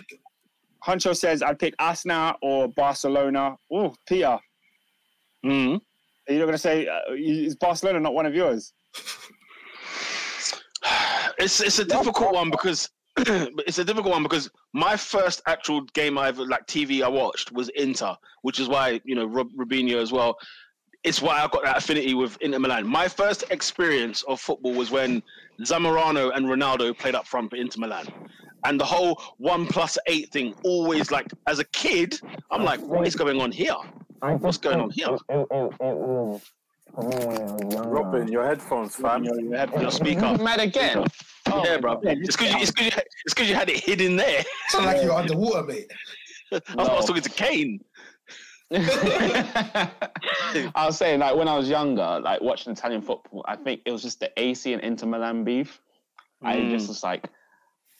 [0.86, 3.56] Huncho says I'd pick Arsenal or Barcelona.
[3.72, 4.38] Oh, Peter,
[5.46, 5.80] Mm.
[6.28, 8.74] Are you not gonna say uh, is Barcelona not one of yours?
[11.38, 16.18] It's it's a difficult one because it's a difficult one because my first actual game
[16.18, 20.02] I ever like TV I watched was Inter, which is why you know Rob, Rubinho
[20.02, 20.38] as well.
[21.04, 22.88] It's why I got that affinity with Inter Milan.
[22.88, 25.22] My first experience of football was when
[25.62, 28.08] Zamorano and Ronaldo played up front for Inter Milan,
[28.66, 30.54] and the whole one plus eight thing.
[30.64, 32.20] Always like as a kid,
[32.52, 33.76] I'm like, what is going on here?
[34.20, 35.08] What's going on here?
[36.98, 39.24] Robin, your headphones, fam.
[39.24, 40.38] You know, you have- Your speaker.
[40.38, 41.06] Mad again.
[41.48, 42.00] yeah, bro.
[42.04, 42.92] It's because you, it's 'cause you,
[43.26, 44.44] it's 'cause you had it hidden there.
[44.70, 45.92] sound like you're underwater, mate.
[46.52, 47.08] I was, I was No.
[47.08, 47.80] talking to Kane.
[50.76, 53.92] I was saying, like when I was younger, like watching Italian football, I think it
[53.92, 55.82] was just the AC and Inter Milan beef.
[56.42, 56.72] I Mm.
[56.72, 57.30] just was like,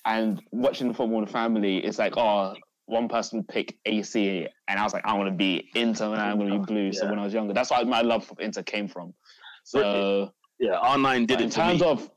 [0.06, 2.54] and watching the football in the family, it's like, oh,
[2.86, 6.38] one person pick AC, and I was like, I want to be Inter and I'm
[6.38, 6.94] going to be blue.
[6.94, 9.14] So when I was younger, that's why my love for Inter came from.
[9.64, 11.88] So Yeah, R9 did in it to terms me.
[11.88, 12.10] of,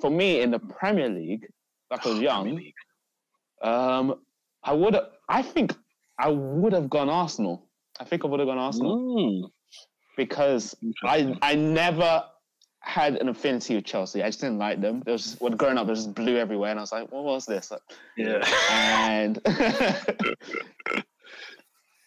[0.00, 1.46] for me in the Premier League,
[1.90, 2.62] like I was young,
[3.62, 4.24] um,
[4.62, 4.96] I would,
[5.28, 5.74] I think
[6.18, 7.68] I would have gone Arsenal.
[8.00, 9.50] I think I would have gone Arsenal Mm.
[10.16, 12.24] because I I never
[12.84, 14.22] had an affinity with Chelsea.
[14.22, 15.02] I just didn't like them.
[15.04, 17.10] There was just, when growing up, there was just blue everywhere, and I was like,
[17.10, 17.72] "What was this?"
[18.16, 18.44] Yeah.
[19.00, 19.40] And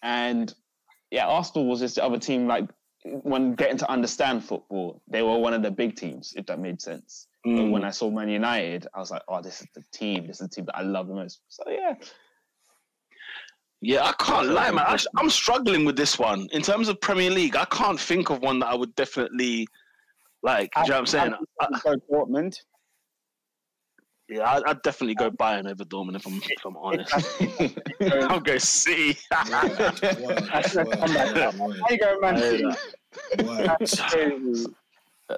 [0.03, 0.53] and
[1.11, 2.47] yeah, Arsenal was just the other team.
[2.47, 2.69] Like
[3.03, 6.33] when getting to understand football, they were one of the big teams.
[6.35, 7.27] If that made sense.
[7.43, 7.71] But Mm.
[7.71, 10.27] when I saw Man United, I was like, "Oh, this is the team.
[10.27, 11.93] This is the team that I love the most." So yeah,
[13.79, 14.85] Yeah, I can't lie, man.
[14.85, 16.47] I, I'm struggling with this one.
[16.51, 19.67] In terms of Premier League, I can't think of one that I would definitely
[20.43, 20.69] like.
[20.76, 21.34] Do you know what I'm saying?
[21.59, 22.57] I, Go Dortmund.
[24.30, 27.14] yeah, I, I'd definitely go Bayern over Dortmund if I'm, if I'm honest.
[28.30, 29.18] I'll go City.
[29.49, 31.35] Word, That's word, a comeback.
[31.35, 32.64] word, word, There you go, Man City.
[32.64, 33.69] word.
[33.80, 34.65] That's crazy.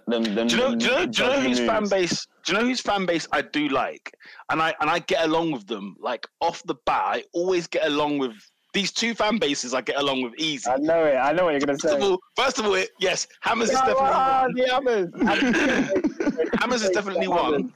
[0.07, 0.69] them, them, do you know?
[0.71, 1.05] them Do you know?
[1.05, 2.27] Do you know Dodgy whose fan base?
[2.45, 4.11] Do you know whose fan base I do like?
[4.51, 5.95] And I and I get along with them.
[5.99, 8.33] Like off the bat, I always get along with
[8.73, 9.73] these two fan bases.
[9.73, 10.69] I get along with easy.
[10.69, 11.15] I know it.
[11.15, 12.07] I know what you're gonna First of say.
[12.07, 14.53] all, first of all, it, yes, Hammers is definitely one.
[14.53, 16.51] the others.
[16.59, 17.73] Hammers is definitely one.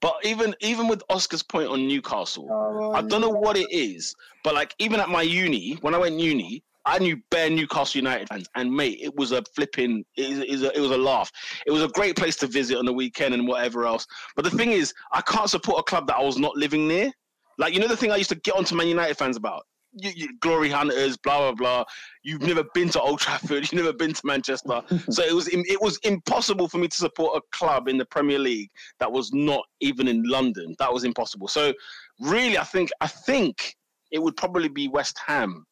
[0.00, 4.14] But even even with Oscar's point on Newcastle, Oh, I don't know what it is,
[4.44, 8.28] but like even at my uni, when I went uni, I knew bare Newcastle United
[8.28, 10.96] fans, and mate, it was a flipping, it, is- it, was a, it was a
[10.96, 11.30] laugh.
[11.66, 14.06] It was a great place to visit on the weekend and whatever else.
[14.36, 17.10] But the thing is, I can't support a club that I was not living near.
[17.58, 19.66] Like you know the thing I used to get onto Man United fans about.
[19.92, 21.84] You, you, glory hunters, blah blah blah.
[22.22, 23.62] You've never been to Old Trafford.
[23.72, 24.82] You've never been to Manchester.
[25.10, 28.38] so it was it was impossible for me to support a club in the Premier
[28.38, 30.76] League that was not even in London.
[30.78, 31.48] That was impossible.
[31.48, 31.72] So
[32.20, 33.74] really, I think I think
[34.12, 35.66] it would probably be West Ham.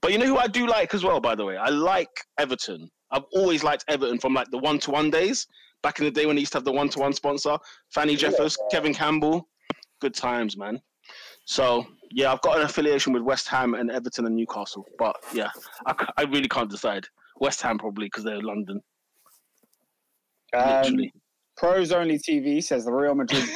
[0.00, 1.56] But you know who I do like as well, by the way?
[1.56, 2.90] I like Everton.
[3.10, 5.46] I've always liked Everton from like the one to one days.
[5.82, 7.58] Back in the day when they used to have the one to one sponsor,
[7.94, 9.48] Franny Jeffers, Kevin Campbell.
[10.00, 10.80] Good times, man.
[11.44, 14.86] So yeah, I've got an affiliation with West Ham and Everton and Newcastle.
[14.98, 15.50] But yeah,
[15.86, 17.06] I really can't decide.
[17.40, 18.80] West Ham probably because they're London.
[20.54, 21.12] Um, Literally.
[21.56, 23.44] Pros Only TV says the Real Madrid.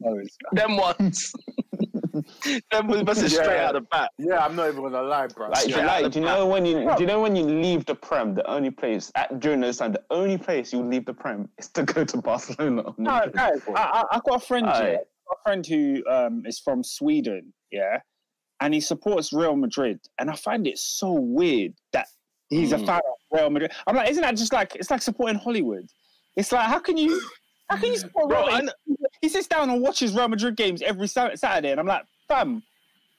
[0.52, 1.32] Them ones.
[2.72, 3.68] Them was messing straight Yeah.
[3.68, 4.10] out of the bat.
[4.18, 5.48] Yeah, I'm not even gonna lie, bro.
[5.48, 7.86] Like, Straight out like, do you know when you do you know when you leave
[7.86, 11.14] the prem, the only place at during those time, the only place you leave the
[11.14, 12.82] prem is to go to Barcelona.
[12.98, 13.72] No, guys, I,
[14.10, 14.98] I, I've got a friend Aye.
[15.30, 15.36] Here.
[15.36, 18.00] Got a friend who um, is from Sweden, yeah,
[18.60, 22.06] and he supports Real Madrid, and I find it so weird that
[22.48, 22.86] he's a Mm.
[22.86, 23.72] fan of Real Madrid.
[23.86, 25.86] I'm like, isn't that just like it's like supporting Hollywood?
[26.36, 27.20] It's like how can you
[27.68, 28.70] how can you support Bro, Real Madrid?
[29.22, 32.62] He sits down and watches Real Madrid games every Saturday, and I'm like, fam.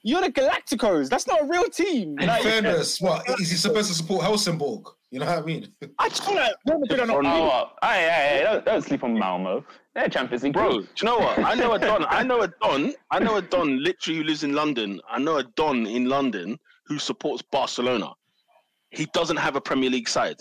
[0.04, 1.10] You're the Galacticos.
[1.10, 2.18] That's not a real team.
[2.20, 4.88] In Like, fairness, what is he supposed to support Helsingborg?
[5.12, 5.72] You know what I mean?
[6.00, 7.72] I just feel like Real Madrid are not Oh, real.
[7.84, 9.64] Hey, hey, hey, don't, don't sleep on Malmo.
[9.94, 10.54] They're Champions League.
[10.54, 11.40] Bro, do you know what?
[11.40, 12.06] I know a Don.
[12.08, 12.94] I know a Don.
[13.12, 15.02] I know a Don literally who lives in London.
[15.10, 18.12] I know a Don in London who supports Barcelona.
[18.92, 20.38] He doesn't have a Premier League side.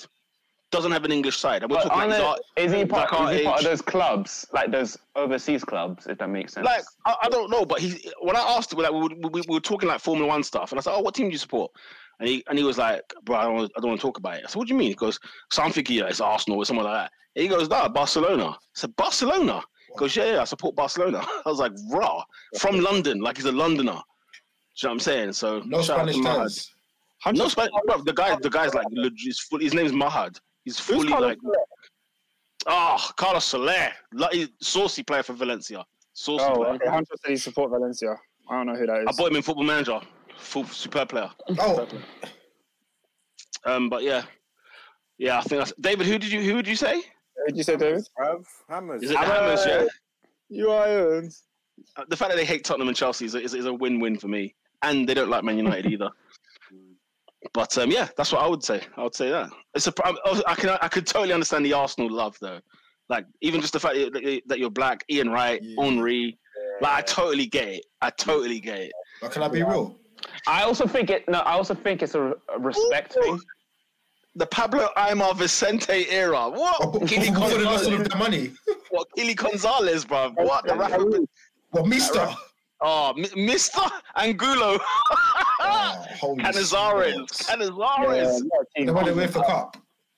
[0.70, 1.62] Doesn't have an English side.
[1.64, 3.58] And we're But talking aren't like, they- he's is he part, like is he part
[3.58, 6.64] of those clubs, like those overseas clubs, if that makes sense?
[6.64, 9.40] Like I, I don't know, but he when I asked him, like we, were- we,
[9.48, 11.38] we were talking like Formula One stuff, and I said, "Oh, what team do you
[11.38, 11.72] support?"
[12.20, 14.18] And he and he was like, "Bro, I don't, wanna- I don't want to talk
[14.18, 15.18] about it." I said, "What do you mean?" He goes,
[15.50, 18.50] "So I'm thinking, yeah, it's Arsenal or someone like that." And he goes, "Nah, Barcelona."
[18.50, 22.22] I said, "Barcelona." He goes, "Yeah, yeah, I support Barcelona." I was like, "Raw
[22.58, 24.02] from London, like he's a Londoner." Do you know
[24.82, 25.32] what I'm saying?
[25.32, 26.38] So No shout out to Spanish Mahad.
[27.24, 27.34] ties.
[27.38, 27.70] No Spanish.
[27.86, 30.38] Bro, the guy, the guy's like, legit, he's full, his name's Mahad.
[30.64, 31.56] He's Who's fully Carlos like, Soler?
[32.66, 35.84] oh, Carlos Soler, like, he's saucy player for Valencia.
[36.12, 36.74] Saucy Oh, player.
[36.74, 36.88] okay.
[36.88, 38.14] Hunter said he support Valencia.
[38.50, 39.06] I don't know who that is.
[39.06, 39.16] I is.
[39.16, 40.00] bought him in Football Manager.
[40.40, 41.30] Full super player.
[41.58, 41.86] Oh,
[43.66, 44.22] Um, but yeah,
[45.18, 45.38] yeah.
[45.38, 46.06] I think that's David.
[46.06, 46.40] Who did you?
[46.42, 46.96] Who would you say?
[46.96, 48.06] Who did you say, David?
[48.18, 49.02] Bruv, hammers.
[49.02, 49.64] Is it the Hammers?
[49.66, 49.84] Yeah.
[50.48, 51.18] You are.
[51.18, 53.72] Uh, The fact that they hate Tottenham and Chelsea is a, is, a- is a
[53.72, 56.10] win-win for me, and they don't like Man United either.
[57.54, 58.82] But um, yeah, that's what I would say.
[58.98, 59.92] I would say that it's a.
[60.04, 62.60] I, I can I could totally understand the Arsenal love though.
[63.08, 65.82] Like even just the fact that, that you're black, Ian Wright, Yeah.
[65.82, 66.38] Henry.
[66.82, 67.86] Like I totally get it.
[68.02, 68.92] I totally get it.
[69.22, 69.98] but can I be real?
[70.46, 71.28] I also think it.
[71.28, 73.38] No, I also think it's a, a respect thing.
[74.36, 76.48] The Pablo Aimar Vicente era.
[76.48, 76.76] What?
[76.80, 78.50] Oh, but Kily before they lost all Gonzalez, of their money.
[78.90, 79.08] what?
[79.16, 80.30] Kily Gonzalez, bro.
[80.36, 80.66] What?
[80.66, 81.04] The rapper?
[81.72, 82.28] Well, Mister.
[82.80, 83.80] Oh, M- Mister
[84.16, 84.78] Angulo.
[85.62, 87.12] Oh, holy Canizares.
[87.14, 87.50] smokes.
[87.50, 88.40] Canizares.
[88.76, 89.76] They won the UEFA Cup.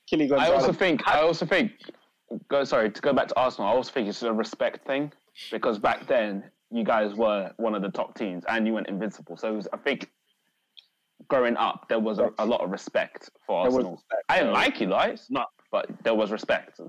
[0.08, 1.06] Kily I also think.
[1.08, 1.72] I also think.
[2.48, 3.68] Go sorry to go back to Arsenal.
[3.68, 5.10] I also think it's a respect thing
[5.50, 9.36] because back then you guys were one of the top teams and you went invincible.
[9.36, 10.08] So it was, I think
[11.28, 13.92] growing up there was a, a lot of respect for There Arsenal.
[13.92, 14.22] respect.
[14.28, 15.44] I didn't like you guys, No.
[15.70, 16.80] but there was respect.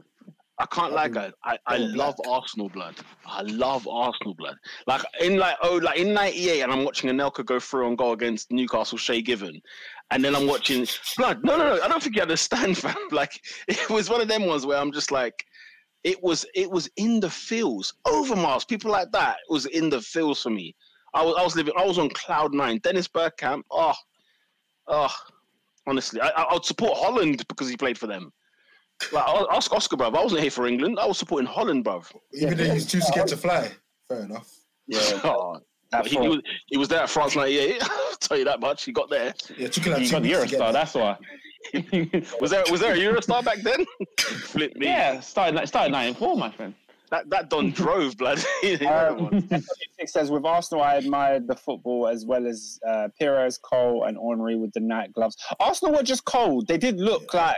[0.59, 1.31] I can't lie, guys.
[1.43, 2.29] I, I love black.
[2.41, 2.95] Arsenal blood.
[3.25, 4.55] I love Arsenal blood.
[4.85, 8.13] Like in like oh like in '98, and I'm watching Anelka go through on goal
[8.13, 9.59] against Newcastle, Shay Given,
[10.11, 10.85] and then I'm watching
[11.17, 11.43] blood.
[11.43, 11.81] No, no, no.
[11.81, 12.95] I don't think you understand, fam.
[13.11, 15.43] Like it was one of them ones where I'm just like,
[16.03, 17.93] it was it was in the fields.
[18.05, 20.75] Overmars, people like that was in the fields for me.
[21.13, 21.73] I was I was living.
[21.77, 22.79] I was on cloud nine.
[22.83, 23.61] Dennis Bergkamp.
[23.71, 23.93] Oh,
[24.87, 25.15] oh.
[25.85, 28.31] Honestly, I, I would support Holland because he played for them.
[29.11, 30.15] Like, I'll ask Oscar, bruv.
[30.15, 30.97] I wasn't here for England.
[30.97, 32.09] I was supporting Holland, bruv.
[32.33, 33.69] Even though he's too scared to fly.
[34.07, 34.49] Fair enough.
[34.87, 35.59] Yeah, Oh,
[36.05, 37.77] he, he was, he was there at France 98.
[37.83, 38.83] I'll tell you that much.
[38.85, 39.33] He got there.
[39.57, 41.17] Yeah, it took him like You two got the weeks to Eurostar, that's why.
[42.41, 43.85] Was there was there a Eurostar back then?
[44.19, 44.87] Flip me.
[44.87, 46.73] yeah, started started nine four, my friend.
[47.09, 48.43] That that Don drove, blood.
[48.63, 48.77] You?
[48.87, 49.43] Um,
[50.05, 54.55] says with Arsenal, I admired the football as well as uh, Pires, Cole, and Henry
[54.55, 55.37] with the night gloves.
[55.59, 56.67] Arsenal were just cold.
[56.67, 57.55] They did look like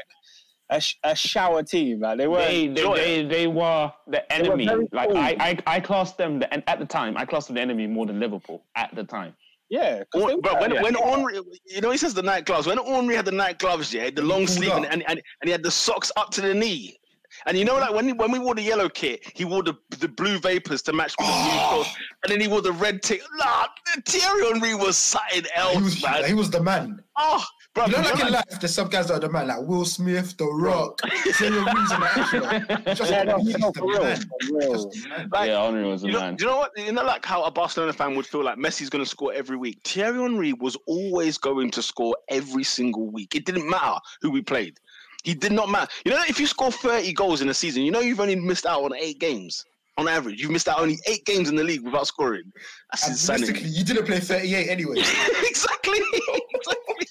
[0.69, 2.02] a, sh- a shower team.
[2.02, 2.40] Like they were.
[2.40, 2.95] They, they, Joy.
[2.95, 4.65] they, they were the enemy.
[4.65, 5.18] very like cool.
[5.18, 7.18] I, I, I classed them the, and at the time.
[7.18, 9.36] I classed them the enemy more than Liverpool at the time.
[9.69, 10.81] Yeah, Or- But when yeah.
[10.83, 12.67] when Henry, you know, he says the night gloves.
[12.67, 15.49] When Henry had the night gloves, yeah, the long sleeve, and, and, and, and he
[15.51, 16.99] had the socks up to the knee.
[17.47, 20.07] And you know, like when when we wore the yellow kit, he wore the the
[20.07, 21.69] blue vapors to match with the blue Oh.
[21.83, 23.21] shorts, and then he wore the red tick.
[23.37, 23.65] Nah,
[24.05, 26.25] Thierry Henry was something He else, was, man.
[26.25, 27.03] he was the man.
[27.17, 27.43] Oh,
[27.76, 29.47] bro, You know, you like know, in life, there's some guys that are the man,
[29.47, 30.97] like Will Smith, The Rock,
[31.38, 32.95] Terry Reeves, and that.
[32.97, 34.03] Just yeah, no, he's he's the for real.
[34.03, 34.18] man.
[34.18, 34.89] For real.
[34.89, 36.35] Just like, yeah, Henry was a You know, man.
[36.35, 36.72] do you know what?
[36.77, 39.57] You know, like how a Barcelona fan would feel like Messi's going to score every
[39.57, 39.80] week.
[39.84, 43.35] Thierry Henry was always going to score every single week.
[43.35, 44.80] It didn't matter who we played.
[45.23, 45.91] He did not matter.
[46.06, 48.65] You know, if you score 30 goals in a season, you know you've only missed
[48.65, 49.65] out on eight games
[49.97, 50.41] on average.
[50.41, 52.43] You've missed out only eight games in the league without scoring.
[52.91, 53.53] That's And insanity.
[53.53, 54.95] realistically, you didn't play 38 anyway.
[54.99, 55.99] exactly.
[56.53, 57.07] exactly.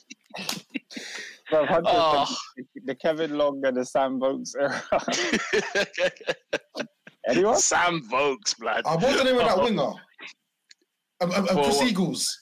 [1.50, 2.24] Bro, Oh.
[2.56, 4.82] said the Kevin Long and the Sam Vokes era.
[7.28, 7.56] Anyone?
[7.58, 8.82] Sam Vokes, blood.
[8.84, 9.92] Uh, what's the name of that winger?
[11.20, 11.82] Um, um, um, Chris?
[11.82, 12.38] Eagles.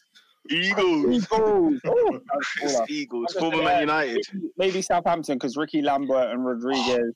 [0.50, 1.06] Eagles.
[1.32, 1.80] Eagles.
[1.86, 2.20] Oh,
[2.60, 2.90] that's.
[2.90, 3.32] Eagles.
[3.38, 4.24] Former just- Man United.
[4.56, 7.14] Maybe Southampton because Rickie Lambert and Rodriguez.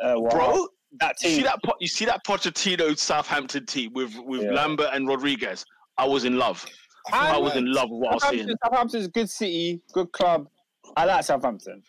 [0.00, 0.68] Uh, were Bro,
[1.00, 1.44] that You see team.
[1.44, 1.58] that?
[1.80, 4.52] You see that Pochettino Southampton team with with Yeah.
[4.52, 5.64] Lambert and Rodriguez.
[5.98, 6.64] I was in love.
[7.12, 8.38] I was in love with what I was seeing.
[8.42, 10.48] Southampton, Southampton's a good city, good club.
[10.96, 11.82] I like Southampton.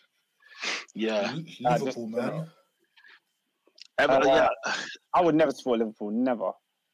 [0.94, 2.50] Yeah, Liverpool, man.
[3.98, 4.48] Ever- Uh, yeah.
[5.14, 6.50] I would never support Liverpool, never.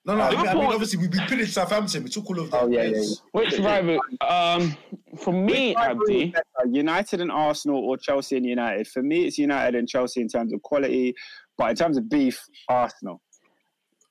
[0.06, 0.22] No, no.
[0.22, 2.02] I mean, I mean, Liverpool- obviously, we, we finished Southampton.
[2.04, 2.60] We took all of them.
[2.62, 3.22] Oh, yeah, yeah, players.
[3.32, 4.00] Which rival?
[4.26, 4.76] Um,
[5.18, 6.34] for me, Which rivalry is
[6.64, 8.88] Abdi, United and Arsenal or Chelsea and United.
[8.88, 11.14] For me, it's United and Chelsea in terms of quality,
[11.58, 13.20] but in terms of beef, Arsenal.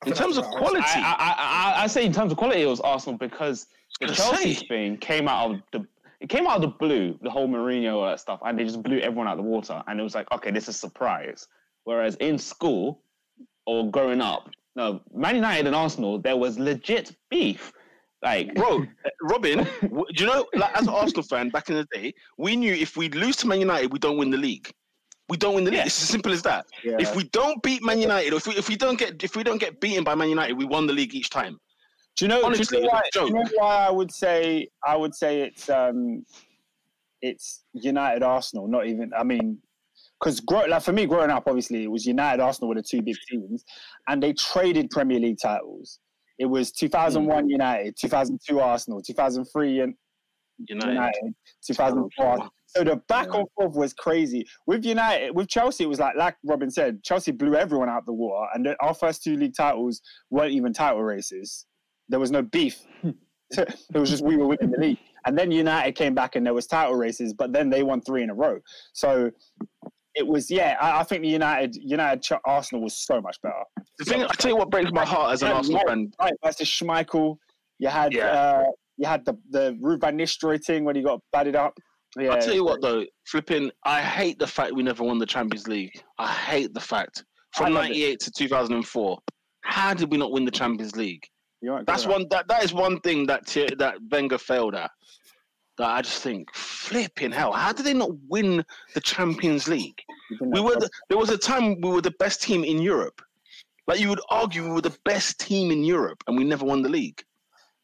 [0.05, 2.79] In terms of quality, I, I, I, I say in terms of quality, it was
[2.79, 3.67] Arsenal because
[3.99, 4.65] the Chelsea say.
[4.65, 5.85] thing came out of the
[6.19, 9.27] it came out of the blue, the whole Mourinho stuff, and they just blew everyone
[9.27, 9.81] out of the water.
[9.87, 11.47] And it was like, okay, this is a surprise.
[11.85, 13.01] Whereas in school
[13.65, 17.71] or growing up, no, Man United and Arsenal, there was legit beef.
[18.21, 18.85] Like, bro,
[19.21, 22.73] Robin, do you know, like as an Arsenal fan back in the day, we knew
[22.73, 24.73] if we lose to Man United, we don't win the league.
[25.29, 25.79] We don't win the league.
[25.79, 25.85] Yeah.
[25.85, 26.65] It's as simple as that.
[26.83, 26.97] Yeah.
[26.99, 29.43] If we don't beat Man United, or if we if we don't get if we
[29.43, 31.59] don't get beaten by Man United, we won the league each time.
[32.15, 32.43] Do you know?
[32.43, 35.41] Honestly, do you know, why, do you know why I would say I would say
[35.41, 36.25] it's um,
[37.21, 38.67] it's United Arsenal.
[38.67, 39.11] Not even.
[39.17, 39.59] I mean,
[40.19, 43.01] because grow, like for me growing up, obviously it was United Arsenal were the two
[43.01, 43.63] big teams,
[44.07, 45.99] and they traded Premier League titles.
[46.39, 47.49] It was 2001 Hmm.
[47.49, 49.93] United, 2002 Arsenal, 2003 and
[50.67, 50.93] United.
[50.93, 51.35] United,
[51.65, 52.49] 2004.
[52.75, 54.45] So the back and forth was crazy.
[54.67, 58.13] With United, with Chelsea, it was like like Robin said, Chelsea blew everyone out the
[58.13, 61.65] water, and our first two league titles weren't even title races.
[62.09, 62.79] There was no beef.
[63.57, 66.53] it was just we were winning the league, and then United came back and there
[66.53, 68.59] was title races, but then they won three in a row.
[68.93, 69.31] So
[70.13, 70.77] it was yeah.
[70.79, 73.63] I, I think the United United Ch- Arsenal was so much better.
[73.97, 76.11] The thing, I tell you what breaks my heart as an Yeah, Arsenal fan.
[76.21, 77.37] Wright versus Schmeichel,
[77.79, 78.27] you had Yeah.
[78.27, 78.63] uh,
[78.97, 81.73] you had the the Ruud van Nistelrooy thing when he got batted up.
[82.17, 85.25] Yeah, I tell you what though, flipping, I hate the fact we never won the
[85.25, 86.01] Champions League.
[86.17, 87.23] I hate the fact
[87.53, 89.19] from '98 to 2004.
[89.61, 91.25] How did we not win the Champions League?
[91.61, 92.25] You weren't good That's one.
[92.29, 93.45] That that is one thing that
[93.77, 94.91] that Wenger failed at.
[95.77, 100.01] That I just think, flipping hell, how did they not win the Champions League?
[100.41, 100.75] We were.
[100.75, 103.21] The, there was a time we were the best team in Europe.
[103.87, 106.81] Like you would argue, we were the best team in Europe, and we never won
[106.81, 107.23] the league.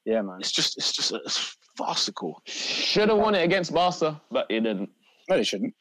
[0.05, 0.37] yeah, man.
[0.39, 2.41] It's just, it's just, it's farcical.
[2.45, 4.89] should have won it against Barca, but it didn't.
[5.29, 5.73] No, they shouldn't.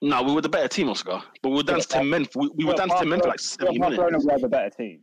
[0.00, 1.22] No, we were the better team, Oscar.
[1.42, 2.26] But we were down to ten men.
[2.34, 4.26] We, we were down to ten men for like seventy Barcelona minutes.
[4.26, 5.00] were the better team.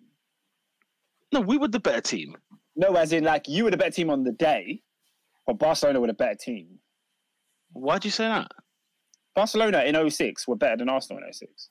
[1.31, 2.35] No, we were the better team.
[2.75, 4.81] No, as in like you were the better team on the day,
[5.47, 6.79] but Barcelona were the better team.
[7.73, 8.51] Why'd you say that?
[9.35, 11.69] Barcelona in 06 were better than Arsenal in 06.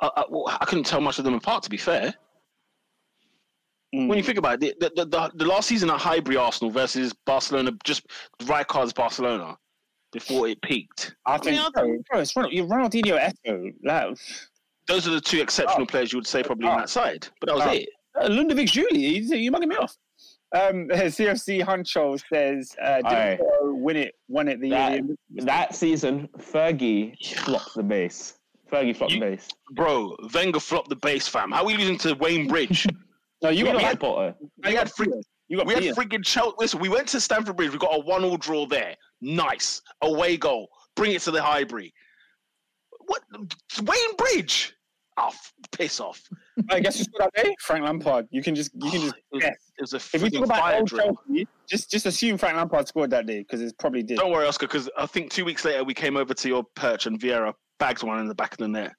[0.00, 1.62] I, I, well, I couldn't tell much of them apart.
[1.62, 2.14] To be fair,
[3.94, 4.08] Mm.
[4.08, 7.12] when you think about it, the, the, the, the last season at Highbury Arsenal versus
[7.26, 8.06] Barcelona, just
[8.46, 9.56] right Rijkaard's Barcelona
[10.12, 11.14] before it peaked.
[11.26, 14.16] I think, mean, I bro, bro, it's Ronald, you're Ronaldinho, Eto'o, like,
[14.88, 16.80] Those are the two exceptional players you would say probably on Oh.
[16.80, 17.28] that side.
[17.40, 17.72] But that was Oh.
[17.72, 17.88] it.
[18.20, 19.94] uh, Ludovic Giuly, you you mugging me off.
[20.54, 23.36] Um, CFC Huncho says, uh, didn't Aye.
[23.36, 25.16] Barrow win it, won it the That, year.
[25.44, 28.38] that season, Fergie flopped the base.
[28.70, 29.48] Fergie flopped You- the base.
[29.72, 31.50] Bro, Wenger flopped the base, fam.
[31.52, 32.86] How are we losing to Wayne Bridge?
[33.42, 34.34] No, you You got got like Potter.
[34.64, 35.10] we had freak,
[35.48, 36.54] You got we had freaking Chelsea.
[36.58, 37.72] Listen, we went to Stamford Bridge.
[37.72, 38.96] We got a one-all draw there.
[39.20, 40.68] Nice away goal.
[40.96, 41.92] Bring it to the Highbury.
[43.06, 43.22] What?
[43.82, 44.74] Wayne Bridge?
[45.18, 46.22] Oh, f- piss off.
[46.70, 47.54] I guess who scored that day?
[47.60, 48.26] Frank Lampard.
[48.30, 50.58] You can just, you can just it, was, it was a If we talk about
[50.58, 51.18] fire old drill.
[51.26, 54.18] Chelsea, just just assume Frank Lampard scored that day because it probably did.
[54.18, 57.06] Don't worry, Oscar, because I think two weeks later we came over to your perch
[57.06, 58.92] and Vieira bagged one in the back of the net.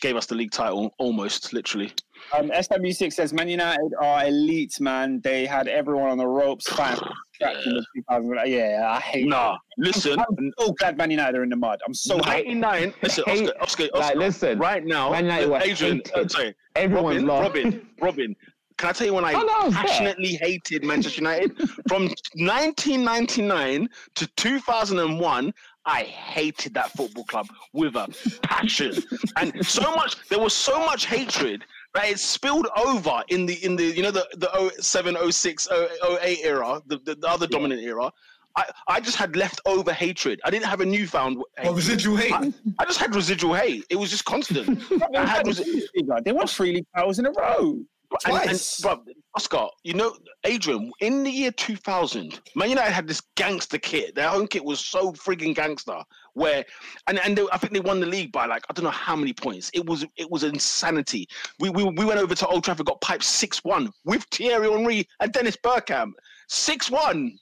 [0.00, 1.92] Gave us the league title, almost, literally.
[2.36, 5.20] Um, SW6 says Man United are elite, man.
[5.22, 6.66] They had everyone on the ropes.
[6.72, 6.98] Fans
[7.34, 8.38] strapped in the 2000.
[8.46, 9.26] Yeah, I hate.
[9.26, 10.18] Nah, listen.
[10.18, 11.78] I'm so glad Man United are in the mud.
[11.86, 12.54] I'm so happy.
[12.54, 12.94] 99.
[13.02, 16.30] Listen, Hate- Oscar, Oscar, Oscar Like, listen, right now, Man United were Adrian, uh, hated.
[16.30, 17.42] sorry, everyone's Robin, lost.
[17.42, 18.36] Robin, Robin.
[18.76, 19.82] Can I tell you when I Oh, no, I was there.
[19.84, 21.56] passionately hated Manchester United?
[21.88, 25.52] From 1999 to 2001,
[25.86, 28.08] I hated that football club with a
[28.42, 28.94] passion.
[29.36, 33.76] And so much, there was so much hatred that it spilled over in the, in
[33.76, 38.10] the you know, the, the 07, 06, 08 era, the, the, the other dominant era.
[38.56, 40.40] I, I just had leftover hatred.
[40.44, 41.72] I didn't have a newfound hate.
[41.72, 42.32] residual hate.
[42.32, 43.84] I, I just had residual hate.
[43.90, 44.68] It was just constant.
[45.16, 45.82] I had resi-
[46.24, 47.80] They won three league titles in a row.
[48.26, 48.84] And, and, Twice.
[49.36, 54.14] Oscar, you know, Adrian, in the year 2000, Man United had this gangster kit.
[54.14, 55.98] Their home kit was so frigging gangster.
[56.34, 56.64] Where,
[57.06, 59.16] and and they, I think they won the league by like I don't know how
[59.16, 59.70] many points.
[59.74, 61.28] It was it was insanity.
[61.58, 65.08] We we, we went over to Old Trafford, got piped six one with Thierry Henry
[65.20, 66.12] and Dennis Bergkamp.
[66.48, 67.36] Six one.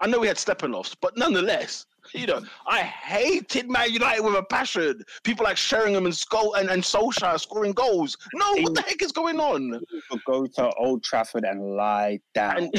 [0.00, 4.42] I know we had Stepanovs, but nonetheless, You know, I hated Man United with a
[4.42, 5.02] passion.
[5.24, 8.16] People like Sheringham and Scholes and, and Solskjaer scoring goals.
[8.34, 9.80] No, what the heck is going on?
[9.90, 12.70] People go to Old Trafford and lie down.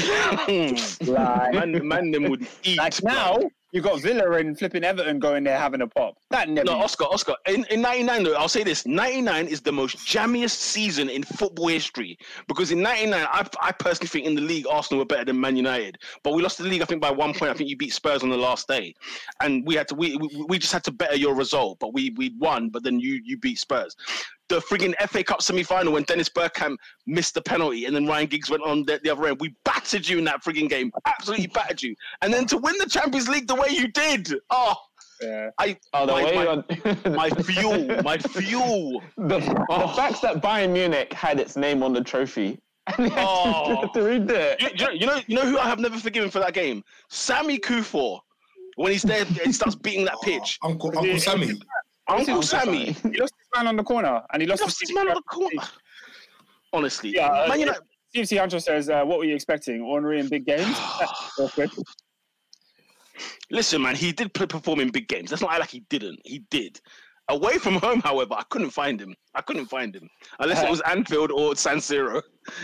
[0.48, 1.50] And lie.
[1.52, 2.78] man, man, them would eat.
[2.78, 3.40] like now,
[3.74, 6.16] you got Villa and flipping Everton going there having a pop.
[6.30, 6.66] That never.
[6.66, 7.34] No, Oscar, Oscar.
[7.48, 11.66] In, in 99, though, I'll say this 99 is the most jammiest season in football
[11.66, 15.40] history because in 99, I, I personally think in the league, Arsenal were better than
[15.40, 15.98] Man United.
[16.22, 17.50] But we lost the league, I think, by one point.
[17.50, 18.94] I think you beat Spurs on the last day.
[19.42, 21.80] And we had to, we, we, we just had to better your result.
[21.80, 23.96] But we, we won, but then you, you beat Spurs.
[24.54, 26.76] The frigging FA Cup semi final when Dennis Bergkamp
[27.06, 29.40] missed the penalty and then Ryan Giggs went on the, the other end.
[29.40, 30.92] We battered you in that frigging game.
[31.06, 31.96] Absolutely battered you.
[32.22, 34.32] And then to win the Champions League the way you did.
[34.50, 34.76] Oh,
[35.20, 35.50] Yeah.
[35.58, 36.64] I, Oh, my, way my, on
[37.16, 39.02] my fuel, my fuel.
[39.16, 39.88] the, the Oh.
[39.96, 42.60] facts that Bayern Munich had its name on the trophy.
[42.96, 43.88] And they had Oh.
[43.92, 44.60] to, to read it.
[44.60, 46.84] You, you know- you know, you know who I have never forgiven for that game?
[47.08, 48.20] Sammy Kuffour.
[48.76, 50.58] When he's there, he starts beating that pitch.
[50.62, 51.52] Uncle Uncle Sammy.
[52.08, 52.92] Uncle Sammy.
[52.92, 55.14] He lost his man on the corner and he He lost, lost his man on
[55.14, 55.62] the corner.
[56.72, 57.82] Honestly, Yeah, uh, Man United.
[58.14, 59.80] CFC Hunter says, uh, "What were you expecting?
[59.80, 60.76] Ornery in big games?
[61.38, 61.70] Awkward.
[63.50, 65.30] Listen, man, he did perform in big games.
[65.30, 66.20] That's not like he didn't.
[66.24, 66.80] He did.
[67.28, 69.14] Away from home, however, I couldn't find him.
[69.34, 70.08] I couldn't find him
[70.40, 72.20] unless it was Anfield or San Siro.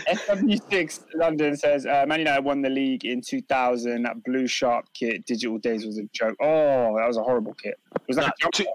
[0.07, 4.03] SW6 London says, uh, Man United won the league in 2000.
[4.03, 6.35] That blue sharp kit, Digital Days was a joke.
[6.41, 7.75] Oh, that was a horrible kit.
[7.95, 8.65] It was like Nah, a two-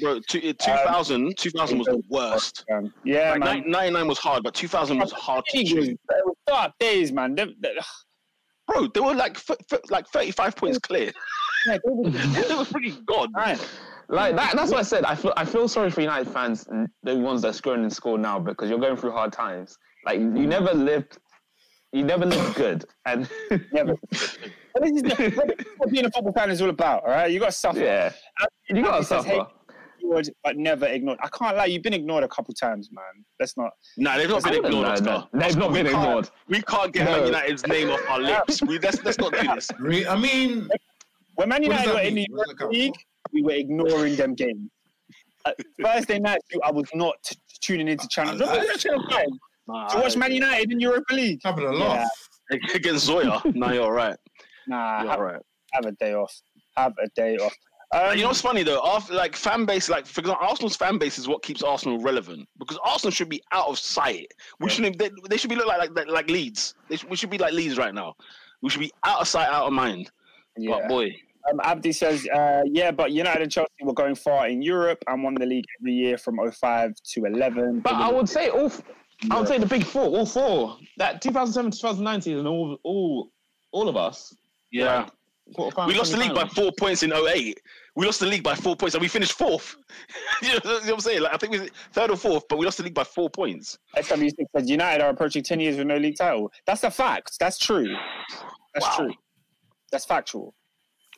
[0.00, 2.64] bro, two, 2000, 2000 was the worst.
[2.72, 3.70] um, Yeah, Like, man.
[3.70, 5.96] 99 was hard, but 2000 was hard to It was, chew.
[6.46, 7.34] dark days, man.
[7.34, 7.76] They- they-
[8.66, 11.10] Bro, they were like f- f- like 35 points clear.
[11.66, 13.30] yeah, they were- they were freaking god.
[13.34, 13.58] man.
[14.10, 15.04] Like that, that's what I said.
[15.04, 16.66] I feel I feel sorry for United fans,
[17.02, 19.76] the ones that are scoring and score now, because you're going through hard times.
[20.04, 21.18] Like you never lived,
[21.92, 23.28] you never lived good, and
[23.72, 23.96] Never.
[24.10, 27.30] But this is the- what being a football fan is all about, all right?
[27.30, 27.80] You got to suffer.
[27.80, 28.12] yeah,
[28.70, 29.46] you gotta It hey, suffer.
[30.00, 31.18] Ignored, but never ignored.
[31.22, 33.04] I can't lie, you've been ignored a couple times, man.
[33.40, 33.70] Let's not.
[33.96, 35.04] Nah, they've not been ignored, no, Oscar.
[35.04, 35.28] no.
[35.40, 36.30] They've not We been can't- ignored.
[36.48, 37.16] We can't get No.
[37.18, 38.62] Man United's name off our lips.
[38.62, 39.68] We, let's, let's not do this.
[40.08, 40.68] I mean,
[41.34, 42.94] When Man United were in the What does Europa League,
[43.32, 44.70] we were ignoring them games.
[45.44, 45.52] Uh,
[45.82, 48.40] Thursday night, I was not t- tuning into channels.
[48.40, 49.26] I- I- Look at Channel 5
[49.68, 51.40] Nah, to watch Man United in Europa League.
[51.44, 52.08] having a laugh.
[52.74, 53.54] Against Zorya.
[53.54, 54.16] nah, you're right.
[54.66, 55.42] Nah, You're have, right.
[55.72, 56.34] have a day off.
[56.76, 57.54] Have a day off.
[57.90, 58.82] Um, you know what's funny though?
[58.84, 62.46] After like fan base, like for example, Arsenal's fan base is what keeps Arsenal relevant
[62.58, 64.32] because Arsenal should be out of sight.
[64.60, 64.98] We shouldn't.
[64.98, 66.74] They, they should be look like like like Leeds.
[66.88, 68.14] They should, we should be like Leeds right now.
[68.60, 70.10] We should be out of sight, out of mind.
[70.58, 70.80] yeah.
[70.80, 71.14] But boy,
[71.50, 75.22] Um, Abdi says, uh, yeah, but United and Chelsea were going far in Europe and
[75.22, 77.80] won the league every year from 05 to 11.
[77.80, 78.82] But I would say all, f-
[79.30, 83.30] I would say the big four, all four, that 2007, 2019, and all, all,
[83.72, 84.34] all of us.
[84.72, 85.10] yeah, quarterfinal,
[85.56, 87.58] we lost the league by four points in 08.
[87.96, 89.76] We lost the league by four points and we finished fourth.
[90.42, 91.22] you know what I'm saying?
[91.22, 93.28] Like I think we were third or fourth, but we lost the league by four
[93.30, 93.78] points.
[93.96, 96.52] SW6 says United are approaching 10 years with no league title.
[96.66, 97.38] That's a fact.
[97.40, 97.88] That's true.
[98.74, 98.96] That's Wow.
[98.96, 99.14] true.
[99.90, 100.54] That's factual.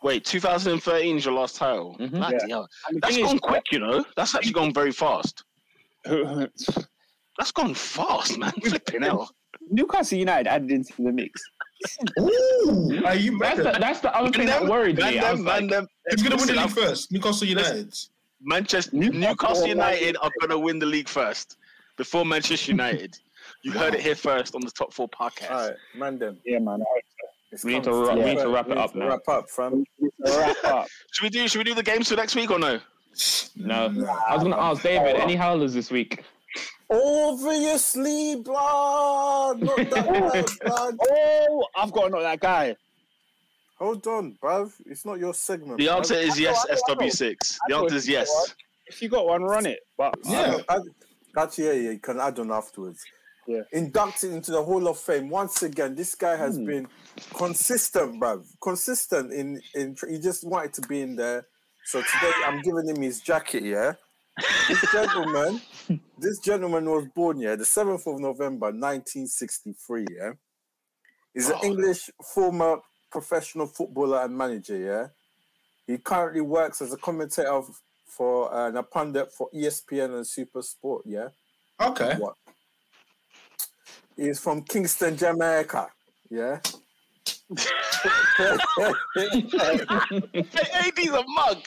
[0.02, 1.96] Wait, 2013 is your last title.
[2.00, 2.12] Mhm.
[2.12, 2.54] Bloody Yeah.
[2.56, 2.68] hell.
[2.88, 4.04] And the That's is- gone quick, you know.
[4.16, 5.44] That's actually gone very fast.
[6.04, 8.52] That's gone fast, man.
[8.52, 9.30] Flipping hell.
[9.70, 11.42] Newcastle United added into the mix.
[12.18, 15.18] Ooh, are you That's the, that's the other thing that Them- worried man me.
[15.18, 15.86] I was like, them.
[16.10, 17.12] Who's going to win the Listen, league first?
[17.12, 17.94] Newcastle United.
[18.42, 20.00] Manchester Newcastle oh, Newcastle United.
[20.00, 21.56] United are going to win the league first
[21.96, 23.16] before Manchester United.
[23.62, 25.50] You heard it here first on the top four podcast.
[25.50, 26.38] All right, man, them.
[26.44, 26.82] Yeah, man.
[26.82, 27.00] I.
[27.52, 29.08] It's We need come to wrap- we need to wrap We it up now.
[29.08, 29.84] Wrap up, fam.
[30.20, 30.86] Wrap up.
[31.12, 31.48] Should we do?
[31.48, 32.78] Should we do the games for next week or no?
[33.56, 33.74] no.
[34.28, 36.22] I was going to ask David, any howlers this week?
[36.90, 39.60] Obviously, blood.
[39.62, 41.06] Not that guy.
[41.10, 42.76] Oh, I've got to know that guy.
[43.78, 44.72] Hold on, bruv.
[44.86, 45.78] It's not your segment.
[45.78, 45.96] The bruv.
[45.98, 46.66] answer is I yes.
[46.68, 47.56] Know, SW6.
[47.68, 48.28] The answer is yes.
[48.34, 48.46] one.
[48.86, 49.80] If you got one, run it.
[49.96, 50.58] But Yeah.
[50.68, 50.80] I- I-
[51.44, 53.04] Actually, yeah, yeah, you can add on afterwards.
[53.46, 53.60] Yeah.
[53.72, 55.94] Inducted into the Hall of Fame once again.
[55.94, 56.64] This guy has Hmm.
[56.66, 56.88] been
[57.34, 58.44] consistent, bruv.
[58.60, 59.96] Consistent in in.
[60.08, 61.46] He just wanted to be in there.
[61.84, 63.62] So today, I'm giving him his jacket.
[63.62, 63.92] Yeah.
[64.68, 65.60] This gentleman,
[66.18, 70.06] this gentleman was born yeah the seventh of November, 1963.
[70.10, 70.32] Yeah.
[71.34, 71.64] He's an Oh.
[71.66, 72.78] English former
[73.10, 74.76] professional footballer and manager.
[74.78, 75.06] Yeah.
[75.86, 80.26] He currently works as a commentator of- for uh, and a pundit for ESPN and
[80.26, 81.04] Super Sport.
[81.06, 81.28] Yeah.
[81.80, 82.16] Okay.
[82.18, 82.34] What?
[84.16, 85.88] He's from Kingston, Jamaica.
[86.28, 86.60] Yeah.
[89.14, 89.28] Hey,
[90.74, 91.58] AD's a mug.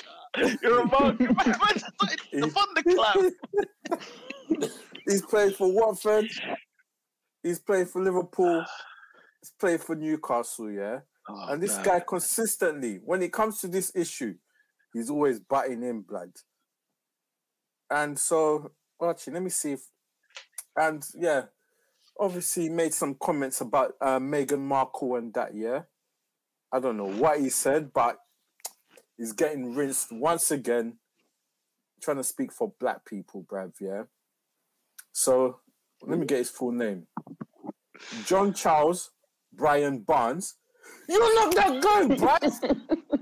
[0.62, 1.18] You're a mug.
[1.18, 3.18] the thunderclap.
[5.08, 6.30] He's played for Watford.
[7.44, 8.66] He's played for Liverpool.
[9.42, 10.72] He's played for Newcastle.
[10.72, 11.00] Yeah.
[11.30, 14.36] Oh, and this guy consistently, when it comes to this issue,
[14.94, 16.32] He's always butting in blood.
[17.90, 18.72] And so,
[19.04, 19.82] actually, let me see if.
[20.76, 21.44] And yeah,
[22.20, 25.56] obviously, he made some comments about uh, Meghan Markle and that.
[25.56, 25.82] Yeah,
[26.72, 28.18] I don't know what he said, but
[29.18, 30.98] he's getting rinsed once again,
[32.02, 33.74] trying to speak for black people, bruv.
[33.80, 34.04] Yeah.
[35.12, 35.60] So
[36.02, 37.08] let me get his full name.
[38.26, 39.12] John Charles
[39.54, 40.56] Bryan Barnes.
[41.08, 42.80] You're not that guy, bruv.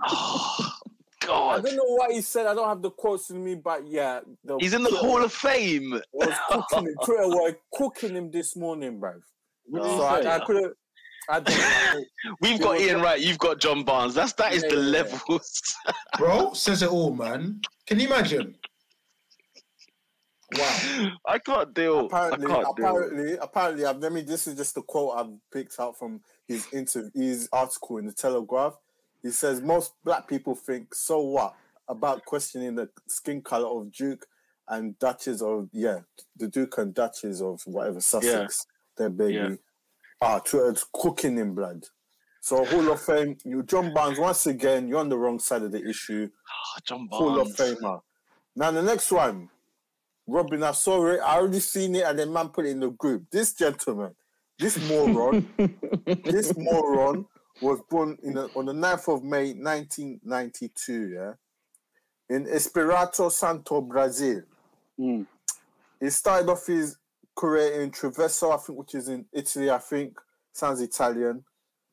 [0.07, 0.71] Oh,
[1.21, 1.59] God.
[1.59, 2.47] I don't know what he said.
[2.47, 5.31] I don't have the quotes in me, but yeah, the He's in the Hall of
[5.31, 5.99] Fame.
[6.13, 6.95] Was cooking him.
[7.05, 9.21] Twitter were cooking him this morning, bruv.
[9.65, 10.03] What did he So?
[10.03, 10.73] I, I couldn't.
[11.31, 12.35] I don't know.
[12.41, 13.21] We've got Ian Wright.
[13.21, 14.13] You've got John Barnes.
[14.13, 14.87] That's that is Yeah, the yeah, yeah.
[14.89, 15.75] levels.
[16.17, 17.61] Bro, says it all, man.
[17.87, 18.55] Can you imagine?
[20.57, 21.11] Wow.
[21.25, 22.07] I can't deal.
[22.07, 22.85] apparently, I can't deal.
[22.87, 24.21] apparently, apparently, I've, let me.
[24.21, 28.13] This is just a quote I've picked out from his interview, his article in the
[28.13, 28.77] Telegraph.
[29.23, 31.55] He says most black people think so what
[31.87, 34.25] about questioning the skin color of Duke
[34.67, 35.99] and Duchess of yeah,
[36.35, 38.65] the Duke and Duchess of whatever Sussex,
[38.97, 39.33] their baby.
[39.35, 39.55] Yeah.
[40.21, 41.83] Ah, Twitter's cooking in blood.
[42.41, 44.87] So Hall of Fame, you John Barnes once again.
[44.87, 46.29] You're on the wrong side of the issue.
[46.47, 47.79] Ah, John Hall of Barnes.
[47.79, 48.01] Famer.
[48.55, 49.49] Now the next one,
[50.27, 51.19] Robin, I saw it.
[51.19, 53.23] I already seen it, and then man put it in the group.
[53.31, 54.13] This gentleman,
[54.59, 55.47] this moron,
[56.23, 57.25] this moron
[57.61, 61.09] was born in the, on the 9th of May, 1992.
[61.15, 61.33] Yeah,
[62.35, 64.41] in Espirito Santo, Brazil.
[64.99, 65.25] Mm.
[65.99, 66.97] He started off his
[67.35, 69.69] career in Treviso, I think, which is in Italy.
[69.69, 70.17] I think
[70.53, 71.43] sounds Italian.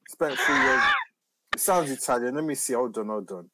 [0.08, 0.82] Spent three years.
[1.54, 2.34] It sounds Italian.
[2.36, 2.74] Let me see.
[2.74, 3.50] Hold on, hold on.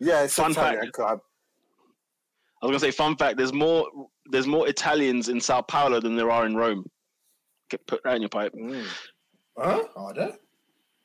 [0.00, 0.92] Yeah, it's Fun Italian fact.
[0.94, 1.20] club.
[2.62, 3.86] I was gonna say, fun fact: there's more
[4.30, 6.88] there's more Italians in Sao Paulo than there are in Rome.
[7.68, 8.52] Get put that in your pipe.
[8.54, 8.86] Mm.
[9.58, 9.82] Huh?
[9.96, 10.36] Are there?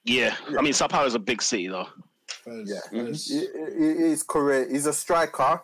[0.06, 1.88] Yeah, I mean Sao Paulo is a big city though.
[2.46, 2.80] Fez, Yeah.
[3.06, 3.26] Fez.
[3.28, 3.40] He,
[3.78, 4.72] he- he's correct.
[4.72, 5.60] He's a striker,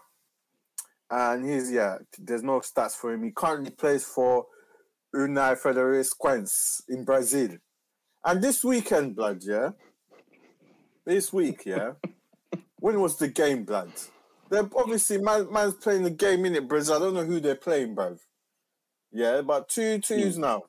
[1.11, 1.97] and he's yeah.
[2.17, 3.23] There's no stats for him.
[3.23, 4.47] He currently plays for
[5.13, 7.57] Unai Federes in Brazil,
[8.25, 9.71] and this weekend, blood, yeah.
[11.05, 11.93] This week, yeah.
[12.79, 13.91] when was the game, blood?
[14.49, 16.95] They're obviously man, man's playing the game in it, Brazil.
[16.95, 18.19] I don't know who they're playing, bruv.
[19.11, 20.41] Yeah, but two twos hmm.
[20.41, 20.63] now.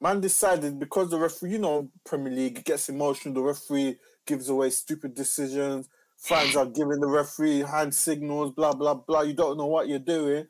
[0.00, 3.34] Man decided because the referee, you know, Premier League gets emotional.
[3.34, 5.88] The referee gives away stupid decisions.
[6.18, 9.22] Fans are giving the referee hand signals, blah blah blah.
[9.22, 10.46] You don't know what you're doing.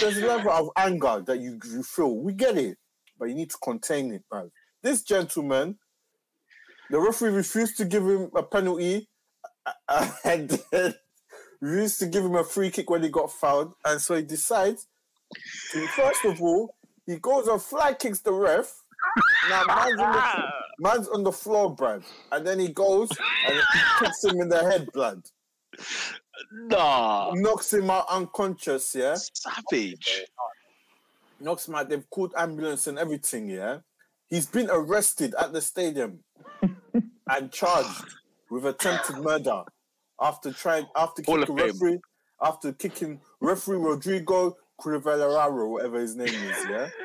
[0.00, 2.16] There's a level of anger that you, you feel.
[2.16, 2.78] We get it,
[3.18, 4.50] but you need to contain it, man.
[4.82, 5.78] This gentleman,
[6.90, 9.08] the referee refused to give him a penalty,
[10.24, 10.94] and then
[11.60, 14.88] refused to give him a free kick when he got fouled, and so he decides.
[15.72, 16.74] To, first of all,
[17.06, 18.82] he goes and fly kicks the ref.
[19.48, 20.42] Now man's on the,
[20.78, 22.02] man's on the floor, Brad.
[22.30, 23.10] And then he goes
[23.46, 25.22] and he kicks him in the head, blood.
[26.52, 29.16] Nah, Knocks him out unconscious, yeah.
[29.16, 30.24] savage.
[31.40, 31.88] Knocks him out.
[31.88, 33.78] They've called ambulance and everything, yeah.
[34.28, 36.20] He's been arrested at the stadium
[37.30, 38.14] and charged
[38.50, 39.62] with attempted murder
[40.20, 42.00] after trying after Hall kicking referee
[42.42, 46.88] after kicking referee Rodrigo Crivellaro, whatever his name is, yeah.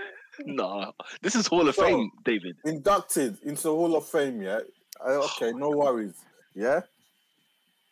[0.46, 0.92] Nah,
[1.24, 2.56] this is Hall of So- Fame, David.
[2.64, 4.60] inducted into the Hall of Fame, yeah?
[5.04, 6.14] Uh, okay, no worries,
[6.54, 6.82] yeah?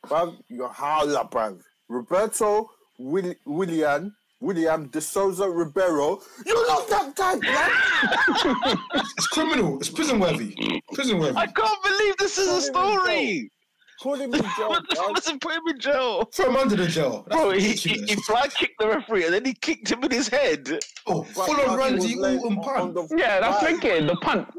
[0.08, 1.60] Bruv, you're holla, bruv.
[1.90, 8.78] Roberto Will- William, William De Souza Ribeiro, you're not that guy, bruv.
[9.18, 9.78] It's criminal.
[9.80, 10.82] It's prison worthy.
[10.94, 11.38] Prison worthy.
[11.38, 13.52] I can't believe this is a story.
[14.04, 15.16] Put him in jail, What the bruv.
[15.16, 16.26] fuck him put him in jail?
[16.26, 17.26] Throw him under the jail.
[17.30, 18.10] That's Bro, he, he, ridiculous.
[18.10, 20.68] he fly kicked the referee and then he kicked him in his head.
[21.08, 23.12] oh, full on bruv, Randy was laying Orton on- punt.
[23.16, 23.68] Yeah, that's fly.
[23.72, 24.50] thinking the punt.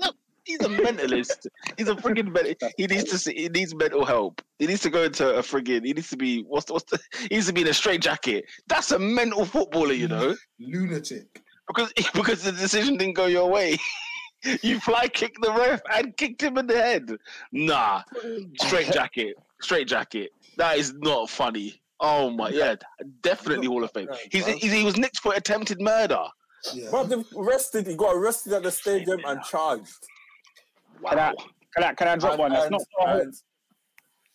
[0.47, 1.49] He's a mentalist.
[1.77, 2.71] He's a freaking mental.
[2.77, 3.35] He needs to see.
[3.35, 4.41] He needs mental help.
[4.61, 5.85] He needs to go into a friggin'.
[5.85, 6.43] He needs to be.
[6.43, 6.99] What's the, what's the?
[7.29, 8.45] He needs to be in a straight jacket.
[8.69, 11.43] That's a mental footballer, you know, Lunatic.
[11.67, 13.77] because because the decision didn't go your way.
[14.63, 17.11] you fly kicked the ref and kicked him in the head.
[17.51, 18.03] Nah,
[18.61, 19.35] straight jacket.
[19.61, 20.31] Straight jacket.
[20.59, 21.81] That is not funny.
[21.99, 22.77] Oh my, yeah,
[23.23, 24.09] definitely Hall of Fame.
[24.31, 26.23] He's, he's he was nicked for attempted murder.
[26.75, 26.91] Yeah.
[26.91, 30.07] Bruv, they've arrested, he got arrested at the stadium and charged.
[31.05, 31.33] Can I,
[31.75, 32.53] can I, can I drop And- one?
[32.53, 33.21] That's and- not so hard.
[33.23, 33.35] and,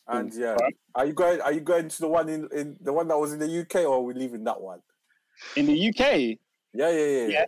[0.07, 0.55] and yeah,
[0.95, 1.39] are you going?
[1.41, 3.75] Are you going to the one in, in the one that was in the UK,
[3.85, 4.79] or are we leaving that one?
[5.55, 6.37] in the UK.
[6.73, 7.27] Yeah, yeah, yeah.
[7.27, 7.45] Yeah.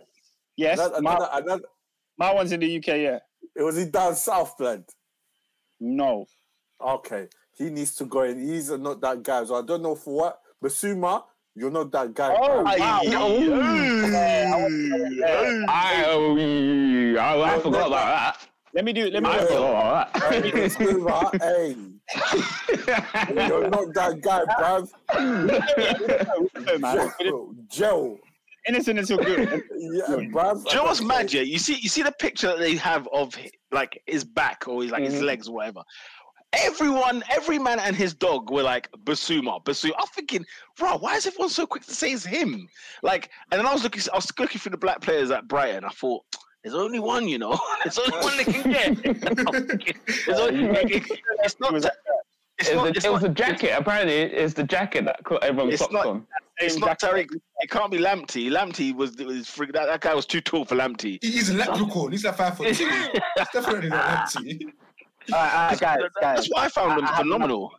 [0.56, 1.62] Yes, Another, my, another, another,
[2.18, 2.86] my one's in the UK.
[2.88, 3.18] Yeah,
[3.56, 4.84] it was he down south, blood.
[5.80, 6.26] no.
[6.80, 8.40] Okay, he needs to go in.
[8.40, 9.44] He's not that guy.
[9.44, 10.40] So I don't know for what.
[10.62, 12.34] Bissouma, you're not that guy.
[12.38, 12.64] Oh, wow.
[12.66, 13.00] I,
[16.08, 18.33] oh, I, I forgot about that.
[18.74, 19.06] Let me do.
[19.06, 19.12] It.
[19.12, 19.46] Let me I do.
[19.46, 20.44] thought, all right.
[20.54, 21.76] Hey, Scuba, hey,
[23.46, 24.90] you're not that guy, bruv.
[26.80, 27.10] Man.
[27.20, 28.18] Joe, Joe.
[28.66, 29.62] Innocent until good.
[29.78, 30.64] Yeah, bruv.
[30.64, 31.42] Do you know what's mad, yeah?
[31.42, 33.34] You see, you see the picture that they have of
[33.70, 35.22] like his back or his like his Mhm.
[35.22, 35.82] legs or whatever.
[36.54, 39.92] Everyone, every man and his dog were like Bissouma, Bissouma.
[39.98, 40.44] I'm thinking,
[40.78, 42.68] bro, why is everyone so quick to say it's him?
[43.02, 45.84] Like, and then I was looking, I was looking through the black players at Brighton.
[45.84, 46.22] I thought,
[46.64, 47.56] there's only one, you know.
[47.84, 48.88] There's only one they can get.
[48.88, 50.64] I'm thinking, There's only,
[51.44, 51.72] it's not.
[51.82, 51.92] That-
[52.58, 52.84] It's It not.
[52.84, 53.28] was, the, It's it was not.
[53.28, 53.72] the jacket.
[53.76, 56.26] Apparently, it's the jacket that caught everyone's It's socks not- on.
[56.58, 57.26] It's not Tariq.
[57.60, 58.48] It can't be Lamptey.
[58.50, 59.72] Lamptey was was freak.
[59.72, 61.18] That, that guy was too tall for Lamptey.
[61.20, 62.12] He's a leprechaun.
[62.12, 62.86] He's like five foot two.
[62.88, 64.66] It's definitely not empty.
[65.32, 66.36] All right, all right, guys, guys.
[66.36, 67.72] That's why I found them I- I have phenomenal.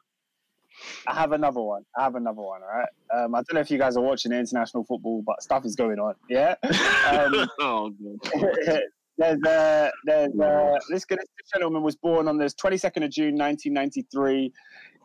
[1.08, 1.84] I have another one.
[1.98, 2.62] I have another one.
[2.62, 2.90] All right.
[3.14, 6.00] Um, I don't know if you guys are watching international football, but stuff is going
[6.00, 6.16] on.
[6.30, 6.56] Yeah.
[7.06, 8.80] Um, oh, God.
[9.18, 11.20] there's uh, there's uh, this, this
[11.54, 14.52] gentleman was born on the 22nd of June 1993.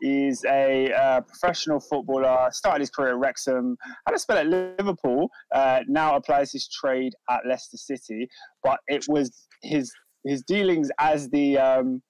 [0.01, 2.49] He's a uh, professional footballer.
[2.51, 3.77] Started his career at Wrexham.
[4.07, 5.29] Had a spell at Liverpool.
[5.53, 8.27] Uh, now applies his trade at Leicester City.
[8.63, 9.91] But it was his
[10.25, 12.01] his dealings as the um,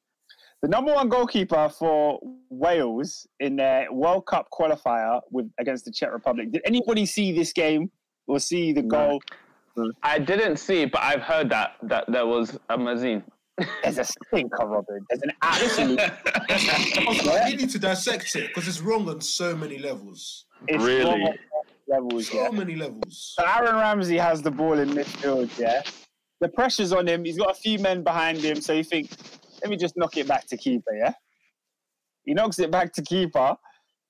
[0.62, 6.12] the number one goalkeeper for Wales in their World Cup qualifier with against the Czech
[6.12, 6.52] Republic.
[6.52, 7.90] Did anybody see this game
[8.28, 9.22] or see the goal?
[10.04, 13.24] I didn't see, but I've heard that that there was a Mazin.
[13.84, 15.06] There's a stinker, Robin.
[15.10, 16.00] There's an absolute.
[17.26, 20.46] Like, you need to dissect it because it's wrong on so many levels.
[20.68, 21.04] it's Really?
[21.06, 21.38] wrong on
[21.88, 22.50] Levels, So yeah.
[22.52, 23.34] many levels.
[23.38, 25.82] So Aaron Ramsey has the ball in midfield, yeah.
[26.40, 27.26] The pressure's on him.
[27.26, 29.12] He's got a few men behind him, so you think,
[29.62, 31.14] let me just knock it back to keeper, yeah.
[32.26, 33.56] He knocks it back to keeper.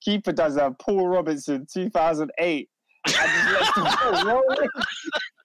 [0.02, 2.70] Keeper does a Paul Robinson 2008.
[3.06, 4.44] And just lets the ball.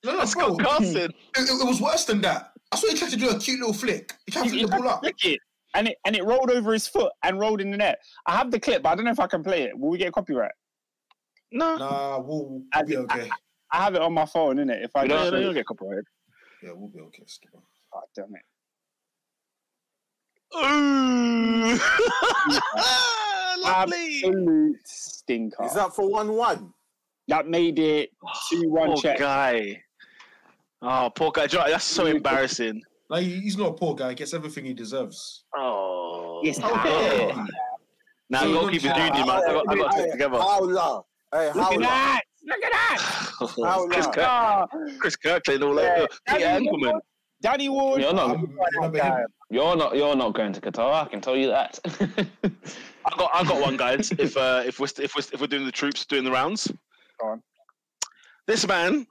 [0.05, 0.57] No, no, Let's bro.
[0.57, 0.97] Carson.
[0.97, 2.53] It, it- it was worse than that.
[2.73, 4.13] I saw he tried to do a cute little flick.
[4.27, 5.01] He tried to He- flick the ball up.
[5.01, 5.41] Flick it,
[5.75, 7.99] and it and it rolled over his foot and rolled in the net.
[8.27, 9.79] I have the clip, but I don't know if I can play it.
[9.79, 10.53] Will we get copyright?
[11.53, 11.77] No.
[11.77, 13.31] Nah, we'll, I- we'll be okay.
[13.73, 14.85] I have it on my phone, innit?
[14.85, 16.05] If I You just don't, you don't get copyright.
[16.63, 17.23] Yeah, we'll be okay.
[17.27, 17.59] Skipper.
[17.59, 18.43] oh, ah, damn it.
[20.65, 21.79] Ooh.
[23.63, 24.23] Lovely.
[24.25, 25.65] Absolute stinker.
[25.65, 26.73] Is that for 1 1?
[27.29, 28.11] that made it
[28.49, 29.19] two one Poor check.
[29.19, 29.83] guy.
[30.81, 31.49] Oh, poor guy.
[31.51, 32.81] You know, That's so embarrassing.
[33.09, 34.11] Like, he's not a poor guy.
[34.11, 35.43] He gets everything he deserves.
[35.57, 36.41] Oh.
[36.45, 37.47] Yes, Oh.
[38.31, 39.31] Now, So goalkeeper don't- junior, man.
[39.31, 40.39] I got, I got to Hey, stick together.
[40.39, 41.01] Howler.
[41.33, 41.81] Hey, Look at howler.
[41.81, 42.21] that!
[42.45, 42.99] Look at that!
[43.67, 43.89] Howler.
[43.89, 44.67] Chris, Kirk, Ah,
[45.01, 45.95] Chris Kirkland all Yeah.
[45.99, 46.09] over.
[46.29, 47.01] Peter Enckelman.
[47.43, 48.01] Danny Ward.
[48.01, 48.31] You're not.
[48.37, 48.59] Um.
[49.51, 49.97] You're not.
[49.97, 51.05] You're not going to Qatar.
[51.05, 51.79] I can tell you that.
[53.05, 54.11] I got, I got one, guys.
[54.13, 56.73] If uh, if we're if we're if we're doing the troops doing the rounds,
[57.21, 57.43] Go on.
[58.47, 59.07] this man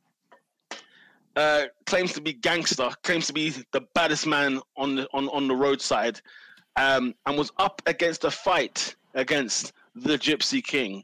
[1.36, 5.48] uh, claims to be gangster, claims to be the baddest man on the on, on
[5.48, 6.20] the roadside,
[6.76, 11.04] um, and was up against a fight against the Gypsy King,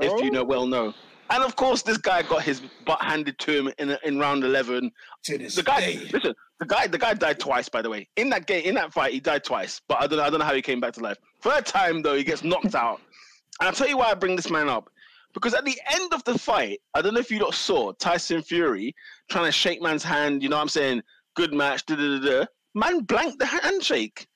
[0.00, 0.34] if you Oh.
[0.34, 0.94] know well know.
[1.30, 4.90] And of course, this guy got his butt handed to him in in round eleven.
[5.24, 6.08] To this The guy, day.
[6.12, 7.68] listen, the guy, the guy died twice.
[7.68, 9.80] By the way, in that game, in that fight, he died twice.
[9.88, 11.18] But I don't know, I don't know how he came back to life.
[11.42, 13.00] Third time though, he gets knocked out.
[13.60, 14.88] And I'll tell you why I bring this man up.
[15.34, 18.42] Because at the end of the fight, I don't know if you lot saw Tyson
[18.42, 18.94] Fury
[19.30, 20.42] trying to shake man's hand.
[20.42, 21.02] You know what I'm saying?
[21.36, 21.84] Good match.
[21.86, 22.46] Da, da, da, da.
[22.74, 24.26] Man blanked the handshake.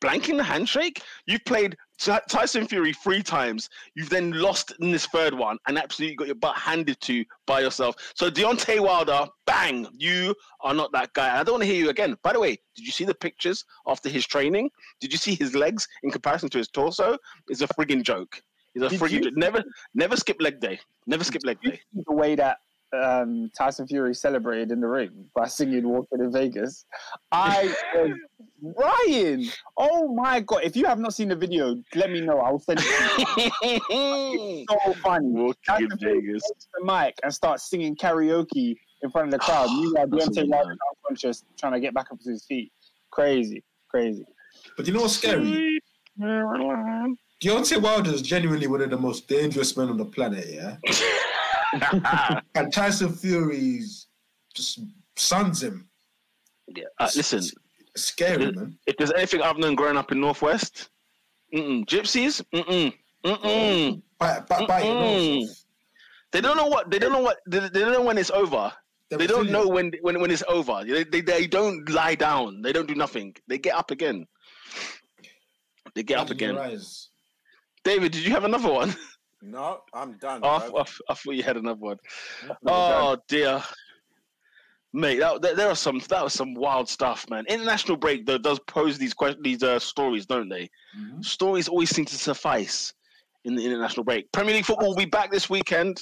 [0.00, 1.02] Blanking the handshake?
[1.26, 3.68] You've played Tyson Fury three times.
[3.94, 7.60] You've then lost in this third one and absolutely got your butt handed to by
[7.60, 7.96] yourself.
[8.14, 11.38] So Deontay Wilder, bang, you are not that guy.
[11.38, 12.16] I don't want to hear you again.
[12.22, 14.70] By the way, did you see the pictures after his training?
[15.00, 17.16] Did you see his legs in comparison to his torso?
[17.48, 18.40] It's a frigging joke.
[18.74, 19.36] It's a Did frigging you- joke.
[19.36, 19.64] Never,
[19.94, 20.80] never skip leg day.
[21.06, 21.80] Never skip leg day.
[21.92, 22.58] the way that
[22.92, 26.84] um, Tyson Fury celebrated in the ring by singing "Walking in Vegas."
[27.32, 28.12] I was
[29.08, 29.44] Ryan.
[29.76, 30.62] Oh my god!
[30.64, 32.38] If you have not seen the video, let me know.
[32.38, 34.64] I'll send it.
[34.70, 35.28] so funny.
[35.28, 36.42] Walking Tyson in Vegas.
[36.78, 39.68] the mic and start singing karaoke in front of the crowd.
[39.72, 40.50] Meanwhile, That's Deontay amazing.
[40.50, 42.72] Wilder unconscious, trying to get back up to his feet.
[43.10, 44.24] Crazy, crazy.
[44.76, 45.80] But you know what's scary?
[46.20, 50.76] Deontay Wilder is genuinely one of the most dangerous men on the planet, yeah?
[52.54, 54.06] and Tyson Fury's
[54.54, 54.80] just
[55.16, 55.88] sons him.
[56.68, 56.84] Yeah.
[56.98, 57.54] Uh, listen, It's
[57.96, 58.78] scary, man.
[58.86, 60.90] if there's anything I've known growing up in Northwest,
[61.54, 61.84] mm-mm.
[61.86, 62.92] gypsies, mm-mm,
[63.24, 64.02] mm-mm.
[64.18, 65.40] Bite, bite, bite your Mm-mm.
[65.40, 65.66] nose
[66.32, 68.72] they don't know what they don't know what they, they don't know when it's over.
[69.08, 70.84] They're They don't know when when when it's over.
[70.86, 72.62] They, they they don't lie down.
[72.62, 73.34] They don't do nothing.
[73.48, 74.26] They get up again.
[75.94, 76.80] They get up Look in your again.
[77.82, 78.94] David, did you have another one?
[79.42, 80.40] No, I'm done.
[80.42, 81.00] Oh, I, bruv.
[81.08, 81.96] I, thought you had another one.
[82.66, 83.62] Oh dear.
[84.92, 87.44] Mate, that, there, there are some that was some wild stuff, man.
[87.48, 90.68] International break though does pose these questions, these uh, stories, don't they?
[90.98, 91.24] Mhm.
[91.24, 92.92] Stories always seem to suffice
[93.44, 94.30] in the international break.
[94.32, 96.00] Premier League football will be back this weekend.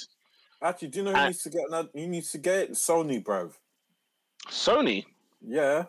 [0.61, 1.89] Actually, do you know who needs to get another?
[1.93, 2.71] Who needs to get?
[2.71, 3.51] Sony, bro.
[4.49, 5.05] Sony,
[5.41, 5.85] Yeah.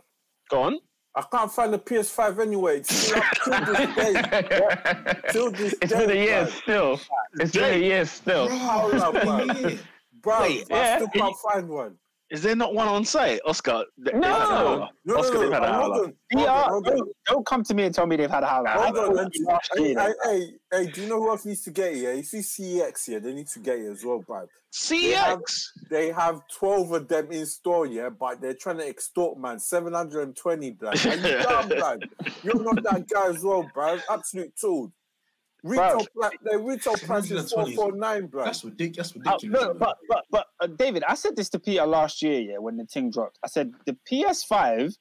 [0.49, 0.79] go on.
[1.15, 2.79] I can't find the PS5 anyway.
[2.79, 5.21] It's still till this day.
[5.33, 6.51] Till this It's day, been a year bruv.
[6.63, 7.01] still.
[7.41, 8.49] It's been a year still.
[8.49, 9.81] Hold up, bruv.
[10.21, 10.97] Bruv, Wait, I yeah.
[10.97, 11.97] still can't find one.
[12.31, 13.85] Is there not one on site, Oscar?
[14.05, 14.21] th- No.
[14.21, 14.89] they've had a howler.
[15.05, 16.13] No, Oscar, no, they've no, had a hold howler.
[16.31, 16.97] Yeah, Hold on, hold on.
[16.97, 18.69] don't, don't come to me and tell me they've had a howler.
[18.69, 21.31] I Hold thought on, it was last Hey, hey, hey, hey, do you know who
[21.31, 22.11] else needs to get here?
[22.11, 24.47] Yeah, you see CEX here, they need to get here as well, bruv.
[24.73, 25.65] CX.
[25.91, 29.59] They have 12 of them in store, yeah, but they're trying to extort, man.
[29.59, 31.05] 720, blood.
[31.07, 32.09] Are you dumb, blood?
[32.45, 34.01] You're not that guy as well, bruv.
[34.09, 34.93] Absolute tool.
[35.63, 38.45] Retail, pla- their retail price is 720 449, bruv.
[38.45, 39.13] That's ridiculous.
[39.17, 42.41] That's Uh, no, but but but uh, David, I said this to Peter last year,
[42.41, 43.39] yeah, when the thing dropped.
[43.45, 44.95] I said the PS5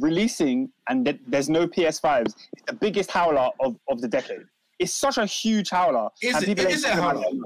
[0.00, 2.34] releasing and th- there's no PS5s is
[2.66, 4.40] the biggest howler of, of the decade.
[4.78, 6.08] It's such a huge howler.
[6.22, 7.44] Is and it- people it a talking about howler?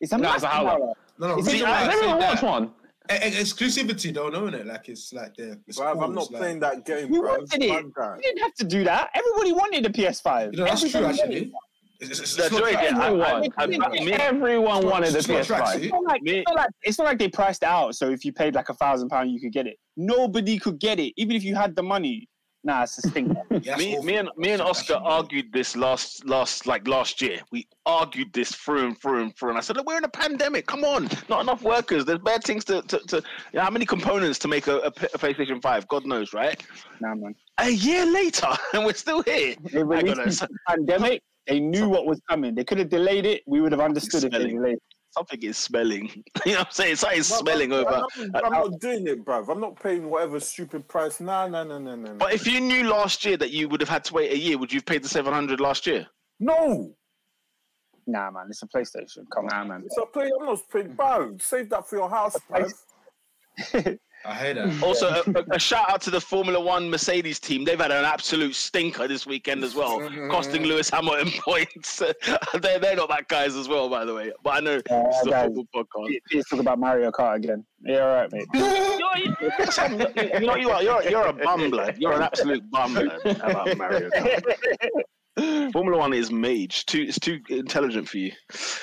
[0.00, 0.70] It's a No, it's massive a howler.
[0.70, 0.92] howler.
[1.18, 1.38] no, no.
[1.38, 2.72] Is reason it- why I say Everyone that- one.
[3.10, 5.58] E- exclusivity though, knowing it like it's like the.
[5.66, 7.38] It's Bruv, cool, I'm not it's like- playing that game, You bruv.
[7.38, 7.70] wanted it.
[7.96, 8.16] One.
[8.16, 9.08] You didn't have to do that.
[9.14, 10.52] Everybody wanted a PS5.
[10.52, 11.52] You know, that's true Everybody wanted actually.
[12.00, 13.20] It's, it's, it's, yeah, Everyone.
[13.56, 15.82] I- I- me- Everyone wanted a it's PS5.
[15.82, 17.96] It's not, like, it's, not like, it's not like they priced out.
[17.96, 19.76] So if you paid like a thousand pound, you could get it.
[19.96, 22.28] Nobody could get it, even if you had the money.
[22.64, 23.40] Nah, it's a stinker.
[23.62, 24.04] Yeah, me, awful.
[24.04, 27.38] me and me and Oscar actually- argued this last last like last year.
[27.52, 29.50] We argued this through and through and through.
[29.50, 30.66] And I said, Look, we're in a pandemic.
[30.66, 32.04] Come on, not enough workers.
[32.04, 35.62] There's bad things to to, to yeah, how many components to make a, a, PlayStation
[35.62, 35.86] Five?
[35.88, 36.60] God knows, right?
[37.00, 37.34] nah, man.
[37.58, 39.54] A year later, and we're still here.
[39.72, 41.22] They released on, it so- in the pandemic.
[41.48, 42.54] They knew what was coming.
[42.54, 43.42] They could have delayed it.
[43.46, 44.56] We would have understood if they Smelling.
[44.56, 44.78] delayed.
[45.12, 46.08] Something is smelling.
[46.46, 46.96] you know what I'm saying?
[46.96, 48.02] Something's Bruv, smelling I'm, over.
[48.34, 49.48] I'm, I'm not doing it, bruv.
[49.50, 51.18] I'm not paying whatever stupid price.
[51.18, 52.08] Nah, nah, nah, nah, nah.
[52.12, 52.18] nah.
[52.18, 54.58] But if you knew last year that you would have had to wait a year,
[54.58, 56.06] would you have paid the 700 last year?
[56.38, 56.92] No!
[58.06, 59.24] Nah, man, it's a PlayStation.
[59.34, 59.82] Come Nah, on, man.
[59.86, 60.30] It's a play.
[60.38, 61.40] I'm not paying, bruv.
[61.40, 63.98] Save that for your house, bruv.
[64.28, 64.82] I hear that.
[64.82, 67.64] Also, a, a- a shout out to the Formula One Mercedes team.
[67.64, 70.30] They've had an absolute stinker this weekend as well, mm-hmm.
[70.30, 71.98] costing Lewis Hamilton points.
[72.60, 74.30] they're, they're not that guys as well, by the way.
[74.44, 75.50] But I know Yeah, this is a guys.
[75.54, 76.18] football podcast.
[76.34, 77.64] Let's talk about Mario Kart again.
[77.80, 78.46] Yeah, all right, mate.
[78.52, 78.68] You're,
[79.18, 80.82] you're, know you are.
[80.82, 81.96] You're, you're a bum, blood.
[81.98, 83.20] You're an absolute bum, blood.
[83.24, 84.42] About Mario Kart.
[85.72, 86.86] Formula One is mage.
[86.86, 88.32] Too, it's too intelligent for you.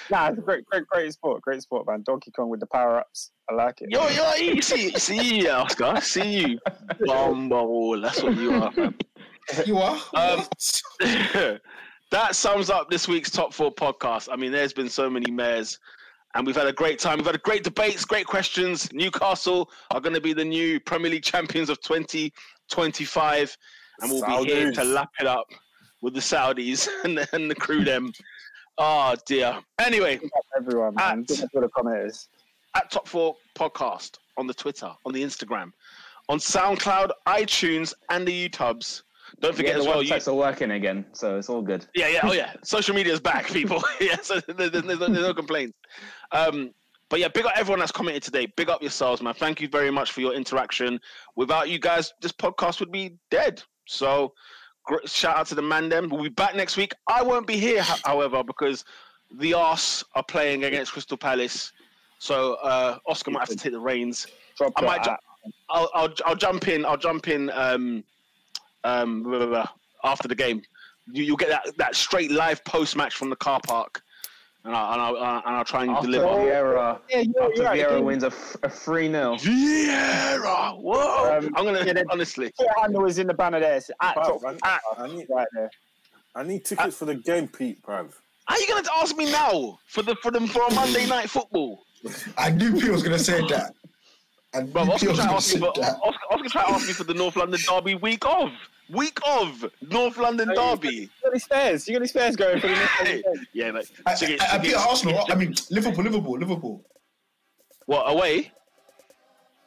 [0.09, 1.41] nah, it's a great, great, great sport.
[1.41, 2.03] Great sport, man.
[2.05, 3.31] Donkey Kong with the power ups.
[3.49, 3.89] I like it.
[3.91, 5.99] You're, you're, see, see you, Oscar.
[6.01, 6.59] See you,
[7.05, 7.99] bumble.
[8.01, 8.95] That's what you are, man.
[9.65, 9.99] You are.
[10.13, 10.45] Um,
[12.11, 14.29] that sums up this week's top four podcast.
[14.31, 15.77] I mean, there's been so many mayors,
[16.33, 17.17] and we've had a great time.
[17.17, 18.91] We've had great debates, great questions.
[18.93, 23.57] Newcastle are going to be the new Premier League champions of 2025,
[24.01, 25.47] and we'll be here to lap it up
[26.01, 27.83] with the Saudis and the, and the crew.
[27.83, 28.11] Them.
[28.77, 29.59] Oh dear.
[29.79, 30.19] Anyway,
[30.57, 31.25] Everyone, man.
[31.29, 32.27] At- luck with the commenters.
[32.75, 35.71] at Top Four Podcast on the Twitter, on the Instagram,
[36.29, 39.03] on SoundCloud, iTunes, and the YouTubes.
[39.39, 40.03] Don't Yeah, forget the as well.
[40.03, 41.85] You, websites are working again, so it's all good.
[41.95, 42.53] Yeah, yeah, oh yeah.
[42.63, 43.81] Social media is back, people.
[43.99, 45.77] yeah, so there's, there's, no, there's no complaints.
[46.31, 46.71] Um,
[47.09, 48.47] but yeah, big up everyone that's commented today.
[48.57, 49.33] Big up yourselves, man.
[49.33, 50.99] Thank you very much for your interaction.
[51.35, 53.63] Without you guys, this podcast would be dead.
[53.87, 54.33] So
[55.05, 56.09] shout out to the man them.
[56.09, 56.93] We'll be back next week.
[57.07, 58.85] I won't be here, however, because
[59.39, 61.71] the Arse are playing against Crystal Palace.
[62.19, 64.27] So uh, Oscar might have to take the reins.
[64.57, 65.15] Drop I might ju-
[65.69, 66.85] I'll, I'll I'll jump in.
[66.85, 68.03] I'll jump in um,
[68.83, 69.67] um, blah, blah, blah,
[70.03, 70.61] after the game.
[71.11, 74.01] You, you'll get that, that straight live post match from the car park,
[74.65, 76.25] and I'll and I'll, uh, and I'll try and After deliver.
[76.25, 77.71] Vieira, Yeah, you're, after you're.
[77.71, 79.35] Vieira Again, wins a, f- a 3 0.
[79.35, 81.37] Vieira, whoa!
[81.37, 82.51] Um, I'm gonna yeah, then- honestly.
[82.59, 83.75] Your handle is in the banner there.
[83.77, 85.69] It's at Bruv, top, I, at, I need, right there.
[86.35, 88.11] I need tickets for the game, Pete, bruv.
[88.47, 91.83] Are you gonna ask me now for the for them for a Monday night football?
[92.37, 93.71] I knew Pete was gonna say that.
[94.53, 95.95] I knew Bro, Pete Oscar was try to gonna ask me say for that.
[96.03, 98.49] Oscar, Oscar try to ask me for the North London Derby week of
[98.89, 100.87] week of North London Hey, Derby.
[100.95, 101.87] You got any spares?
[101.87, 103.45] You got any spares going for the next Hey, game?
[103.53, 103.91] yeah, mate.
[104.05, 105.25] I, Tickets- I, I beat Arsenal.
[105.29, 106.85] I mean Liverpool, Liverpool, Liverpool.
[107.85, 108.51] What away?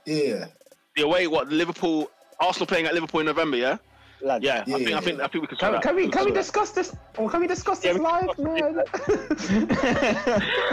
[0.06, 0.46] Yeah.
[0.96, 3.56] The away, what Liverpool, Arsenal playing at Liverpool in November?
[3.56, 3.76] Yeah,
[4.22, 4.42] Lad.
[4.42, 4.64] yeah.
[4.66, 5.24] I Yeah, think, I think, yeah.
[5.24, 5.58] I think we could.
[5.58, 6.94] Can, sort can we can we discuss this?
[7.16, 8.82] Or can we discuss this we live, man?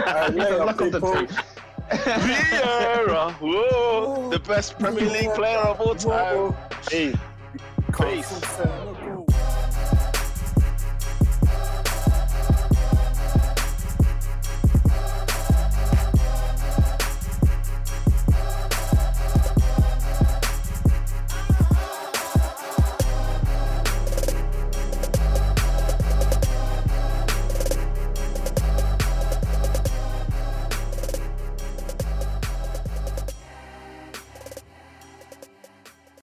[0.06, 1.26] Uh, later, Luck of the two.
[1.90, 6.36] Vieira, whoa, the best Premier League player of all time.
[6.36, 6.56] Whoa.
[6.90, 7.14] Hey.
[7.98, 8.95] A